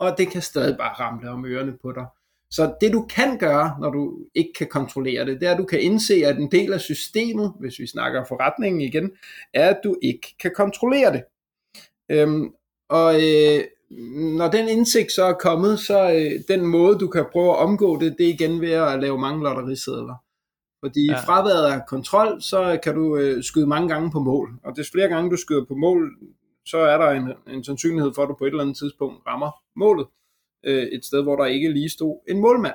og 0.00 0.18
det 0.18 0.30
kan 0.30 0.42
stadig 0.42 0.76
bare 0.78 0.92
ramle 0.92 1.30
om 1.30 1.44
ørerne 1.44 1.78
på 1.82 1.92
dig. 1.92 2.06
Så 2.50 2.74
det 2.80 2.92
du 2.92 3.06
kan 3.10 3.38
gøre, 3.38 3.76
når 3.80 3.90
du 3.90 4.18
ikke 4.34 4.52
kan 4.58 4.66
kontrollere 4.66 5.26
det, 5.26 5.40
det 5.40 5.48
er, 5.48 5.52
at 5.52 5.58
du 5.58 5.64
kan 5.64 5.80
indse, 5.80 6.14
at 6.14 6.38
en 6.38 6.50
del 6.50 6.72
af 6.72 6.80
systemet, 6.80 7.52
hvis 7.60 7.78
vi 7.78 7.86
snakker 7.86 8.24
forretningen 8.24 8.80
igen, 8.80 9.10
er, 9.54 9.68
at 9.68 9.80
du 9.84 9.96
ikke 10.02 10.36
kan 10.40 10.52
kontrollere 10.56 11.12
det. 11.12 11.22
Øhm, 12.10 12.52
og 12.88 13.14
øh, 13.14 13.64
når 14.38 14.50
den 14.50 14.68
indsigt 14.68 15.12
så 15.12 15.24
er 15.24 15.32
kommet, 15.32 15.80
så 15.80 16.12
øh, 16.12 16.56
den 16.56 16.66
måde, 16.66 16.98
du 16.98 17.08
kan 17.08 17.24
prøve 17.32 17.50
at 17.50 17.58
omgå 17.58 18.00
det, 18.00 18.14
det 18.18 18.26
er 18.28 18.34
igen 18.34 18.60
ved 18.60 18.72
at 18.72 19.00
lave 19.00 19.18
mange 19.18 19.42
lotterisedler. 19.42 20.14
Fordi 20.84 21.06
ja. 21.06 21.20
fraværet 21.20 21.72
af 21.72 21.86
kontrol, 21.86 22.42
så 22.42 22.80
kan 22.82 22.94
du 22.94 23.16
øh, 23.16 23.42
skyde 23.42 23.66
mange 23.66 23.88
gange 23.88 24.10
på 24.10 24.20
mål. 24.20 24.48
Og 24.64 24.76
des 24.76 24.90
flere 24.90 25.08
gange 25.08 25.30
du 25.30 25.36
skyder 25.36 25.64
på 25.64 25.74
mål, 25.74 26.18
så 26.66 26.78
er 26.78 26.98
der 26.98 27.10
en, 27.10 27.32
en 27.54 27.64
sandsynlighed 27.64 28.12
for, 28.14 28.22
at 28.22 28.28
du 28.28 28.34
på 28.38 28.44
et 28.44 28.48
eller 28.48 28.62
andet 28.62 28.76
tidspunkt 28.76 29.26
rammer 29.26 29.50
målet. 29.76 30.06
Øh, 30.64 30.82
et 30.82 31.04
sted, 31.04 31.22
hvor 31.22 31.36
der 31.36 31.44
ikke 31.44 31.72
lige 31.72 31.90
stod 31.90 32.20
en 32.28 32.40
målmand. 32.40 32.74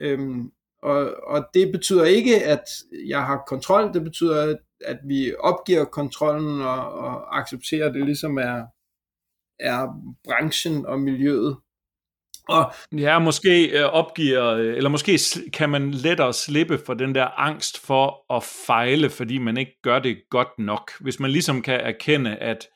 Øhm, 0.00 0.52
og, 0.82 1.14
og 1.26 1.46
det 1.54 1.72
betyder 1.72 2.04
ikke, 2.04 2.44
at 2.44 2.64
jeg 3.06 3.24
har 3.24 3.44
kontrol. 3.48 3.94
Det 3.94 4.04
betyder, 4.04 4.42
at, 4.42 4.58
at 4.84 4.98
vi 5.04 5.34
opgiver 5.38 5.84
kontrollen 5.84 6.60
og, 6.60 6.92
og 6.92 7.38
accepterer, 7.38 7.88
at 7.88 7.94
det 7.94 8.04
ligesom 8.04 8.38
er, 8.38 8.66
er 9.60 10.02
branchen 10.24 10.86
og 10.86 11.00
miljøet. 11.00 11.56
Og 12.48 12.72
ja, 12.98 13.18
måske 13.18 13.78
øh, 13.78 13.84
opgiver, 13.84 14.46
øh, 14.46 14.76
eller 14.76 14.90
måske 14.90 15.18
kan 15.52 15.70
man 15.70 15.90
lettere 15.90 16.32
slippe 16.32 16.78
for 16.86 16.94
den 16.94 17.14
der 17.14 17.40
angst 17.40 17.86
for 17.86 18.34
at 18.36 18.42
fejle, 18.66 19.10
fordi 19.10 19.38
man 19.38 19.56
ikke 19.56 19.76
gør 19.82 19.98
det 19.98 20.16
godt 20.30 20.58
nok. 20.58 20.90
Hvis 21.00 21.20
man 21.20 21.30
ligesom 21.30 21.62
kan 21.62 21.80
erkende, 21.80 22.36
at 22.36 22.68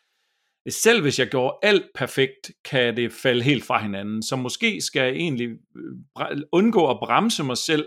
selv 0.68 1.02
hvis 1.02 1.18
jeg 1.18 1.28
gjorde 1.28 1.56
alt 1.62 1.86
perfekt, 1.94 2.50
kan 2.64 2.96
det 2.96 3.12
falde 3.12 3.42
helt 3.42 3.64
fra 3.64 3.82
hinanden. 3.82 4.22
Så 4.22 4.36
måske 4.36 4.80
skal 4.80 5.02
jeg 5.02 5.12
egentlig 5.12 5.48
øh, 5.48 6.38
undgå 6.52 6.90
at 6.90 6.98
bremse 6.98 7.44
mig 7.44 7.56
selv 7.56 7.86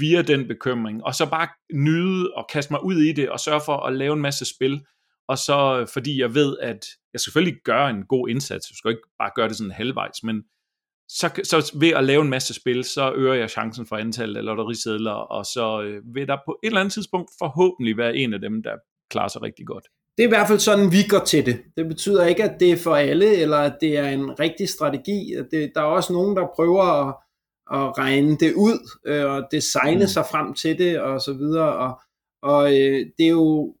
via 0.00 0.22
den 0.22 0.48
bekymring, 0.48 1.04
og 1.04 1.14
så 1.14 1.30
bare 1.30 1.48
nyde 1.74 2.32
og 2.34 2.46
kaste 2.52 2.72
mig 2.72 2.84
ud 2.84 2.96
i 2.96 3.12
det, 3.12 3.30
og 3.30 3.40
sørge 3.40 3.60
for 3.64 3.76
at 3.76 3.92
lave 3.92 4.12
en 4.12 4.22
masse 4.22 4.44
spil, 4.44 4.80
og 5.28 5.38
så 5.38 5.78
øh, 5.80 5.88
fordi 5.92 6.20
jeg 6.20 6.34
ved, 6.34 6.56
at 6.58 6.86
jeg 7.12 7.20
selvfølgelig 7.20 7.60
gør 7.64 7.86
en 7.86 8.04
god 8.04 8.28
indsats, 8.28 8.70
jeg 8.70 8.76
skal 8.76 8.90
ikke 8.90 9.08
bare 9.18 9.30
gøre 9.34 9.48
det 9.48 9.56
sådan 9.56 9.70
halvvejs, 9.70 10.22
men 10.22 10.42
så, 11.08 11.40
så 11.44 11.72
ved 11.80 11.88
at 11.88 12.04
lave 12.04 12.22
en 12.22 12.30
masse 12.30 12.54
spil, 12.54 12.84
så 12.84 13.12
øger 13.16 13.34
jeg 13.34 13.50
chancen 13.50 13.86
for 13.86 13.96
antallet 13.96 14.36
af 14.36 14.44
lotterisedler, 14.44 15.12
og 15.12 15.46
så 15.46 15.82
øh, 15.82 16.02
vil 16.14 16.26
der 16.26 16.36
på 16.46 16.58
et 16.62 16.66
eller 16.66 16.80
andet 16.80 16.92
tidspunkt 16.92 17.30
forhåbentlig 17.38 17.96
være 17.96 18.16
en 18.16 18.34
af 18.34 18.40
dem, 18.40 18.62
der 18.62 18.72
klarer 19.10 19.28
sig 19.28 19.42
rigtig 19.42 19.66
godt. 19.66 19.84
Det 20.16 20.24
er 20.24 20.28
i 20.28 20.34
hvert 20.36 20.48
fald 20.48 20.58
sådan, 20.58 20.92
vi 20.92 21.02
går 21.08 21.24
til 21.24 21.46
det. 21.46 21.60
Det 21.76 21.88
betyder 21.88 22.26
ikke, 22.26 22.44
at 22.44 22.60
det 22.60 22.72
er 22.72 22.76
for 22.76 22.94
alle, 22.94 23.36
eller 23.36 23.56
at 23.56 23.76
det 23.80 23.98
er 23.98 24.08
en 24.08 24.40
rigtig 24.40 24.68
strategi. 24.68 25.34
Det, 25.50 25.72
der 25.74 25.80
er 25.80 25.84
også 25.84 26.12
nogen, 26.12 26.36
der 26.36 26.46
prøver 26.56 26.82
at, 26.82 27.14
at 27.72 27.98
regne 27.98 28.36
det 28.36 28.54
ud, 28.54 28.90
øh, 29.06 29.24
og 29.24 29.48
designe 29.50 30.00
mm. 30.00 30.06
sig 30.06 30.24
frem 30.30 30.54
til 30.54 30.78
det, 30.78 31.00
og 31.00 31.20
så 31.20 31.32
videre. 31.32 31.76
Og, 31.76 32.00
og 32.42 32.64
øh, 32.72 33.06
det 33.18 33.24
er 33.26 33.30
jo 33.30 33.74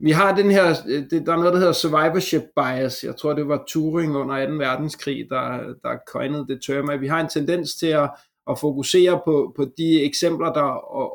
vi 0.00 0.10
har 0.10 0.36
den 0.36 0.50
her, 0.50 0.74
øh, 0.88 1.04
det, 1.10 1.26
der 1.26 1.32
er 1.32 1.36
noget, 1.36 1.52
der 1.52 1.58
hedder 1.58 1.72
survivorship 1.72 2.42
bias. 2.56 3.04
Jeg 3.04 3.16
tror, 3.16 3.32
det 3.32 3.48
var 3.48 3.64
Turing 3.68 4.16
under 4.16 4.46
2. 4.46 4.52
verdenskrig, 4.52 5.26
der, 5.30 5.74
der 5.82 5.96
coinede 6.08 6.46
det 6.48 6.62
term, 6.66 6.90
at 6.90 7.00
vi 7.00 7.06
har 7.06 7.20
en 7.20 7.28
tendens 7.28 7.74
til 7.74 7.86
at, 7.86 8.10
at 8.50 8.58
fokusere 8.58 9.20
på, 9.24 9.52
på 9.56 9.66
de 9.78 10.02
eksempler, 10.02 10.52
der 10.52 10.62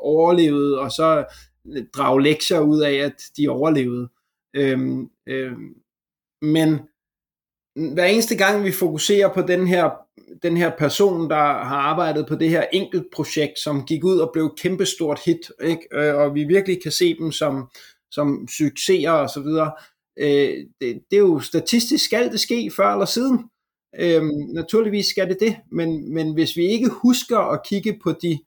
overlevede, 0.04 0.80
og 0.80 0.90
så 0.90 1.24
øh, 1.66 1.84
drage 1.94 2.22
lektier 2.22 2.60
ud 2.60 2.80
af, 2.80 2.94
at 2.94 3.22
de 3.36 3.48
overlevede. 3.48 4.08
Øhm, 4.54 5.10
øhm, 5.26 5.74
men 6.42 6.78
hver 7.76 8.04
eneste 8.04 8.36
gang 8.36 8.64
vi 8.64 8.72
fokuserer 8.72 9.34
på 9.34 9.42
den 9.42 9.66
her, 9.66 9.90
den 10.42 10.56
her 10.56 10.70
person, 10.78 11.30
der 11.30 11.36
har 11.36 11.76
arbejdet 11.76 12.26
på 12.28 12.34
det 12.34 12.50
her 12.50 12.64
enkelt 12.72 13.06
projekt, 13.12 13.58
som 13.58 13.86
gik 13.86 14.04
ud 14.04 14.18
og 14.18 14.30
blev 14.32 14.54
kæmpestort 14.58 15.20
hit, 15.24 15.50
ikke? 15.62 15.88
Øh, 15.92 16.14
og 16.14 16.34
vi 16.34 16.44
virkelig 16.44 16.82
kan 16.82 16.92
se 16.92 17.18
dem 17.18 17.32
som, 17.32 17.68
som 18.12 18.48
succeser 18.48 19.10
og 19.10 19.30
så 19.30 19.40
videre. 19.40 19.72
Øh, 20.16 20.66
det, 20.80 21.02
det 21.10 21.16
er 21.16 21.18
jo 21.18 21.40
statistisk 21.40 22.04
skal 22.04 22.32
det 22.32 22.40
ske 22.40 22.70
før 22.76 22.92
eller 22.92 23.06
siden. 23.06 23.50
Øhm, 23.98 24.30
naturligvis 24.54 25.06
skal 25.06 25.28
det 25.28 25.40
det, 25.40 25.56
men, 25.70 26.14
men 26.14 26.34
hvis 26.34 26.56
vi 26.56 26.66
ikke 26.66 26.88
husker 26.88 27.38
at 27.38 27.60
kigge 27.66 27.98
på 28.02 28.12
de, 28.12 28.38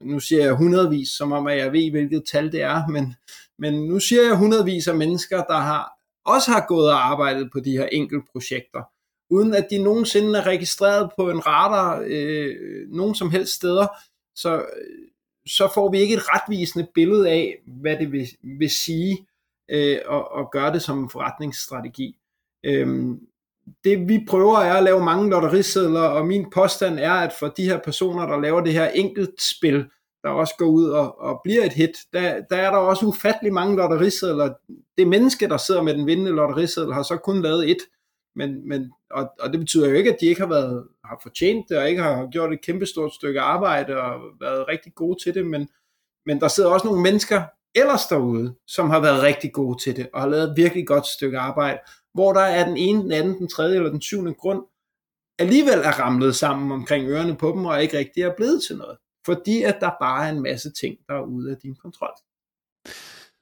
nu 0.00 0.20
siger 0.20 0.44
jeg 0.44 0.54
hundredvis, 0.54 1.08
som 1.08 1.32
om 1.32 1.46
at 1.46 1.58
jeg 1.58 1.72
ved, 1.72 1.90
hvilket 1.90 2.24
tal 2.24 2.52
det 2.52 2.62
er, 2.62 2.86
men, 2.86 3.14
men 3.58 3.74
nu 3.74 4.00
siger 4.00 4.22
jeg 4.22 4.36
hundredvis 4.36 4.88
af 4.88 4.96
mennesker, 4.96 5.44
der 5.44 5.58
har 5.58 5.92
også 6.24 6.50
har 6.50 6.64
gået 6.68 6.90
og 6.90 7.10
arbejdet 7.10 7.50
på 7.52 7.60
de 7.60 7.70
her 7.70 7.86
enkelte 7.86 8.26
projekter, 8.32 8.82
uden 9.30 9.54
at 9.54 9.66
de 9.70 9.78
nogensinde 9.78 10.38
er 10.38 10.46
registreret 10.46 11.10
på 11.16 11.30
en 11.30 11.46
radar 11.46 12.04
øh, 12.06 12.54
nogen 12.88 13.14
som 13.14 13.30
helst 13.30 13.52
steder. 13.52 13.86
Så 14.34 14.56
øh, 14.56 15.08
så 15.46 15.70
får 15.74 15.90
vi 15.90 15.98
ikke 15.98 16.14
et 16.14 16.22
retvisende 16.34 16.86
billede 16.94 17.30
af, 17.30 17.58
hvad 17.66 17.96
det 17.96 18.12
vil, 18.12 18.28
vil 18.42 18.70
sige 18.70 19.26
øh, 19.70 19.98
at, 20.10 20.24
at 20.38 20.50
gøre 20.50 20.72
det 20.72 20.82
som 20.82 21.02
en 21.02 21.10
forretningsstrategi. 21.10 22.16
Øhm, 22.64 23.20
det 23.84 24.08
vi 24.08 24.24
prøver 24.28 24.58
er 24.58 24.74
at 24.74 24.84
lave 24.84 25.04
mange 25.04 25.30
lotterisedler, 25.30 26.00
og 26.00 26.26
min 26.26 26.50
påstand 26.50 26.98
er, 26.98 27.12
at 27.12 27.32
for 27.38 27.48
de 27.48 27.64
her 27.64 27.78
personer, 27.78 28.26
der 28.26 28.40
laver 28.40 28.60
det 28.60 28.72
her 28.72 28.88
enkeltspil, 28.88 29.84
der 30.22 30.28
også 30.28 30.54
går 30.58 30.66
ud 30.66 30.88
og, 30.88 31.20
og 31.20 31.40
bliver 31.44 31.64
et 31.64 31.72
hit, 31.72 31.96
der, 32.12 32.40
der 32.50 32.56
er 32.56 32.70
der 32.70 32.78
også 32.78 33.06
ufattelig 33.06 33.52
mange 33.52 33.76
lotterisedler. 33.76 34.54
Det 34.98 35.08
menneske, 35.08 35.48
der 35.48 35.56
sidder 35.56 35.82
med 35.82 35.94
den 35.94 36.06
vindende 36.06 36.30
lotteriseddel, 36.30 36.92
har 36.92 37.02
så 37.02 37.16
kun 37.16 37.42
lavet 37.42 37.70
et, 37.70 37.78
men, 38.36 38.68
men, 38.68 38.92
og, 39.10 39.30
og 39.40 39.50
det 39.50 39.60
betyder 39.60 39.88
jo 39.88 39.94
ikke, 39.94 40.12
at 40.12 40.18
de 40.20 40.26
ikke 40.26 40.40
har, 40.40 40.48
været, 40.48 40.88
har 41.04 41.20
fortjent 41.22 41.68
det, 41.68 41.78
og 41.78 41.88
ikke 41.88 42.02
har 42.02 42.28
gjort 42.32 42.52
et 42.52 42.62
kæmpestort 42.62 43.14
stykke 43.14 43.40
arbejde, 43.40 43.96
og 44.02 44.20
været 44.40 44.68
rigtig 44.68 44.94
gode 44.94 45.18
til 45.24 45.34
det, 45.34 45.46
men, 45.46 45.68
men 46.26 46.40
der 46.40 46.48
sidder 46.48 46.70
også 46.70 46.86
nogle 46.86 47.02
mennesker 47.02 47.42
ellers 47.74 48.06
derude, 48.06 48.54
som 48.66 48.90
har 48.90 49.00
været 49.00 49.22
rigtig 49.22 49.52
gode 49.52 49.82
til 49.82 49.96
det, 49.96 50.08
og 50.14 50.20
har 50.20 50.28
lavet 50.28 50.50
et 50.50 50.56
virkelig 50.56 50.86
godt 50.86 51.06
stykke 51.06 51.38
arbejde, 51.38 51.78
hvor 52.14 52.32
der 52.32 52.40
er 52.40 52.66
den 52.68 52.76
ene, 52.76 53.02
den 53.02 53.12
anden, 53.12 53.38
den 53.38 53.48
tredje 53.48 53.76
eller 53.76 53.90
den 53.90 54.00
syvende 54.00 54.34
grund, 54.34 54.62
alligevel 55.38 55.78
er 55.78 56.00
ramlet 56.00 56.36
sammen 56.36 56.72
omkring 56.72 57.08
ørerne 57.08 57.36
på 57.36 57.52
dem, 57.52 57.64
og 57.64 57.82
ikke 57.82 57.98
rigtig 57.98 58.22
er 58.22 58.34
blevet 58.36 58.62
til 58.66 58.76
noget. 58.76 58.98
Fordi 59.26 59.62
at 59.62 59.76
der 59.80 59.90
bare 60.00 60.26
er 60.26 60.32
en 60.32 60.42
masse 60.42 60.72
ting, 60.72 60.96
der 61.08 61.14
er 61.14 61.24
ude 61.24 61.50
af 61.50 61.56
din 61.56 61.76
kontrol. 61.76 62.14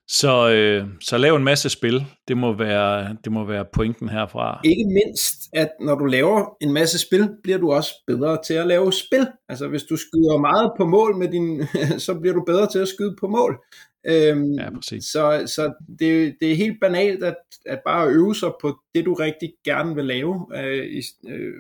Så, 0.09 0.51
øh, 0.51 0.87
så 1.01 1.19
lav 1.19 1.37
en 1.37 1.45
masse 1.45 1.69
spil. 1.69 2.07
Det 2.29 2.37
må, 2.37 2.53
være, 2.53 3.17
det 3.25 3.33
må 3.33 3.45
være 3.45 3.65
pointen 3.73 4.09
herfra. 4.09 4.61
Ikke 4.65 4.85
mindst, 4.85 5.35
at 5.53 5.69
når 5.81 5.95
du 5.95 6.05
laver 6.05 6.57
en 6.61 6.73
masse 6.73 6.99
spil, 6.99 7.29
bliver 7.43 7.59
du 7.59 7.73
også 7.73 7.91
bedre 8.07 8.39
til 8.47 8.55
at 8.55 8.67
lave 8.67 8.93
spil. 8.93 9.27
Altså 9.49 9.69
hvis 9.69 9.83
du 9.83 9.97
skyder 9.97 10.39
meget 10.39 10.73
på 10.77 10.87
mål 10.87 11.17
med 11.17 11.29
din, 11.29 11.63
så 12.07 12.15
bliver 12.15 12.35
du 12.35 12.43
bedre 12.47 12.67
til 12.71 12.79
at 12.79 12.89
skyde 12.89 13.17
på 13.21 13.27
mål. 13.29 13.59
Øhm, 14.07 14.53
ja, 14.53 14.71
præcis. 14.71 15.05
Så, 15.05 15.43
så 15.47 15.73
det, 15.99 16.37
det 16.41 16.53
er 16.53 16.57
helt 16.57 16.81
banalt 16.81 17.25
at, 17.25 17.37
at 17.67 17.81
bare 17.85 18.09
øve 18.09 18.35
sig 18.35 18.51
på 18.61 18.79
det, 18.95 19.05
du 19.05 19.15
rigtig 19.15 19.53
gerne 19.65 19.95
vil 19.95 20.05
lave. 20.05 20.47
Øh, 20.57 21.03
øh, 21.29 21.53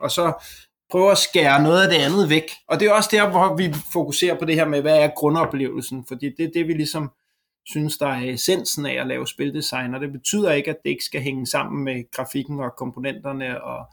og 0.00 0.10
så 0.10 0.32
prøve 0.90 1.10
at 1.10 1.18
skære 1.18 1.62
noget 1.62 1.82
af 1.82 1.88
det 1.88 1.96
andet 1.96 2.30
væk. 2.30 2.50
Og 2.68 2.80
det 2.80 2.88
er 2.88 2.92
også 2.92 3.08
der, 3.12 3.30
hvor 3.30 3.56
vi 3.56 3.74
fokuserer 3.92 4.38
på 4.38 4.44
det 4.44 4.54
her 4.54 4.68
med, 4.68 4.80
hvad 4.80 4.98
er 4.98 5.10
grundoplevelsen? 5.16 6.04
Fordi 6.08 6.30
det 6.36 6.44
er 6.44 6.50
det, 6.54 6.68
vi 6.68 6.72
ligesom 6.72 7.10
synes, 7.70 7.98
der 7.98 8.06
er 8.06 8.30
essensen 8.30 8.86
af 8.86 9.00
at 9.00 9.06
lave 9.06 9.26
spildesign, 9.26 9.94
og 9.94 10.00
det 10.00 10.12
betyder 10.12 10.52
ikke, 10.52 10.70
at 10.70 10.76
det 10.84 10.90
ikke 10.90 11.04
skal 11.04 11.20
hænge 11.20 11.46
sammen 11.46 11.84
med 11.84 12.10
grafikken 12.10 12.60
og 12.60 12.76
komponenterne 12.76 13.64
og 13.64 13.86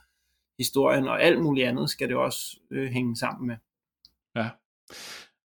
historien 0.60 1.08
og 1.08 1.24
alt 1.24 1.42
muligt 1.42 1.68
andet 1.68 1.90
skal 1.90 2.10
det 2.10 2.18
også 2.18 2.60
øh, 2.72 2.92
hænge 2.92 3.16
sammen 3.16 3.48
med. 3.48 3.56
Ja. 4.36 4.50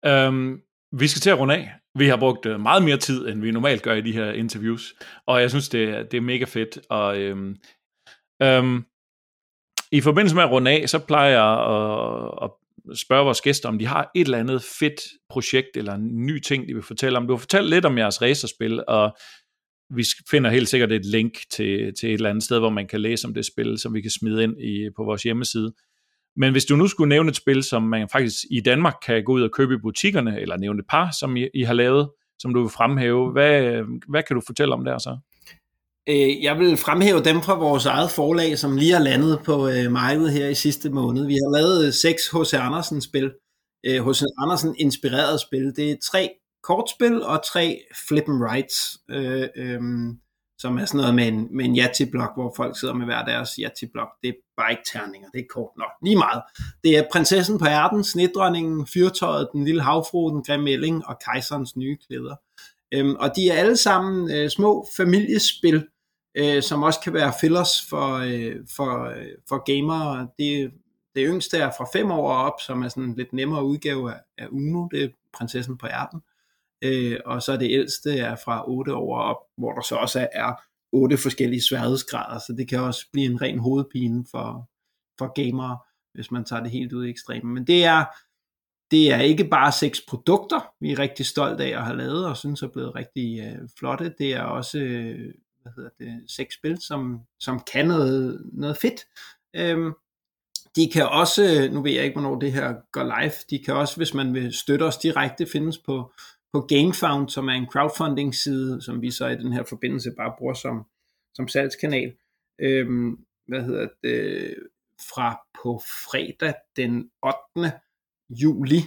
Øhm, 0.07 0.63
vi 0.93 1.09
skal 1.09 1.21
til 1.21 1.31
at 1.31 1.39
runde 1.39 1.57
af. 1.57 1.73
Vi 1.95 2.07
har 2.07 2.17
brugt 2.17 2.47
øh, 2.47 2.61
meget 2.61 2.85
mere 2.85 2.97
tid, 2.97 3.29
end 3.29 3.41
vi 3.41 3.51
normalt 3.51 3.83
gør 3.83 3.95
i 3.95 4.01
de 4.01 4.13
her 4.13 4.33
interviews, 4.33 4.95
og 5.27 5.41
jeg 5.41 5.51
synes, 5.51 5.69
det 5.69 6.11
det 6.11 6.17
er 6.17 6.21
mega 6.21 6.45
fedt. 6.45 6.79
Og, 6.91 7.19
øhm, 7.19 7.57
øhm, 8.43 8.85
I 9.93 10.01
forbindelse 10.01 10.37
med 10.37 10.43
at 10.43 10.51
runde 10.51 10.71
af, 10.71 10.89
så 10.89 10.99
plejer 10.99 11.31
jeg 11.31 11.51
at, 11.75 12.45
at 12.45 12.51
spørge 12.95 13.25
vores 13.25 13.41
gæster, 13.41 13.69
om 13.69 13.79
de 13.79 13.87
har 13.87 14.11
et 14.15 14.25
eller 14.25 14.39
andet 14.39 14.63
fedt 14.63 15.01
projekt 15.31 15.77
eller 15.77 15.95
en 15.95 16.27
ny 16.27 16.39
ting, 16.39 16.69
de 16.69 16.75
vil 16.75 16.83
fortælle 16.83 17.19
om. 17.19 17.27
Du 17.27 17.33
har 17.33 17.39
fortalt 17.39 17.71
lidt 17.71 17.85
om 17.85 17.99
jeres 17.99 18.23
racerspil, 18.23 18.85
og 18.89 19.17
vi 19.95 20.05
finder 20.31 20.51
helt 20.51 20.69
sikkert 20.69 20.93
et 20.93 21.07
link 21.07 21.33
til, 21.51 21.93
til 22.01 22.09
et 22.09 22.15
eller 22.15 22.31
andet 22.31 22.45
sted, 22.45 22.59
hvor 22.59 22.71
man 22.71 22.87
kan 22.87 23.01
læse 23.01 23.27
om 23.27 23.35
det 23.35 23.47
spil, 23.47 23.79
som 23.79 23.95
vi 23.95 24.01
kan 24.01 24.11
smide 24.11 24.43
ind 24.43 24.61
i, 24.61 24.91
på 24.97 25.05
vores 25.05 25.23
hjemmeside. 25.23 25.73
Men 26.37 26.53
hvis 26.53 26.65
du 26.65 26.77
nu 26.77 26.87
skulle 26.87 27.09
nævne 27.09 27.31
et 27.31 27.37
spil, 27.37 27.63
som 27.63 27.83
man 27.83 28.09
faktisk 28.09 28.37
i 28.51 28.61
Danmark 28.61 28.95
kan 29.07 29.25
gå 29.25 29.33
ud 29.33 29.43
og 29.43 29.51
købe 29.53 29.75
i 29.75 29.79
butikkerne, 29.83 30.41
eller 30.41 30.57
nævne 30.57 30.79
et 30.79 30.87
par, 30.89 31.11
som 31.21 31.37
I, 31.37 31.49
I 31.55 31.63
har 31.63 31.75
lavet, 31.75 32.11
som 32.39 32.55
du 32.55 32.61
vil 32.61 32.71
fremhæve, 32.71 33.33
hvad, 33.33 33.83
hvad 34.09 34.23
kan 34.23 34.37
du 34.37 34.43
fortælle 34.47 34.75
om 34.75 34.85
der 34.85 34.99
så? 34.99 35.19
Øh, 36.11 36.43
jeg 36.43 36.59
vil 36.59 36.77
fremhæve 36.77 37.23
dem 37.25 37.43
fra 37.43 37.55
vores 37.55 37.87
eget 37.87 38.11
forlag, 38.11 38.59
som 38.59 38.77
lige 38.77 38.93
har 38.93 39.01
landet 39.01 39.41
på 39.45 39.69
øh, 39.69 39.93
markedet 39.93 40.33
her 40.33 40.49
i 40.49 40.55
sidste 40.55 40.91
måned. 40.91 41.27
Vi 41.27 41.35
har 41.35 41.59
lavet 41.59 41.87
øh, 41.87 41.93
seks 41.93 42.23
H.C. 42.29 42.55
Andersen-spil. 42.55 43.33
H.C. 43.85 44.23
Andersen 44.43 44.71
øh, 44.71 44.75
inspireret 44.79 45.41
spil. 45.41 45.77
Det 45.77 45.91
er 45.91 45.97
tre 46.11 46.31
kortspil 46.63 47.23
og 47.23 47.41
tre 47.53 47.81
flip 48.09 48.25
and 48.29 48.43
rights, 48.51 48.77
øh, 49.11 49.49
øh, 49.57 49.81
som 50.59 50.79
er 50.79 50.85
sådan 50.85 50.99
noget 50.99 51.15
med 51.15 51.29
en, 51.29 51.49
med 51.57 51.65
en 51.65 51.95
til 51.97 52.11
blok 52.11 52.31
hvor 52.37 52.53
folk 52.57 52.81
sidder 52.81 52.95
med 52.95 53.07
hver 53.07 53.25
deres 53.25 53.51
Yati-blok. 53.51 54.09
Det 54.23 54.29
er 54.29 54.35
bare 54.57 54.71
ikke 54.71 54.83
terninger, 54.93 55.29
det 55.35 55.41
er 55.41 55.53
kort 55.55 55.71
nok. 55.79 55.93
Lige 56.05 56.17
meget. 56.17 56.43
Det 56.85 56.99
er 56.99 57.05
prinsessen 57.13 57.59
på 57.59 57.67
ærten, 57.67 58.05
snedronningen, 58.05 58.87
fyrtøjet, 58.87 59.49
den 59.53 59.65
lille 59.65 59.83
havfru, 59.83 60.31
den 60.31 60.43
grimme 60.43 60.71
elling 60.71 61.07
og 61.07 61.19
kejserens 61.25 61.77
nye 61.77 61.97
klæder. 62.07 62.37
Øhm, 62.95 63.17
og 63.17 63.37
de 63.37 63.51
er 63.51 63.55
alle 63.55 63.77
sammen 63.77 64.31
øh, 64.31 64.51
små 64.51 64.87
familiespil, 64.97 65.87
øh, 66.35 66.63
som 66.63 66.83
også 66.83 67.01
kan 67.01 67.13
være 67.13 67.33
fillers 67.41 67.87
for, 67.89 68.15
øh, 68.15 68.57
for, 68.77 69.05
øh, 69.05 69.27
for 69.49 69.59
gamere. 69.65 70.29
Det, 70.39 70.73
det 71.15 71.25
yngste 71.27 71.59
er 71.59 71.71
fra 71.79 71.87
5 71.93 72.11
år 72.11 72.33
op, 72.33 72.61
som 72.61 72.83
er 72.83 72.89
sådan 72.89 73.03
en 73.03 73.15
lidt 73.15 73.33
nemmere 73.33 73.65
udgave 73.65 74.13
af, 74.13 74.21
af 74.39 74.47
Uno, 74.51 74.89
det 74.89 75.05
er 75.05 75.09
prinsessen 75.33 75.79
på 75.79 75.87
ærten. 75.87 76.21
Øh, 76.85 77.19
og 77.27 77.43
så 77.43 77.57
det 77.57 77.71
ældste 77.71 78.19
er 78.19 78.37
fra 78.45 78.71
8 78.71 78.95
år 78.95 79.19
op, 79.19 79.37
hvor 79.57 79.73
der 79.73 79.83
så 79.83 79.97
også 79.97 80.29
er 80.33 80.53
otte 80.93 81.17
forskellige 81.17 81.63
sværhedsgrader, 81.63 82.39
så 82.39 82.55
det 82.59 82.69
kan 82.69 82.81
også 82.81 83.07
blive 83.13 83.27
en 83.27 83.43
ren 83.43 83.59
hovedpine 83.59 84.25
for, 84.31 84.69
for 85.19 85.33
gamere, 85.33 85.79
hvis 86.15 86.31
man 86.31 86.45
tager 86.45 86.63
det 86.63 86.71
helt 86.71 86.93
ud 86.93 87.07
i 87.07 87.11
ekstremen. 87.11 87.55
Men 87.55 87.67
det 87.67 87.85
er, 87.85 88.05
det 88.91 89.13
er 89.13 89.21
ikke 89.21 89.45
bare 89.45 89.73
seks 89.73 90.01
produkter, 90.09 90.75
vi 90.81 90.93
er 90.93 90.99
rigtig 90.99 91.27
stolte 91.27 91.65
af 91.65 91.79
at 91.79 91.85
have 91.85 91.99
lavet, 91.99 92.27
og 92.27 92.37
synes 92.37 92.63
er 92.63 92.69
blevet 92.69 92.95
rigtig 92.95 93.41
øh, 93.41 93.69
flotte. 93.79 94.15
Det 94.19 94.35
er 94.35 94.43
også 94.43 94.79
øh, 94.79 95.35
hvad 95.63 95.73
hedder 95.77 95.91
det, 95.99 96.31
seks 96.31 96.55
spil, 96.55 96.83
som, 96.83 97.21
som 97.39 97.61
kan 97.73 97.87
noget, 97.87 98.51
noget 98.53 98.77
fedt. 98.77 99.07
Øhm, 99.57 99.93
de 100.77 100.91
kan 100.93 101.09
også, 101.09 101.69
nu 101.73 101.83
ved 101.83 101.93
jeg 101.93 102.05
ikke, 102.05 102.21
hvornår 102.21 102.39
det 102.39 102.53
her 102.53 102.75
går 102.93 103.03
live, 103.03 103.33
de 103.51 103.65
kan 103.65 103.75
også, 103.75 103.97
hvis 103.97 104.15
man 104.15 104.35
vil 104.35 104.53
støtte 104.53 104.83
os 104.83 104.97
direkte, 104.97 105.47
findes 105.47 105.79
på, 105.79 106.13
på 106.53 106.61
GameFound, 106.61 107.29
som 107.29 107.49
er 107.49 107.53
en 107.53 107.67
crowdfunding-side, 107.67 108.83
som 108.83 109.03
vi 109.03 109.11
så 109.11 109.27
i 109.27 109.37
den 109.37 109.53
her 109.53 109.65
forbindelse 109.65 110.11
bare 110.17 110.35
bruger 110.39 110.55
som, 110.55 110.87
som 111.35 111.49
salgskanal. 111.49 112.13
Øhm, 112.59 113.25
hvad 113.47 113.63
hedder 113.63 113.89
det? 114.03 114.55
Fra 115.15 115.41
på 115.63 115.83
fredag 116.11 116.55
den 116.77 117.11
8. 117.57 117.73
juli 118.31 118.83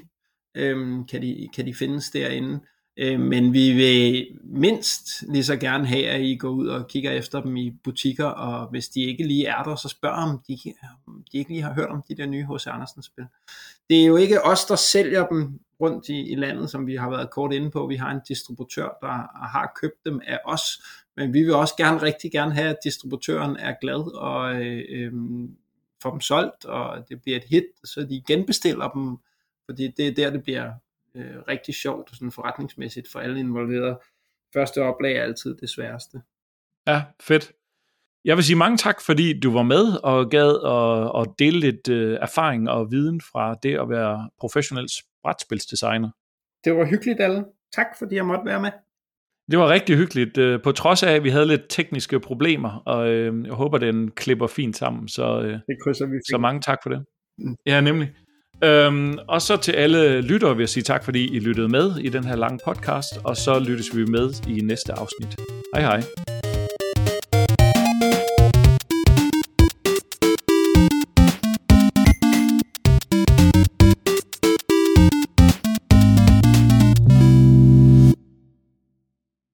øhm, 0.55 1.07
kan, 1.07 1.21
de, 1.21 1.49
kan 1.55 1.65
de 1.65 1.73
findes 1.73 2.09
derinde. 2.09 2.59
Øh, 2.97 3.19
men 3.19 3.53
vi 3.53 3.71
vil 3.71 4.27
mindst 4.43 5.23
lige 5.29 5.43
så 5.43 5.55
gerne 5.55 5.87
have, 5.87 6.07
at 6.07 6.21
I 6.21 6.35
går 6.35 6.49
ud 6.49 6.67
og 6.67 6.87
kigger 6.87 7.11
efter 7.11 7.41
dem 7.41 7.57
i 7.57 7.71
butikker, 7.83 8.25
og 8.25 8.67
hvis 8.67 8.89
de 8.89 9.01
ikke 9.01 9.27
lige 9.27 9.45
er 9.45 9.63
der, 9.63 9.75
så 9.75 9.89
spørg 9.89 10.11
om 10.11 10.39
de, 10.47 10.57
om 11.07 11.23
de 11.31 11.37
ikke 11.37 11.51
lige 11.51 11.61
har 11.61 11.73
hørt 11.73 11.89
om 11.89 12.03
de 12.07 12.15
der 12.15 12.25
nye 12.25 12.45
H.C. 12.45 12.67
Andersen 12.67 13.03
spil. 13.03 13.25
Det 13.89 14.01
er 14.01 14.05
jo 14.05 14.15
ikke 14.15 14.45
os, 14.45 14.65
der 14.65 14.75
sælger 14.75 15.27
dem 15.27 15.59
rundt 15.81 16.09
i, 16.09 16.31
i 16.31 16.35
landet, 16.35 16.69
som 16.69 16.87
vi 16.87 16.95
har 16.95 17.09
været 17.09 17.29
kort 17.29 17.53
inde 17.53 17.71
på. 17.71 17.87
Vi 17.87 17.95
har 17.95 18.11
en 18.11 18.21
distributør, 18.27 18.97
der 19.01 19.47
har 19.47 19.71
købt 19.81 20.05
dem 20.05 20.21
af 20.27 20.39
os, 20.45 20.63
men 21.15 21.33
vi 21.33 21.41
vil 21.41 21.53
også 21.53 21.73
gerne 21.77 22.01
rigtig 22.01 22.31
gerne 22.31 22.53
have, 22.53 22.69
at 22.69 22.77
distributøren 22.83 23.57
er 23.57 23.73
glad 23.81 24.15
og 24.15 24.55
øh, 24.55 24.83
øh, 24.89 25.11
får 26.01 26.11
dem 26.11 26.21
solgt, 26.21 26.65
og 26.65 27.09
det 27.09 27.21
bliver 27.21 27.37
et 27.37 27.43
hit, 27.43 27.65
så 27.83 28.01
de 28.01 28.23
genbestiller 28.27 28.89
dem, 28.89 29.17
fordi 29.65 29.87
det 29.97 30.07
er 30.07 30.11
der, 30.11 30.29
det 30.29 30.43
bliver 30.43 30.71
øh, 31.15 31.35
rigtig 31.47 31.75
sjovt 31.75 32.09
sådan 32.09 32.31
forretningsmæssigt 32.31 33.07
for 33.11 33.19
alle 33.19 33.39
involverede. 33.39 33.99
Første 34.53 34.81
oplag 34.81 35.15
er 35.15 35.23
altid 35.23 35.57
det 35.57 35.69
sværeste. 35.69 36.21
Ja, 36.87 37.03
fedt. 37.21 37.51
Jeg 38.25 38.35
vil 38.35 38.43
sige 38.43 38.57
mange 38.57 38.77
tak, 38.77 39.01
fordi 39.01 39.39
du 39.39 39.51
var 39.51 39.63
med 39.63 40.03
og 40.03 40.29
gad 40.29 40.51
at, 40.65 41.21
at 41.21 41.39
dele 41.39 41.59
lidt 41.59 41.89
uh, 41.89 42.17
erfaring 42.21 42.69
og 42.69 42.91
viden 42.91 43.21
fra 43.21 43.55
det 43.63 43.79
at 43.79 43.89
være 43.89 44.29
professionel 44.39 44.87
brætspilsdesigner. 45.23 46.09
Det 46.63 46.75
var 46.75 46.85
hyggeligt, 46.85 47.19
alle. 47.19 47.45
Tak, 47.75 47.87
fordi 47.99 48.15
jeg 48.15 48.25
måtte 48.25 48.45
være 48.45 48.61
med. 48.61 48.71
Det 49.51 49.59
var 49.59 49.69
rigtig 49.69 49.97
hyggeligt, 49.97 50.37
uh, 50.37 50.61
på 50.61 50.71
trods 50.71 51.03
af, 51.03 51.11
at 51.11 51.23
vi 51.23 51.29
havde 51.29 51.47
lidt 51.47 51.61
tekniske 51.69 52.19
problemer, 52.19 52.69
og 52.85 53.01
uh, 53.07 53.45
jeg 53.45 53.53
håber, 53.53 53.77
den 53.77 54.11
klipper 54.11 54.47
fint 54.47 54.75
sammen. 54.75 55.07
Så, 55.07 55.37
uh, 55.37 55.45
det 55.45 55.77
krydser 55.83 56.05
vi 56.05 56.11
fint. 56.11 56.29
Så 56.29 56.37
mange 56.37 56.61
tak 56.61 56.79
for 56.83 56.89
det. 56.89 57.05
Mm. 57.37 57.55
Ja, 57.65 57.81
nemlig. 57.81 58.15
Øhm, 58.63 59.17
og 59.27 59.41
så 59.41 59.57
til 59.57 59.71
alle 59.71 60.21
lyttere 60.21 60.55
vil 60.55 60.61
jeg 60.63 60.69
sige 60.69 60.83
tak, 60.83 61.03
fordi 61.03 61.35
I 61.35 61.39
lyttede 61.39 61.69
med 61.69 61.97
i 61.97 62.09
den 62.09 62.23
her 62.23 62.35
lange 62.35 62.59
podcast, 62.65 63.19
og 63.23 63.37
så 63.37 63.59
lyttes 63.59 63.95
vi 63.95 64.05
med 64.05 64.33
i 64.47 64.61
næste 64.61 64.93
afsnit. 64.93 65.39
Hej 65.75 65.81
hej. 65.81 66.32